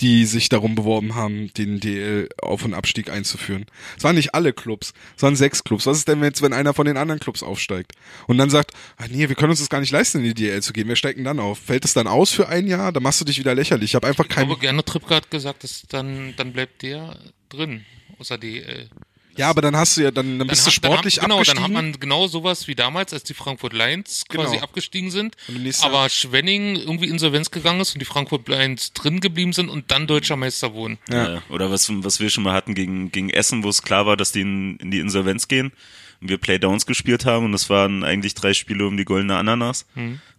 die 0.00 0.24
sich 0.24 0.48
darum 0.48 0.74
beworben 0.74 1.14
haben, 1.14 1.52
den 1.54 1.80
DL 1.80 2.28
Auf- 2.40 2.64
und 2.64 2.74
Abstieg 2.74 3.10
einzuführen. 3.10 3.66
Es 3.96 4.04
waren 4.04 4.16
nicht 4.16 4.34
alle 4.34 4.52
Clubs, 4.52 4.92
es 5.16 5.22
waren 5.22 5.36
sechs 5.36 5.64
Clubs. 5.64 5.86
Was 5.86 5.98
ist 5.98 6.08
denn 6.08 6.22
jetzt, 6.22 6.42
wenn 6.42 6.52
einer 6.52 6.74
von 6.74 6.86
den 6.86 6.96
anderen 6.96 7.20
Clubs 7.20 7.42
aufsteigt 7.42 7.92
und 8.26 8.38
dann 8.38 8.50
sagt, 8.50 8.72
ah 8.96 9.04
nee, 9.08 9.28
wir 9.28 9.36
können 9.36 9.50
uns 9.50 9.60
das 9.60 9.68
gar 9.68 9.80
nicht 9.80 9.92
leisten, 9.92 10.18
in 10.18 10.24
die 10.24 10.34
DL 10.34 10.62
zu 10.62 10.72
gehen. 10.72 10.88
Wer 10.88 10.96
steigt 10.96 11.18
denn 11.18 11.24
dann 11.24 11.40
auf? 11.40 11.58
Fällt 11.58 11.84
es 11.84 11.94
dann 11.94 12.06
aus 12.06 12.30
für 12.30 12.48
ein 12.48 12.66
Jahr? 12.66 12.92
Dann 12.92 13.02
machst 13.02 13.20
du 13.20 13.24
dich 13.24 13.38
wieder 13.38 13.54
lächerlich. 13.54 13.90
Ich 13.90 13.94
habe 13.94 14.06
einfach 14.06 14.24
Ich 14.24 14.30
kein 14.30 14.46
glaube, 14.46 14.60
gerne 14.60 14.82
hat 15.10 15.30
gesagt, 15.30 15.64
dass 15.64 15.82
dann, 15.88 16.34
dann 16.36 16.52
bleibt 16.52 16.82
der 16.82 17.18
drin, 17.48 17.84
außer 18.18 18.38
DL. 18.38 18.88
Ja, 19.36 19.50
aber 19.50 19.62
dann 19.62 19.76
hast 19.76 19.96
du 19.96 20.02
ja 20.02 20.10
dann, 20.10 20.38
dann 20.38 20.46
bist 20.48 20.62
du 20.62 20.66
hat- 20.66 20.74
sportlich 20.74 21.14
dann, 21.16 21.22
hat- 21.24 21.28
genau, 21.28 21.34
abgestiegen. 21.40 21.62
dann 21.74 21.76
hat 21.86 21.92
man 21.92 22.00
genau 22.00 22.26
sowas 22.28 22.68
wie 22.68 22.74
damals, 22.74 23.12
als 23.12 23.24
die 23.24 23.34
Frankfurt 23.34 23.72
Lions 23.72 24.24
quasi 24.28 24.52
Genau. 24.52 24.62
abgestiegen 24.64 25.10
sind, 25.10 25.36
aber 25.82 25.92
Jahr- 26.02 26.08
Schwenning 26.08 26.76
irgendwie 26.76 27.08
insolvenz 27.08 27.50
gegangen 27.50 27.80
ist 27.80 27.92
und 27.94 28.00
die 28.00 28.04
Frankfurt 28.06 28.48
Lions 28.48 28.92
drin 28.92 29.20
geblieben 29.20 29.52
sind 29.52 29.68
und 29.68 29.90
dann 29.90 30.06
deutscher 30.06 30.36
Meister 30.36 30.72
wurden. 30.74 30.98
Ja. 31.08 31.34
Ja. 31.34 31.42
Oder 31.48 31.70
was, 31.70 31.88
was 32.04 32.20
wir 32.20 32.30
schon 32.30 32.44
mal 32.44 32.52
hatten 32.52 32.74
gegen, 32.74 33.10
gegen 33.10 33.30
Essen, 33.30 33.64
wo 33.64 33.68
es 33.68 33.82
klar 33.82 34.06
war, 34.06 34.16
dass 34.16 34.32
die 34.32 34.42
in, 34.42 34.76
in 34.76 34.90
die 34.90 34.98
Insolvenz 35.00 35.48
gehen 35.48 35.72
und 36.20 36.28
wir 36.28 36.38
Playdowns 36.38 36.86
gespielt 36.86 37.24
haben 37.26 37.44
und 37.46 37.52
das 37.52 37.68
waren 37.70 38.04
eigentlich 38.04 38.34
drei 38.34 38.54
Spiele 38.54 38.86
um 38.86 38.96
die 38.96 39.04
goldene 39.04 39.36
Ananas. 39.36 39.86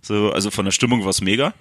So, 0.02 0.32
also 0.32 0.52
von 0.52 0.66
der 0.66 0.72
Stimmung 0.72 1.04
war 1.04 1.10
es 1.10 1.22
mega. 1.22 1.54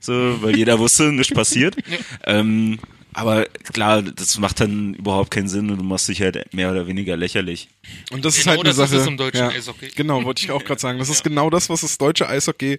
So, 0.00 0.42
weil 0.42 0.56
jeder 0.56 0.78
wusste, 0.80 1.04
nichts 1.12 1.32
passiert. 1.32 1.76
ähm, 2.26 2.78
aber 3.14 3.46
klar, 3.72 4.02
das 4.02 4.38
macht 4.38 4.60
dann 4.60 4.94
überhaupt 4.94 5.30
keinen 5.30 5.48
Sinn 5.48 5.70
und 5.70 5.78
du 5.78 5.84
machst 5.84 6.08
dich 6.08 6.20
halt 6.22 6.52
mehr 6.54 6.70
oder 6.70 6.86
weniger 6.86 7.16
lächerlich. 7.16 7.68
Und 8.10 8.24
das 8.24 8.36
ist 8.36 8.44
Genau 8.44 8.50
halt 8.52 8.60
eine 8.60 8.68
das 8.70 8.78
ist 8.78 8.90
Sache. 8.90 9.00
es 9.02 9.06
im 9.06 9.16
deutschen 9.16 9.42
Eishockey. 9.48 9.88
Genau, 9.94 10.24
wollte 10.24 10.42
ich 10.44 10.50
auch 10.50 10.64
gerade 10.64 10.80
sagen. 10.80 10.98
Das 10.98 11.08
ist 11.08 11.22
genau 11.24 11.50
das, 11.50 11.68
was 11.68 11.82
das 11.82 11.98
deutsche 11.98 12.28
Eishockey 12.28 12.78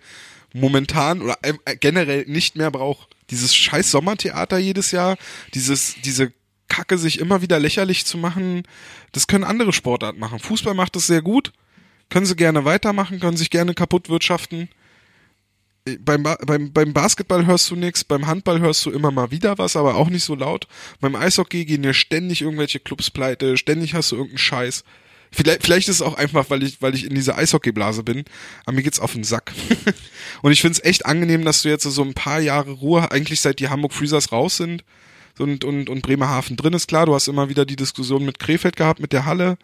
momentan 0.53 1.21
oder 1.21 1.37
äh, 1.41 1.75
generell 1.77 2.25
nicht 2.27 2.55
mehr 2.55 2.71
braucht. 2.71 3.15
Dieses 3.29 3.55
scheiß 3.55 3.89
Sommertheater 3.91 4.57
jedes 4.57 4.91
Jahr, 4.91 5.17
dieses, 5.53 5.95
diese 6.03 6.31
Kacke, 6.67 6.97
sich 6.97 7.19
immer 7.19 7.41
wieder 7.41 7.59
lächerlich 7.59 8.05
zu 8.05 8.17
machen, 8.17 8.63
das 9.11 9.27
können 9.27 9.43
andere 9.43 9.73
Sportarten 9.73 10.19
machen. 10.19 10.39
Fußball 10.39 10.73
macht 10.73 10.95
das 10.95 11.07
sehr 11.07 11.21
gut, 11.21 11.51
können 12.09 12.25
sie 12.25 12.35
gerne 12.35 12.65
weitermachen, 12.65 13.19
können 13.19 13.37
sich 13.37 13.49
gerne 13.49 13.73
kaputt 13.73 14.09
wirtschaften. 14.09 14.69
Beim, 15.99 16.23
beim, 16.23 16.71
beim 16.71 16.93
Basketball 16.93 17.45
hörst 17.45 17.69
du 17.69 17.75
nichts, 17.75 18.05
beim 18.05 18.25
Handball 18.25 18.61
hörst 18.61 18.85
du 18.85 18.91
immer 18.91 19.11
mal 19.11 19.31
wieder 19.31 19.57
was, 19.57 19.75
aber 19.75 19.95
auch 19.95 20.09
nicht 20.09 20.23
so 20.23 20.33
laut. 20.33 20.65
Beim 21.01 21.15
Eishockey 21.15 21.65
gehen 21.65 21.83
dir 21.83 21.93
ständig 21.93 22.41
irgendwelche 22.41 22.79
Clubs 22.79 23.09
pleite, 23.11 23.57
ständig 23.57 23.93
hast 23.93 24.11
du 24.11 24.15
irgendeinen 24.15 24.37
Scheiß. 24.37 24.85
Vielleicht, 25.33 25.63
vielleicht 25.63 25.89
ist 25.89 25.95
es 25.95 26.01
auch 26.01 26.13
einfach, 26.13 26.49
weil 26.49 26.63
ich, 26.63 26.81
weil 26.81 26.93
ich 26.93 27.05
in 27.05 27.15
dieser 27.15 27.37
Eishockeyblase 27.37 28.03
bin, 28.03 28.23
aber 28.65 28.75
mir 28.75 28.83
geht's 28.83 28.99
auf 28.99 29.13
den 29.13 29.23
Sack. 29.23 29.51
Und 30.41 30.51
ich 30.51 30.61
find's 30.61 30.79
echt 30.83 31.05
angenehm, 31.05 31.43
dass 31.43 31.63
du 31.63 31.69
jetzt 31.69 31.83
so 31.83 32.03
ein 32.03 32.13
paar 32.13 32.39
Jahre 32.39 32.71
Ruhe, 32.71 33.11
eigentlich 33.11 33.41
seit 33.41 33.59
die 33.59 33.67
Hamburg 33.67 33.93
Freezers 33.93 34.31
raus 34.31 34.57
sind 34.57 34.83
und, 35.39 35.65
und, 35.65 35.89
und 35.89 36.01
Bremerhaven 36.03 36.55
drin 36.55 36.73
ist, 36.73 36.87
klar, 36.87 37.07
du 37.07 37.15
hast 37.15 37.27
immer 37.27 37.49
wieder 37.49 37.65
die 37.65 37.75
Diskussion 37.75 38.25
mit 38.25 38.39
Krefeld 38.39 38.75
gehabt, 38.75 38.99
mit 38.99 39.11
der 39.11 39.25
Halle. 39.25 39.57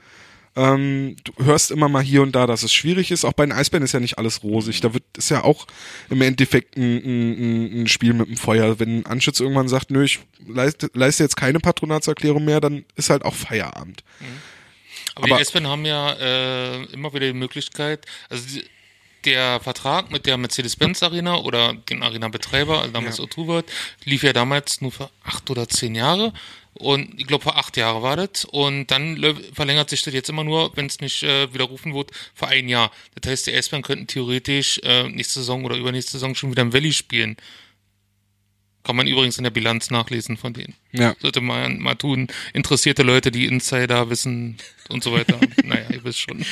Ähm, 0.56 1.16
du 1.24 1.34
hörst 1.46 1.72
immer 1.72 1.88
mal 1.90 2.02
hier 2.04 2.22
und 2.22 2.34
da, 2.36 2.48
dass 2.48 2.64
es 2.64 2.74
schwierig 2.74 3.12
ist. 3.12 3.24
Auch 3.26 3.34
bei 3.34 3.46
den 3.46 3.52
Eisbären 3.52 3.84
ist 3.84 3.94
ja 3.94 4.00
nicht 4.00 4.18
alles 4.18 4.44
rosig. 4.44 4.82
Da 4.82 4.94
wird 4.94 5.04
ist 5.18 5.30
ja 5.30 5.44
auch 5.44 5.68
im 6.10 6.22
Endeffekt 6.22 6.76
ein, 6.78 6.98
ein, 6.98 7.82
ein 7.84 7.88
Spiel 7.88 8.14
mit 8.14 8.28
dem 8.28 8.38
Feuer. 8.38 8.80
Wenn 8.80 9.00
ein 9.00 9.06
Anschütz 9.06 9.40
irgendwann 9.40 9.68
sagt, 9.68 9.92
nö, 9.92 10.04
ich 10.04 10.20
leiste, 10.48 10.90
leiste 10.94 11.24
jetzt 11.24 11.38
keine 11.38 11.60
Patronatserklärung 11.60 12.44
mehr, 12.44 12.60
dann 12.62 12.84
ist 12.96 13.10
halt 13.10 13.24
auch 13.24 13.36
Feierabend. 13.36 14.04
Aber, 15.16 15.26
Aber- 15.26 15.28
die 15.28 15.42
Eisbären 15.42 15.68
haben 15.68 15.86
ja 15.86 16.14
äh, 16.14 16.84
immer 16.94 17.14
wieder 17.14 17.28
die 17.28 17.34
Möglichkeit, 17.34 18.06
also 18.30 18.46
die, 18.48 18.64
der 19.26 19.60
Vertrag 19.60 20.12
mit 20.12 20.26
der 20.26 20.38
Mercedes-Benz 20.38 21.04
Arena 21.04 21.36
oder 21.40 21.74
den 21.74 22.04
Arena-Betreiber, 22.04 22.80
also 22.80 22.92
damals 22.94 23.18
Ja. 23.18 23.26
O2 23.26 23.48
wird, 23.48 23.66
lief 24.06 24.24
ja 24.24 24.32
damals 24.32 24.80
nur 24.80 24.94
für 24.94 25.10
acht 25.26 25.50
oder 25.50 25.68
zehn 25.68 25.94
Jahre 25.96 26.32
Und 26.80 27.20
ich 27.20 27.28
glaube, 27.28 27.44
vor 27.44 27.58
acht 27.58 27.76
Jahren 27.76 28.02
war 28.02 28.16
das. 28.16 28.46
Und 28.46 28.88
dann 28.88 29.22
verlängert 29.54 29.90
sich 29.90 30.02
das 30.02 30.14
jetzt 30.14 30.30
immer 30.30 30.46
nur, 30.46 30.76
wenn 30.76 30.86
es 30.86 31.02
nicht 31.02 31.24
äh, 31.24 31.54
widerrufen 31.54 31.94
wird, 31.94 32.12
für 32.34 32.48
ein 32.48 32.70
Jahr. 32.70 32.92
Das 33.20 33.30
heißt, 33.30 33.48
die 33.48 33.54
Eisbären 33.54 33.84
könnten 33.84 34.08
theoretisch 34.08 34.80
äh, 34.84 35.10
nächste 35.10 35.40
Saison 35.40 35.66
oder 35.66 35.76
übernächste 35.76 36.14
Saison 36.14 36.36
schon 36.36 36.52
wieder 36.52 36.62
im 36.62 36.74
Valley 36.74 36.94
spielen. 36.94 37.36
Kann 38.84 38.96
man 38.96 39.08
übrigens 39.08 39.38
in 39.38 39.44
der 39.44 39.52
Bilanz 39.52 39.92
nachlesen 39.92 40.38
von 40.38 40.54
denen. 40.54 40.74
Ja. 40.94 41.16
Sollte 41.20 41.42
man 41.42 41.80
mal 41.80 41.96
tun. 41.96 42.28
Interessierte 42.54 43.04
Leute, 43.04 43.30
die 43.30 43.46
Insider 43.46 44.10
wissen 44.10 44.58
und 44.88 45.04
so 45.04 45.12
weiter. 45.12 45.38
naja, 45.64 45.86
ihr 45.92 46.04
wisst 46.06 46.20
schon. 46.20 46.46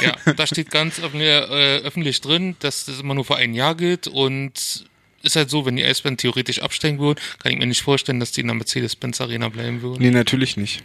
ja, 0.00 0.34
da 0.34 0.46
steht 0.46 0.70
ganz 0.70 1.00
öffentlich, 1.00 1.28
äh, 1.28 1.78
öffentlich 1.78 2.20
drin, 2.20 2.54
dass 2.60 2.84
das 2.84 3.00
immer 3.00 3.14
nur 3.14 3.24
für 3.24 3.36
ein 3.36 3.54
Jahr 3.54 3.74
gilt 3.74 4.06
und 4.06 4.86
ist 5.22 5.36
halt 5.36 5.50
so, 5.50 5.66
wenn 5.66 5.76
die 5.76 5.84
Eisbären 5.84 6.16
theoretisch 6.16 6.60
absteigen 6.60 6.98
würden, 6.98 7.18
kann 7.42 7.52
ich 7.52 7.58
mir 7.58 7.66
nicht 7.66 7.82
vorstellen, 7.82 8.20
dass 8.20 8.32
die 8.32 8.40
in 8.42 8.46
der 8.48 8.56
Mercedes-Benz 8.56 9.20
Arena 9.20 9.48
bleiben 9.48 9.82
würden. 9.82 10.02
Nee, 10.02 10.10
natürlich 10.10 10.56
nicht. 10.56 10.82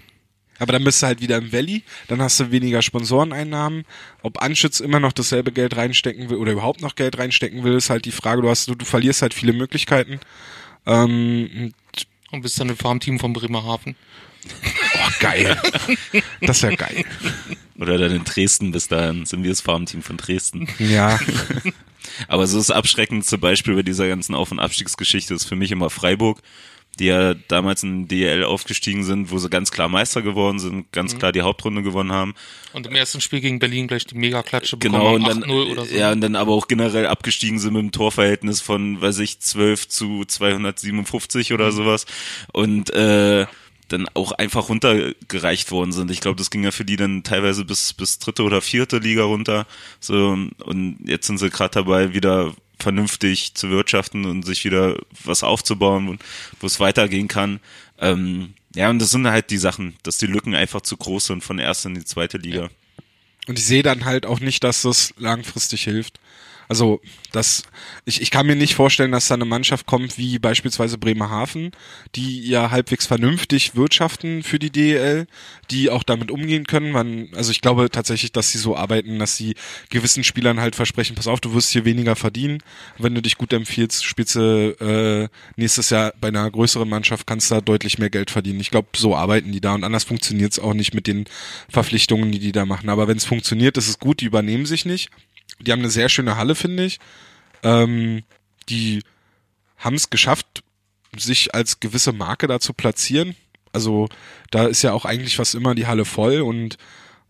Aber 0.60 0.72
dann 0.74 0.84
bist 0.84 1.02
du 1.02 1.08
halt 1.08 1.20
wieder 1.20 1.38
im 1.38 1.52
Valley, 1.52 1.84
dann 2.08 2.22
hast 2.22 2.40
du 2.40 2.52
weniger 2.52 2.82
Sponsoreneinnahmen. 2.82 3.86
Ob 4.22 4.42
Anschütz 4.42 4.80
immer 4.80 5.00
noch 5.00 5.12
dasselbe 5.12 5.52
Geld 5.52 5.76
reinstecken 5.76 6.30
will 6.30 6.38
oder 6.38 6.52
überhaupt 6.52 6.82
noch 6.82 6.96
Geld 6.96 7.18
reinstecken 7.18 7.64
will, 7.64 7.74
ist 7.74 7.90
halt 7.90 8.06
die 8.06 8.12
Frage. 8.12 8.42
Du 8.44 8.50
hast, 8.50 8.68
du, 8.68 8.76
du 8.76 8.86
verlierst 8.86 9.22
halt 9.24 9.34
viele 9.34 9.54
Möglichkeiten. 9.54 10.20
Ähm, 10.86 11.74
Und 12.32 12.42
bist 12.42 12.60
dann 12.60 12.70
im 12.70 12.78
Farmteam 12.78 13.20
von 13.20 13.34
Bremerhaven. 13.34 13.96
oh, 14.46 15.10
geil. 15.20 15.60
Das 16.42 16.58
ist 16.58 16.64
ja 16.64 16.76
geil. 16.76 17.04
Oder 17.80 17.98
dann 17.98 18.12
in 18.16 18.24
Dresden, 18.24 18.72
bis 18.72 18.88
dahin 18.88 19.26
sind 19.26 19.44
wir 19.44 19.50
das 19.50 19.62
Farmteam 19.62 20.02
von 20.04 20.18
Dresden. 20.18 20.68
Ja. 20.80 21.20
Aber 22.28 22.48
so 22.48 22.58
das 22.58 22.72
Abschreckendste 22.72 23.38
Beispiel 23.38 23.76
bei 23.76 23.84
dieser 23.84 24.08
ganzen 24.08 24.36
Auf- 24.36 24.52
und 24.52 24.60
Abstiegsgeschichte 24.60 25.34
ist 25.34 25.46
für 25.46 25.56
mich 25.56 25.72
immer 25.72 25.90
Freiburg, 25.90 26.42
die 27.00 27.06
ja 27.06 27.34
damals 27.48 27.82
in 27.82 28.08
DL 28.08 28.44
aufgestiegen 28.44 29.04
sind, 29.04 29.32
wo 29.32 29.40
sie 29.40 29.50
ganz 29.50 29.72
klar 29.72 29.90
Meister 29.90 30.22
geworden 30.22 30.60
sind, 30.60 30.92
ganz 30.92 31.18
klar 31.18 31.32
die 31.32 31.42
Hauptrunde 31.42 31.82
gewonnen 31.82 32.12
haben. 32.12 32.36
Und 32.72 32.86
im 32.86 32.94
ersten 32.94 33.20
Spiel 33.20 33.42
gegen 33.42 33.58
Berlin 33.58 33.88
gleich 33.88 34.06
die 34.06 34.16
Mega-Klatsche 34.16 34.78
bekommen 34.78 35.02
Genau, 35.02 35.16
und 35.16 35.26
haben, 35.26 35.42
dann, 35.42 35.50
8-0 35.50 35.72
oder 35.72 35.86
so. 35.86 35.96
ja, 35.96 36.12
und 36.12 36.22
dann 36.22 36.36
aber 36.36 36.52
auch 36.52 36.68
generell 36.68 37.08
abgestiegen 37.08 37.58
sind 37.58 37.74
mit 37.74 37.80
einem 37.80 37.92
Torverhältnis 37.92 38.62
von, 38.62 39.02
weiß 39.02 39.20
ich, 39.20 39.40
12 39.40 39.88
zu 39.88 40.24
257 40.26 41.52
oder 41.54 41.72
sowas. 41.72 42.06
Und, 42.52 42.92
äh, 42.92 43.48
dann 43.94 44.08
auch 44.14 44.34
einfach 44.34 44.70
runtergereicht 44.70 45.72
worden 45.72 45.92
sind. 45.94 46.12
Ich 46.12 46.20
glaube, 46.20 46.38
das 46.38 46.50
ging 46.50 46.64
ja 46.64 46.72
für 46.72 46.86
die 46.86 46.98
dann 46.98 47.24
teilweise 47.24 47.64
bis 47.64 47.94
bis 47.94 48.20
dritte 48.20 48.44
oder 48.44 48.62
vierte 48.62 48.98
Liga 48.98 49.24
runter. 49.24 49.66
So 50.00 50.38
und 50.66 50.98
jetzt 51.06 51.28
sind 51.28 51.38
sie 51.38 51.50
gerade 51.50 51.74
dabei, 51.76 52.14
wieder 52.14 52.54
vernünftig 52.80 53.54
zu 53.54 53.70
wirtschaften 53.70 54.26
und 54.26 54.44
sich 54.46 54.66
wieder 54.66 54.98
was 55.24 55.44
aufzubauen, 55.44 56.20
wo- 56.60 56.66
es 56.68 56.80
weitergehen 56.80 57.28
kann. 57.30 57.60
Ähm, 58.00 58.54
ja, 58.76 58.90
und 58.90 59.00
das 59.00 59.12
sind 59.12 59.28
halt 59.28 59.50
die 59.52 59.58
Sachen, 59.58 59.96
dass 60.04 60.18
die 60.18 60.26
Lücken 60.26 60.56
einfach 60.56 60.82
zu 60.82 60.98
groß 60.98 61.28
sind 61.28 61.44
von 61.44 61.58
der 61.58 61.68
ersten 61.68 61.90
in 61.90 61.96
die 62.02 62.06
zweite 62.06 62.38
Liga. 62.38 62.70
Und 63.48 63.60
ich 63.60 63.66
sehe 63.66 63.84
dann 63.84 64.06
halt 64.06 64.26
auch 64.26 64.40
nicht, 64.40 64.64
dass 64.64 64.82
das 64.82 65.14
langfristig 65.18 65.84
hilft. 65.84 66.20
Also, 66.70 67.02
das, 67.32 67.64
ich, 68.06 68.22
ich 68.22 68.32
kann 68.32 68.46
mir 68.46 68.56
nicht 68.56 68.76
vorstellen, 68.76 69.12
dass 69.12 69.28
da 69.28 69.36
eine 69.36 69.46
Mannschaft 69.46 69.86
kommt 69.86 70.18
wie 70.18 70.40
beispielsweise 70.40 70.98
Bremerhaven, 70.98 71.72
die 72.16 72.48
ja 72.48 72.72
halbwegs 72.72 73.06
vernünftig 73.06 73.76
wirtschaften 73.76 74.44
für 74.44 74.60
die 74.60 74.70
DEL, 74.70 75.28
die 75.72 75.90
auch 75.90 76.04
damit 76.04 76.32
umgehen 76.32 76.66
können. 76.66 76.92
Man, 76.92 77.30
also 77.34 77.52
ich 77.52 77.62
glaube 77.62 77.90
tatsächlich, 77.90 78.32
dass 78.32 78.52
sie 78.52 78.58
so 78.58 78.76
arbeiten, 78.76 79.20
dass 79.20 79.36
sie 79.36 79.56
gewissen 79.90 80.24
Spielern 80.24 80.60
halt 80.60 80.76
versprechen, 80.76 81.16
pass 81.16 81.28
auf, 81.28 81.40
du 81.40 81.54
wirst 81.54 81.72
hier 81.72 81.86
weniger 81.86 82.16
verdienen. 82.16 82.60
Wenn 82.98 83.16
du 83.16 83.22
dich 83.22 83.38
gut 83.38 83.54
empfiehlst, 83.54 84.06
spielst 84.06 84.36
du 84.36 84.76
äh, 84.80 85.30
nächstes 85.56 85.90
Jahr 85.90 86.14
bei 86.20 86.28
einer 86.30 86.50
größeren 86.50 86.88
Mannschaft, 86.88 87.28
kannst 87.28 87.52
da 87.52 87.62
deutlich 87.62 87.98
mehr 87.98 88.10
Geld 88.10 88.32
verdienen. 88.32 88.60
Ich 88.60 88.72
glaube, 88.72 88.90
so 88.96 89.16
arbeiten 89.16 89.52
die 89.52 89.62
da 89.62 89.74
und 89.74 89.84
anders 89.84 90.04
funktioniert 90.04 90.52
es 90.54 90.60
auch 90.60 90.74
nicht 90.74 90.94
mit 90.94 91.08
den 91.08 91.26
Verpflichtungen, 91.70 92.32
die 92.32 92.40
die 92.40 92.52
da 92.52 92.66
machen. 92.66 92.90
Aber 92.90 93.08
wenn 93.08 93.18
es 93.18 93.26
funktioniert, 93.26 93.78
ist 93.78 93.90
es 93.90 94.00
gut, 94.00 94.22
die 94.22 94.26
übernehmen 94.26 94.66
sich 94.66 94.86
nicht. 94.86 95.10
Die 95.60 95.72
haben 95.72 95.80
eine 95.80 95.90
sehr 95.90 96.10
schöne 96.10 96.38
Halle, 96.38 96.56
finde 96.56 96.86
ich. 96.86 97.00
Ähm, 97.64 98.24
die 98.70 99.04
haben 99.78 99.96
es 99.96 100.10
geschafft, 100.10 100.64
sich 101.16 101.54
als 101.54 101.80
gewisse 101.80 102.12
Marke 102.12 102.48
da 102.48 102.60
zu 102.60 102.74
platzieren. 102.74 103.36
Also 103.72 104.08
da 104.52 104.66
ist 104.66 104.82
ja 104.82 104.94
auch 104.94 105.06
eigentlich 105.06 105.36
fast 105.36 105.56
immer 105.56 105.76
die 105.76 105.88
Halle 105.88 106.06
voll 106.06 106.42
und 106.42 106.78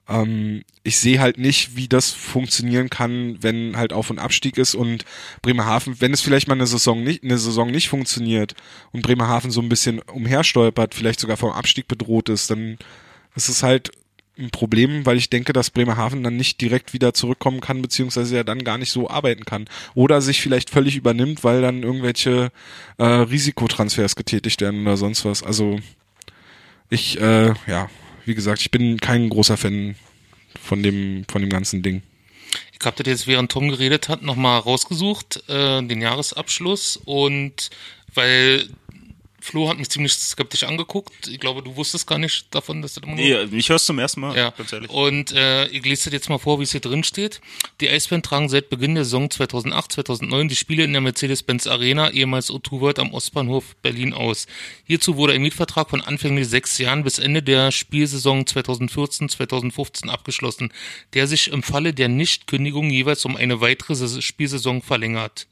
ähm, 0.09 0.63
ich 0.83 0.97
sehe 0.99 1.21
halt 1.21 1.37
nicht, 1.37 1.77
wie 1.77 1.87
das 1.87 2.11
funktionieren 2.11 2.89
kann, 2.89 3.37
wenn 3.41 3.77
halt 3.77 3.93
Auf- 3.93 4.09
und 4.09 4.19
Abstieg 4.19 4.57
ist 4.57 4.75
und 4.75 5.05
Bremerhaven, 5.41 6.01
wenn 6.01 6.13
es 6.13 6.21
vielleicht 6.21 6.47
mal 6.49 6.55
eine 6.55 6.67
Saison 6.67 7.03
nicht, 7.03 7.23
eine 7.23 7.37
Saison 7.37 7.71
nicht 7.71 7.87
funktioniert 7.87 8.53
und 8.91 9.01
Bremerhaven 9.01 9.51
so 9.51 9.61
ein 9.61 9.69
bisschen 9.69 9.99
umherstolpert, 9.99 10.93
vielleicht 10.93 11.21
sogar 11.21 11.37
vom 11.37 11.51
Abstieg 11.51 11.87
bedroht 11.87 12.27
ist, 12.27 12.49
dann 12.49 12.77
ist 13.35 13.47
es 13.47 13.63
halt 13.63 13.91
ein 14.37 14.49
Problem, 14.49 15.05
weil 15.05 15.17
ich 15.17 15.29
denke, 15.29 15.53
dass 15.53 15.69
Bremerhaven 15.69 16.23
dann 16.23 16.37
nicht 16.37 16.59
direkt 16.59 16.93
wieder 16.93 17.13
zurückkommen 17.13 17.61
kann, 17.61 17.81
beziehungsweise 17.81 18.35
ja 18.35 18.43
dann 18.43 18.63
gar 18.63 18.77
nicht 18.77 18.91
so 18.91 19.09
arbeiten 19.09 19.45
kann. 19.45 19.65
Oder 19.93 20.21
sich 20.21 20.41
vielleicht 20.41 20.69
völlig 20.69 20.95
übernimmt, 20.95 21.43
weil 21.43 21.61
dann 21.61 21.83
irgendwelche 21.83 22.51
äh, 22.97 23.03
Risikotransfers 23.03 24.15
getätigt 24.15 24.61
werden 24.61 24.81
oder 24.81 24.97
sonst 24.97 25.23
was. 25.25 25.43
Also 25.43 25.79
ich, 26.89 27.19
äh, 27.19 27.53
ja, 27.67 27.89
wie 28.25 28.35
gesagt, 28.35 28.61
ich 28.61 28.71
bin 28.71 28.99
kein 28.99 29.29
großer 29.29 29.57
Fan 29.57 29.95
von 30.59 30.81
dem, 30.81 31.25
von 31.29 31.41
dem 31.41 31.49
ganzen 31.49 31.83
Ding. 31.83 32.01
Ich 32.71 32.85
habe 32.85 33.01
das 33.01 33.09
jetzt, 33.09 33.27
während 33.27 33.51
Tom 33.51 33.69
geredet 33.69 34.09
hat, 34.09 34.23
nochmal 34.23 34.59
rausgesucht, 34.59 35.43
äh, 35.47 35.81
den 35.83 36.01
Jahresabschluss 36.01 36.97
und 36.97 37.69
weil 38.13 38.67
Flo 39.43 39.67
hat 39.69 39.77
mich 39.77 39.89
ziemlich 39.89 40.13
skeptisch 40.13 40.63
angeguckt. 40.63 41.27
Ich 41.27 41.37
glaube, 41.39 41.61
du 41.61 41.75
wusstest 41.75 42.07
gar 42.07 42.17
nicht 42.17 42.45
davon, 42.55 42.81
dass 42.81 42.93
das 42.93 43.03
immer 43.03 43.15
nur 43.15 43.23
Nee, 43.25 43.45
mich 43.47 43.67
hörst 43.67 43.85
du 43.85 43.87
zum 43.87 43.99
ersten 43.99 44.21
Mal, 44.21 44.37
Ja, 44.37 44.51
ganz 44.51 44.71
ehrlich. 44.71 44.89
und 44.89 45.33
äh, 45.33 45.67
ich 45.67 45.83
lese 45.83 46.05
das 46.05 46.13
jetzt 46.13 46.29
mal 46.29 46.37
vor, 46.37 46.59
wie 46.59 46.63
es 46.63 46.71
hier 46.71 46.79
drin 46.79 47.03
steht. 47.03 47.41
Die 47.81 47.89
Eisbären 47.89 48.23
tragen 48.23 48.47
seit 48.47 48.69
Beginn 48.69 48.95
der 48.95 49.03
Saison 49.03 49.27
2008-2009 49.27 50.47
die 50.47 50.55
Spiele 50.55 50.85
in 50.85 50.93
der 50.93 51.01
Mercedes-Benz 51.01 51.67
Arena, 51.67 52.09
ehemals 52.11 52.49
O2 52.49 52.79
World 52.79 52.99
am 52.99 53.13
Ostbahnhof 53.13 53.75
Berlin 53.81 54.13
aus. 54.13 54.47
Hierzu 54.85 55.17
wurde 55.17 55.33
ein 55.33 55.41
Mietvertrag 55.41 55.89
von 55.89 55.99
anfänglich 55.99 56.47
sechs 56.47 56.77
Jahren 56.77 57.03
bis 57.03 57.19
Ende 57.19 57.43
der 57.43 57.71
Spielsaison 57.73 58.45
2014-2015 58.45 60.07
abgeschlossen, 60.09 60.71
der 61.13 61.27
sich 61.27 61.49
im 61.51 61.63
Falle 61.63 61.93
der 61.93 62.07
Nichtkündigung 62.07 62.89
jeweils 62.89 63.25
um 63.25 63.35
eine 63.35 63.61
weitere 63.61 63.95
Saison- 63.95 64.21
Spielsaison 64.21 64.81
verlängert. 64.81 65.47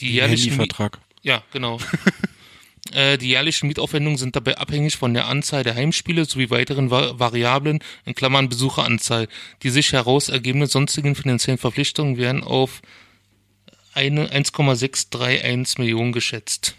Die 0.00 0.12
jährlichen 0.12 0.50
Handyvertrag. 0.54 0.98
ja, 1.22 1.42
genau. 1.52 1.78
Äh, 2.92 3.18
Die 3.18 3.28
jährlichen 3.28 3.66
Mietaufwendungen 3.66 4.18
sind 4.18 4.36
dabei 4.36 4.58
abhängig 4.58 4.96
von 4.96 5.14
der 5.14 5.26
Anzahl 5.26 5.62
der 5.64 5.74
Heimspiele 5.74 6.24
sowie 6.24 6.50
weiteren 6.50 6.90
Va 6.90 7.18
Variablen, 7.18 7.80
in 8.04 8.14
Klammern 8.14 8.48
Besucheranzahl. 8.48 9.28
Die 9.62 9.70
sich 9.70 9.92
heraus 9.92 10.28
ergebenden 10.28 10.68
sonstigen 10.68 11.14
finanziellen 11.14 11.58
Verpflichtungen 11.58 12.16
werden 12.16 12.42
auf 12.42 12.80
eine 13.94 14.30
1,631 14.30 15.78
Millionen 15.78 16.12
geschätzt. 16.12 16.76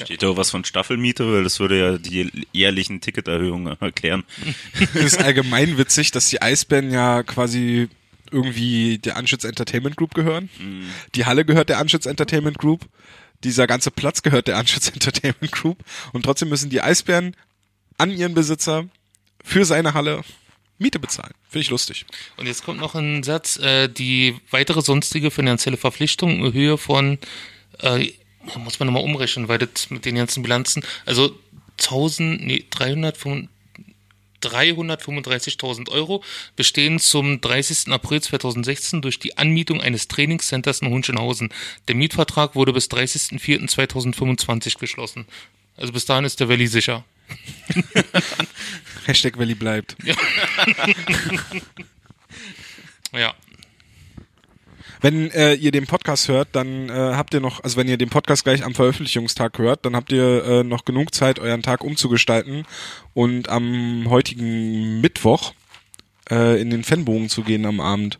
Steht 0.00 0.22
da 0.22 0.28
auch 0.28 0.36
was 0.36 0.50
von 0.50 0.64
Staffelmiete, 0.64 1.30
weil 1.30 1.44
das 1.44 1.60
würde 1.60 1.78
ja 1.78 1.98
die 1.98 2.30
jährlichen 2.52 3.00
Ticketerhöhungen 3.00 3.76
erklären. 3.80 4.24
Es 4.94 4.94
ist 4.94 5.22
allgemein 5.22 5.76
witzig, 5.78 6.10
dass 6.12 6.28
die 6.28 6.40
Eisbären 6.40 6.90
ja 6.90 7.22
quasi 7.22 7.88
irgendwie 8.30 8.98
der 8.98 9.16
Anschütz 9.16 9.44
Entertainment 9.44 9.96
Group 9.96 10.14
gehören. 10.14 10.48
Die 11.16 11.26
Halle 11.26 11.44
gehört 11.44 11.68
der 11.68 11.78
Anschütz 11.78 12.06
Entertainment 12.06 12.58
Group. 12.58 12.86
Dieser 13.44 13.66
ganze 13.66 13.90
Platz 13.90 14.22
gehört 14.22 14.48
der 14.48 14.56
Anschütz 14.56 14.88
Entertainment 14.88 15.52
Group. 15.52 15.84
Und 16.12 16.22
trotzdem 16.22 16.48
müssen 16.48 16.70
die 16.70 16.80
Eisbären 16.80 17.36
an 17.98 18.10
ihren 18.10 18.34
Besitzer 18.34 18.88
für 19.42 19.64
seine 19.64 19.94
Halle 19.94 20.22
Miete 20.78 20.98
bezahlen. 20.98 21.34
Finde 21.48 21.62
ich 21.62 21.70
lustig. 21.70 22.06
Und 22.38 22.46
jetzt 22.46 22.64
kommt 22.64 22.80
noch 22.80 22.94
ein 22.94 23.22
Satz, 23.22 23.58
äh, 23.58 23.88
die 23.88 24.36
weitere 24.50 24.80
sonstige 24.80 25.30
finanzielle 25.30 25.76
Verpflichtung 25.76 26.44
in 26.44 26.52
Höhe 26.54 26.78
von, 26.78 27.18
äh, 27.80 28.12
muss 28.56 28.78
man 28.78 28.86
nochmal 28.86 29.04
umrechnen, 29.04 29.48
weil 29.48 29.58
das 29.58 29.90
mit 29.90 30.06
den 30.06 30.14
ganzen 30.14 30.42
Bilanzen, 30.42 30.82
also 31.04 31.38
1000, 31.76 32.46
nee, 32.46 32.64
305 32.70 33.48
335.000 34.42 35.90
Euro 35.90 36.22
bestehen 36.56 36.98
zum 36.98 37.40
30. 37.40 37.92
April 37.92 38.20
2016 38.22 39.02
durch 39.02 39.18
die 39.18 39.38
Anmietung 39.38 39.80
eines 39.80 40.08
Trainingscenters 40.08 40.80
in 40.80 40.88
Hunschenhausen. 40.88 41.50
Der 41.88 41.94
Mietvertrag 41.94 42.54
wurde 42.54 42.72
bis 42.72 42.86
30.04.2025 42.88 44.78
geschlossen. 44.78 45.26
Also 45.76 45.92
bis 45.92 46.04
dahin 46.06 46.24
ist 46.24 46.40
der 46.40 46.48
Valley 46.48 46.66
sicher. 46.66 47.04
Hashtag 49.06 49.38
Valley 49.38 49.54
bleibt. 49.54 49.96
Ja. 50.04 50.14
Wenn 55.00 55.30
äh, 55.30 55.54
ihr 55.54 55.70
den 55.70 55.86
Podcast 55.86 56.28
hört, 56.28 56.48
dann 56.52 56.88
äh, 56.88 56.92
habt 56.92 57.34
ihr 57.34 57.40
noch, 57.40 57.62
also 57.64 57.76
wenn 57.76 57.88
ihr 57.88 57.96
den 57.96 58.10
Podcast 58.10 58.44
gleich 58.44 58.64
am 58.64 58.74
Veröffentlichungstag 58.74 59.58
hört, 59.58 59.84
dann 59.84 59.96
habt 59.96 60.12
ihr 60.12 60.44
äh, 60.44 60.64
noch 60.64 60.84
genug 60.84 61.14
Zeit, 61.14 61.38
euren 61.38 61.62
Tag 61.62 61.84
umzugestalten 61.84 62.66
und 63.14 63.48
am 63.48 64.06
heutigen 64.08 65.00
Mittwoch 65.00 65.54
äh, 66.30 66.60
in 66.60 66.70
den 66.70 66.84
Fanbogen 66.84 67.28
zu 67.28 67.42
gehen 67.42 67.66
am 67.66 67.80
Abend. 67.80 68.18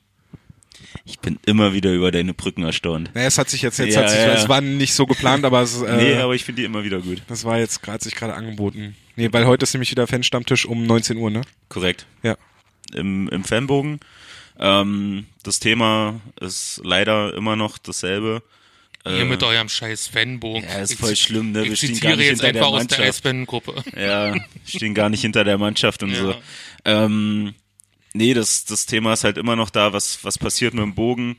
Ich 1.04 1.18
bin 1.20 1.38
immer 1.46 1.72
wieder 1.72 1.92
über 1.92 2.10
deine 2.10 2.34
Brücken 2.34 2.64
erstaunt. 2.64 3.10
Naja, 3.14 3.28
es 3.28 3.38
hat 3.38 3.48
sich 3.48 3.62
jetzt, 3.62 3.78
jetzt 3.78 3.94
Ja, 3.94 4.02
hat 4.02 4.10
sich, 4.10 4.18
ja. 4.18 4.32
es 4.32 4.48
war 4.48 4.60
nicht 4.60 4.94
so 4.94 5.06
geplant, 5.06 5.44
aber 5.44 5.62
es, 5.62 5.80
äh, 5.82 5.96
nee, 5.96 6.14
aber 6.16 6.34
ich 6.34 6.44
finde 6.44 6.62
die 6.62 6.66
immer 6.66 6.84
wieder 6.84 7.00
gut. 7.00 7.22
das 7.28 7.44
war 7.44 7.58
jetzt 7.58 7.82
gerade 7.82 8.02
sich 8.02 8.14
gerade 8.14 8.34
angeboten. 8.34 8.96
Nee, 9.16 9.28
weil 9.32 9.46
heute 9.46 9.64
ist 9.64 9.74
nämlich 9.74 9.90
wieder 9.90 10.06
Fanstammtisch 10.06 10.66
um 10.66 10.84
19 10.84 11.16
Uhr, 11.16 11.30
ne? 11.30 11.42
Korrekt. 11.68 12.06
Ja. 12.22 12.36
Im, 12.94 13.28
im 13.28 13.44
Fanbogen. 13.44 14.00
Ähm, 14.60 15.26
das 15.42 15.58
Thema 15.58 16.20
ist 16.40 16.80
leider 16.84 17.34
immer 17.34 17.56
noch 17.56 17.78
dasselbe. 17.78 18.42
Ihr 19.06 19.24
mit 19.24 19.42
eurem 19.42 19.70
scheiß 19.70 20.08
Fanbogen. 20.08 20.62
Ja, 20.68 20.80
ist 20.80 20.92
Ich 20.92 20.98
voll 20.98 21.08
zit- 21.10 21.18
schlimm, 21.20 21.52
ne? 21.52 21.64
Wir 21.64 21.72
Ich 21.72 21.78
stehen 21.78 21.98
gar 22.00 22.16
nicht 22.16 22.26
jetzt 22.26 22.42
hinter 22.42 22.52
der 22.52 22.62
der 22.62 22.70
Mannschaft. 22.70 23.00
Eisbären-Gruppe. 23.00 23.82
Ja, 23.98 24.34
stehen 24.66 24.92
gar 24.94 25.08
nicht 25.08 25.22
hinter 25.22 25.42
der 25.42 25.56
Mannschaft 25.56 26.02
und 26.02 26.10
Ja. 26.10 26.16
so. 26.16 26.34
Ähm, 26.84 27.54
nee, 28.12 28.34
das, 28.34 28.66
das 28.66 28.84
Thema 28.84 29.14
ist 29.14 29.24
halt 29.24 29.38
immer 29.38 29.56
noch 29.56 29.70
da, 29.70 29.94
was, 29.94 30.22
was 30.22 30.36
passiert 30.36 30.74
mit 30.74 30.82
dem 30.82 30.94
Bogen. 30.94 31.36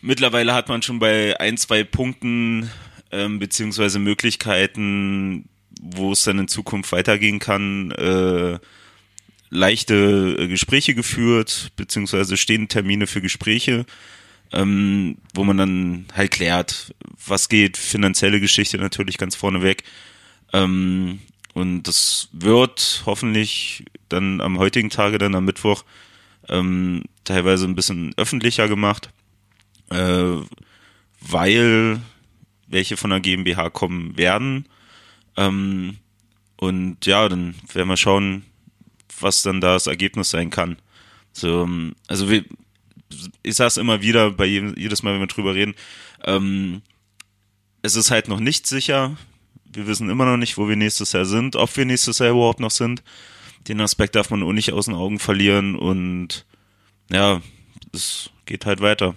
Mittlerweile 0.00 0.54
hat 0.54 0.68
man 0.68 0.80
schon 0.82 1.00
bei 1.00 1.38
ein, 1.40 1.56
zwei 1.56 1.82
Punkten 1.82 2.70
ähm, 3.10 3.40
beziehungsweise 3.40 3.98
Möglichkeiten, 3.98 5.48
wo 5.82 6.12
es 6.12 6.22
dann 6.22 6.38
in 6.38 6.46
Zukunft 6.46 6.92
weitergehen 6.92 7.40
kann, 7.40 7.90
äh, 7.90 8.58
leichte 9.50 10.36
äh, 10.38 10.48
Gespräche 10.48 10.94
geführt, 10.94 11.72
beziehungsweise 11.76 12.36
stehen 12.36 12.68
Termine 12.68 13.06
für 13.06 13.20
Gespräche, 13.20 13.86
ähm, 14.52 15.16
wo 15.34 15.44
man 15.44 15.56
dann 15.56 16.06
halt 16.14 16.30
klärt, 16.30 16.94
was 17.26 17.48
geht, 17.48 17.76
finanzielle 17.76 18.40
Geschichte 18.40 18.78
natürlich 18.78 19.18
ganz 19.18 19.34
vorneweg. 19.34 19.84
Ähm, 20.52 21.20
und 21.54 21.82
das 21.84 22.28
wird 22.32 23.02
hoffentlich 23.06 23.84
dann 24.08 24.40
am 24.40 24.58
heutigen 24.58 24.90
Tage, 24.90 25.18
dann 25.18 25.34
am 25.34 25.44
Mittwoch, 25.44 25.84
ähm, 26.48 27.04
teilweise 27.24 27.66
ein 27.66 27.74
bisschen 27.74 28.14
öffentlicher 28.16 28.68
gemacht, 28.68 29.10
äh, 29.90 30.36
weil 31.20 32.00
welche 32.68 32.96
von 32.96 33.10
der 33.10 33.20
GmbH 33.20 33.70
kommen 33.70 34.16
werden. 34.16 34.66
Ähm, 35.36 35.98
und 36.56 37.06
ja, 37.06 37.28
dann 37.28 37.54
werden 37.72 37.88
wir 37.88 37.96
schauen, 37.96 38.44
was 39.22 39.42
dann 39.42 39.60
da 39.60 39.74
das 39.74 39.86
Ergebnis 39.86 40.30
sein 40.30 40.50
kann. 40.50 40.76
So, 41.32 41.62
ähm, 41.62 41.94
also 42.06 42.30
wir, 42.30 42.44
ich 43.42 43.56
sag's 43.56 43.76
immer 43.76 44.02
wieder, 44.02 44.30
bei 44.30 44.46
jedem, 44.46 44.74
jedes 44.76 45.02
Mal, 45.02 45.14
wenn 45.14 45.20
wir 45.20 45.26
drüber 45.26 45.54
reden, 45.54 45.74
ähm, 46.24 46.82
es 47.82 47.94
ist 47.94 48.10
halt 48.10 48.28
noch 48.28 48.40
nicht 48.40 48.66
sicher. 48.66 49.16
Wir 49.72 49.86
wissen 49.86 50.10
immer 50.10 50.24
noch 50.24 50.36
nicht, 50.36 50.58
wo 50.58 50.68
wir 50.68 50.76
nächstes 50.76 51.12
Jahr 51.12 51.24
sind, 51.24 51.56
ob 51.56 51.76
wir 51.76 51.84
nächstes 51.84 52.18
Jahr 52.18 52.30
überhaupt 52.30 52.60
noch 52.60 52.70
sind. 52.70 53.02
Den 53.68 53.80
Aspekt 53.80 54.14
darf 54.14 54.30
man 54.30 54.42
auch 54.42 54.52
nicht 54.52 54.72
aus 54.72 54.86
den 54.86 54.94
Augen 54.94 55.18
verlieren 55.18 55.76
und 55.76 56.46
ja, 57.10 57.40
es 57.92 58.30
geht 58.46 58.66
halt 58.66 58.80
weiter. 58.80 59.14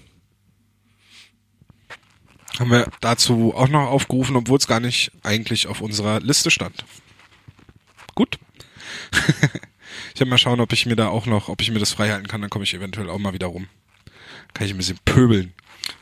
Haben 2.59 2.71
wir 2.71 2.91
dazu 2.99 3.53
auch 3.55 3.69
noch 3.69 3.87
aufgerufen, 3.87 4.35
obwohl 4.35 4.57
es 4.57 4.67
gar 4.67 4.79
nicht 4.79 5.11
eigentlich 5.23 5.67
auf 5.67 5.81
unserer 5.81 6.19
Liste 6.19 6.51
stand. 6.51 6.85
Gut. 8.13 8.37
ich 10.13 10.19
werde 10.19 10.29
mal 10.29 10.37
schauen, 10.37 10.59
ob 10.59 10.73
ich 10.73 10.85
mir 10.85 10.95
da 10.95 11.07
auch 11.09 11.25
noch, 11.25 11.49
ob 11.49 11.61
ich 11.61 11.71
mir 11.71 11.79
das 11.79 11.91
frei 11.93 12.09
halten 12.09 12.27
kann, 12.27 12.41
dann 12.41 12.49
komme 12.49 12.63
ich 12.63 12.73
eventuell 12.73 13.09
auch 13.09 13.19
mal 13.19 13.33
wieder 13.33 13.47
rum. 13.47 13.67
Kann 14.53 14.65
ich 14.67 14.73
ein 14.73 14.77
bisschen 14.77 14.99
pöbeln. 15.05 15.53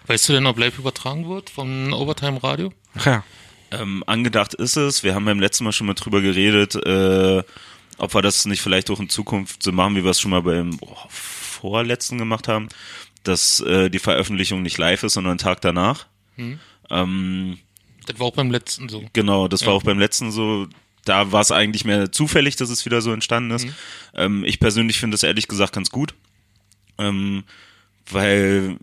Weißt 0.07 0.27
du 0.27 0.33
denn, 0.33 0.45
ob 0.45 0.57
live 0.57 0.77
übertragen 0.79 1.29
wird 1.29 1.49
vom 1.49 1.93
Overtime 1.93 2.41
Radio? 2.43 2.73
Ach 2.95 3.05
ja. 3.05 3.23
Ähm, 3.71 4.03
angedacht 4.07 4.55
ist 4.55 4.75
es, 4.77 5.03
wir 5.03 5.13
haben 5.13 5.25
beim 5.25 5.39
letzten 5.39 5.63
Mal 5.63 5.71
schon 5.71 5.85
mal 5.87 5.93
drüber 5.93 6.21
geredet, 6.21 6.73
äh, 6.75 7.43
ob 7.99 8.13
wir 8.15 8.21
das 8.23 8.45
nicht 8.45 8.61
vielleicht 8.61 8.89
auch 8.89 8.99
in 8.99 9.09
Zukunft 9.09 9.61
so 9.61 9.71
machen, 9.71 9.95
wie 9.95 10.03
wir 10.03 10.09
es 10.11 10.19
schon 10.19 10.31
mal 10.31 10.41
beim 10.41 10.77
oh, 10.81 10.95
vorletzten 11.09 12.17
gemacht 12.17 12.47
haben, 12.47 12.69
dass 13.23 13.59
äh, 13.59 13.89
die 13.89 13.99
Veröffentlichung 13.99 14.63
nicht 14.63 14.77
live 14.79 15.03
ist, 15.03 15.13
sondern 15.13 15.31
einen 15.31 15.37
Tag 15.39 15.61
danach. 15.61 16.07
Ähm, 16.89 17.59
Das 18.07 18.19
war 18.19 18.27
auch 18.27 18.33
beim 18.35 18.49
letzten 18.49 18.89
so. 18.89 19.03
Genau, 19.13 19.47
das 19.47 19.61
war 19.61 19.69
Ja. 19.69 19.73
auch 19.75 19.83
beim 19.83 19.99
letzten 19.99 20.31
so. 20.31 20.67
Da 21.09 21.31
war 21.31 21.41
es 21.41 21.51
eigentlich 21.51 21.85
mehr 21.85 22.11
zufällig, 22.11 22.55
dass 22.55 22.69
es 22.69 22.85
wieder 22.85 23.01
so 23.01 23.11
entstanden 23.11 23.49
ist. 23.51 23.65
Ähm, 24.13 24.43
ich 24.45 24.59
persönlich 24.59 24.99
finde 24.99 25.15
es 25.15 25.23
ehrlich 25.23 25.47
gesagt 25.47 25.73
ganz 25.73 25.89
gut, 25.89 26.13
ähm, 26.99 27.43
weil 28.11 28.77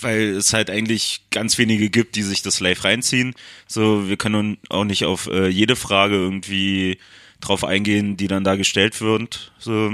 weil 0.00 0.36
es 0.36 0.52
halt 0.52 0.70
eigentlich 0.70 1.22
ganz 1.30 1.58
wenige 1.58 1.90
gibt, 1.90 2.16
die 2.16 2.22
sich 2.22 2.42
das 2.42 2.60
live 2.60 2.84
reinziehen. 2.84 3.34
So, 3.66 4.08
wir 4.08 4.16
können 4.16 4.58
auch 4.68 4.84
nicht 4.84 5.04
auf 5.04 5.28
äh, 5.28 5.48
jede 5.48 5.76
Frage 5.76 6.14
irgendwie 6.16 6.98
drauf 7.40 7.64
eingehen, 7.64 8.16
die 8.16 8.28
dann 8.28 8.44
da 8.44 8.56
gestellt 8.56 9.00
wird. 9.00 9.52
So, 9.58 9.92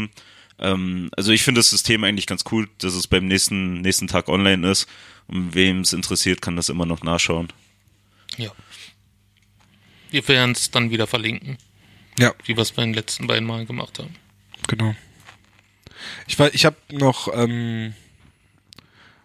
ähm, 0.58 1.10
also 1.16 1.32
ich 1.32 1.42
finde 1.42 1.58
das 1.58 1.70
System 1.70 2.04
eigentlich 2.04 2.26
ganz 2.26 2.44
cool, 2.52 2.68
dass 2.78 2.94
es 2.94 3.06
beim 3.06 3.26
nächsten 3.26 3.80
nächsten 3.82 4.08
Tag 4.08 4.28
online 4.28 4.70
ist. 4.70 4.88
Und 5.26 5.54
wem 5.54 5.80
es 5.80 5.92
interessiert, 5.92 6.42
kann 6.42 6.56
das 6.56 6.68
immer 6.68 6.86
noch 6.86 7.02
nachschauen. 7.02 7.48
Ja. 8.36 8.50
Wir 10.14 10.28
werden 10.28 10.52
es 10.52 10.70
dann 10.70 10.92
wieder 10.92 11.08
verlinken, 11.08 11.58
Ja, 12.20 12.32
wie 12.44 12.56
wir 12.56 12.62
es 12.62 12.70
bei 12.70 12.82
den 12.84 12.94
letzten 12.94 13.26
beiden 13.26 13.46
Malen 13.48 13.66
gemacht 13.66 13.98
haben. 13.98 14.14
genau. 14.68 14.94
Ich 16.28 16.38
war, 16.38 16.54
ich 16.54 16.64
habe 16.64 16.76
noch, 16.92 17.34
ähm, 17.34 17.94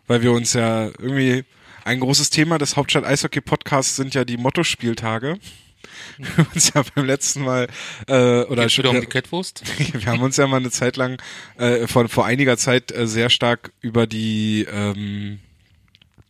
weil 0.08 0.24
wir 0.24 0.32
uns 0.32 0.54
ja 0.54 0.86
irgendwie 0.86 1.44
ein 1.84 2.00
großes 2.00 2.32
Thema 2.32 2.58
des 2.58 2.76
Hauptstadt 2.76 3.04
Eishockey 3.06 3.40
Podcasts 3.42 3.98
sind 3.98 4.16
ja 4.16 4.26
die 4.26 4.38
Mottospieltage. 4.38 5.38
Wir 6.18 6.38
haben 6.38 6.48
uns 6.54 6.74
ja 6.74 6.84
beim 6.96 7.06
letzten 7.06 7.44
Mal 7.44 7.68
äh, 8.08 8.42
oder 8.44 8.64
Geht's 8.64 8.78
wieder 8.80 8.90
um 8.90 9.00
die 9.00 9.06
Catwurst? 9.08 9.64
wir 9.94 10.06
haben 10.08 10.22
uns 10.22 10.38
ja 10.38 10.48
mal 10.48 10.58
eine 10.58 10.72
Zeit 10.72 10.98
lang 10.98 11.22
äh, 11.58 11.88
vor, 11.88 12.10
vor 12.10 12.26
einiger 12.26 12.58
Zeit 12.58 12.92
äh, 12.92 13.08
sehr 13.08 13.30
stark 13.30 13.72
über 13.82 14.08
die 14.08 14.66
ähm, 14.72 15.40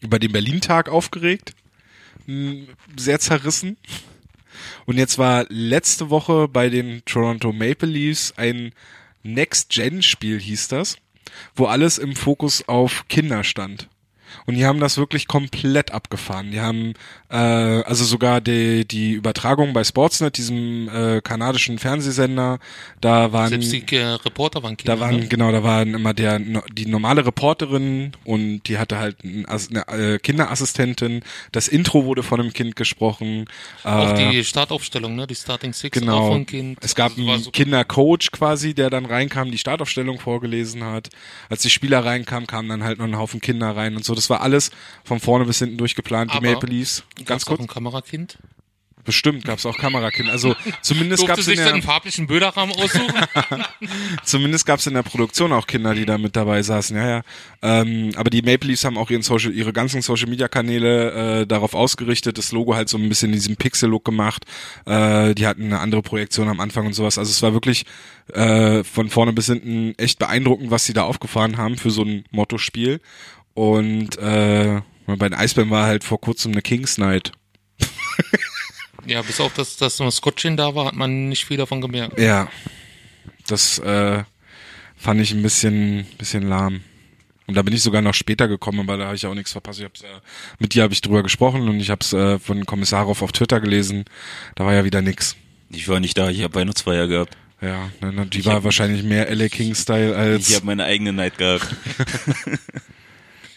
über 0.02 0.20
den 0.20 0.32
Berlin-Tag 0.34 0.90
aufgeregt, 0.90 1.54
Hm, 2.26 2.68
sehr 2.98 3.20
zerrissen. 3.20 3.78
Und 4.86 4.98
jetzt 4.98 5.18
war 5.18 5.46
letzte 5.50 6.10
Woche 6.10 6.48
bei 6.48 6.70
den 6.70 7.04
Toronto 7.06 7.52
Maple 7.52 7.90
Leafs 7.90 8.34
ein 8.38 8.72
Next-Gen-Spiel, 9.24 10.40
hieß 10.40 10.70
das, 10.70 10.98
wo 11.56 11.66
alles 11.66 11.98
im 11.98 12.16
Fokus 12.16 12.68
auf 12.68 13.08
Kinder 13.08 13.44
stand. 13.44 13.90
Und 14.46 14.56
die 14.56 14.66
haben 14.66 14.80
das 14.80 14.98
wirklich 14.98 15.28
komplett 15.28 15.92
abgefahren. 15.92 16.52
Die 16.52 16.62
haben 16.62 16.94
äh, 17.30 17.36
also 17.36 18.06
sogar 18.06 18.42
die, 18.42 18.86
die 18.86 19.12
Übertragung 19.12 19.74
bei 19.74 19.84
Sportsnet, 19.84 20.38
diesem 20.38 20.90
äh, 20.90 21.22
kanadischen 21.22 21.78
Fernsehsender, 21.80 22.60
da 23.02 23.32
waren 23.32 23.50
Selbst 23.50 23.72
die 23.72 23.96
äh, 23.96 24.04
Reporter 24.06 24.64
waren 24.64 24.78
Kinder. 24.78 24.96
da 24.96 25.00
waren, 25.00 25.20
ne? 25.20 25.28
genau, 25.28 25.52
da 25.52 25.64
waren 25.64 25.94
immer 25.94 26.14
der, 26.14 26.40
die 26.40 26.86
normale 26.86 27.26
Reporterin 27.26 28.14
und 28.24 28.64
die 28.68 28.78
hatte 28.78 28.98
halt 28.98 29.18
eine 29.24 29.88
äh, 29.88 30.20
Kinderassistentin. 30.20 31.22
Das 31.52 31.68
Intro 31.68 32.06
wurde 32.06 32.24
von 32.24 32.40
einem 32.40 32.54
Kind 32.54 32.76
gesprochen. 32.76 33.46
Auch 33.84 34.18
äh, 34.18 34.32
die 34.32 34.44
Startaufstellung, 34.44 35.16
ne? 35.16 35.28
Die 35.28 35.36
Starting 35.36 35.74
Six 35.74 35.98
auch 35.98 36.02
Genau. 36.02 36.32
von 36.32 36.46
Kind. 36.46 36.80
Es 36.82 36.96
gab 36.96 37.12
Also 37.18 37.30
einen. 37.32 37.52
Kindercoach 37.52 38.32
quasi, 38.32 38.74
der 38.74 38.90
dann 38.90 39.06
reinkam, 39.06 39.52
die 39.52 39.58
Startaufstellung 39.58 40.20
vorgelesen 40.20 40.84
hat. 40.84 41.10
Als 41.50 41.62
die 41.62 41.70
Spieler 41.70 42.04
reinkamen, 42.06 42.48
kamen 42.48 42.70
dann 42.70 42.84
halt 42.84 42.98
noch 43.00 43.06
ein 43.06 43.18
Haufen 43.18 43.42
Kinder 43.42 43.76
rein 43.76 43.96
und 43.96 44.04
so. 44.06 44.16
Das 44.16 44.30
war 44.30 44.42
alles 44.42 44.72
von 45.04 45.20
vorne 45.20 45.46
bis 45.46 45.60
hinten 45.60 45.78
durchgeplant. 45.78 46.32
Die 46.34 46.38
Aber 46.38 46.50
Maple 46.50 46.70
Leafs. 46.70 47.04
Ganz 47.26 47.44
auch 47.44 47.50
kurz. 47.50 47.62
ein 47.62 47.68
Kamerakind? 47.68 48.38
Bestimmt 49.06 49.46
gab's 49.46 49.66
auch 49.66 49.78
Kamerakinder. 49.78 50.32
Also 50.32 50.56
zumindest 50.82 51.26
gab's 51.26 51.48
in 51.48 51.56
sich 51.56 51.58
der, 51.58 51.82
farblichen 51.82 52.28
Bilderrahmen 52.28 52.76
aussuchen? 52.76 53.14
zumindest 54.24 54.66
gab's 54.66 54.86
in 54.88 54.94
der 54.94 55.04
Produktion 55.04 55.54
auch 55.54 55.68
Kinder, 55.68 55.96
die 55.96 56.06
da 56.06 56.18
mit 56.18 56.36
dabei 56.36 56.62
saßen. 56.62 56.98
Ja, 56.98 57.08
ja. 57.08 57.22
Ähm, 57.62 58.12
aber 58.18 58.30
die 58.30 58.42
Maple 58.42 58.70
Leafs 58.70 58.84
haben 58.84 58.98
auch 58.98 59.10
ihren 59.10 59.22
Social, 59.22 59.54
ihre 59.54 59.72
ganzen 59.72 60.02
Social 60.02 60.30
Media 60.30 60.48
Kanäle 60.48 61.42
äh, 61.42 61.48
darauf 61.48 61.74
ausgerichtet. 61.74 62.38
Das 62.38 62.52
Logo 62.52 62.76
halt 62.76 62.90
so 62.90 62.98
ein 62.98 63.08
bisschen 63.08 63.30
in 63.30 63.36
diesem 63.36 63.56
Pixel-Look 63.56 64.04
gemacht. 64.04 64.46
Äh, 64.86 65.34
die 65.34 65.48
hatten 65.48 65.64
eine 65.64 65.80
andere 65.80 66.02
Projektion 66.02 66.50
am 66.50 66.60
Anfang 66.60 66.86
und 66.86 66.94
sowas. 66.94 67.18
Also 67.18 67.32
es 67.32 67.42
war 67.42 67.54
wirklich 67.54 67.86
äh, 68.34 68.84
von 68.84 69.10
vorne 69.10 69.32
bis 69.32 69.46
hinten 69.46 69.94
echt 69.98 70.20
beeindruckend, 70.20 70.72
was 70.72 70.86
sie 70.86 70.94
da 70.94 71.04
aufgefahren 71.04 71.58
haben 71.58 71.78
für 71.78 71.90
so 71.90 72.04
ein 72.04 72.26
Mottospiel. 72.32 73.00
Und 73.54 74.18
äh, 74.20 74.82
bei 75.18 75.30
den 75.30 75.38
Eisbären 75.38 75.70
war 75.70 75.86
halt 75.86 76.04
vor 76.04 76.20
kurzem 76.20 76.52
eine 76.52 76.62
Kings 76.62 76.98
Night. 76.98 77.32
ja, 79.06 79.22
bis 79.22 79.40
auf 79.40 79.54
das, 79.54 79.78
dass 79.78 79.98
das 79.98 80.16
Scotchin 80.18 80.58
da 80.58 80.76
war, 80.76 80.86
hat 80.86 80.96
man 80.96 81.30
nicht 81.30 81.46
viel 81.46 81.58
davon 81.58 81.82
gemerkt. 81.82 82.20
Ja, 82.20 82.50
das 83.48 83.80
äh, 83.80 84.24
fand 84.98 85.22
ich 85.22 85.32
ein 85.32 85.42
bisschen, 85.42 86.06
bisschen 86.18 86.48
lahm. 86.48 86.82
Und 87.48 87.56
da 87.56 87.64
bin 87.64 87.74
ich 87.74 87.82
sogar 87.82 88.04
noch 88.04 88.14
später 88.14 88.48
gekommen, 88.48 88.82
aber 88.82 88.98
da 88.98 89.06
habe 89.06 89.16
ich 89.16 89.26
auch 89.26 89.34
nichts 89.34 89.54
verpasst. 89.54 89.80
Ich 89.80 89.86
hab's, 89.86 90.02
äh, 90.02 90.08
mit 90.60 90.76
dir 90.76 90.84
habe 90.84 90.94
ich 90.94 91.02
drüber 91.02 91.24
gesprochen 91.24 91.68
und 91.68 91.80
ich 91.80 91.90
habe 91.90 92.02
es 92.02 92.14
äh, 92.14 92.38
von 92.38 92.66
Kommissarov 92.66 93.24
auf 93.24 93.32
Twitter 93.32 93.60
gelesen. 93.60 94.06
Da 94.56 94.66
war 94.66 94.74
ja 94.74 94.86
wieder 94.86 95.02
nix. 95.02 95.36
Ich 95.72 95.88
war 95.88 96.00
nicht 96.00 96.18
da, 96.18 96.30
ich 96.30 96.44
habe 96.44 96.54
Weihnachtsfeier 96.54 97.08
gehabt. 97.08 97.36
Ja, 97.62 97.90
ne, 98.02 98.14
ne, 98.14 98.26
die 98.28 98.46
war 98.46 98.64
wahrscheinlich 98.64 99.04
mehr 99.04 99.34
LA 99.36 99.50
King-Style 99.50 100.12
Ich 100.12 100.16
als. 100.16 100.56
habe 100.56 100.68
meine 100.68 100.86
eigene 100.86 101.12
Night 101.12 101.38
gehabt. 101.38 101.68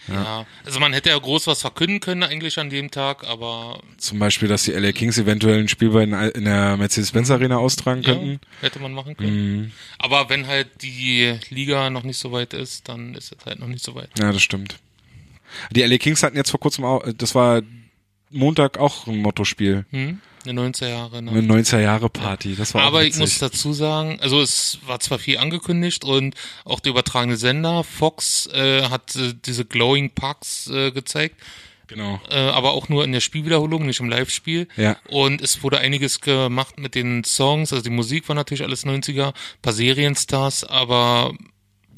Ja. 0.08 0.46
Also 0.64 0.80
man 0.80 0.92
hätte 0.92 1.10
ja 1.10 1.18
groß 1.18 1.46
was 1.46 1.60
verkünden 1.60 2.00
können 2.00 2.22
eigentlich 2.22 2.58
an 2.58 2.70
dem 2.70 2.90
Tag, 2.90 3.24
aber 3.24 3.80
Zum 3.98 4.18
Beispiel, 4.18 4.48
dass 4.48 4.64
die 4.64 4.72
LA 4.72 4.92
Kings 4.92 5.18
eventuell 5.18 5.60
ein 5.60 5.68
Spiel 5.68 5.90
bei 5.90 6.02
in 6.02 6.44
der 6.44 6.76
Mercedes-Benz 6.76 7.30
Arena 7.30 7.58
austragen 7.58 8.02
ja, 8.02 8.12
könnten. 8.12 8.40
hätte 8.60 8.80
man 8.80 8.92
machen 8.92 9.16
können. 9.16 9.72
Aber 9.98 10.28
wenn 10.28 10.46
halt 10.46 10.68
die 10.82 11.38
Liga 11.50 11.90
noch 11.90 12.02
nicht 12.02 12.18
so 12.18 12.32
weit 12.32 12.52
ist, 12.52 12.88
dann 12.88 13.14
ist 13.14 13.32
es 13.32 13.46
halt 13.46 13.60
noch 13.60 13.68
nicht 13.68 13.84
so 13.84 13.94
weit. 13.94 14.10
Ja, 14.18 14.32
das 14.32 14.42
stimmt. 14.42 14.78
Die 15.70 15.82
LA 15.82 15.98
Kings 15.98 16.22
hatten 16.22 16.36
jetzt 16.36 16.50
vor 16.50 16.60
kurzem 16.60 16.84
auch, 16.84 17.04
das 17.16 17.34
war 17.34 17.62
Montag 18.30 18.78
auch 18.78 19.06
ein 19.06 19.18
Mottospiel. 19.18 19.84
Hm? 19.90 20.20
Eine 20.44 20.60
90er 20.60 20.88
Jahre. 20.88 21.22
Ne? 21.22 21.30
Eine 21.30 21.40
90er 21.40 21.80
Jahre 21.80 22.08
Party. 22.08 22.56
Das 22.56 22.74
war 22.74 22.82
auch 22.82 22.86
Aber 22.88 23.04
ich 23.04 23.16
muss 23.16 23.38
dazu 23.38 23.72
sagen, 23.72 24.18
also 24.20 24.40
es 24.40 24.78
war 24.86 24.98
zwar 25.00 25.18
viel 25.18 25.38
angekündigt 25.38 26.04
und 26.04 26.34
auch 26.64 26.80
der 26.80 26.90
übertragene 26.90 27.36
Sender 27.36 27.84
Fox 27.84 28.46
äh, 28.48 28.82
hat 28.88 29.14
äh, 29.16 29.34
diese 29.44 29.64
Glowing 29.64 30.10
Pucks 30.10 30.68
äh, 30.68 30.90
gezeigt, 30.90 31.36
Genau. 31.86 32.20
äh, 32.30 32.38
aber 32.38 32.72
auch 32.72 32.88
nur 32.88 33.04
in 33.04 33.12
der 33.12 33.20
Spielwiederholung, 33.20 33.86
nicht 33.86 34.00
im 34.00 34.08
Live-Spiel. 34.08 34.66
Ja. 34.76 34.96
Und 35.08 35.42
es 35.42 35.62
wurde 35.62 35.78
einiges 35.78 36.20
gemacht 36.20 36.78
mit 36.78 36.94
den 36.94 37.22
Songs, 37.24 37.72
also 37.72 37.82
die 37.82 37.90
Musik 37.90 38.28
war 38.28 38.34
natürlich 38.34 38.64
alles 38.64 38.86
90er, 38.86 39.34
paar 39.60 39.72
Serienstars, 39.72 40.64
aber 40.64 41.34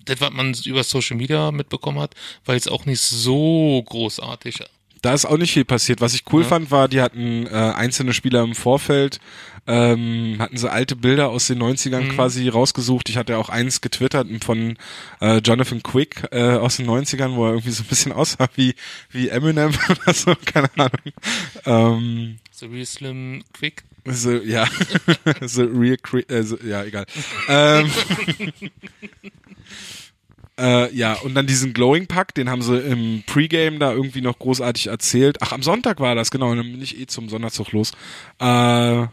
das, 0.04 0.20
was 0.20 0.30
man 0.32 0.54
über 0.64 0.84
Social 0.84 1.16
Media 1.16 1.50
mitbekommen 1.50 2.00
hat, 2.00 2.14
war 2.44 2.54
jetzt 2.54 2.70
auch 2.70 2.84
nicht 2.86 3.00
so 3.00 3.82
großartig. 3.86 4.60
Da 5.04 5.12
ist 5.12 5.26
auch 5.26 5.36
nicht 5.36 5.52
viel 5.52 5.64
passiert. 5.66 6.00
Was 6.00 6.14
ich 6.14 6.22
cool 6.32 6.44
fand, 6.44 6.70
war, 6.70 6.88
die 6.88 7.00
hatten 7.02 7.46
äh, 7.46 7.50
einzelne 7.50 8.14
Spieler 8.14 8.42
im 8.42 8.54
Vorfeld, 8.54 9.18
ähm, 9.66 10.36
hatten 10.38 10.56
so 10.56 10.68
alte 10.68 10.96
Bilder 10.96 11.28
aus 11.28 11.46
den 11.46 11.58
90ern 11.62 12.08
quasi 12.14 12.48
rausgesucht. 12.48 13.08
Ich 13.10 13.16
hatte 13.18 13.36
auch 13.38 13.48
eins 13.50 13.80
getwittert 13.82 14.26
von 14.42 14.78
äh, 15.20 15.38
Jonathan 15.38 15.82
Quick 15.82 16.22
äh, 16.32 16.52
aus 16.54 16.76
den 16.78 16.86
90ern, 16.86 17.34
wo 17.34 17.44
er 17.44 17.50
irgendwie 17.52 17.70
so 17.72 17.82
ein 17.82 17.86
bisschen 17.88 18.12
aussah 18.12 18.48
wie, 18.56 18.74
wie 19.10 19.28
Eminem 19.28 19.72
oder 19.90 20.14
so, 20.14 20.34
keine 20.46 20.70
Ahnung. 20.76 21.12
Ähm, 21.66 22.38
So 22.50 22.66
Real 22.66 22.86
Slim 22.86 23.42
Quick. 23.52 23.84
so, 24.06 24.32
ja, 24.32 24.66
so 25.42 25.64
real, 25.64 25.96
cre- 25.96 26.30
äh, 26.30 26.42
so, 26.44 26.56
ja, 26.66 26.82
egal. 26.84 27.04
Ähm, 27.48 27.90
Äh, 30.58 30.94
ja, 30.94 31.14
und 31.14 31.34
dann 31.34 31.46
diesen 31.46 31.72
Glowing 31.72 32.06
Pack, 32.06 32.34
den 32.34 32.48
haben 32.48 32.62
sie 32.62 32.78
im 32.78 33.24
Pre-Game 33.26 33.78
da 33.80 33.92
irgendwie 33.92 34.20
noch 34.20 34.38
großartig 34.38 34.86
erzählt. 34.86 35.38
Ach, 35.40 35.52
am 35.52 35.62
Sonntag 35.62 35.98
war 36.00 36.14
das, 36.14 36.30
genau, 36.30 36.54
dann 36.54 36.70
bin 36.70 36.82
ich 36.82 36.98
eh 36.98 37.06
zum 37.06 37.28
Sonderzug 37.28 37.72
los. 37.72 37.90
Äh, 38.38 39.06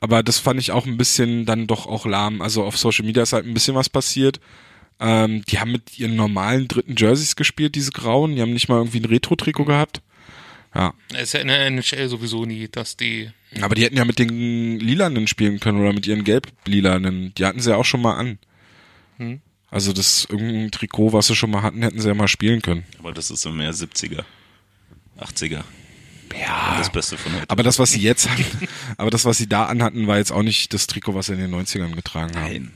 aber 0.00 0.22
das 0.24 0.38
fand 0.38 0.58
ich 0.58 0.72
auch 0.72 0.84
ein 0.84 0.96
bisschen 0.96 1.46
dann 1.46 1.68
doch 1.68 1.86
auch 1.86 2.06
lahm. 2.06 2.42
Also 2.42 2.64
auf 2.64 2.76
Social 2.76 3.06
Media 3.06 3.22
ist 3.22 3.32
halt 3.32 3.46
ein 3.46 3.54
bisschen 3.54 3.76
was 3.76 3.88
passiert. 3.88 4.40
Ähm, 4.98 5.44
die 5.48 5.60
haben 5.60 5.70
mit 5.70 5.96
ihren 5.98 6.16
normalen 6.16 6.66
dritten 6.66 6.96
Jerseys 6.96 7.36
gespielt, 7.36 7.76
diese 7.76 7.92
grauen. 7.92 8.34
Die 8.34 8.42
haben 8.42 8.52
nicht 8.52 8.68
mal 8.68 8.78
irgendwie 8.78 8.98
ein 9.00 9.04
Retro-Trikot 9.04 9.64
gehabt. 9.64 10.02
Ja, 10.74 10.94
Es 11.12 11.22
ist 11.24 11.34
ja 11.34 11.40
in 11.40 11.48
der 11.48 11.66
NHL 11.66 12.08
sowieso 12.08 12.46
nie, 12.46 12.66
dass 12.66 12.96
die 12.96 13.30
aber 13.60 13.74
die 13.74 13.82
hätten 13.84 13.96
ja 13.96 14.04
mit 14.04 14.18
den 14.18 14.80
lilanen 14.80 15.26
spielen 15.26 15.60
können 15.60 15.80
oder 15.80 15.92
mit 15.92 16.06
ihren 16.06 16.24
gelb-lilanen. 16.24 17.34
Die 17.34 17.44
hatten 17.44 17.60
sie 17.60 17.70
ja 17.70 17.76
auch 17.76 17.84
schon 17.84 18.00
mal 18.00 18.16
an. 18.16 18.38
Also 19.72 19.94
das 19.94 20.26
irgendein 20.28 20.70
Trikot, 20.70 21.14
was 21.14 21.28
sie 21.28 21.34
schon 21.34 21.50
mal 21.50 21.62
hatten, 21.62 21.80
hätten 21.80 21.98
sie 21.98 22.06
ja 22.06 22.12
mal 22.12 22.28
spielen 22.28 22.60
können. 22.60 22.84
Aber 22.98 23.12
das 23.12 23.30
ist 23.30 23.40
so 23.40 23.50
mehr 23.50 23.72
70er, 23.72 24.22
80er. 25.18 25.64
Ja. 26.38 26.76
Das 26.76 26.92
Beste 26.92 27.16
von 27.16 27.32
heute. 27.32 27.48
Aber 27.48 27.62
das, 27.62 27.78
was 27.78 27.92
sie 27.92 28.00
jetzt 28.00 28.28
hatten, 28.28 28.44
aber 28.98 29.10
das, 29.10 29.24
was 29.24 29.38
sie 29.38 29.48
da 29.48 29.64
anhatten, 29.64 30.06
war 30.06 30.18
jetzt 30.18 30.30
auch 30.30 30.42
nicht 30.42 30.74
das 30.74 30.86
Trikot, 30.86 31.14
was 31.14 31.26
sie 31.26 31.32
in 31.32 31.38
den 31.38 31.54
90ern 31.54 31.94
getragen 31.94 32.36
haben. 32.36 32.52
Nein. 32.52 32.72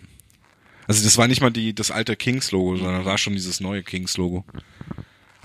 Also 0.86 1.04
das 1.04 1.18
war 1.18 1.28
nicht 1.28 1.42
mal 1.42 1.50
die, 1.50 1.74
das 1.74 1.90
alte 1.90 2.16
Kings-Logo, 2.16 2.78
sondern 2.78 3.04
war 3.04 3.18
schon 3.18 3.34
dieses 3.34 3.60
neue 3.60 3.82
Kings-Logo. 3.82 4.46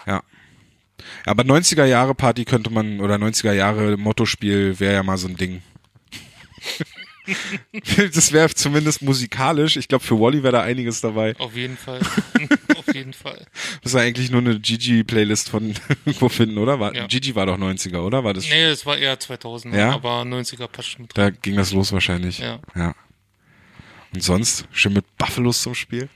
Ja. 0.08 0.24
Aber 1.26 1.43
90er 1.43 1.84
Jahre 1.84 2.16
Party 2.16 2.45
könnte 2.45 2.70
man, 2.70 3.02
oder 3.02 3.16
90er 3.16 3.52
Jahre 3.52 3.97
Mottospiel 3.97 4.80
wäre 4.80 4.93
ja 4.93 5.04
mal 5.04 5.18
so 5.18 5.28
ein 5.28 5.36
Ding. 5.36 5.62
das 8.13 8.32
wäre 8.32 8.49
zumindest 8.53 9.01
musikalisch. 9.01 9.78
Ich 9.78 9.88
glaube, 9.88 10.03
für 10.03 10.19
Wally 10.19 10.43
wäre 10.43 10.53
da 10.53 10.61
einiges 10.63 11.01
dabei. 11.01 11.36
auf 11.38 11.55
jeden 11.55 11.78
Fall, 11.78 11.99
auf 12.78 12.93
jeden 12.93 13.13
Fall. 13.13 13.45
Das 13.84 13.93
ist 13.93 13.99
ja 13.99 14.01
eigentlich 14.05 14.32
nur 14.32 14.41
eine 14.41 14.59
Gigi-Playlist 14.59 15.49
von 15.49 15.74
irgendwo 16.05 16.30
finden, 16.30 16.57
oder? 16.57 16.80
War, 16.80 16.95
Ja. 16.95 17.07
Gigi 17.07 17.36
war 17.36 17.45
doch 17.45 17.57
90er, 17.57 17.99
oder? 17.99 18.24
War 18.24 18.34
das? 18.34 18.45
Nee, 18.49 18.65
es 18.65 18.86
war 18.86 18.97
eher 18.97 19.19
2000, 19.19 19.74
Ja? 19.76 19.91
aber 19.93 20.22
90er 20.24 20.67
passt 20.67 20.89
schon 20.89 21.03
mit. 21.03 21.17
Da 21.17 21.30
ging 21.30 21.55
das 21.55 21.72
los 21.72 21.91
wahrscheinlich. 21.91 22.39
Ja. 22.39 22.59
ja. 22.76 22.95
Und 24.13 24.24
sonst? 24.24 24.65
Schön 24.72 24.93
mit 24.93 25.05
Buffalos 25.17 25.61
zum 25.61 25.76
Spiel? 25.76 26.09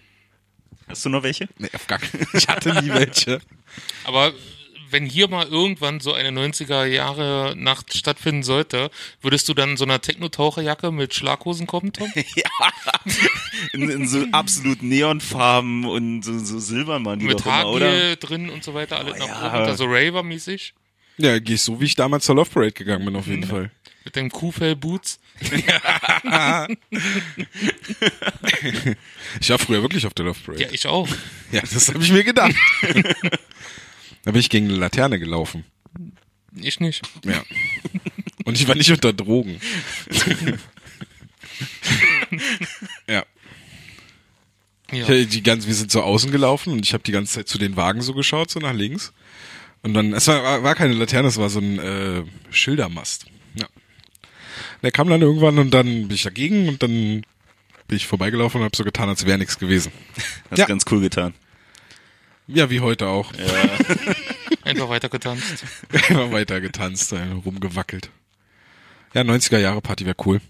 Hast 0.87 1.05
du 1.05 1.09
noch 1.09 1.23
welche? 1.23 1.47
Nee, 1.57 1.69
auf 1.73 1.87
gar 1.87 1.97
keinen 1.99 2.27
Ich 2.33 2.47
hatte 2.47 2.69
nie 2.83 2.89
welche. 2.89 3.39
Aber 4.03 4.33
wenn 4.89 5.05
hier 5.05 5.27
mal 5.27 5.47
irgendwann 5.47 5.99
so 5.99 6.13
eine 6.13 6.29
90er 6.29 6.86
Jahre 6.86 7.53
Nacht 7.57 7.97
stattfinden 7.97 8.43
sollte, 8.43 8.89
würdest 9.21 9.47
du 9.49 9.53
dann 9.53 9.71
in 9.71 9.77
so 9.77 9.86
einer 9.86 10.01
Techno-Taucherjacke 10.01 10.91
mit 10.91 11.13
Schlaghosen 11.13 11.67
kommen, 11.67 11.93
Tom? 11.93 12.11
In, 13.73 13.89
in 13.89 14.07
so 14.07 14.25
absolut 14.31 14.83
Neonfarben 14.83 15.86
und 15.86 16.23
so, 16.23 16.38
so 16.39 16.59
die 16.59 17.25
mit 17.25 17.39
doch 17.39 17.45
immer, 17.45 17.67
oder? 17.69 17.86
Haargel 17.86 18.15
drin 18.17 18.49
und 18.49 18.63
so 18.63 18.73
weiter, 18.73 18.97
alles 18.97 19.17
nach 19.17 19.27
ja. 19.27 19.47
oben, 19.47 19.65
also 19.65 19.86
Raver-mäßig. 19.86 20.73
Ja, 21.17 21.39
geh 21.39 21.53
ich 21.53 21.61
so, 21.61 21.79
wie 21.79 21.86
ich 21.86 21.95
damals 21.95 22.25
zur 22.25 22.36
Love 22.36 22.49
Parade 22.49 22.71
gegangen 22.73 23.05
bin, 23.05 23.15
auf 23.15 23.27
jeden 23.27 23.43
Fall. 23.43 23.71
Mit 24.03 24.15
den 24.15 24.29
Kuhfell-Boots. 24.29 25.19
Ich 29.41 29.49
war 29.49 29.59
früher 29.59 29.81
wirklich 29.81 30.05
auf 30.05 30.13
der 30.13 30.25
Love 30.25 30.39
Parade. 30.45 30.63
Ja, 30.63 30.69
ich 30.71 30.88
auch. 30.88 31.07
Ja, 31.51 31.61
das 31.61 31.89
habe 31.89 32.01
ich 32.03 32.11
mir 32.11 32.23
gedacht. 32.23 32.55
da 34.26 34.32
bin 34.32 34.39
ich 34.39 34.49
gegen 34.49 34.67
eine 34.67 34.78
Laterne 34.78 35.19
gelaufen. 35.19 35.63
Ich 36.55 36.80
nicht. 36.80 37.01
Ja. 37.26 37.43
Und 38.45 38.55
ich 38.59 38.67
war 38.67 38.76
nicht 38.76 38.91
unter 38.91 39.13
Drogen. 39.13 39.59
ja. 43.07 43.23
Ja. 44.91 45.09
Ich, 45.09 45.30
die 45.30 45.41
ganz, 45.43 45.65
wir 45.67 45.73
sind 45.73 45.91
so 45.91 46.01
außen 46.03 46.32
gelaufen 46.32 46.71
und 46.71 46.86
ich 46.86 46.93
habe 46.93 47.03
die 47.03 47.11
ganze 47.11 47.34
Zeit 47.34 47.47
zu 47.47 47.57
den 47.57 47.76
Wagen 47.76 48.01
so 48.01 48.13
geschaut, 48.13 48.51
so 48.51 48.59
nach 48.59 48.73
links. 48.73 49.13
Und 49.82 49.93
dann, 49.93 50.13
es 50.13 50.28
war, 50.28 50.43
war- 50.43 50.63
war 50.63 50.76
keine 50.76 50.93
Laterne, 50.93 51.28
es 51.28 51.38
war 51.38 51.49
so 51.49 51.59
ein 51.59 51.80
äh, 51.80 52.23
Schildermast. 52.51 53.26
Ja. 53.55 53.67
Der 54.84 54.91
kam 54.91 55.09
dann 55.09 55.21
irgendwann 55.21 55.57
und 55.59 55.71
dann 55.71 56.07
bin 56.07 56.11
ich 56.15 56.23
dagegen 56.23 56.69
und 56.69 56.84
dann 56.84 57.21
bin 57.88 57.97
ich 57.97 58.05
vorbeigelaufen 58.07 58.61
und 58.61 58.65
habe 58.65 58.78
so 58.78 58.84
getan, 58.84 59.09
als 59.09 59.26
wäre 59.26 59.38
nichts 59.38 59.57
gewesen. 59.59 59.91
Hast 60.49 60.59
Ja. 60.59 60.65
ganz 60.65 60.86
cool 60.91 61.01
getan. 61.01 61.34
Ja, 62.47 62.69
wie 62.69 62.79
heute 62.79 63.07
auch. 63.07 63.31
Einfach 64.63 64.89
weiter 64.89 65.09
getanzt. 65.09 65.63
Immer 66.09 66.31
weiter 66.31 66.61
getanzt, 66.61 67.11
äh, 67.11 67.21
rumgewackelt. 67.45 68.09
Ja, 69.13 69.21
90er 69.21 69.59
Jahre 69.59 69.81
Party 69.81 70.05
wäre 70.05 70.17
cool. 70.25 70.41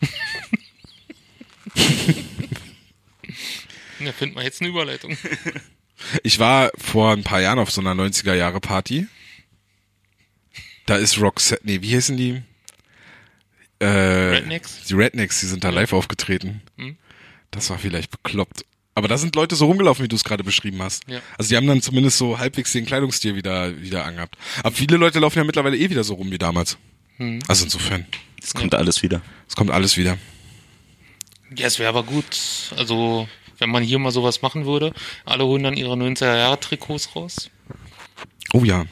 Ja, 4.00 4.12
findet 4.12 4.34
man 4.34 4.44
jetzt 4.44 4.60
eine 4.60 4.70
Überleitung. 4.70 5.16
Ich 6.22 6.38
war 6.38 6.70
vor 6.78 7.12
ein 7.12 7.24
paar 7.24 7.42
Jahren 7.42 7.58
auf 7.58 7.70
so 7.70 7.82
einer 7.82 7.92
90er 7.92 8.32
Jahre 8.32 8.58
Party. 8.58 9.06
Da 10.86 10.96
ist 10.96 11.20
Roxette, 11.20 11.60
nee, 11.66 11.82
wie 11.82 11.88
hießen 11.88 12.16
die? 12.16 12.40
Äh, 13.80 13.86
Rednecks? 13.86 14.84
Die 14.88 14.94
Rednecks, 14.94 15.40
die 15.40 15.46
sind 15.46 15.62
da 15.62 15.68
live 15.68 15.92
aufgetreten. 15.92 16.62
Das 17.50 17.68
war 17.68 17.78
vielleicht 17.78 18.10
bekloppt. 18.10 18.64
Aber 18.94 19.08
da 19.08 19.16
sind 19.18 19.36
Leute 19.36 19.54
so 19.56 19.66
rumgelaufen, 19.66 20.04
wie 20.04 20.08
du 20.08 20.16
es 20.16 20.24
gerade 20.24 20.42
beschrieben 20.44 20.82
hast. 20.82 21.08
Ja. 21.08 21.20
Also 21.38 21.48
die 21.50 21.56
haben 21.56 21.66
dann 21.66 21.80
zumindest 21.80 22.18
so 22.18 22.38
halbwegs 22.38 22.72
den 22.72 22.86
Kleidungsstil 22.86 23.36
wieder, 23.36 23.80
wieder 23.80 24.04
angehabt. 24.04 24.36
Aber 24.62 24.74
viele 24.74 24.96
Leute 24.96 25.20
laufen 25.20 25.38
ja 25.38 25.44
mittlerweile 25.44 25.76
eh 25.76 25.88
wieder 25.90 26.04
so 26.04 26.14
rum 26.14 26.30
wie 26.30 26.38
damals. 26.38 26.76
Also 27.48 27.64
insofern, 27.64 28.06
Das 28.40 28.54
kommt 28.54 28.74
alles 28.74 29.02
wieder. 29.02 29.20
es 29.46 29.54
kommt 29.54 29.70
alles 29.70 29.96
wieder. 29.98 30.16
Ja, 31.54 31.66
es 31.66 31.78
wäre 31.78 31.88
aber 31.90 32.02
gut. 32.02 32.72
Also, 32.78 33.28
wenn 33.58 33.68
man 33.70 33.82
hier 33.82 33.98
mal 33.98 34.10
sowas 34.10 34.40
machen 34.42 34.64
würde, 34.64 34.92
alle 35.26 35.44
holen 35.44 35.62
dann 35.62 35.76
ihre 35.76 35.94
90er 35.94 36.36
Jahre 36.36 36.58
Trikots 36.58 37.14
raus. 37.14 37.50
Oh 38.52 38.64
ja. 38.64 38.86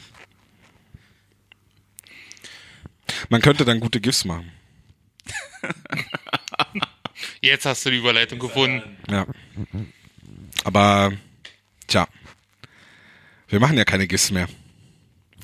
Man 3.29 3.41
könnte 3.41 3.65
dann 3.65 3.79
gute 3.79 3.99
GIFs 3.99 4.25
machen. 4.25 4.51
Jetzt 7.41 7.65
hast 7.65 7.85
du 7.85 7.91
die 7.91 7.97
Überleitung 7.97 8.39
gefunden. 8.39 8.97
Ja. 9.09 9.25
Aber, 10.63 11.13
tja. 11.87 12.07
Wir 13.47 13.59
machen 13.59 13.77
ja 13.77 13.85
keine 13.85 14.07
GIFs 14.07 14.31
mehr. 14.31 14.47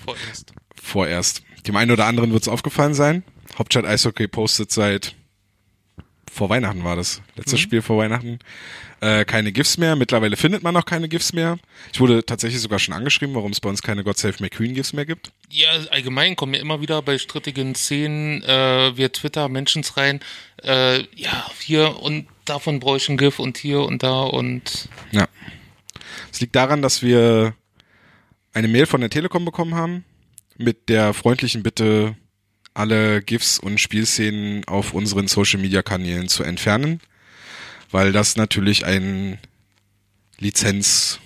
Vorerst. 0.03 0.53
Vorerst. 0.81 1.43
Dem 1.67 1.75
einen 1.75 1.91
oder 1.91 2.05
anderen 2.05 2.31
wird 2.31 2.43
es 2.43 2.47
aufgefallen 2.47 2.93
sein. 2.93 3.23
Hauptstadt 3.57 3.85
Eishockey 3.85 4.27
postet 4.27 4.71
seit 4.71 5.15
vor 6.31 6.49
Weihnachten 6.49 6.83
war 6.83 6.97
das. 6.97 7.21
Letztes 7.35 7.61
Spiel 7.61 7.81
vor 7.81 7.97
Weihnachten. 7.97 8.39
Äh, 9.05 9.23
keine 9.23 9.51
GIFs 9.51 9.77
mehr. 9.77 9.95
Mittlerweile 9.95 10.35
findet 10.35 10.63
man 10.63 10.75
auch 10.75 10.85
keine 10.85 11.07
GIFs 11.07 11.31
mehr. 11.31 11.59
Ich 11.93 11.99
wurde 11.99 12.25
tatsächlich 12.25 12.59
sogar 12.59 12.79
schon 12.79 12.95
angeschrieben, 12.95 13.35
warum 13.35 13.51
es 13.51 13.59
bei 13.59 13.69
uns 13.69 13.83
keine 13.83 14.03
God 14.03 14.17
Save 14.17 14.33
McQueen 14.39 14.73
GIFs 14.73 14.93
mehr 14.93 15.05
gibt. 15.05 15.31
Ja, 15.51 15.67
allgemein 15.91 16.35
kommen 16.35 16.55
ja 16.55 16.59
immer 16.59 16.81
wieder 16.81 17.03
bei 17.03 17.19
strittigen 17.19 17.75
Szenen 17.75 18.41
äh, 18.41 18.97
via 18.97 19.09
Twitter 19.09 19.47
Mentions 19.47 19.95
rein. 19.95 20.21
Äh, 20.63 21.03
ja, 21.15 21.51
hier 21.59 22.01
und 22.01 22.25
davon 22.45 22.79
bräuchte 22.79 23.05
ich 23.05 23.09
ein 23.09 23.17
GIF 23.17 23.37
und 23.37 23.57
hier 23.57 23.81
und 23.81 24.01
da 24.01 24.23
und 24.23 24.89
Ja. 25.11 25.27
Es 26.31 26.41
liegt 26.41 26.55
daran, 26.55 26.81
dass 26.81 27.03
wir 27.03 27.53
eine 28.53 28.67
Mail 28.67 28.87
von 28.87 29.01
der 29.01 29.11
Telekom 29.11 29.45
bekommen 29.45 29.75
haben 29.75 30.03
mit 30.57 30.89
der 30.89 31.13
freundlichen 31.13 31.61
Bitte, 31.61 32.15
alle 32.73 33.21
GIFs 33.21 33.59
und 33.59 33.79
Spielszenen 33.79 34.65
auf 34.65 34.95
unseren 34.95 35.27
Social 35.27 35.59
Media 35.61 35.83
Kanälen 35.83 36.27
zu 36.27 36.41
entfernen, 36.41 37.01
weil 37.91 38.11
das 38.11 38.35
natürlich 38.35 38.85
ein 38.85 39.39
Lizenzbruch, 40.39 41.19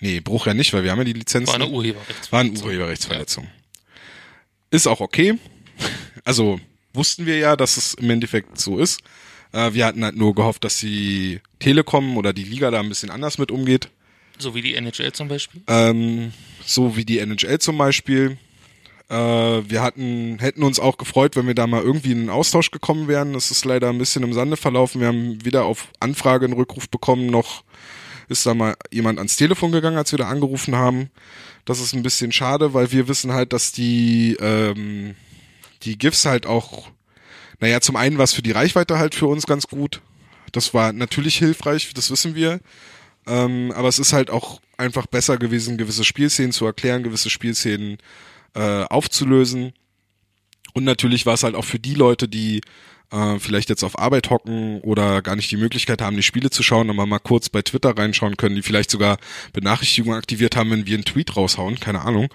nee, 0.00 0.20
Bruch 0.20 0.46
ja 0.46 0.54
nicht, 0.54 0.72
weil 0.72 0.84
wir 0.84 0.90
haben 0.90 0.98
ja 0.98 1.04
die 1.04 1.12
Lizenz. 1.12 1.48
War 1.48 1.56
eine 1.56 1.68
Urheberrechtsverletzung. 1.68 2.32
War 2.32 2.40
eine 2.40 2.52
Urheberrechtsverletzung. 2.52 3.48
Ist 4.70 4.86
auch 4.86 5.00
okay. 5.00 5.38
Also 6.24 6.60
wussten 6.92 7.26
wir 7.26 7.38
ja, 7.38 7.56
dass 7.56 7.76
es 7.76 7.94
im 7.94 8.08
Endeffekt 8.10 8.58
so 8.58 8.78
ist. 8.78 9.02
Äh, 9.52 9.72
wir 9.72 9.86
hatten 9.86 10.04
halt 10.04 10.16
nur 10.16 10.34
gehofft, 10.34 10.64
dass 10.64 10.78
die 10.78 11.40
Telekom 11.58 12.16
oder 12.16 12.32
die 12.32 12.44
Liga 12.44 12.70
da 12.70 12.80
ein 12.80 12.88
bisschen 12.88 13.10
anders 13.10 13.38
mit 13.38 13.50
umgeht. 13.50 13.88
So 14.38 14.54
wie 14.54 14.62
die 14.62 14.74
NHL 14.74 15.12
zum 15.12 15.28
Beispiel. 15.28 15.62
Ähm, 15.68 16.32
so 16.64 16.96
wie 16.96 17.04
die 17.04 17.18
NHL 17.18 17.58
zum 17.58 17.78
Beispiel. 17.78 18.38
Äh, 19.08 19.14
wir 19.14 19.82
hatten, 19.82 20.38
hätten 20.38 20.62
uns 20.62 20.80
auch 20.80 20.96
gefreut, 20.96 21.36
wenn 21.36 21.46
wir 21.46 21.54
da 21.54 21.66
mal 21.66 21.82
irgendwie 21.82 22.12
in 22.12 22.20
einen 22.20 22.30
Austausch 22.30 22.70
gekommen 22.70 23.08
wären. 23.08 23.32
Das 23.32 23.50
ist 23.50 23.64
leider 23.64 23.90
ein 23.90 23.98
bisschen 23.98 24.22
im 24.22 24.32
Sande 24.32 24.56
verlaufen. 24.56 25.00
Wir 25.00 25.08
haben 25.08 25.44
weder 25.44 25.64
auf 25.64 25.88
Anfrage 26.00 26.46
einen 26.46 26.54
Rückruf 26.54 26.88
bekommen, 26.88 27.26
noch 27.26 27.64
ist 28.28 28.46
da 28.46 28.54
mal 28.54 28.74
jemand 28.90 29.18
ans 29.18 29.36
Telefon 29.36 29.72
gegangen, 29.72 29.98
als 29.98 30.12
wir 30.12 30.18
da 30.18 30.28
angerufen 30.28 30.76
haben. 30.76 31.10
Das 31.64 31.80
ist 31.80 31.94
ein 31.94 32.02
bisschen 32.02 32.32
schade, 32.32 32.74
weil 32.74 32.90
wir 32.92 33.08
wissen 33.08 33.32
halt, 33.32 33.52
dass 33.52 33.72
die, 33.72 34.36
ähm, 34.40 35.14
die 35.82 35.98
GIFs 35.98 36.24
halt 36.24 36.46
auch, 36.46 36.88
naja, 37.60 37.80
zum 37.80 37.96
einen 37.96 38.18
was 38.18 38.32
für 38.32 38.42
die 38.42 38.52
Reichweite 38.52 38.98
halt 38.98 39.14
für 39.14 39.26
uns 39.26 39.46
ganz 39.46 39.66
gut. 39.66 40.00
Das 40.52 40.72
war 40.72 40.92
natürlich 40.92 41.36
hilfreich, 41.36 41.92
das 41.94 42.10
wissen 42.10 42.34
wir. 42.34 42.60
Ähm, 43.26 43.72
aber 43.74 43.88
es 43.88 43.98
ist 43.98 44.12
halt 44.12 44.30
auch 44.30 44.60
einfach 44.76 45.06
besser 45.06 45.38
gewesen, 45.38 45.78
gewisse 45.78 46.04
Spielszenen 46.04 46.52
zu 46.52 46.66
erklären, 46.66 47.02
gewisse 47.02 47.30
Spielszenen 47.30 47.98
äh, 48.54 48.84
aufzulösen. 48.84 49.72
Und 50.72 50.84
natürlich 50.84 51.26
war 51.26 51.34
es 51.34 51.42
halt 51.42 51.54
auch 51.54 51.64
für 51.64 51.78
die 51.78 51.94
Leute, 51.94 52.28
die 52.28 52.60
äh, 53.10 53.38
vielleicht 53.38 53.68
jetzt 53.68 53.84
auf 53.84 53.98
Arbeit 53.98 54.30
hocken 54.30 54.80
oder 54.80 55.22
gar 55.22 55.36
nicht 55.36 55.50
die 55.50 55.56
Möglichkeit 55.56 56.02
haben, 56.02 56.16
die 56.16 56.22
Spiele 56.22 56.50
zu 56.50 56.62
schauen, 56.62 56.90
aber 56.90 57.06
mal 57.06 57.18
kurz 57.18 57.48
bei 57.48 57.62
Twitter 57.62 57.96
reinschauen 57.96 58.36
können, 58.36 58.56
die 58.56 58.62
vielleicht 58.62 58.90
sogar 58.90 59.18
Benachrichtigungen 59.52 60.18
aktiviert 60.18 60.56
haben, 60.56 60.70
wenn 60.70 60.86
wir 60.86 60.94
einen 60.94 61.04
Tweet 61.04 61.36
raushauen, 61.36 61.78
keine 61.78 62.02
Ahnung, 62.02 62.28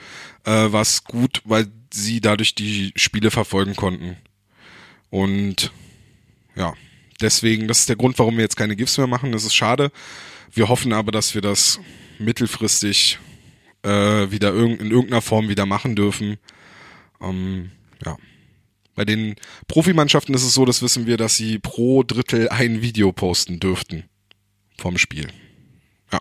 äh, 0.45 0.71
war 0.71 0.81
es 0.81 1.03
gut, 1.03 1.41
weil 1.43 1.67
sie 1.93 2.21
dadurch 2.21 2.55
die 2.55 2.93
Spiele 2.95 3.31
verfolgen 3.31 3.75
konnten. 3.75 4.15
Und 5.09 5.71
ja, 6.55 6.73
deswegen, 7.19 7.67
das 7.67 7.79
ist 7.79 7.89
der 7.89 7.95
Grund, 7.95 8.19
warum 8.19 8.37
wir 8.37 8.43
jetzt 8.43 8.57
keine 8.57 8.75
GIFs 8.75 8.97
mehr 8.97 9.07
machen. 9.07 9.31
Das 9.31 9.43
ist 9.43 9.55
schade. 9.55 9.91
Wir 10.51 10.69
hoffen 10.69 10.93
aber, 10.93 11.11
dass 11.11 11.35
wir 11.35 11.41
das 11.41 11.79
mittelfristig 12.19 13.19
äh, 13.83 14.31
wieder 14.31 14.53
irg 14.53 14.79
in 14.79 14.91
irgendeiner 14.91 15.21
Form 15.21 15.49
wieder 15.49 15.65
machen 15.65 15.95
dürfen. 15.95 16.37
Ähm, 17.21 17.71
ja. 18.05 18.17
Bei 18.95 19.05
den 19.05 19.35
Profimannschaften 19.67 20.33
ist 20.35 20.43
es 20.43 20.53
so, 20.53 20.65
das 20.65 20.81
wissen 20.81 21.05
wir, 21.05 21.17
dass 21.17 21.37
sie 21.37 21.59
pro 21.59 22.03
Drittel 22.03 22.49
ein 22.49 22.81
Video 22.81 23.11
posten 23.13 23.59
dürften 23.59 24.03
vom 24.77 24.97
Spiel. 24.97 25.27
Ja. 26.11 26.19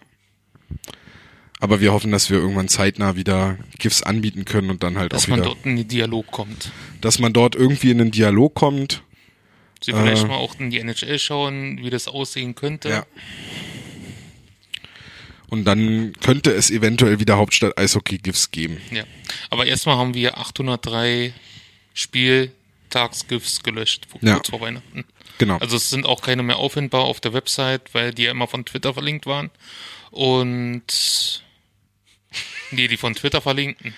Aber 1.60 1.80
wir 1.80 1.92
hoffen, 1.92 2.12
dass 2.12 2.30
wir 2.30 2.38
irgendwann 2.38 2.68
zeitnah 2.68 3.16
wieder 3.16 3.58
GIFs 3.78 4.02
anbieten 4.04 4.44
können 4.44 4.70
und 4.70 4.82
dann 4.84 4.96
halt 4.96 5.12
Dass 5.12 5.24
auch 5.24 5.28
man 5.28 5.40
wieder, 5.40 5.48
dort 5.50 5.66
in 5.66 5.76
den 5.76 5.88
Dialog 5.88 6.26
kommt. 6.30 6.70
dass 7.00 7.18
man 7.18 7.32
dort 7.32 7.56
irgendwie 7.56 7.90
in 7.90 8.00
einen 8.00 8.10
Dialog 8.12 8.54
kommt. 8.54 9.02
Sie 9.82 9.92
vielleicht 9.92 10.24
Äh. 10.24 10.28
mal 10.28 10.36
auch 10.36 10.58
in 10.58 10.70
die 10.70 10.78
NHL 10.78 11.18
schauen, 11.18 11.78
wie 11.82 11.90
das 11.90 12.06
aussehen 12.08 12.54
könnte. 12.54 12.88
Ja. 12.90 13.06
Und 15.48 15.64
dann 15.64 16.12
könnte 16.20 16.52
es 16.52 16.70
eventuell 16.70 17.20
wieder 17.20 17.36
Hauptstadt 17.38 17.78
Eishockey 17.78 18.18
GIFs 18.18 18.50
geben. 18.50 18.80
Ja. 18.90 19.04
Aber 19.50 19.66
erstmal 19.66 19.96
haben 19.96 20.14
wir 20.14 20.36
803 20.38 21.32
Spieltagsgifts 21.94 23.62
gelöscht, 23.62 24.06
Ja. 24.20 24.34
kurz 24.34 24.50
vor 24.50 24.60
Weihnachten. 24.60 25.04
Genau. 25.38 25.56
Also 25.58 25.76
es 25.76 25.88
sind 25.88 26.04
auch 26.04 26.20
keine 26.20 26.42
mehr 26.42 26.56
auffindbar 26.56 27.02
auf 27.02 27.20
der 27.20 27.32
Website, 27.32 27.94
weil 27.94 28.12
die 28.12 28.24
ja 28.24 28.30
immer 28.30 28.46
von 28.46 28.64
Twitter 28.64 28.92
verlinkt 28.92 29.24
waren. 29.26 29.50
Und 30.10 31.42
nee, 32.70 32.88
die 32.88 32.96
von 32.96 33.14
Twitter 33.14 33.40
verlinken. 33.40 33.94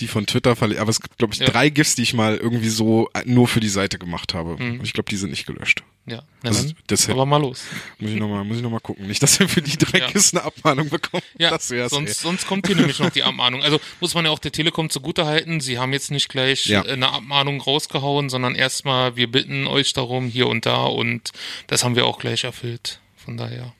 Die 0.00 0.08
von 0.08 0.26
Twitter 0.26 0.56
verlegt. 0.56 0.80
Aber 0.80 0.90
es 0.90 1.00
gibt, 1.00 1.18
glaube 1.18 1.34
ich, 1.34 1.40
Ja. 1.40 1.46
Mhm. 1.48 1.52
drei 1.52 1.68
GIFs, 1.68 1.94
die 1.94 2.02
ich 2.02 2.14
mal 2.14 2.36
irgendwie 2.36 2.68
so 2.70 3.08
äh, 3.14 3.22
nur 3.26 3.46
für 3.46 3.60
die 3.60 3.68
Seite 3.68 3.98
gemacht 3.98 4.34
habe. 4.34 4.54
Und 4.54 4.82
Ich 4.82 4.92
glaube, 4.94 5.08
die 5.10 5.16
sind 5.16 5.30
nicht 5.30 5.46
gelöscht. 5.46 5.82
Ja, 6.06 6.22
na 6.42 6.48
Also 6.50 6.64
dann, 6.64 6.74
deshalb- 6.88 7.16
aber 7.16 7.26
mal 7.26 7.36
los. 7.40 7.62
Muss 7.98 8.10
ich 8.10 8.16
nochmal, 8.16 8.42
muss 8.44 8.56
ich 8.56 8.62
noch 8.62 8.70
mal 8.70 8.80
gucken. 8.80 9.06
Nicht, 9.06 9.22
dass 9.22 9.38
wir 9.38 9.48
für 9.48 9.62
die 9.62 9.76
drei 9.78 9.98
Ja. 9.98 10.10
GIFs 10.10 10.34
eine 10.34 10.42
Abmahnung 10.44 10.88
bekommen. 10.88 11.22
Ja, 11.38 11.50
sonst, 11.50 11.70
ey. 11.70 12.12
sonst 12.14 12.46
kommt 12.48 12.66
hier 12.66 12.74
nämlich 12.74 12.98
noch 12.98 13.10
die 13.10 13.22
Abmahnung. 13.22 13.62
Also 13.62 13.78
muss 14.00 14.14
man 14.14 14.24
ja 14.24 14.32
auch 14.32 14.40
der 14.40 14.50
Telekom 14.50 14.90
zugute 14.90 15.26
halten. 15.26 15.60
Sie 15.60 15.78
haben 15.78 15.92
jetzt 15.92 16.10
nicht 16.10 16.28
gleich 16.28 16.66
Ja. 16.66 16.84
äh, 16.84 16.92
eine 16.94 17.10
Abmahnung 17.12 17.60
rausgehauen, 17.60 18.30
sondern 18.30 18.54
erstmal, 18.56 19.14
wir 19.14 19.30
bitten 19.30 19.66
euch 19.68 19.92
darum, 19.92 20.26
hier 20.26 20.48
und 20.48 20.66
da 20.66 20.84
und 20.84 21.30
das 21.68 21.84
haben 21.84 21.94
wir 21.94 22.06
auch 22.06 22.18
gleich 22.18 22.42
erfüllt. 22.44 22.98
Von 23.16 23.36
daher. 23.36 23.72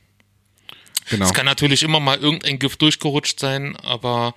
Genau. 1.10 1.24
Es 1.24 1.34
kann 1.34 1.46
natürlich 1.46 1.82
immer 1.82 1.98
mal 1.98 2.18
irgendein 2.18 2.60
Gift 2.60 2.80
durchgerutscht 2.80 3.40
sein, 3.40 3.74
aber 3.76 4.34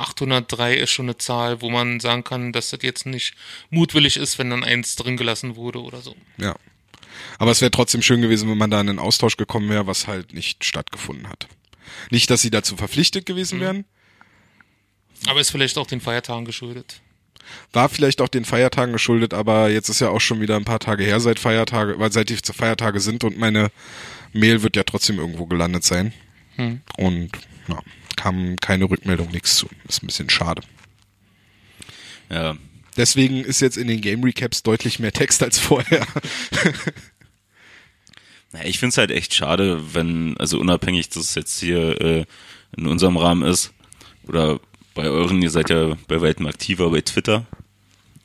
803 0.00 0.74
ist 0.76 0.90
schon 0.90 1.06
eine 1.06 1.16
Zahl, 1.18 1.60
wo 1.60 1.70
man 1.70 2.00
sagen 2.00 2.24
kann, 2.24 2.52
dass 2.52 2.70
das 2.70 2.80
jetzt 2.82 3.06
nicht 3.06 3.34
mutwillig 3.70 4.16
ist, 4.16 4.38
wenn 4.38 4.50
dann 4.50 4.64
eins 4.64 4.96
drin 4.96 5.16
gelassen 5.16 5.56
wurde 5.56 5.80
oder 5.80 6.00
so. 6.00 6.16
Ja. 6.38 6.56
Aber 7.38 7.50
es 7.50 7.60
wäre 7.60 7.70
trotzdem 7.70 8.02
schön 8.02 8.22
gewesen, 8.22 8.48
wenn 8.50 8.58
man 8.58 8.70
da 8.70 8.80
in 8.80 8.88
einen 8.88 8.98
Austausch 8.98 9.36
gekommen 9.36 9.68
wäre, 9.68 9.86
was 9.86 10.06
halt 10.06 10.32
nicht 10.32 10.64
stattgefunden 10.64 11.28
hat. 11.28 11.48
Nicht, 12.10 12.30
dass 12.30 12.42
sie 12.42 12.50
dazu 12.50 12.76
verpflichtet 12.76 13.26
gewesen 13.26 13.58
Mhm. 13.58 13.62
wären. 13.62 13.84
Aber 15.26 15.40
ist 15.40 15.50
vielleicht 15.50 15.76
auch 15.76 15.86
den 15.86 16.00
Feiertagen 16.00 16.44
geschuldet. 16.44 17.00
War 17.72 17.88
vielleicht 17.88 18.20
auch 18.20 18.28
den 18.28 18.44
Feiertagen 18.44 18.92
geschuldet, 18.92 19.34
aber 19.34 19.70
jetzt 19.70 19.88
ist 19.88 20.00
ja 20.00 20.08
auch 20.08 20.20
schon 20.20 20.40
wieder 20.40 20.56
ein 20.56 20.64
paar 20.64 20.78
Tage 20.78 21.04
her 21.04 21.20
seit 21.20 21.38
Feiertage, 21.38 21.98
weil 21.98 22.12
seit 22.12 22.28
die 22.28 22.36
Feiertage 22.36 23.00
sind 23.00 23.24
und 23.24 23.38
meine 23.38 23.70
Mail 24.32 24.62
wird 24.62 24.76
ja 24.76 24.84
trotzdem 24.84 25.18
irgendwo 25.18 25.46
gelandet 25.46 25.84
sein. 25.84 26.12
Hm. 26.56 26.80
Und 26.96 27.30
ja, 27.68 27.80
kam 28.16 28.56
keine 28.56 28.84
Rückmeldung, 28.84 29.30
nichts 29.30 29.56
zu. 29.56 29.68
Ist 29.88 30.02
ein 30.02 30.06
bisschen 30.06 30.30
schade. 30.30 30.62
Ja. 32.30 32.56
Deswegen 32.96 33.44
ist 33.44 33.60
jetzt 33.60 33.76
in 33.76 33.88
den 33.88 34.00
Game 34.00 34.22
Recaps 34.22 34.62
deutlich 34.62 34.98
mehr 34.98 35.12
Text 35.12 35.42
als 35.42 35.58
vorher. 35.58 36.06
Ich 38.64 38.80
find's 38.80 38.98
halt 38.98 39.12
echt 39.12 39.32
schade, 39.32 39.94
wenn, 39.94 40.36
also 40.38 40.58
unabhängig, 40.58 41.08
dass 41.08 41.22
es 41.22 41.34
jetzt 41.36 41.60
hier 41.60 42.00
äh, 42.00 42.24
in 42.76 42.88
unserem 42.88 43.16
Rahmen 43.16 43.48
ist, 43.48 43.72
oder 44.26 44.58
bei 44.94 45.04
euren, 45.04 45.40
ihr 45.40 45.50
seid 45.50 45.70
ja 45.70 45.96
bei 46.08 46.20
weitem 46.20 46.46
aktiver 46.46 46.90
bei 46.90 47.00
Twitter 47.00 47.46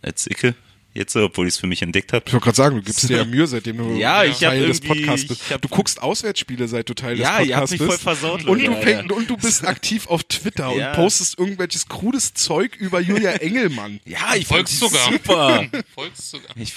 als 0.01 0.25
Icke 0.25 0.55
jetzt, 0.95 1.15
obwohl 1.15 1.45
ich 1.47 1.53
es 1.55 1.59
für 1.59 1.67
mich 1.67 1.81
entdeckt 1.81 2.13
habe. 2.13 2.23
Ich 2.25 2.33
wollte 2.33 2.45
gerade 2.45 2.55
sagen, 2.55 2.75
du 2.77 2.81
gibst 2.81 3.07
dir 3.07 3.17
ja 3.17 3.25
Mühe, 3.25 3.45
seitdem 3.45 3.77
du 3.77 3.91
Ja, 3.97 4.23
ich 4.23 4.43
hab 4.43 4.51
Teil 4.51 4.65
des 4.67 4.79
Podcasts 4.81 5.27
bist. 5.27 5.41
ich 5.49 5.57
du 5.57 5.67
guckst 5.67 6.01
Auswärtsspiele, 6.01 6.67
seit 6.67 6.89
du 6.89 6.93
Teil 6.93 7.19
Ja, 7.19 7.37
des 7.39 7.47
Podcasts 7.49 7.71
mich 7.71 7.79
bist. 7.79 7.91
voll 7.91 7.99
versaut, 7.99 8.45
und, 8.45 8.59
du 8.61 8.67
Leute, 8.71 8.81
fäng, 8.81 9.09
ja. 9.09 9.15
und 9.15 9.29
du 9.29 9.37
bist 9.37 9.65
aktiv 9.67 10.07
auf 10.07 10.23
Twitter 10.23 10.73
Ja. 10.75 10.89
und 10.91 10.95
postest 10.95 11.37
irgendwelches 11.37 11.87
krudes 11.87 12.33
Zeug 12.33 12.75
über 12.77 12.99
Julia 12.99 13.31
Engelmann. 13.35 13.99
Ja, 14.05 14.35
ich 14.35 14.47
Folgst 14.47 14.79
sogar. 14.79 15.11
super. 15.11 15.65
Folgst 15.93 16.31
sogar. 16.31 16.49
Ich 16.55 16.73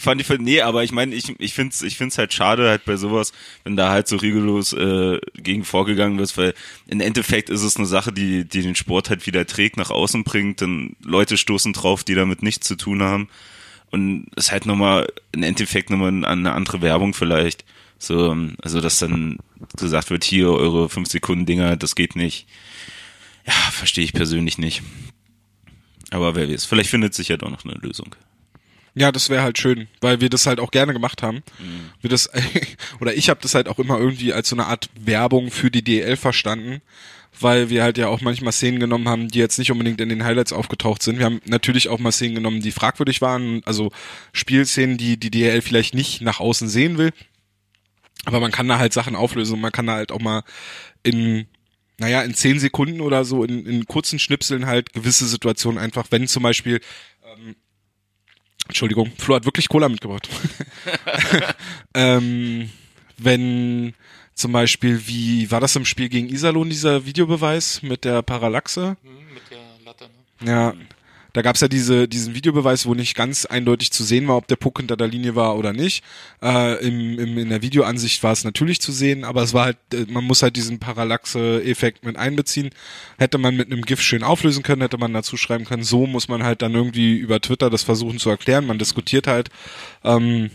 fand 0.00 0.20
ich 0.20 0.28
nee, 0.38 0.60
aber 0.60 0.84
ich 0.84 0.92
meine, 0.92 1.14
ich 1.14 1.32
ich 1.38 1.54
find's 1.54 1.82
ich 1.82 1.96
find's 1.96 2.18
halt 2.18 2.32
schade 2.32 2.68
halt 2.68 2.84
bei 2.84 2.96
sowas, 2.96 3.32
wenn 3.64 3.76
da 3.76 3.90
halt 3.90 4.08
so 4.08 4.16
rigoros 4.16 4.72
äh, 4.72 5.18
gegen 5.34 5.64
vorgegangen 5.64 6.18
wird, 6.18 6.36
weil 6.36 6.54
im 6.86 7.00
Endeffekt 7.00 7.50
ist 7.50 7.62
es 7.62 7.76
eine 7.76 7.86
Sache, 7.86 8.12
die 8.12 8.44
die 8.44 8.62
den 8.62 8.74
Sport 8.74 9.10
halt 9.10 9.26
wieder 9.26 9.46
trägt, 9.46 9.76
nach 9.76 9.90
außen 9.90 10.24
bringt, 10.24 10.60
dann 10.60 10.96
Leute 11.02 11.36
stoßen 11.36 11.72
drauf, 11.72 12.04
die 12.04 12.14
damit 12.14 12.42
nichts 12.42 12.66
zu 12.66 12.76
tun 12.76 13.02
haben 13.02 13.27
und 13.90 14.26
es 14.36 14.46
ist 14.46 14.52
halt 14.52 14.66
nochmal 14.66 15.08
im 15.32 15.42
Endeffekt 15.42 15.90
nochmal 15.90 16.24
eine 16.24 16.52
andere 16.52 16.82
Werbung 16.82 17.14
vielleicht. 17.14 17.64
So, 17.98 18.36
also 18.62 18.80
dass 18.80 18.98
dann 18.98 19.38
gesagt 19.76 20.10
wird, 20.10 20.24
hier 20.24 20.50
eure 20.50 20.88
5 20.88 21.08
Sekunden 21.08 21.46
Dinger, 21.46 21.76
das 21.76 21.94
geht 21.94 22.14
nicht. 22.14 22.46
Ja, 23.46 23.54
verstehe 23.72 24.04
ich 24.04 24.12
persönlich 24.12 24.58
nicht. 24.58 24.82
Aber 26.10 26.34
wer 26.34 26.48
weiß, 26.48 26.64
vielleicht 26.64 26.90
findet 26.90 27.14
sich 27.14 27.28
ja 27.28 27.36
doch 27.36 27.50
noch 27.50 27.64
eine 27.64 27.74
Lösung. 27.74 28.14
Ja, 28.94 29.12
das 29.12 29.30
wäre 29.30 29.42
halt 29.42 29.58
schön, 29.58 29.88
weil 30.00 30.20
wir 30.20 30.28
das 30.28 30.46
halt 30.46 30.60
auch 30.60 30.70
gerne 30.70 30.92
gemacht 30.92 31.22
haben. 31.22 31.42
Wir 32.00 32.10
das 32.10 32.30
oder 33.00 33.14
ich 33.14 33.28
habe 33.28 33.40
das 33.42 33.54
halt 33.54 33.68
auch 33.68 33.78
immer 33.78 33.98
irgendwie 33.98 34.32
als 34.32 34.48
so 34.48 34.56
eine 34.56 34.66
Art 34.66 34.90
Werbung 34.98 35.50
für 35.50 35.70
die 35.70 35.82
DL 35.84 36.16
verstanden, 36.16 36.82
weil 37.42 37.70
wir 37.70 37.82
halt 37.82 37.98
ja 37.98 38.08
auch 38.08 38.20
manchmal 38.20 38.52
Szenen 38.52 38.80
genommen 38.80 39.08
haben, 39.08 39.28
die 39.28 39.38
jetzt 39.38 39.58
nicht 39.58 39.70
unbedingt 39.70 40.00
in 40.00 40.08
den 40.08 40.24
Highlights 40.24 40.52
aufgetaucht 40.52 41.02
sind. 41.02 41.18
Wir 41.18 41.26
haben 41.26 41.40
natürlich 41.44 41.88
auch 41.88 41.98
mal 41.98 42.12
Szenen 42.12 42.34
genommen, 42.34 42.60
die 42.60 42.72
fragwürdig 42.72 43.20
waren, 43.20 43.62
also 43.64 43.90
Spielszenen, 44.32 44.98
die 44.98 45.18
die 45.18 45.30
DL 45.30 45.62
vielleicht 45.62 45.94
nicht 45.94 46.20
nach 46.20 46.40
außen 46.40 46.68
sehen 46.68 46.98
will. 46.98 47.12
Aber 48.24 48.40
man 48.40 48.50
kann 48.50 48.68
da 48.68 48.78
halt 48.78 48.92
Sachen 48.92 49.16
auflösen 49.16 49.54
und 49.54 49.60
man 49.60 49.72
kann 49.72 49.86
da 49.86 49.94
halt 49.94 50.12
auch 50.12 50.20
mal 50.20 50.42
in 51.02 51.46
naja, 52.00 52.22
in 52.22 52.32
zehn 52.32 52.60
Sekunden 52.60 53.00
oder 53.00 53.24
so, 53.24 53.42
in, 53.42 53.66
in 53.66 53.86
kurzen 53.86 54.20
Schnipseln 54.20 54.66
halt 54.66 54.92
gewisse 54.92 55.26
Situationen 55.26 55.80
einfach, 55.80 56.06
wenn 56.10 56.28
zum 56.28 56.44
Beispiel 56.44 56.80
Entschuldigung, 58.68 59.10
Flo 59.16 59.34
hat 59.34 59.46
wirklich 59.46 59.68
Cola 59.68 59.88
mitgebracht. 59.88 60.28
ähm, 61.94 62.70
wenn 63.16 63.94
Zum 64.38 64.52
Beispiel, 64.52 65.08
wie 65.08 65.50
war 65.50 65.58
das 65.58 65.74
im 65.74 65.84
Spiel 65.84 66.08
gegen 66.08 66.28
Iserlohn, 66.28 66.70
dieser 66.70 67.04
Videobeweis 67.04 67.82
mit 67.82 68.04
der 68.04 68.22
Parallaxe? 68.22 68.96
Hm, 69.02 69.34
mit 69.34 69.42
der 69.50 69.84
Latte, 69.84 70.04
ne? 70.38 70.48
Ja, 70.48 70.74
da 71.32 71.42
gab's 71.42 71.60
ja 71.60 71.66
diese, 71.66 72.06
diesen 72.06 72.36
Videobeweis, 72.36 72.86
wo 72.86 72.94
nicht 72.94 73.16
ganz 73.16 73.46
eindeutig 73.46 73.90
zu 73.90 74.04
sehen 74.04 74.28
war, 74.28 74.36
ob 74.36 74.46
der 74.46 74.54
Puck 74.54 74.78
hinter 74.78 74.96
der 74.96 75.08
Linie 75.08 75.34
war 75.34 75.56
oder 75.56 75.72
nicht. 75.72 76.04
Äh, 76.40 76.86
im, 76.86 77.18
im, 77.18 77.36
in 77.36 77.48
der 77.48 77.62
Videoansicht 77.62 78.22
war 78.22 78.30
es 78.30 78.44
natürlich 78.44 78.80
zu 78.80 78.92
sehen, 78.92 79.24
aber 79.24 79.42
es 79.42 79.54
war 79.54 79.64
halt, 79.64 79.78
äh, 79.92 80.06
man 80.08 80.22
muss 80.22 80.44
halt 80.44 80.54
diesen 80.54 80.78
Parallaxe-Effekt 80.78 82.04
mit 82.04 82.16
einbeziehen. 82.16 82.70
Hätte 83.18 83.38
man 83.38 83.56
mit 83.56 83.72
einem 83.72 83.82
GIF 83.82 84.00
schön 84.00 84.22
auflösen 84.22 84.62
können, 84.62 84.82
hätte 84.82 84.98
man 84.98 85.12
dazu 85.12 85.36
schreiben 85.36 85.64
können, 85.64 85.82
so 85.82 86.06
muss 86.06 86.28
man 86.28 86.44
halt 86.44 86.62
dann 86.62 86.74
irgendwie 86.74 87.16
über 87.16 87.40
Twitter 87.40 87.70
das 87.70 87.82
versuchen 87.82 88.20
zu 88.20 88.30
erklären. 88.30 88.66
Man 88.66 88.78
diskutiert 88.78 89.26
halt 89.26 89.50
ähm, 90.04 90.50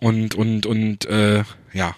und 0.00 0.34
und 0.34 0.64
und 0.64 1.04
äh, 1.04 1.44
ja. 1.74 1.94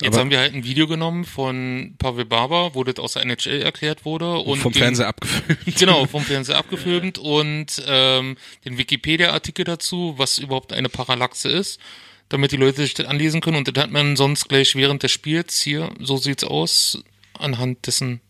Jetzt 0.00 0.14
Aber- 0.14 0.20
haben 0.20 0.30
wir 0.30 0.38
halt 0.38 0.54
ein 0.54 0.64
Video 0.64 0.86
genommen 0.86 1.24
von 1.24 1.94
Pavel 1.98 2.24
Barber, 2.24 2.74
wo 2.74 2.84
das 2.84 2.96
aus 2.98 3.14
der 3.14 3.22
NHL 3.22 3.62
erklärt 3.62 4.04
wurde. 4.04 4.38
Und 4.38 4.58
vom 4.60 4.72
den- 4.72 4.78
Fernseher 4.80 5.08
abgefilmt. 5.08 5.58
Genau, 5.78 6.06
vom 6.06 6.22
Fernseher 6.24 6.56
abgefilmt 6.58 7.18
und 7.18 7.82
ähm, 7.86 8.36
den 8.64 8.78
Wikipedia-Artikel 8.78 9.64
dazu, 9.64 10.14
was 10.16 10.38
überhaupt 10.38 10.72
eine 10.72 10.88
Parallaxe 10.88 11.48
ist, 11.48 11.80
damit 12.28 12.52
die 12.52 12.56
Leute 12.56 12.82
sich 12.82 12.94
das 12.94 13.06
anlesen 13.06 13.40
können. 13.40 13.56
Und 13.56 13.68
das 13.74 13.82
hat 13.82 13.90
man 13.90 14.16
sonst 14.16 14.48
gleich 14.48 14.74
während 14.76 15.02
des 15.02 15.10
Spiels 15.10 15.60
hier, 15.60 15.90
so 16.00 16.16
sieht's 16.16 16.44
aus, 16.44 17.02
anhand 17.36 17.86
dessen 17.86 18.20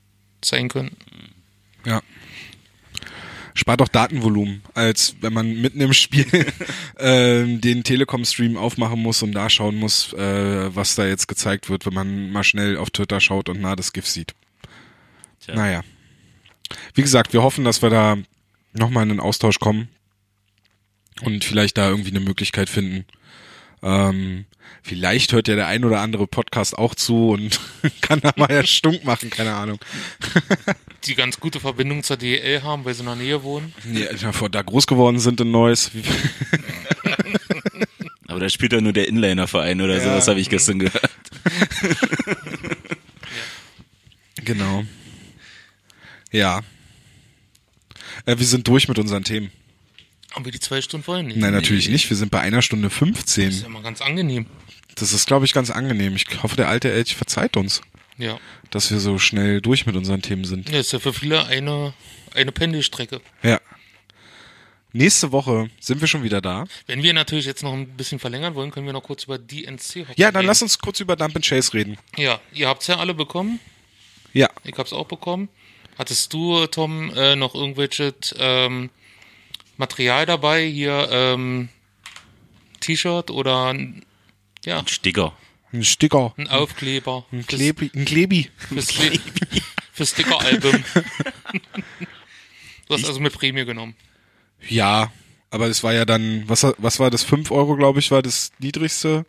zeigen 0.40 0.69
können. 0.69 0.97
Ja. 1.85 2.01
Spart 3.59 3.82
auch 3.82 3.89
Datenvolumen, 3.89 4.62
als 4.74 5.16
wenn 5.20 5.32
man 5.32 5.60
mitten 5.60 5.80
im 5.80 5.93
Spiel 5.93 6.26
ähm, 6.98 7.60
den 7.60 7.82
Telekom-Stream 7.82 8.56
aufmachen 8.56 9.01
muss 9.01 9.22
und 9.22 9.32
da 9.32 9.51
schauen 9.51 9.76
muss, 9.76 10.12
äh, 10.12 10.74
was 10.74 10.94
da 10.94 11.06
jetzt 11.06 11.26
gezeigt 11.26 11.68
wird, 11.68 11.85
wenn 11.85 11.94
man 11.94 12.30
mal 12.30 12.44
schnell 12.44 12.76
auf 12.76 12.90
Twitter 12.90 13.20
schaut 13.20 13.48
und 13.48 13.60
nah 13.60 13.74
das 13.74 13.93
GIF 13.93 14.06
sieht. 14.06 14.35
Tja. 15.40 15.56
Naja. 15.56 15.82
Wie 16.94 17.02
gesagt, 17.02 17.32
wir 17.32 17.43
hoffen, 17.43 17.64
dass 17.64 17.82
wir 17.82 17.90
da 17.90 18.16
nochmal 18.72 19.05
in 19.05 19.10
einen 19.10 19.20
Austausch 19.20 19.59
kommen 19.59 19.89
und 21.22 21.44
vielleicht 21.44 21.78
da 21.78 21.89
irgendwie 21.90 22.10
eine 22.10 22.20
Möglichkeit 22.20 22.68
finden. 22.68 23.06
Ähm, 23.82 24.44
vielleicht 24.82 25.32
hört 25.32 25.49
ja 25.49 25.55
der 25.57 25.66
ein 25.66 25.85
oder 25.85 26.01
andere 26.01 26.27
Podcast 26.27 26.77
auch 26.78 26.95
zu 26.95 27.31
und 27.31 27.61
kann 28.01 28.20
da 28.20 28.32
mal 28.36 28.51
ja 28.51 28.62
stunk 28.66 29.05
machen, 29.05 29.31
keine 29.31 29.55
Ahnung. 29.55 29.78
Die 31.05 31.15
ganz 31.15 31.39
gute 31.40 31.61
Verbindung 31.61 32.03
zur 32.03 32.16
DL 32.16 32.62
haben, 32.62 32.85
weil 32.85 32.95
sie 32.95 33.01
in 33.01 33.07
der 33.07 33.15
Nähe 33.16 33.43
wohnen. 33.43 33.73
Nee, 33.85 34.07
bevor 34.20 34.51
da 34.51 34.62
groß 34.62 34.86
geworden 34.86 35.19
sind 35.20 35.40
in 35.40 35.51
Neuss. 35.51 35.90
Aber 38.27 38.40
da 38.40 38.49
spielt 38.49 38.73
ja 38.73 38.81
nur 38.81 38.93
der 38.93 39.09
Inliner-Verein 39.09 39.81
oder 39.81 39.97
Ja. 39.97 40.03
sowas, 40.05 40.27
habe 40.28 40.40
ich 40.40 40.51
gestern 40.51 40.81
gehört. 40.81 41.09
Genau. 44.45 44.85
Ja. 46.32 46.61
Äh, 48.27 48.39
wir 48.39 48.47
sind 48.47 48.66
durch 48.69 48.89
mit 48.89 48.99
unseren 48.99 49.24
Themen. 49.24 49.51
Haben 50.32 50.44
wir 50.44 50.52
die 50.52 50.60
zwei 50.60 50.80
Stunden 50.82 51.06
wollen? 51.06 51.26
Nee. 51.28 51.34
Nein, 51.36 51.52
natürlich 51.52 51.88
nicht. 51.88 52.09
Wir 52.10 52.16
sind 52.16 52.30
bei 52.30 52.40
einer 52.40 52.62
Stunde 52.62 52.88
Das 52.88 52.92
ist 52.94 52.98
15. 52.98 53.50
ja 53.62 53.68
mal 53.68 53.82
ganz 53.82 54.00
angenehm. 54.02 54.46
Das 54.94 55.12
ist, 55.12 55.26
glaube 55.26 55.44
ich, 55.46 55.52
ganz 55.52 55.70
angenehm. 55.70 56.16
Ich 56.16 56.26
hoffe, 56.42 56.56
der 56.56 56.68
alte 56.68 56.90
Elch 56.92 57.14
verzeiht 57.16 57.56
uns, 57.56 57.80
Ja. 58.18 58.38
dass 58.70 58.90
wir 58.90 58.98
so 59.00 59.18
schnell 59.18 59.60
durch 59.60 59.86
mit 59.86 59.96
unseren 59.96 60.22
Themen 60.22 60.44
sind. 60.44 60.68
Ja, 60.70 60.80
ist 60.80 60.92
ja 60.92 60.98
für 60.98 61.12
viele 61.12 61.46
eine, 61.46 61.94
eine 62.34 62.52
Pendelstrecke. 62.52 63.20
Ja. 63.42 63.60
Nächste 64.92 65.32
Woche 65.32 65.68
sind 65.80 66.00
wir 66.00 66.09
schon 66.09 66.22
wieder 66.22 66.40
da. 66.40 66.64
Wenn 66.86 67.02
wir 67.02 67.12
natürlich 67.12 67.44
jetzt 67.44 67.62
noch 67.62 67.72
ein 67.74 67.86
bisschen 67.96 68.18
verlängern 68.18 68.55
wollen, 68.55 68.70
können 68.70 68.86
wir 68.86 68.92
noch 68.94 69.02
kurz 69.02 69.24
über 69.24 69.38
DNC 69.38 70.09
Hockey 70.09 70.14
Ja, 70.20 70.32
dann 70.32 70.36
reden. 70.40 70.46
lass 70.48 70.62
uns 70.62 70.78
kurz 70.78 71.00
über 71.00 71.14
Dump 71.14 71.36
and 71.36 71.44
Chase 71.46 71.74
reden. 71.74 71.98
Ja, 72.16 72.40
ihr 72.55 72.68
habt's 72.68 72.86
ja 72.86 72.96
alle 72.96 73.14
bekommen. 73.14 73.60
Ja. 74.32 74.48
Ich 74.64 74.76
hab's 74.78 74.92
auch 74.92 75.06
bekommen. 75.06 75.48
Hattest 75.98 76.32
du, 76.32 76.66
Tom, 76.66 77.12
äh, 77.16 77.36
noch 77.36 77.55
irgendwelches 77.55 78.34
ähm, 78.38 78.88
Material 79.78 80.26
dabei? 80.26 80.66
Hier 80.68 81.09
ähm, 81.10 81.68
T-Shirt 82.80 83.30
oder 83.30 83.66
ein- 83.72 84.05
ja, 84.64 84.82
Sticker. 84.86 85.32
Ein 85.72 85.84
Sticker. 85.84 86.34
ein 86.36 86.48
Aufkleber 86.48 87.24
Ein 87.32 87.46
Klebi. 87.46 87.90
Ein 87.94 88.05
Klebi. 88.05 88.50
fürs, 88.56 88.88
Kle- 88.90 89.20
fürs 89.92 90.10
Sticker-Album. 90.10 90.72
du 92.88 92.94
hast 92.94 93.05
also 93.06 93.20
mit 93.20 93.32
Prämie 93.34 93.64
genommen. 93.64 93.94
Ja. 94.68 95.12
Aber 95.50 95.66
es 95.68 95.82
war 95.82 95.94
ja 95.94 96.05
dann, 96.05 96.46
was, 96.46 96.66
was 96.76 97.00
war 97.00 97.10
das? 97.10 97.22
5 97.22 97.50
Euro, 97.50 97.76
glaube 97.76 98.00
ich, 98.00 98.10
war 98.10 98.20
das 98.20 98.52
niedrigste. 98.59 99.24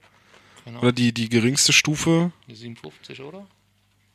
Genau. 0.66 0.80
Oder 0.80 0.92
die, 0.92 1.14
die 1.14 1.30
geringste 1.30 1.72
Stufe. 1.72 2.32
Die 2.48 2.56
57, 2.56 3.22
oder? 3.22 3.48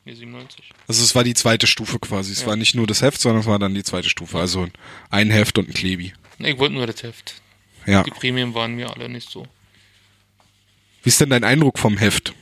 Nee, 0.03 0.13
97. 0.13 0.69
Also 0.87 1.03
es 1.03 1.15
war 1.15 1.23
die 1.23 1.33
zweite 1.33 1.65
Stufe 1.65 1.97
quasi. 1.97 2.31
Es 2.31 2.41
Ja. 2.41 2.47
war 2.47 2.55
nicht 2.57 2.75
nur 2.75 2.85
das 2.85 3.01
Heft, 3.01 3.19
sondern 3.19 3.41
es 3.41 3.47
war 3.47 3.57
dann 3.57 3.73
die 3.73 3.83
zweite 3.83 4.07
Stufe. 4.09 4.37
Also 4.37 4.67
ein 5.09 5.31
Heft 5.31 5.57
und 5.57 5.67
ein 5.69 5.73
Klebi. 5.73 6.13
Ich 6.39 6.57
wollte 6.57 6.73
nur 6.75 6.87
das 6.87 7.01
Heft. 7.03 7.35
Ja. 7.85 8.03
Die 8.03 8.11
Prämien 8.11 8.53
waren 8.53 8.75
mir 8.75 8.91
alle 8.91 9.09
nicht 9.09 9.29
so. 9.29 9.45
Wie 11.03 11.09
ist 11.09 11.21
denn 11.21 11.29
dein 11.29 11.43
Eindruck 11.43 11.77
vom 11.77 11.97
Heft? 11.97 12.33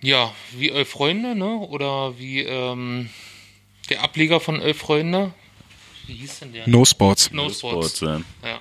Ja, 0.00 0.34
wie 0.52 0.70
Elf 0.70 0.88
Freunde, 0.88 1.34
ne? 1.34 1.56
Oder 1.58 2.18
wie 2.18 2.40
ähm, 2.40 3.10
der 3.90 4.02
Ableger 4.02 4.40
von 4.40 4.60
Elf 4.60 4.78
Freunde. 4.78 5.32
Wie 6.06 6.14
hieß 6.14 6.40
denn 6.40 6.52
der? 6.52 6.68
No 6.68 6.84
Sports. 6.84 7.30
No 7.32 7.48
Sports. 7.50 7.98
Sports, 7.98 8.00
ja. 8.42 8.48
Ja. 8.48 8.58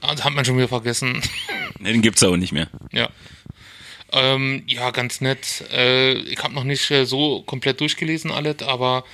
Ah, 0.00 0.14
Das 0.14 0.24
hat 0.24 0.32
man 0.34 0.44
schon 0.44 0.56
wieder 0.56 0.68
vergessen. 0.68 1.20
Den 1.78 2.02
gibt's 2.02 2.22
auch 2.22 2.36
nicht 2.36 2.52
mehr. 2.52 2.68
ja. 2.92 3.08
Ähm, 4.12 4.62
ja, 4.68 4.92
ganz 4.92 5.20
nett. 5.20 5.64
Äh, 5.72 6.12
ich 6.14 6.38
habe 6.42 6.54
noch 6.54 6.62
nicht 6.62 6.88
äh, 6.92 7.04
so 7.06 7.42
komplett 7.42 7.80
durchgelesen 7.80 8.30
alles, 8.30 8.62
aber 8.62 9.04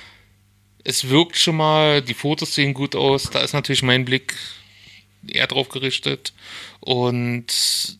es 0.83 1.09
wirkt 1.09 1.37
schon 1.37 1.57
mal, 1.57 2.01
die 2.01 2.13
Fotos 2.13 2.55
sehen 2.55 2.73
gut 2.73 2.95
aus. 2.95 3.29
Da 3.29 3.41
ist 3.41 3.53
natürlich 3.53 3.83
mein 3.83 4.05
Blick 4.05 4.35
eher 5.27 5.47
drauf 5.47 5.69
gerichtet. 5.69 6.33
Und 6.81 7.45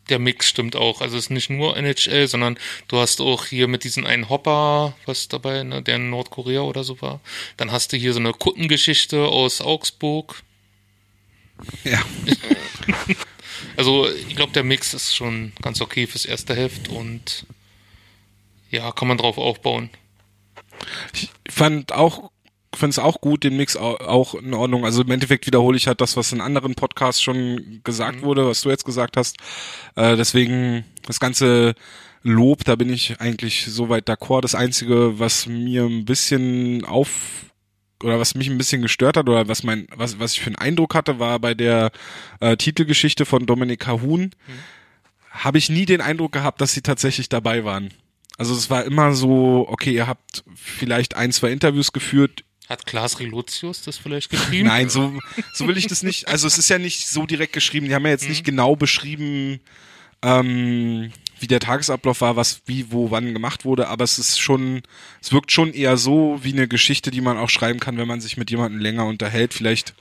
der 0.09 0.19
Mix 0.19 0.49
stimmt 0.49 0.75
auch. 0.75 0.99
Also 0.99 1.17
es 1.17 1.25
ist 1.25 1.29
nicht 1.29 1.49
nur 1.49 1.77
NHL, 1.77 2.27
sondern 2.27 2.59
du 2.89 2.97
hast 2.97 3.21
auch 3.21 3.45
hier 3.45 3.69
mit 3.69 3.85
diesem 3.85 4.05
einen 4.05 4.27
Hopper 4.27 4.93
was 5.05 5.29
dabei, 5.29 5.63
ne, 5.63 5.81
der 5.81 5.95
in 5.95 6.09
Nordkorea 6.09 6.61
oder 6.61 6.83
so 6.83 7.01
war. 7.01 7.21
Dann 7.55 7.71
hast 7.71 7.93
du 7.93 7.97
hier 7.97 8.13
so 8.13 8.19
eine 8.19 8.33
Kuttengeschichte 8.33 9.25
aus 9.25 9.61
Augsburg. 9.61 10.43
Ja. 11.83 12.01
Also 13.75 14.07
ich 14.09 14.35
glaube, 14.35 14.51
der 14.53 14.63
Mix 14.63 14.93
ist 14.93 15.15
schon 15.15 15.53
ganz 15.61 15.81
okay 15.81 16.05
fürs 16.05 16.25
erste 16.25 16.55
Heft 16.55 16.89
und 16.89 17.45
ja, 18.69 18.91
kann 18.91 19.07
man 19.07 19.17
drauf 19.17 19.37
aufbauen. 19.37 19.89
Ich 21.13 21.29
fand 21.49 21.91
auch, 21.91 22.31
fand 22.75 22.91
es 22.93 22.99
auch 22.99 23.21
gut, 23.21 23.43
den 23.43 23.57
Mix 23.57 23.75
au- 23.77 23.97
auch 23.97 24.35
in 24.35 24.53
Ordnung. 24.53 24.85
Also 24.85 25.01
im 25.03 25.11
Endeffekt 25.11 25.45
wiederhole 25.47 25.77
ich 25.77 25.87
halt 25.87 26.01
das, 26.01 26.17
was 26.17 26.31
in 26.31 26.41
anderen 26.41 26.75
Podcasts 26.75 27.21
schon 27.21 27.81
gesagt 27.83 28.21
wurde, 28.21 28.47
was 28.47 28.61
du 28.61 28.69
jetzt 28.69 28.85
gesagt 28.85 29.17
hast. 29.17 29.37
Äh, 29.95 30.15
deswegen 30.15 30.83
das 31.05 31.19
ganze 31.19 31.73
Lob, 32.23 32.63
da 32.63 32.75
bin 32.75 32.91
ich 32.91 33.19
eigentlich 33.19 33.65
soweit 33.65 34.09
d'accord. 34.09 34.41
Das 34.41 34.55
Einzige, 34.55 35.19
was 35.19 35.45
mir 35.45 35.83
ein 35.83 36.05
bisschen 36.05 36.85
auf 36.85 37.09
oder 38.01 38.19
was 38.19 38.35
mich 38.35 38.49
ein 38.49 38.57
bisschen 38.57 38.81
gestört 38.81 39.15
hat 39.17 39.29
oder 39.29 39.47
was 39.47 39.63
mein 39.63 39.87
was 39.95 40.19
was 40.19 40.33
ich 40.33 40.41
für 40.41 40.47
einen 40.47 40.55
Eindruck 40.57 40.93
hatte, 40.95 41.19
war 41.19 41.39
bei 41.39 41.53
der 41.53 41.91
äh, 42.41 42.57
Titelgeschichte 42.57 43.25
von 43.25 43.45
Dominik 43.45 43.87
Hahun 43.87 44.31
habe 45.31 45.57
ich 45.57 45.69
nie 45.69 45.85
den 45.85 46.01
Eindruck 46.01 46.31
gehabt, 46.31 46.61
dass 46.61 46.73
sie 46.73 46.81
tatsächlich 46.81 47.27
dabei 47.29 47.63
waren. 47.63 47.89
Also 48.37 48.53
es 48.55 48.69
war 48.69 48.83
immer 48.83 49.13
so, 49.13 49.65
okay, 49.69 49.91
ihr 49.93 50.05
habt 50.07 50.43
vielleicht 50.55 51.15
ein, 51.15 51.31
zwei 51.31 51.51
Interviews 51.51 51.91
geführt. 51.91 52.43
Hat 52.69 52.85
Klaas 52.85 53.19
Relotius 53.19 53.81
das 53.81 53.97
vielleicht 53.97 54.29
geschrieben? 54.29 54.67
Nein, 54.67 54.89
so, 54.89 55.13
so 55.53 55.67
will 55.67 55.77
ich 55.77 55.87
das 55.87 56.03
nicht. 56.03 56.27
Also 56.27 56.47
es 56.47 56.57
ist 56.57 56.69
ja 56.69 56.77
nicht 56.79 57.07
so 57.09 57.25
direkt 57.25 57.53
geschrieben. 57.53 57.87
Die 57.87 57.95
haben 57.95 58.05
ja 58.05 58.11
jetzt 58.11 58.23
Mhm. 58.23 58.29
nicht 58.29 58.43
genau 58.45 58.75
beschrieben, 58.75 59.59
ähm, 60.21 61.11
wie 61.39 61.47
der 61.47 61.59
Tagesablauf 61.59 62.21
war, 62.21 62.35
was 62.37 62.61
wie, 62.65 62.91
wo, 62.91 63.11
wann 63.11 63.33
gemacht 63.33 63.65
wurde, 63.65 63.89
aber 63.89 64.05
es 64.05 64.17
ist 64.17 64.39
schon, 64.39 64.81
es 65.21 65.33
wirkt 65.33 65.51
schon 65.51 65.73
eher 65.73 65.97
so 65.97 66.39
wie 66.41 66.53
eine 66.53 66.69
Geschichte, 66.69 67.11
die 67.11 67.19
man 67.19 67.37
auch 67.37 67.49
schreiben 67.49 67.81
kann, 67.81 67.97
wenn 67.97 68.07
man 68.07 68.21
sich 68.21 68.37
mit 68.37 68.49
jemandem 68.49 68.79
länger 68.79 69.05
unterhält. 69.05 69.53
Vielleicht 69.53 69.93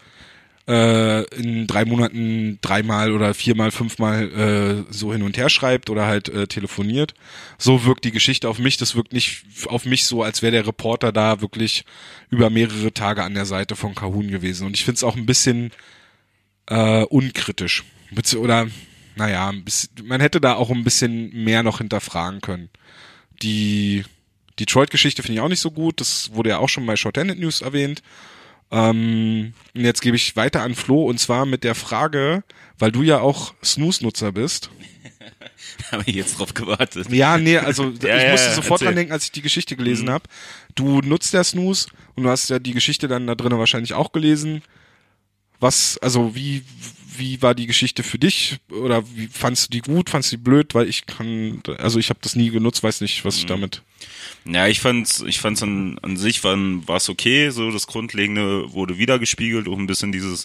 äh, 0.68 1.24
in 1.34 1.66
drei 1.66 1.84
Monaten 1.84 2.59
dreimal 2.62 3.12
oder 3.12 3.34
viermal, 3.34 3.70
fünfmal 3.70 4.84
äh, 4.89 4.93
so 4.93 5.12
hin 5.12 5.22
und 5.22 5.36
her 5.36 5.48
schreibt 5.48 5.90
oder 5.90 6.06
halt 6.06 6.28
äh, 6.28 6.47
telefoniert. 6.47 7.14
So 7.59 7.84
wirkt 7.84 8.05
die 8.05 8.12
Geschichte 8.12 8.48
auf 8.48 8.59
mich. 8.59 8.76
Das 8.76 8.94
wirkt 8.94 9.12
nicht 9.12 9.44
auf 9.66 9.84
mich 9.84 10.05
so, 10.05 10.22
als 10.22 10.43
wäre 10.43 10.52
der 10.52 10.66
Reporter 10.66 11.12
da 11.12 11.40
wirklich 11.40 11.84
über 12.30 12.48
mehrere 12.51 12.93
Tage 12.93 13.24
an 13.24 13.34
der 13.34 13.47
Seite 13.47 13.74
von 13.76 13.94
Kahun 13.94 14.28
gewesen. 14.28 14.66
Und 14.66 14.76
ich 14.76 14.84
finde 14.84 14.97
es 14.97 15.05
auch 15.05 15.16
ein 15.16 15.26
bisschen 15.26 15.72
äh, 16.66 17.02
unkritisch. 17.05 17.84
Oder, 18.36 18.68
naja, 19.16 19.52
man 20.05 20.20
hätte 20.20 20.40
da 20.40 20.55
auch 20.55 20.70
ein 20.70 20.84
bisschen 20.84 21.30
mehr 21.44 21.62
noch 21.62 21.78
hinterfragen 21.78 22.40
können. 22.40 22.68
Die 23.43 24.05
Detroit-Geschichte 24.60 25.22
finde 25.22 25.39
ich 25.39 25.40
auch 25.40 25.48
nicht 25.48 25.60
so 25.60 25.70
gut. 25.70 26.01
Das 26.01 26.30
wurde 26.34 26.51
ja 26.51 26.59
auch 26.59 26.68
schon 26.68 26.86
bei 26.86 26.94
Shorthanded 26.94 27.39
News 27.39 27.62
erwähnt. 27.62 28.02
Ähm, 28.73 29.53
jetzt 29.74 30.01
gebe 30.01 30.16
ich 30.16 30.35
weiter 30.35 30.62
an 30.62 30.74
Flo 30.74 31.05
und 31.05 31.19
zwar 31.20 31.44
mit 31.44 31.62
der 31.62 31.74
Frage, 31.74 32.43
weil 32.78 32.90
du 32.90 33.03
ja 33.03 33.20
auch 33.20 33.53
Snooze-Nutzer 33.62 34.32
bist. 34.32 34.70
Habe 35.93 36.05
ich 36.07 36.16
jetzt 36.16 36.39
drauf 36.39 36.55
gewartet. 36.55 37.11
Ja, 37.11 37.36
nee, 37.36 37.59
also 37.59 37.93
Ja, 38.03 38.16
ich 38.16 38.24
ja, 38.24 38.31
musste 38.32 38.55
sofort 38.55 38.81
erzähl. 38.81 38.86
dran 38.86 38.97
denken, 38.97 39.12
als 39.12 39.24
ich 39.24 39.32
die 39.32 39.43
Geschichte 39.43 39.77
gelesen 39.77 40.09
habe. 40.11 40.24
Du 40.74 41.01
nutzt 41.03 41.35
ja 41.35 41.44
Snooze 41.44 41.89
und 42.15 42.24
du 42.24 42.31
hast 42.31 42.49
ja 42.49 42.59
die 42.59 42.73
Geschichte 42.73 43.09
dann 43.09 43.27
da 43.27 43.35
drinnen 43.35 43.59
wahrscheinlich 43.59 43.93
auch 43.93 44.11
gelesen. 44.12 44.62
Was, 45.61 45.99
also 45.99 46.35
wie, 46.35 46.62
wie 47.16 47.43
war 47.43 47.55
die 47.55 47.66
Geschichte 47.66 48.02
für 48.02 48.18
dich? 48.18 48.59
Oder 48.70 49.05
wie 49.14 49.28
fandst 49.28 49.66
du 49.66 49.70
die 49.70 49.80
gut, 49.80 50.10
fandst 50.10 50.32
du 50.32 50.36
die 50.36 50.43
blöd? 50.43 50.74
Weil 50.74 50.89
ich 50.89 51.06
kann, 51.06 51.62
also 51.78 51.98
ich 51.98 52.10
habe 52.10 52.20
das 52.22 52.36
nie 52.36 52.51
genutzt, 52.51 52.82
weiß 52.82 53.01
nicht, 53.01 53.24
was 53.24 53.36
ich 53.36 53.47
damit. 53.47 53.82
Ja, 54.44 54.66
ich 54.66 54.80
fand's, 54.80 55.22
ich 55.26 55.39
fand's 55.39 55.62
an, 55.62 55.98
an 56.02 56.16
sich 56.16 56.43
war 56.44 56.56
es 56.97 57.09
okay, 57.09 57.51
so 57.51 57.70
das 57.70 57.86
Grundlegende 57.86 58.72
wurde 58.72 58.98
wiedergespiegelt, 58.98 59.68
auch 59.68 59.78
ein 59.78 59.86
bisschen 59.86 60.12
dieses 60.12 60.44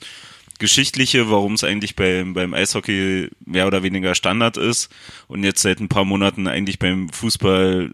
Geschichtliche, 0.60 1.30
warum 1.30 1.54
es 1.54 1.64
eigentlich 1.64 1.96
beim, 1.96 2.34
beim 2.34 2.54
Eishockey 2.54 3.30
mehr 3.46 3.68
oder 3.68 3.84
weniger 3.84 4.16
Standard 4.16 4.58
ist 4.58 4.90
und 5.28 5.44
jetzt 5.44 5.62
seit 5.62 5.80
ein 5.80 5.90
paar 5.90 6.06
Monaten 6.06 6.48
eigentlich 6.48 6.80
beim 6.80 7.10
Fußball 7.10 7.92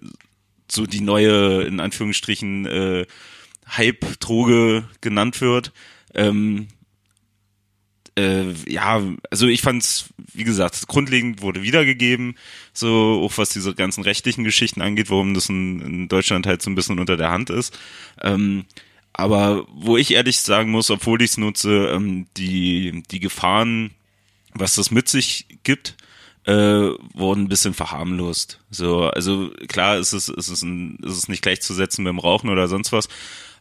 so 0.71 0.85
die 0.85 1.01
neue, 1.01 1.63
in 1.63 1.79
Anführungsstrichen, 1.79 2.65
äh, 2.65 3.05
Hype-Droge 3.67 4.87
genannt 5.01 5.41
wird. 5.41 5.71
Ähm, 6.13 6.67
äh, 8.15 8.51
ja, 8.67 9.01
also 9.31 9.47
ich 9.47 9.61
fand's, 9.61 10.09
wie 10.33 10.43
gesagt, 10.43 10.87
grundlegend 10.87 11.41
wurde 11.41 11.63
wiedergegeben, 11.63 12.35
so 12.73 13.21
auch 13.23 13.37
was 13.37 13.49
diese 13.49 13.73
ganzen 13.73 14.03
rechtlichen 14.03 14.43
Geschichten 14.43 14.81
angeht, 14.81 15.09
warum 15.09 15.33
das 15.33 15.49
in, 15.49 15.79
in 15.81 16.07
Deutschland 16.07 16.45
halt 16.45 16.61
so 16.61 16.69
ein 16.69 16.75
bisschen 16.75 16.99
unter 16.99 17.17
der 17.17 17.31
Hand 17.31 17.49
ist. 17.49 17.77
Ähm, 18.21 18.65
aber 19.13 19.67
wo 19.73 19.97
ich 19.97 20.11
ehrlich 20.11 20.39
sagen 20.39 20.71
muss, 20.71 20.89
obwohl 20.89 21.21
ich 21.21 21.31
es 21.31 21.37
nutze, 21.37 21.89
ähm, 21.93 22.27
die, 22.37 23.03
die 23.11 23.19
Gefahren, 23.19 23.91
was 24.53 24.75
das 24.75 24.91
mit 24.91 25.07
sich 25.07 25.45
gibt, 25.63 25.95
äh, 26.45 26.91
wurden 27.13 27.43
ein 27.43 27.49
bisschen 27.49 27.73
verharmlost. 27.73 28.59
So, 28.69 29.05
also 29.05 29.51
klar 29.67 29.97
ist 29.97 30.13
es, 30.13 30.29
ist 30.29 30.49
es, 30.49 30.61
ein, 30.61 30.97
ist 30.97 31.17
es 31.17 31.27
nicht 31.27 31.41
gleichzusetzen 31.41 32.03
beim 32.03 32.19
Rauchen 32.19 32.49
oder 32.49 32.67
sonst 32.67 32.91
was, 32.91 33.07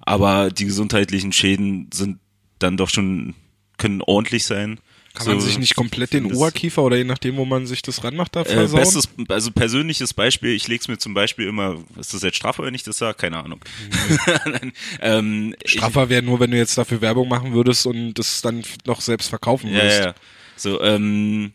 aber 0.00 0.50
die 0.50 0.64
gesundheitlichen 0.64 1.32
Schäden 1.32 1.88
sind 1.92 2.18
dann 2.58 2.76
doch 2.76 2.88
schon, 2.90 3.34
können 3.82 4.00
ordentlich 4.02 4.44
sein. 4.44 4.78
Kann 5.14 5.26
so, 5.26 5.32
man 5.32 5.40
sich 5.40 5.58
nicht 5.58 5.74
komplett 5.76 6.14
den 6.14 6.32
Oberkiefer 6.32 6.82
oder 6.82 6.96
je 6.96 7.04
nachdem, 7.04 7.36
wo 7.36 7.44
man 7.44 7.66
sich 7.66 7.82
das 7.82 8.02
ranmacht, 8.02 8.34
da 8.34 8.42
äh, 8.42 8.44
versauen? 8.46 8.80
bestes, 8.80 9.08
also 9.28 9.50
persönliches 9.50 10.14
Beispiel, 10.14 10.52
ich 10.52 10.68
leg's 10.68 10.88
mir 10.88 10.96
zum 10.96 11.12
Beispiel 11.12 11.48
immer, 11.48 11.84
ist 11.98 12.14
das 12.14 12.22
jetzt 12.22 12.36
strafbar, 12.36 12.64
wenn 12.64 12.74
ich 12.74 12.82
das 12.82 12.96
sage? 12.96 13.18
Keine 13.18 13.44
Ahnung. 13.44 13.60
Nein, 14.46 14.72
ähm, 15.02 15.54
Straffer 15.66 16.08
wäre 16.08 16.22
nur, 16.22 16.40
wenn 16.40 16.50
du 16.50 16.56
jetzt 16.56 16.78
dafür 16.78 17.02
Werbung 17.02 17.28
machen 17.28 17.52
würdest 17.52 17.86
und 17.86 18.14
das 18.14 18.40
dann 18.40 18.62
noch 18.86 19.02
selbst 19.02 19.28
verkaufen 19.28 19.70
würdest. 19.70 19.98
ja, 19.98 20.06
ja. 20.06 20.14
So, 20.56 20.80
ähm, 20.80 21.52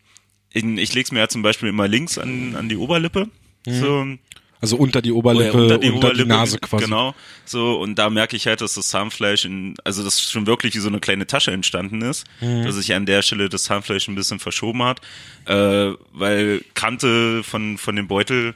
in, 0.53 0.77
ich 0.77 0.93
leg's 0.93 1.11
mir 1.11 1.19
ja 1.19 1.27
zum 1.27 1.41
Beispiel 1.41 1.69
immer 1.69 1.87
links 1.87 2.19
an, 2.19 2.55
an 2.55 2.69
die 2.69 2.77
Oberlippe. 2.77 3.27
So, 3.65 4.05
Also 4.59 4.75
unter 4.77 5.01
die 5.01 5.11
Oberlippe, 5.11 5.55
oder 5.65 5.75
unter 5.75 6.13
die, 6.13 6.25
Nase 6.25 6.57
quasi. 6.57 6.85
Genau. 6.85 7.13
So, 7.45 7.79
und 7.79 7.95
da 7.95 8.09
merke 8.09 8.35
ich 8.35 8.47
halt, 8.47 8.61
dass 8.61 8.73
das 8.73 8.87
Zahnfleisch 8.87 9.45
in, 9.45 9.75
also 9.83 10.03
das 10.03 10.21
schon 10.21 10.47
wirklich 10.47 10.73
wie 10.75 10.79
so 10.79 10.87
eine 10.87 10.99
kleine 10.99 11.27
Tasche 11.27 11.51
entstanden 11.51 12.01
ist, 12.01 12.25
Mhm. 12.41 12.63
dass 12.65 12.75
sich 12.75 12.93
an 12.93 13.05
der 13.05 13.21
Stelle 13.21 13.49
das 13.49 13.63
Zahnfleisch 13.63 14.07
ein 14.07 14.15
bisschen 14.15 14.39
verschoben 14.39 14.81
hat, 14.83 15.01
äh, 15.45 15.91
weil 16.11 16.63
Kante 16.73 17.43
von, 17.43 17.77
von 17.77 17.95
dem 17.95 18.07
Beutel 18.07 18.55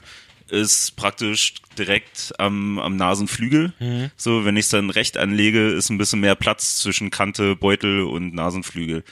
ist 0.50 0.96
praktisch 0.98 1.54
direkt 1.78 2.34
am, 2.40 2.80
am 2.80 2.96
Nasenflügel. 2.98 3.72
Mhm. 3.80 4.12
So, 4.18 4.44
wenn 4.44 4.58
ich 4.58 4.66
es 4.66 4.70
dann 4.70 4.90
recht 4.90 5.18
anlege, 5.18 5.68
ist 5.70 5.90
ein 5.90 5.98
bisschen 5.98 6.20
mehr 6.20 6.36
Platz 6.36 6.78
zwischen 6.80 7.10
Kante, 7.12 7.56
Beutel 7.56 8.02
und 8.02 8.34
Nasenflügel. 8.34 9.04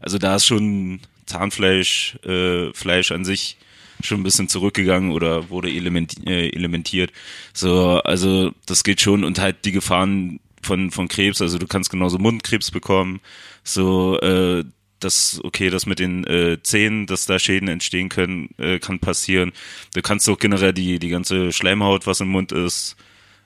Also 0.00 0.18
da 0.18 0.36
ist 0.36 0.46
schon 0.46 1.00
Zahnfleisch, 1.26 2.16
äh, 2.24 2.72
Fleisch 2.72 3.10
an 3.12 3.24
sich 3.24 3.56
schon 4.02 4.20
ein 4.20 4.24
bisschen 4.24 4.48
zurückgegangen 4.48 5.12
oder 5.12 5.50
wurde 5.50 5.70
element, 5.70 6.26
äh, 6.26 6.48
elementiert. 6.50 7.12
So, 7.52 8.00
also 8.02 8.52
das 8.66 8.84
geht 8.84 9.00
schon 9.00 9.24
und 9.24 9.38
halt 9.38 9.64
die 9.64 9.72
Gefahren 9.72 10.40
von 10.62 10.90
von 10.90 11.08
Krebs, 11.08 11.40
also 11.40 11.58
du 11.58 11.66
kannst 11.66 11.90
genauso 11.90 12.18
Mundkrebs 12.18 12.70
bekommen. 12.70 13.20
So, 13.64 14.18
äh, 14.20 14.64
das 15.00 15.40
okay, 15.44 15.70
das 15.70 15.86
mit 15.86 15.98
den 15.98 16.24
äh, 16.24 16.58
Zähnen, 16.62 17.06
dass 17.06 17.26
da 17.26 17.38
Schäden 17.38 17.68
entstehen 17.68 18.08
können, 18.08 18.50
äh, 18.58 18.78
kann 18.78 18.98
passieren. 18.98 19.52
Du 19.94 20.02
kannst 20.02 20.28
auch 20.28 20.38
generell 20.38 20.72
die 20.72 20.98
die 20.98 21.08
ganze 21.08 21.52
Schleimhaut, 21.52 22.06
was 22.06 22.20
im 22.20 22.28
Mund 22.28 22.52
ist, 22.52 22.96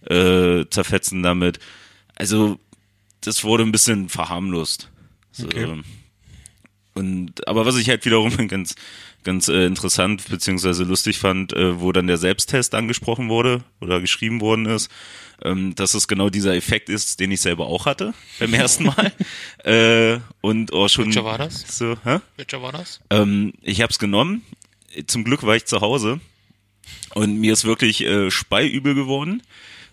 äh, 0.09 0.65
zerfetzen 0.71 1.23
damit. 1.23 1.59
Also 2.15 2.59
das 3.21 3.45
wurde 3.45 3.65
ein 3.65 3.73
bisschen 3.73 4.09
verharmlost. 4.09 4.91
So. 5.33 5.47
Okay. 5.47 5.83
Und 6.95 7.47
aber 7.49 7.67
was 7.67 7.77
ich 7.77 7.89
halt 7.89 8.05
wiederum 8.05 8.35
ganz 8.49 8.75
ganz 9.25 9.49
äh, 9.49 9.67
interessant 9.67 10.29
beziehungsweise 10.29 10.85
lustig 10.85 11.19
fand, 11.19 11.53
äh, 11.53 11.81
wo 11.81 11.93
dann 11.93 12.07
der 12.07 12.17
Selbsttest 12.17 12.75
angesprochen 12.75 13.29
wurde 13.29 13.63
oder 13.81 14.01
geschrieben 14.01 14.41
worden 14.41 14.67
ist, 14.67 14.91
ähm, 15.43 15.75
dass 15.75 15.95
es 15.95 16.09
genau 16.09 16.31
dieser 16.31 16.55
Effekt 16.55 16.89
ist, 16.89 17.21
den 17.21 17.31
ich 17.31 17.41
selber 17.41 17.67
auch 17.67 17.87
hatte 17.87 18.15
beim 18.39 18.55
ersten 18.55 18.85
Mal. 18.85 19.13
äh, 19.65 20.21
und 20.41 20.73
auch 20.73 20.89
schon 20.89 21.07
Welcher 21.07 21.25
war 21.25 21.39
das? 21.39 21.65
so, 21.77 21.97
hä? 22.05 22.21
Welcher 22.37 22.63
war 22.63 22.73
das? 22.73 23.01
Ähm, 23.11 23.53
ich 23.63 23.81
habe 23.81 23.91
es 23.91 23.99
genommen. 23.99 24.43
Zum 25.07 25.25
Glück 25.25 25.45
war 25.45 25.57
ich 25.57 25.67
zu 25.67 25.81
Hause 25.81 26.21
und 27.15 27.37
mir 27.37 27.53
ist 27.53 27.65
wirklich 27.65 28.03
äh, 28.03 28.31
speiübel 28.31 28.95
geworden. 28.95 29.43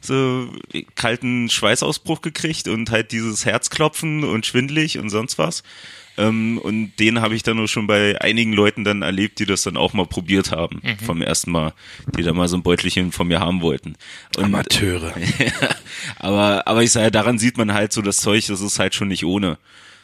So 0.01 0.49
kalten 0.95 1.49
Schweißausbruch 1.49 2.21
gekriegt 2.21 2.67
und 2.67 2.91
halt 2.91 3.11
dieses 3.11 3.45
Herzklopfen 3.45 4.23
und 4.23 4.45
schwindelig 4.45 4.99
und 4.99 5.09
sonst 5.09 5.37
was. 5.37 5.63
Ähm, 6.17 6.57
und 6.57 6.93
den 6.99 7.21
habe 7.21 7.35
ich 7.35 7.43
dann 7.43 7.59
auch 7.59 7.67
schon 7.67 7.87
bei 7.87 8.19
einigen 8.19 8.51
Leuten 8.51 8.83
dann 8.83 9.03
erlebt, 9.03 9.39
die 9.39 9.45
das 9.45 9.61
dann 9.61 9.77
auch 9.77 9.93
mal 9.93 10.07
probiert 10.07 10.51
haben 10.51 10.81
vom 11.05 11.21
ersten 11.21 11.51
Mal, 11.51 11.73
die 12.17 12.23
da 12.23 12.33
mal 12.33 12.47
so 12.47 12.57
ein 12.57 12.63
Beutelchen 12.63 13.11
von 13.11 13.27
mir 13.27 13.39
haben 13.39 13.61
wollten. 13.61 13.95
Und, 14.35 14.45
Amateure. 14.45 15.13
aber, 16.17 16.67
aber 16.67 16.83
ich 16.83 16.91
sage, 16.91 17.11
daran 17.11 17.37
sieht 17.37 17.57
man 17.57 17.73
halt 17.73 17.93
so 17.93 18.01
das 18.01 18.17
Zeug, 18.17 18.45
das 18.47 18.61
ist 18.61 18.79
halt 18.79 18.95
schon 18.95 19.09
nicht 19.09 19.25
ohne. 19.25 19.57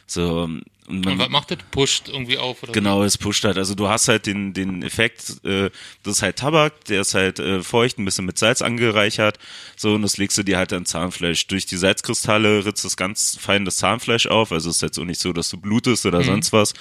So, 0.06 0.48
und 0.86 1.04
man, 1.04 1.14
Und 1.14 1.18
was 1.18 1.28
macht 1.30 1.50
das? 1.50 1.58
Pusht 1.70 2.08
irgendwie 2.08 2.36
auf? 2.36 2.62
Oder 2.62 2.72
Genau, 2.72 3.02
es 3.02 3.16
pusht 3.16 3.44
halt. 3.44 3.56
Also 3.56 3.74
du 3.74 3.88
hast 3.88 4.08
halt 4.08 4.26
den, 4.26 4.52
den 4.52 4.82
Effekt, 4.82 5.44
äh, 5.44 5.70
das 6.02 6.16
ist 6.16 6.22
halt 6.22 6.36
Tabak, 6.36 6.84
der 6.84 7.00
ist 7.00 7.14
halt 7.14 7.38
äh, 7.38 7.62
feucht, 7.62 7.98
ein 7.98 8.04
bisschen 8.04 8.26
mit 8.26 8.38
Salz 8.38 8.60
angereichert. 8.60 9.38
So, 9.76 9.94
und 9.94 10.02
das 10.02 10.18
legst 10.18 10.36
du 10.36 10.42
dir 10.42 10.58
halt 10.58 10.72
an 10.74 10.84
Zahnfleisch. 10.84 11.46
Durch 11.46 11.64
die 11.64 11.76
Salzkristalle 11.76 12.66
ritzt 12.66 12.84
das 12.84 12.96
ganz 12.96 13.38
fein 13.40 13.64
das 13.64 13.76
Zahnfleisch 13.76 14.26
auf. 14.26 14.52
Also 14.52 14.68
es 14.68 14.76
ist 14.76 14.82
jetzt 14.82 14.98
auch 14.98 15.04
nicht 15.04 15.20
so, 15.20 15.32
dass 15.32 15.48
du 15.48 15.56
blutest 15.56 16.04
oder 16.04 16.22
sonst 16.22 16.52
was. 16.52 16.74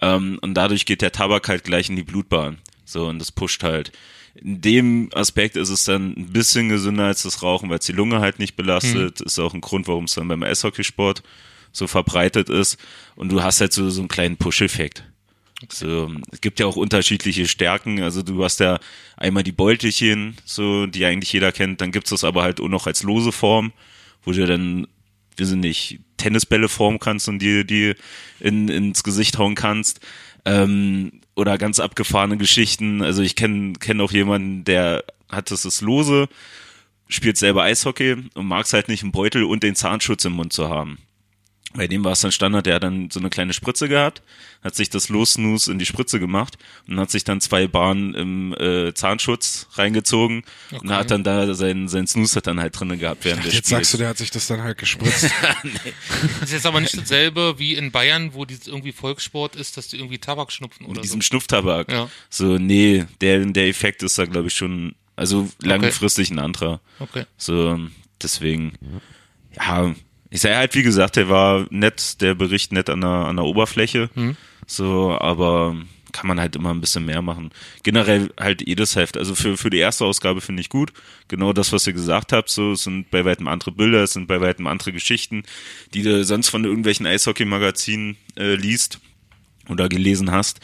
Ähm, 0.00 0.38
und 0.42 0.54
dadurch 0.54 0.84
geht 0.84 1.00
der 1.00 1.12
Tabak 1.12 1.48
halt 1.48 1.64
gleich 1.64 1.88
in 1.88 1.96
die 1.96 2.02
Blutbahn. 2.02 2.58
So, 2.84 3.06
und 3.06 3.18
das 3.18 3.32
pusht 3.32 3.62
halt. 3.62 3.92
In 4.34 4.60
dem 4.60 5.08
Aspekt 5.14 5.56
ist 5.56 5.70
es 5.70 5.84
dann 5.84 6.12
ein 6.16 6.32
bisschen 6.32 6.68
gesünder 6.68 7.06
als 7.06 7.22
das 7.22 7.42
Rauchen, 7.42 7.70
weil 7.70 7.78
es 7.78 7.86
die 7.86 7.92
Lunge 7.92 8.20
halt 8.20 8.38
nicht 8.38 8.56
belastet. 8.56 9.20
Ist 9.20 9.38
auch 9.38 9.54
ein 9.54 9.60
Grund, 9.60 9.88
warum 9.88 10.04
es 10.04 10.14
dann 10.14 10.28
beim 10.28 10.42
Eishockeysport 10.42 11.22
so 11.72 11.86
verbreitet 11.86 12.48
ist. 12.48 12.78
Und 13.16 13.30
du 13.30 13.42
hast 13.42 13.60
halt 13.60 13.72
so, 13.72 13.88
so 13.90 14.00
einen 14.00 14.08
kleinen 14.08 14.36
Push-Effekt. 14.36 15.04
So, 15.68 16.10
es 16.30 16.40
gibt 16.40 16.60
ja 16.60 16.66
auch 16.66 16.76
unterschiedliche 16.76 17.48
Stärken. 17.48 18.02
Also 18.02 18.22
du 18.22 18.44
hast 18.44 18.60
ja 18.60 18.78
einmal 19.16 19.42
die 19.42 19.52
Beutelchen, 19.52 20.36
so 20.44 20.86
die 20.86 21.04
eigentlich 21.04 21.32
jeder 21.32 21.50
kennt. 21.50 21.80
Dann 21.80 21.90
gibt's 21.90 22.10
das 22.10 22.24
aber 22.24 22.42
halt 22.42 22.60
auch 22.60 22.68
noch 22.68 22.86
als 22.86 23.02
lose 23.02 23.32
Form, 23.32 23.72
wo 24.22 24.32
du 24.32 24.46
dann, 24.46 24.86
wir 25.36 25.46
sind 25.46 25.60
nicht, 25.60 26.00
Tennisbälle 26.16 26.68
formen 26.68 26.98
kannst 26.98 27.28
und 27.28 27.40
die, 27.40 27.64
die 27.64 27.94
in, 28.40 28.68
ins 28.68 29.02
Gesicht 29.02 29.38
hauen 29.38 29.54
kannst. 29.54 30.00
Ähm, 30.44 31.20
oder 31.34 31.58
ganz 31.58 31.78
abgefahrene 31.80 32.36
Geschichten. 32.36 33.02
Also 33.02 33.22
ich 33.22 33.36
kenne 33.36 33.74
kenn 33.74 34.00
auch 34.00 34.12
jemanden, 34.12 34.64
der 34.64 35.04
hat 35.28 35.50
das 35.50 35.64
ist 35.64 35.80
lose, 35.80 36.28
spielt 37.08 37.36
selber 37.36 37.62
Eishockey 37.62 38.16
und 38.34 38.46
mag 38.46 38.66
es 38.66 38.72
halt 38.72 38.88
nicht, 38.88 39.02
einen 39.02 39.12
Beutel 39.12 39.44
und 39.44 39.62
den 39.62 39.74
Zahnschutz 39.74 40.24
im 40.24 40.32
Mund 40.32 40.52
zu 40.52 40.68
haben. 40.68 40.98
Bei 41.74 41.86
dem 41.86 42.02
war 42.02 42.12
es 42.12 42.20
dann 42.20 42.32
Standard, 42.32 42.64
der 42.64 42.76
hat 42.76 42.82
dann 42.82 43.10
so 43.10 43.20
eine 43.20 43.28
kleine 43.28 43.52
Spritze 43.52 43.88
gehabt, 43.90 44.22
hat 44.64 44.74
sich 44.74 44.88
das 44.88 45.10
Los-Snooze 45.10 45.70
in 45.70 45.78
die 45.78 45.84
Spritze 45.84 46.18
gemacht 46.18 46.56
und 46.88 46.98
hat 46.98 47.10
sich 47.10 47.24
dann 47.24 47.42
zwei 47.42 47.66
Bahnen 47.66 48.14
im 48.14 48.54
äh, 48.54 48.94
Zahnschutz 48.94 49.68
reingezogen 49.74 50.44
und 50.72 50.90
hat 50.90 51.10
dann 51.10 51.24
da 51.24 51.54
sein, 51.54 51.86
sein 51.88 52.06
Snooze 52.06 52.36
hat 52.36 52.46
dann 52.46 52.58
halt 52.58 52.78
drinnen 52.78 52.98
gehabt 52.98 53.24
während 53.26 53.44
des 53.44 53.52
Jetzt 53.52 53.66
Spiels. 53.66 53.80
sagst 53.80 53.94
du, 53.94 53.98
der 53.98 54.08
hat 54.08 54.16
sich 54.16 54.30
das 54.30 54.46
dann 54.46 54.62
halt 54.62 54.78
gespritzt. 54.78 55.30
Das 56.40 56.48
ist 56.48 56.52
jetzt 56.52 56.66
aber 56.66 56.80
nicht 56.80 56.96
dasselbe 56.96 57.58
wie 57.58 57.74
in 57.74 57.90
Bayern, 57.90 58.32
wo 58.32 58.44
dieses 58.44 58.66
irgendwie 58.66 58.92
Volkssport 58.92 59.54
ist, 59.56 59.76
dass 59.76 59.88
die 59.88 59.96
irgendwie 59.96 60.18
Tabak 60.18 60.50
schnupfen 60.50 60.86
oder 60.86 60.94
mit 60.94 60.96
so. 60.96 61.02
diesem 61.02 61.22
Schnupftabak. 61.22 61.92
Ja. 61.92 62.10
So, 62.30 62.58
nee, 62.58 63.04
der, 63.20 63.44
der 63.44 63.68
Effekt 63.68 64.02
ist 64.02 64.18
da, 64.18 64.24
glaube 64.24 64.48
ich, 64.48 64.54
schon, 64.54 64.94
also 65.16 65.48
langfristig 65.60 66.30
ein 66.30 66.38
anderer. 66.38 66.80
Okay. 66.98 67.24
So, 67.36 67.78
deswegen, 68.22 68.72
ja, 69.54 69.94
ich 70.30 70.40
sage 70.40 70.56
halt, 70.56 70.74
wie 70.74 70.82
gesagt, 70.82 71.16
der 71.16 71.28
war 71.28 71.66
nett, 71.70 72.20
der 72.20 72.34
Bericht 72.34 72.72
nett 72.72 72.90
an 72.90 73.00
der, 73.00 73.10
an 73.10 73.36
der 73.36 73.44
Oberfläche. 73.44 74.10
Mhm. 74.14 74.36
So, 74.66 75.16
aber 75.18 75.76
kann 76.12 76.26
man 76.26 76.40
halt 76.40 76.56
immer 76.56 76.70
ein 76.70 76.80
bisschen 76.80 77.04
mehr 77.04 77.22
machen. 77.22 77.50
Generell 77.82 78.30
halt 78.38 78.66
jedes 78.66 78.96
Heft. 78.96 79.16
Also 79.16 79.34
für, 79.34 79.56
für 79.56 79.70
die 79.70 79.78
erste 79.78 80.04
Ausgabe 80.04 80.40
finde 80.40 80.60
ich 80.60 80.68
gut. 80.68 80.92
Genau 81.28 81.52
das, 81.52 81.72
was 81.72 81.86
ihr 81.86 81.92
gesagt 81.92 82.32
habt. 82.32 82.50
So, 82.50 82.72
es 82.72 82.84
sind 82.84 83.10
bei 83.10 83.24
weitem 83.24 83.48
andere 83.48 83.72
Bilder, 83.72 84.02
es 84.02 84.12
sind 84.12 84.26
bei 84.26 84.40
weitem 84.40 84.66
andere 84.66 84.92
Geschichten, 84.92 85.44
die 85.94 86.02
du 86.02 86.24
sonst 86.24 86.48
von 86.48 86.64
irgendwelchen 86.64 87.06
Eishockey-Magazinen 87.06 88.16
äh, 88.36 88.54
liest 88.54 89.00
oder 89.68 89.88
gelesen 89.88 90.30
hast. 90.30 90.60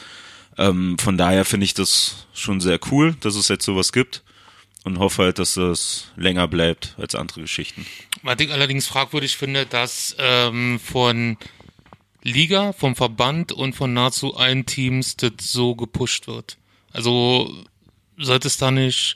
Ähm, 0.57 0.97
von 0.97 1.17
daher 1.17 1.45
finde 1.45 1.65
ich 1.65 1.73
das 1.73 2.27
schon 2.33 2.59
sehr 2.59 2.79
cool, 2.91 3.15
dass 3.19 3.35
es 3.35 3.47
jetzt 3.47 3.65
sowas 3.65 3.91
gibt 3.91 4.23
und 4.85 4.99
hoffe 4.99 5.23
halt, 5.23 5.39
dass 5.39 5.57
es 5.57 6.11
länger 6.15 6.47
bleibt 6.47 6.95
als 6.97 7.15
andere 7.15 7.41
Geschichten. 7.41 7.85
Was 8.21 8.39
ich 8.39 8.51
allerdings 8.51 8.87
fragwürdig 8.87 9.35
finde, 9.35 9.65
dass 9.65 10.15
ähm, 10.19 10.79
von 10.79 11.37
Liga, 12.21 12.71
vom 12.71 12.95
Verband 12.95 13.51
und 13.51 13.75
von 13.75 13.93
nahezu 13.93 14.35
allen 14.35 14.65
Teams 14.65 15.17
das 15.17 15.33
so 15.39 15.75
gepusht 15.75 16.27
wird. 16.27 16.57
Also 16.93 17.51
sollte 18.17 18.47
es 18.47 18.57
da 18.57 18.71
nicht 18.71 19.15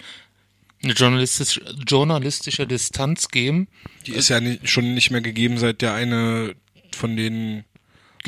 eine 0.84 0.94
journalistisch, 0.94 1.62
journalistische 1.88 2.66
Distanz 2.66 3.30
geben? 3.30 3.68
Die 4.08 4.14
ist 4.14 4.30
ja 4.30 4.40
nicht, 4.40 4.68
schon 4.70 4.96
nicht 4.96 5.12
mehr 5.12 5.22
gegeben, 5.22 5.58
seit 5.60 5.82
der 5.82 5.94
eine 5.94 6.56
von 6.96 7.16
denen 7.16 7.64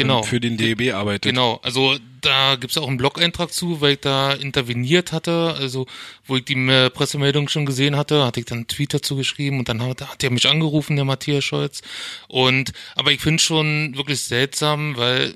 Genau. 0.04 0.24
für 0.24 0.40
den 0.40 0.58
DEB 0.58 0.94
arbeitet. 0.94 1.32
Genau, 1.32 1.60
also 1.64 1.98
da 2.22 2.56
gibt's 2.56 2.78
auch 2.78 2.88
einen 2.88 2.98
Blog-Eintrag 2.98 3.52
zu, 3.52 3.82
weil 3.82 3.94
ich 3.94 4.00
da 4.02 4.34
interveniert 4.34 5.12
hatte, 5.12 5.56
also 5.58 5.88
wo 6.26 6.38
ich 6.38 6.46
die 6.46 6.54
äh, 6.70 6.90
Pressemeldung 6.90 7.48
schon 7.50 7.66
gesehen 7.66 7.96
hatte, 7.96 8.26
hatte 8.26 8.40
ich 8.40 8.46
dann 8.46 8.60
einen 8.60 8.68
Tweet 8.68 8.94
dazu 8.94 9.16
geschrieben 9.16 9.60
und 9.60 9.70
dann 9.70 9.82
hat, 9.82 10.02
hat 10.02 10.24
er 10.24 10.30
mich 10.32 10.48
angerufen, 10.48 10.96
der 10.96 11.06
Matthias 11.06 11.44
Scholz. 11.44 11.82
Und 12.28 12.74
aber 12.96 13.12
ich 13.12 13.22
finde 13.22 13.42
schon 13.42 13.96
wirklich 13.96 14.22
seltsam, 14.22 14.96
weil 14.98 15.36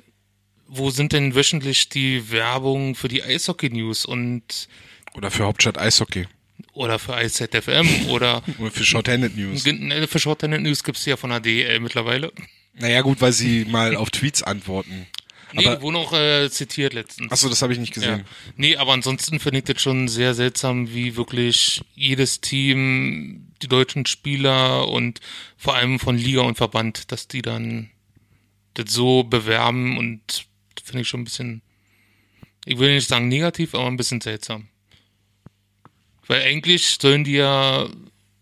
wo 0.68 0.90
sind 0.90 1.14
denn 1.14 1.36
wöchentlich 1.36 1.90
die 1.90 2.32
Werbung 2.32 2.96
für 2.96 3.08
die 3.08 3.24
Eishockey-News 3.24 4.06
und 4.06 4.68
Oder 5.16 5.30
für 5.32 5.46
Hauptstadt 5.46 5.78
Eishockey. 5.78 6.28
oder 6.74 7.00
für 7.00 7.22
IZFM 7.22 8.10
oder 8.10 8.42
Oder 8.60 8.72
für 8.72 8.84
Shorthanded 8.84 9.38
News. 9.38 9.66
äh, 9.66 10.08
für 10.08 10.20
Short 10.20 10.40
Tennis 10.40 10.62
News 10.62 10.84
gibt's 10.84 11.06
ja 11.06 11.18
von 11.18 11.30
der 11.30 11.40
DEL 11.40 11.80
mittlerweile. 11.80 12.32
Naja, 12.78 13.02
gut, 13.02 13.22
weil 13.22 13.32
sie 13.32 13.66
mal 13.66 13.96
auf 13.96 14.10
Tweets 14.12 14.44
antworten. 14.44 15.08
Nee, 15.54 15.68
Aber- 15.68 15.82
wurden 15.82 15.96
auch 15.96 16.12
äh, 16.12 16.50
zitiert 16.50 16.94
letztens. 16.94 17.32
Achso, 17.32 17.48
das 17.48 17.62
habe 17.62 17.72
ich 17.72 17.80
nicht 17.80 17.96
Ja. 17.96 18.02
gesehen. 18.02 18.26
Nee, 18.58 18.76
aber 18.76 18.92
ansonsten 18.94 19.40
finde 19.40 19.60
ich 19.60 19.64
das 19.66 19.82
schon 19.82 20.10
sehr 20.10 20.34
seltsam, 20.34 20.94
wie 20.94 21.16
wirklich 21.16 21.82
jedes 21.96 22.42
Team, 22.42 23.48
die 23.62 23.70
deutschen 23.70 24.06
Spieler 24.06 24.90
und 24.90 25.22
vor 25.56 25.76
allem 25.76 26.00
von 26.00 26.18
Liga 26.18 26.42
und 26.42 26.58
Verband, 26.58 27.12
dass 27.14 27.30
die 27.30 27.42
dann 27.42 27.90
das 28.74 28.92
so 28.92 29.24
bewerben 29.24 29.98
und 29.98 30.46
finde 30.84 31.04
ich 31.04 31.08
schon 31.08 31.22
ein 31.22 31.26
bisschen, 31.26 31.62
ich 32.66 32.78
will 32.78 32.94
nicht 32.94 33.08
sagen 33.08 33.30
negativ, 33.30 33.74
aber 33.76 33.88
ein 33.88 33.96
bisschen 33.96 34.20
seltsam. 34.20 34.68
Weil 36.28 36.42
eigentlich 36.42 36.98
sollen 37.00 37.24
die 37.24 37.34
ja 37.34 37.88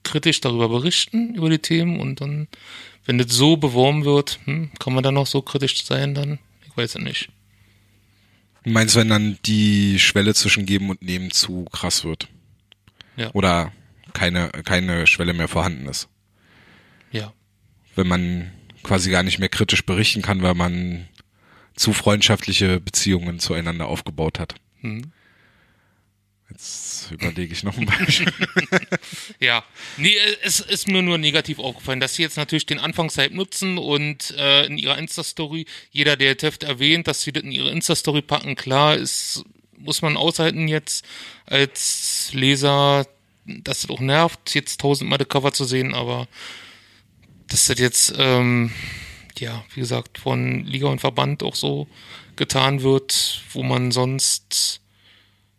kritisch 0.04 0.42
darüber 0.42 0.70
berichten, 0.70 1.36
über 1.36 1.50
die 1.50 1.60
Themen 1.60 2.00
und 2.00 2.22
dann, 2.22 2.48
wenn 3.06 3.18
das 3.18 3.32
so 3.32 3.58
beworben 3.58 4.06
wird, 4.06 4.40
hm, 4.46 4.72
kann 4.80 4.94
man 4.94 5.04
dann 5.04 5.14
noch 5.16 5.28
so 5.28 5.42
kritisch 5.42 5.84
sein 5.84 6.14
dann? 6.14 6.40
Ich 6.66 6.76
weiß 6.76 6.96
es 6.96 7.02
nicht. 7.02 7.30
Du 8.64 8.70
meinst, 8.70 8.96
wenn 8.96 9.10
dann 9.10 9.38
die 9.46 10.00
Schwelle 10.00 10.34
zwischen 10.34 10.66
Geben 10.66 10.90
und 10.90 11.02
Nehmen 11.02 11.32
zu 11.32 11.66
krass 11.66 12.04
wird? 12.04 12.30
Ja. 13.18 13.32
Oder 13.34 13.74
keine, 14.14 14.50
keine 14.50 15.06
Schwelle 15.06 15.34
mehr 15.34 15.48
vorhanden 15.48 15.88
ist? 15.88 16.08
Ja. 17.12 17.34
Wenn 17.96 18.08
man 18.08 18.52
quasi 18.84 19.12
gar 19.12 19.24
nicht 19.24 19.40
mehr 19.40 19.50
kritisch 19.50 19.86
berichten 19.86 20.22
kann, 20.22 20.42
weil 20.42 20.56
man 20.56 21.08
zu 21.76 21.94
freundschaftliche 21.94 22.80
Beziehungen 22.80 23.40
zueinander 23.40 23.88
aufgebaut 23.88 24.40
hat. 24.40 24.56
Hm. 24.82 25.12
Jetzt 26.54 27.10
überlege 27.12 27.52
ich 27.52 27.64
noch 27.64 27.78
ein 27.78 27.86
Beispiel. 27.86 28.32
Ja, 29.40 29.64
nee, 29.98 30.14
äh, 30.16 30.38
es 30.44 30.60
ist 30.60 30.88
mir 30.88 31.02
nur 31.02 31.18
negativ 31.18 31.60
aufgefallen, 31.60 32.00
dass 32.00 32.16
sie 32.16 32.22
jetzt 32.22 32.38
natürlich 32.38 32.66
den 32.66 32.80
Anfangshype 32.80 33.36
nutzen 33.36 33.78
und 33.78 34.32
äh, 34.38 34.66
in 34.66 34.78
ihrer 34.78 34.98
Insta-Story, 34.98 35.66
jeder, 35.92 36.16
der 36.16 36.38
Teft 36.38 36.64
erwähnt, 36.64 37.08
dass 37.08 37.22
sie 37.22 37.32
das 37.32 37.44
in 37.44 37.52
ihre 37.52 37.72
Insta-Story 37.72 38.22
packen, 38.22 38.56
klar, 38.56 38.96
ist, 38.96 39.44
muss 39.78 40.02
man 40.02 40.16
aushalten 40.16 40.68
jetzt 40.68 41.06
als 41.46 42.30
Leser, 42.34 43.08
dass 43.46 43.82
das 43.82 43.90
auch 43.90 44.00
nervt, 44.00 44.54
jetzt 44.54 44.80
tausendmal 44.80 45.18
das 45.18 45.28
Cover 45.30 45.54
zu 45.54 45.66
sehen, 45.66 45.94
aber 45.94 46.28
dass 47.48 47.66
das 47.66 47.80
jetzt, 47.80 48.14
ähm, 48.18 48.72
ja, 49.40 49.66
wie 49.74 49.82
gesagt, 49.82 50.20
von 50.20 50.66
Liga 50.66 50.88
und 50.88 51.00
Verband 51.00 51.44
auch 51.44 51.56
so 51.56 51.88
getan 52.36 52.84
wird, 52.84 53.44
wo 53.52 53.64
man 53.64 53.92
sonst 53.92 54.83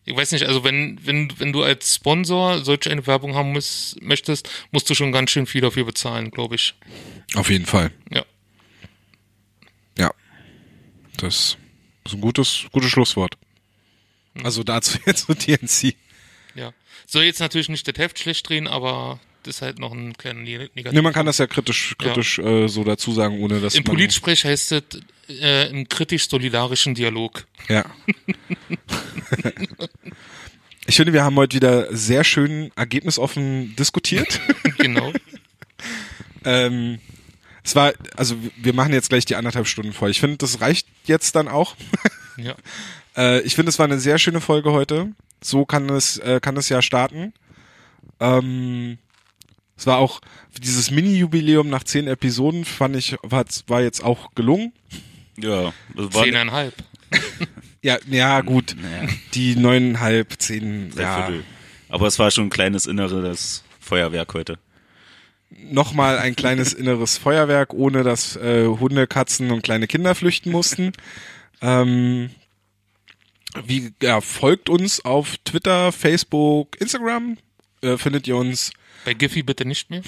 ich 0.04 0.14
weiß 0.14 0.32
nicht, 0.32 0.44
also 0.44 0.64
wenn, 0.64 0.98
wenn, 1.04 1.32
wenn 1.38 1.52
du 1.52 1.62
als 1.62 1.94
Sponsor 1.94 2.62
solch 2.62 2.90
eine 2.90 3.06
Werbung 3.06 3.34
haben 3.34 3.52
muss, 3.52 3.96
möchtest, 4.00 4.50
musst 4.70 4.88
du 4.90 4.94
schon 4.94 5.12
ganz 5.12 5.30
schön 5.30 5.46
viel 5.46 5.62
dafür 5.62 5.84
bezahlen, 5.84 6.30
glaube 6.30 6.56
ich. 6.56 6.74
Auf 7.34 7.50
jeden 7.50 7.64
Fall. 7.64 7.90
Ja. 8.10 8.24
Ja. 9.96 10.12
Das 11.16 11.56
ist 12.04 12.12
ein 12.12 12.20
gutes, 12.20 12.66
gutes 12.70 12.90
Schlusswort. 12.90 13.38
Also 14.42 14.62
dazu 14.62 14.98
jetzt 15.06 15.26
zu 15.26 15.34
TNC. 15.34 15.96
Ja. 16.54 16.72
Soll 17.06 17.24
jetzt 17.24 17.40
natürlich 17.40 17.68
nicht 17.68 17.88
das 17.88 17.96
Heft 17.96 18.18
schlecht 18.18 18.48
drehen, 18.48 18.68
aber 18.68 19.20
ist 19.46 19.62
halt 19.62 19.78
noch 19.78 19.92
ein 19.92 20.16
kleiner 20.16 20.40
Ne- 20.40 20.70
Negativ. 20.74 20.92
Ne, 20.92 21.02
man 21.02 21.12
kann 21.12 21.26
das 21.26 21.38
ja 21.38 21.46
kritisch, 21.46 21.94
kritisch 21.98 22.38
äh, 22.38 22.68
so 22.68 22.84
dazu 22.84 23.12
sagen, 23.12 23.40
ohne 23.40 23.60
dass 23.60 23.74
Im. 23.74 23.84
Politsprech 23.84 24.44
heißt 24.44 24.72
es 24.72 24.82
äh, 25.28 25.70
im 25.70 25.88
kritisch-solidarischen 25.88 26.94
Dialog. 26.94 27.46
Ja. 27.68 27.84
ich 30.86 30.96
finde, 30.96 31.12
wir 31.12 31.24
haben 31.24 31.36
heute 31.36 31.56
wieder 31.56 31.94
sehr 31.94 32.24
schön 32.24 32.70
ergebnisoffen 32.76 33.74
diskutiert. 33.76 34.40
genau. 34.78 35.12
ähm, 36.44 36.98
es 37.62 37.74
war, 37.74 37.92
also 38.16 38.36
wir 38.56 38.74
machen 38.74 38.92
jetzt 38.92 39.08
gleich 39.08 39.24
die 39.24 39.36
anderthalb 39.36 39.66
Stunden 39.66 39.92
voll. 39.92 40.10
Ich 40.10 40.20
finde, 40.20 40.36
das 40.36 40.60
reicht 40.60 40.86
jetzt 41.06 41.34
dann 41.36 41.48
auch. 41.48 41.76
Ja. 42.36 42.54
Äh, 43.16 43.42
ich 43.42 43.54
finde, 43.54 43.70
es 43.70 43.78
war 43.78 43.84
eine 43.84 44.00
sehr 44.00 44.18
schöne 44.18 44.40
Folge 44.40 44.72
heute. 44.72 45.12
So 45.40 45.64
kann 45.64 45.88
es, 45.88 46.18
äh, 46.18 46.40
kann 46.40 46.56
es 46.56 46.68
ja 46.68 46.82
starten. 46.82 47.32
Ähm, 48.18 48.98
es 49.76 49.86
war 49.86 49.98
auch 49.98 50.20
dieses 50.58 50.90
Mini-Jubiläum 50.90 51.68
nach 51.68 51.84
zehn 51.84 52.06
Episoden, 52.06 52.64
fand 52.64 52.96
ich, 52.96 53.16
war, 53.22 53.44
war 53.66 53.82
jetzt 53.82 54.04
auch 54.04 54.34
gelungen. 54.34 54.72
Ja, 55.36 55.72
das 55.94 56.14
war 56.14 56.24
Zehneinhalb. 56.24 56.74
Ja, 57.82 57.98
ja, 58.08 58.40
gut. 58.40 58.76
Naja. 58.80 59.12
Die 59.34 59.56
neuneinhalb, 59.56 60.40
zehn, 60.40 60.90
ja. 60.96 61.30
Aber 61.88 62.06
es 62.06 62.18
war 62.18 62.30
schon 62.30 62.46
ein 62.46 62.50
kleines 62.50 62.86
inneres 62.86 63.62
Feuerwerk 63.78 64.32
heute. 64.32 64.58
Nochmal 65.50 66.18
ein 66.18 66.34
kleines 66.34 66.72
inneres 66.72 67.18
Feuerwerk, 67.18 67.74
ohne 67.74 68.02
dass 68.02 68.36
äh, 68.36 68.66
Hunde, 68.66 69.06
Katzen 69.06 69.50
und 69.50 69.62
kleine 69.62 69.86
Kinder 69.86 70.14
flüchten 70.14 70.50
mussten. 70.50 70.92
Ähm, 71.62 72.30
wie, 73.64 73.92
ja, 74.02 74.20
folgt 74.20 74.68
uns 74.68 75.02
auf 75.02 75.36
Twitter, 75.44 75.92
Facebook, 75.92 76.78
Instagram. 76.78 77.38
Äh, 77.80 77.96
findet 77.96 78.26
ihr 78.26 78.36
uns, 78.36 78.72
Bei 79.04 79.14
Giphy 79.14 79.42
bitte 79.42 79.64
nicht 79.66 79.90
mehr. 79.90 80.02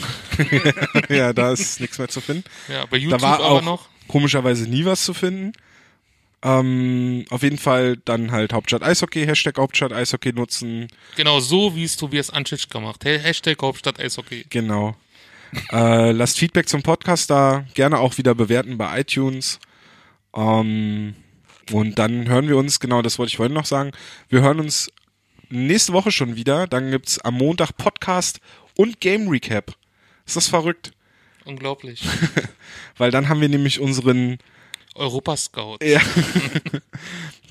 ja, 1.08 1.32
da 1.32 1.52
ist 1.52 1.80
nichts 1.80 1.98
mehr 1.98 2.08
zu 2.08 2.20
finden. 2.20 2.44
Ja, 2.68 2.86
bei 2.86 2.98
Da 2.98 3.02
YouTube 3.04 3.22
war 3.22 3.34
aber 3.40 3.44
auch 3.50 3.62
noch. 3.62 3.88
komischerweise 4.08 4.68
nie 4.68 4.84
was 4.84 5.04
zu 5.04 5.12
finden. 5.14 5.52
Ähm, 6.42 7.24
auf 7.30 7.42
jeden 7.42 7.58
Fall 7.58 7.96
dann 8.04 8.30
halt 8.30 8.52
Hauptstadt 8.52 8.82
Eishockey, 8.82 9.24
Hashtag 9.26 9.58
Hauptstadt 9.58 9.92
Eishockey 9.92 10.32
nutzen. 10.32 10.88
Genau 11.16 11.40
so, 11.40 11.74
wie 11.74 11.84
es 11.84 11.96
Tobias 11.96 12.30
Anschitsch 12.30 12.68
gemacht. 12.70 13.04
Ha- 13.04 13.18
Hashtag 13.18 13.60
Hauptstadt 13.62 13.98
Eishockey. 13.98 14.44
Genau. 14.50 14.96
äh, 15.72 16.12
lasst 16.12 16.38
Feedback 16.38 16.68
zum 16.68 16.82
Podcast 16.82 17.30
da, 17.30 17.64
gerne 17.74 17.98
auch 17.98 18.18
wieder 18.18 18.34
bewerten 18.34 18.76
bei 18.78 19.00
iTunes. 19.00 19.58
Ähm, 20.34 21.14
und 21.72 21.98
dann 21.98 22.28
hören 22.28 22.48
wir 22.48 22.56
uns, 22.58 22.78
genau 22.80 23.02
das 23.02 23.18
wollte 23.18 23.30
ich 23.30 23.36
vorhin 23.38 23.54
noch 23.54 23.66
sagen, 23.66 23.90
wir 24.28 24.42
hören 24.42 24.60
uns 24.60 24.90
nächste 25.48 25.92
Woche 25.94 26.12
schon 26.12 26.36
wieder. 26.36 26.66
Dann 26.66 26.90
gibt's 26.90 27.18
am 27.20 27.34
Montag 27.34 27.76
Podcast 27.76 28.40
und 28.76 29.00
Game 29.00 29.28
Recap. 29.28 29.74
Ist 30.26 30.36
das 30.36 30.48
verrückt? 30.48 30.92
Unglaublich. 31.44 32.02
Weil 32.98 33.10
dann 33.10 33.28
haben 33.28 33.40
wir 33.40 33.48
nämlich 33.48 33.80
unseren 33.80 34.38
Europascout. 34.94 35.78
Ja. 35.82 36.00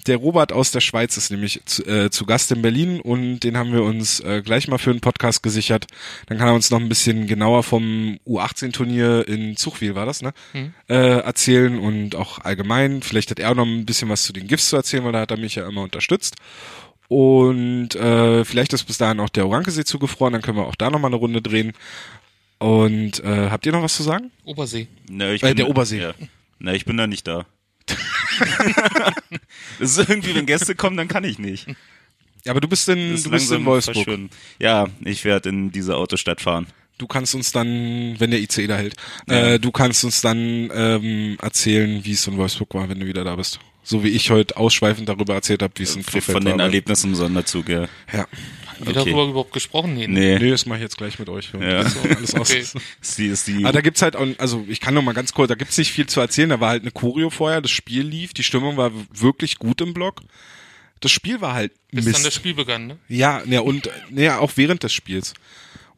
Der 0.07 0.17
Robert 0.17 0.53
aus 0.53 0.69
der 0.69 0.81
Schweiz 0.81 1.17
ist 1.17 1.31
nämlich 1.31 1.61
zu, 1.65 1.83
äh, 1.83 2.11
zu 2.11 2.27
Gast 2.27 2.51
in 2.51 2.61
Berlin 2.61 2.99
und 2.99 3.39
den 3.39 3.57
haben 3.57 3.73
wir 3.73 3.81
uns 3.81 4.19
äh, 4.19 4.43
gleich 4.43 4.67
mal 4.67 4.77
für 4.77 4.91
einen 4.91 4.99
Podcast 4.99 5.41
gesichert. 5.41 5.87
Dann 6.27 6.37
kann 6.37 6.47
er 6.47 6.53
uns 6.53 6.69
noch 6.69 6.79
ein 6.79 6.89
bisschen 6.89 7.25
genauer 7.25 7.63
vom 7.63 8.19
U18-Turnier 8.27 9.27
in 9.27 9.57
Zuchwil, 9.57 9.95
war 9.95 10.05
das, 10.05 10.21
ne? 10.21 10.31
Äh, 10.87 11.21
erzählen 11.21 11.79
und 11.79 12.15
auch 12.15 12.37
allgemein. 12.37 13.01
Vielleicht 13.01 13.31
hat 13.31 13.39
er 13.39 13.49
auch 13.49 13.55
noch 13.55 13.65
ein 13.65 13.87
bisschen 13.87 14.07
was 14.07 14.21
zu 14.21 14.31
den 14.31 14.45
GIFs 14.45 14.69
zu 14.69 14.75
erzählen, 14.75 15.03
weil 15.05 15.13
da 15.13 15.21
hat 15.21 15.31
er 15.31 15.37
mich 15.37 15.55
ja 15.55 15.67
immer 15.67 15.81
unterstützt. 15.81 16.35
Und 17.07 17.95
äh, 17.95 18.43
vielleicht 18.45 18.73
ist 18.73 18.85
bis 18.85 18.97
dahin 18.97 19.19
auch 19.19 19.29
der 19.29 19.47
Orankesee 19.47 19.83
zugefroren, 19.83 20.33
dann 20.33 20.41
können 20.41 20.57
wir 20.57 20.65
auch 20.65 20.75
da 20.75 20.89
nochmal 20.89 21.09
eine 21.09 21.17
Runde 21.17 21.41
drehen. 21.41 21.73
Und 22.57 23.23
äh, 23.23 23.49
habt 23.49 23.65
ihr 23.65 23.71
noch 23.71 23.83
was 23.83 23.95
zu 23.95 24.03
sagen? 24.03 24.31
Obersee. 24.43 24.87
Na, 25.09 25.31
ich 25.33 25.43
Äh, 25.43 25.53
der 25.53 25.69
Obersee. 25.69 26.01
Ja. 26.01 26.13
Na, 26.59 26.73
ich 26.73 26.85
bin 26.85 26.97
da 26.97 27.07
nicht 27.07 27.27
da. 27.27 27.45
Das 29.79 29.97
ist 29.97 30.09
irgendwie, 30.09 30.35
wenn 30.35 30.45
Gäste 30.45 30.75
kommen, 30.75 30.97
dann 30.97 31.07
kann 31.07 31.23
ich 31.23 31.39
nicht. 31.39 31.67
Ja, 32.45 32.51
aber 32.51 32.61
du 32.61 32.67
bist 32.67 32.87
in, 32.89 33.21
du 33.21 33.29
bist 33.29 33.51
in 33.51 33.65
Wolfsburg. 33.65 33.95
verschwunden. 33.95 34.29
Ja, 34.59 34.87
ich 35.03 35.25
werde 35.25 35.49
in 35.49 35.71
diese 35.71 35.95
Autostadt 35.95 36.41
fahren. 36.41 36.67
Du 36.97 37.07
kannst 37.07 37.35
uns 37.35 37.51
dann, 37.51 38.15
wenn 38.19 38.31
der 38.31 38.39
ICE 38.39 38.67
da 38.67 38.77
hält, 38.77 38.95
äh, 39.27 39.59
du 39.59 39.71
kannst 39.71 40.05
uns 40.05 40.21
dann 40.21 40.69
ähm, 40.73 41.37
erzählen, 41.41 42.05
wie 42.05 42.13
es 42.13 42.25
in 42.27 42.37
Wolfsburg 42.37 42.73
war, 42.73 42.87
wenn 42.87 42.99
du 42.99 43.05
wieder 43.05 43.23
da 43.25 43.35
bist. 43.35 43.59
So 43.87 44.03
wie 44.03 44.09
ich 44.09 44.31
heute 44.31 44.57
ausschweifend 44.57 45.07
darüber 45.07 45.35
erzählt 45.35 45.61
habe, 45.61 45.73
wie 45.77 45.83
es 45.83 45.95
in 45.95 46.01
Von, 46.03 46.13
Krefeld 46.13 46.37
von 46.37 46.43
den 46.45 46.57
war. 46.57 46.65
Erlebnissen 46.65 47.11
im 47.11 47.15
Sonderzug, 47.15 47.69
ja. 47.69 47.81
Ja. 48.11 48.25
Haben 48.25 48.27
wir 48.79 48.87
Okay. 48.87 48.93
darüber 49.11 49.25
überhaupt 49.25 49.53
gesprochen? 49.53 49.93
Nee. 49.93 50.07
ne? 50.07 50.13
Nee, 50.19 50.39
Nee, 50.39 50.49
das 50.49 50.65
mache 50.65 50.79
ich 50.79 50.83
jetzt 50.83 50.97
gleich 50.97 51.19
mit 51.19 51.29
euch. 51.29 51.51
Ja. 51.53 51.83
Das 51.83 51.95
alles 52.03 52.33
aus. 52.33 52.49
Okay. 52.49 52.59
ist 52.59 53.17
die, 53.19 53.27
ist 53.27 53.47
die, 53.47 53.63
Aber 53.63 53.71
da 53.73 53.81
gibt's 53.81 54.01
halt 54.01 54.15
auch, 54.15 54.27
also 54.39 54.65
ich 54.67 54.81
kann 54.81 54.95
noch 54.95 55.03
mal 55.03 55.13
ganz 55.13 55.33
kurz, 55.33 55.49
da 55.49 55.55
gibt's 55.55 55.77
nicht 55.77 55.91
viel 55.91 56.07
zu 56.07 56.19
erzählen. 56.19 56.49
Da 56.49 56.59
war 56.59 56.69
halt 56.69 56.81
eine 56.81 56.91
Choreo 56.91 57.29
vorher, 57.29 57.61
das 57.61 57.71
Spiel 57.71 58.01
lief, 58.01 58.33
die 58.33 58.43
Stimmung 58.43 58.75
war 58.75 58.91
wirklich 59.13 59.59
gut 59.59 59.79
im 59.81 59.93
Block. 59.93 60.21
Das 60.99 61.11
Spiel 61.11 61.39
war 61.39 61.53
halt 61.53 61.71
Bis 61.91 62.05
dann 62.05 62.13
Mist. 62.13 62.25
das 62.25 62.33
Spiel 62.33 62.55
begann, 62.55 62.87
ne? 62.87 62.97
Ja, 63.07 63.43
ja 63.45 63.59
und 63.59 63.89
ja, 64.09 64.39
auch 64.39 64.53
während 64.55 64.81
des 64.81 64.93
Spiels. 64.93 65.35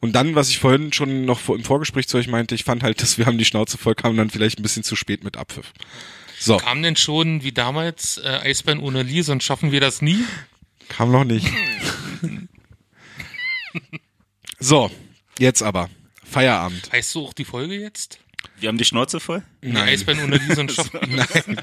Und 0.00 0.12
dann, 0.12 0.34
was 0.34 0.50
ich 0.50 0.58
vorhin 0.58 0.92
schon 0.92 1.24
noch 1.24 1.48
im 1.48 1.64
Vorgespräch 1.64 2.06
zu 2.06 2.18
euch 2.18 2.28
meinte, 2.28 2.54
ich 2.54 2.64
fand 2.64 2.82
halt, 2.82 3.00
dass 3.02 3.16
wir 3.18 3.24
haben 3.26 3.38
die 3.38 3.44
Schnauze 3.46 3.78
voll, 3.78 3.94
kamen 3.94 4.16
dann 4.16 4.30
vielleicht 4.30 4.58
ein 4.60 4.62
bisschen 4.62 4.84
zu 4.84 4.94
spät 4.94 5.24
mit 5.24 5.36
Abpfiff. 5.36 5.72
So, 6.38 6.56
Kam 6.58 6.82
denn 6.82 6.96
schon 6.96 7.42
wie 7.42 7.52
damals 7.52 8.18
äh, 8.18 8.28
Eisbären 8.28 8.78
ohne 8.80 9.02
Lee, 9.02 9.22
sonst 9.22 9.44
schaffen 9.44 9.72
wir 9.72 9.80
das 9.80 10.02
nie? 10.02 10.24
kam 10.88 11.10
noch 11.12 11.24
nicht. 11.24 11.46
so, 14.58 14.90
jetzt 15.38 15.62
aber. 15.62 15.90
Feierabend. 16.24 16.90
Heißt 16.92 17.10
so 17.10 17.26
auch 17.26 17.32
die 17.32 17.44
Folge 17.44 17.74
jetzt? 17.74 18.18
wir 18.60 18.68
haben 18.68 18.78
die 18.78 18.84
Schnauze 18.84 19.20
voll? 19.20 19.42
Die 19.62 19.76
Eisbären 19.76 20.22
ohne 20.24 20.36
Lee, 20.36 20.54
sonst 20.54 20.74
schaffen 20.76 20.98
Nein. 21.08 21.60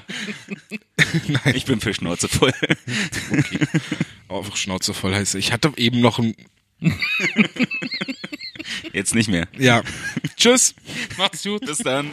Nein. 1.28 1.56
Ich 1.56 1.66
bin 1.66 1.80
für 1.82 1.94
Schnauze 1.94 2.28
voll. 2.28 2.54
Oh, 4.28 4.44
Schnauze 4.54 4.94
voll 4.94 5.14
heißt. 5.14 5.36
Ich 5.36 5.52
hatte 5.52 5.72
eben 5.78 6.00
noch 6.02 6.20
ein, 6.20 6.36
Jetzt 8.94 9.16
nicht 9.16 9.30
mehr. 9.30 9.48
ja. 9.58 9.82
Tschüss. 10.38 10.76
Macht's 11.18 11.44
gut. 11.44 11.66
Bis 11.66 11.78
dann. 11.80 12.12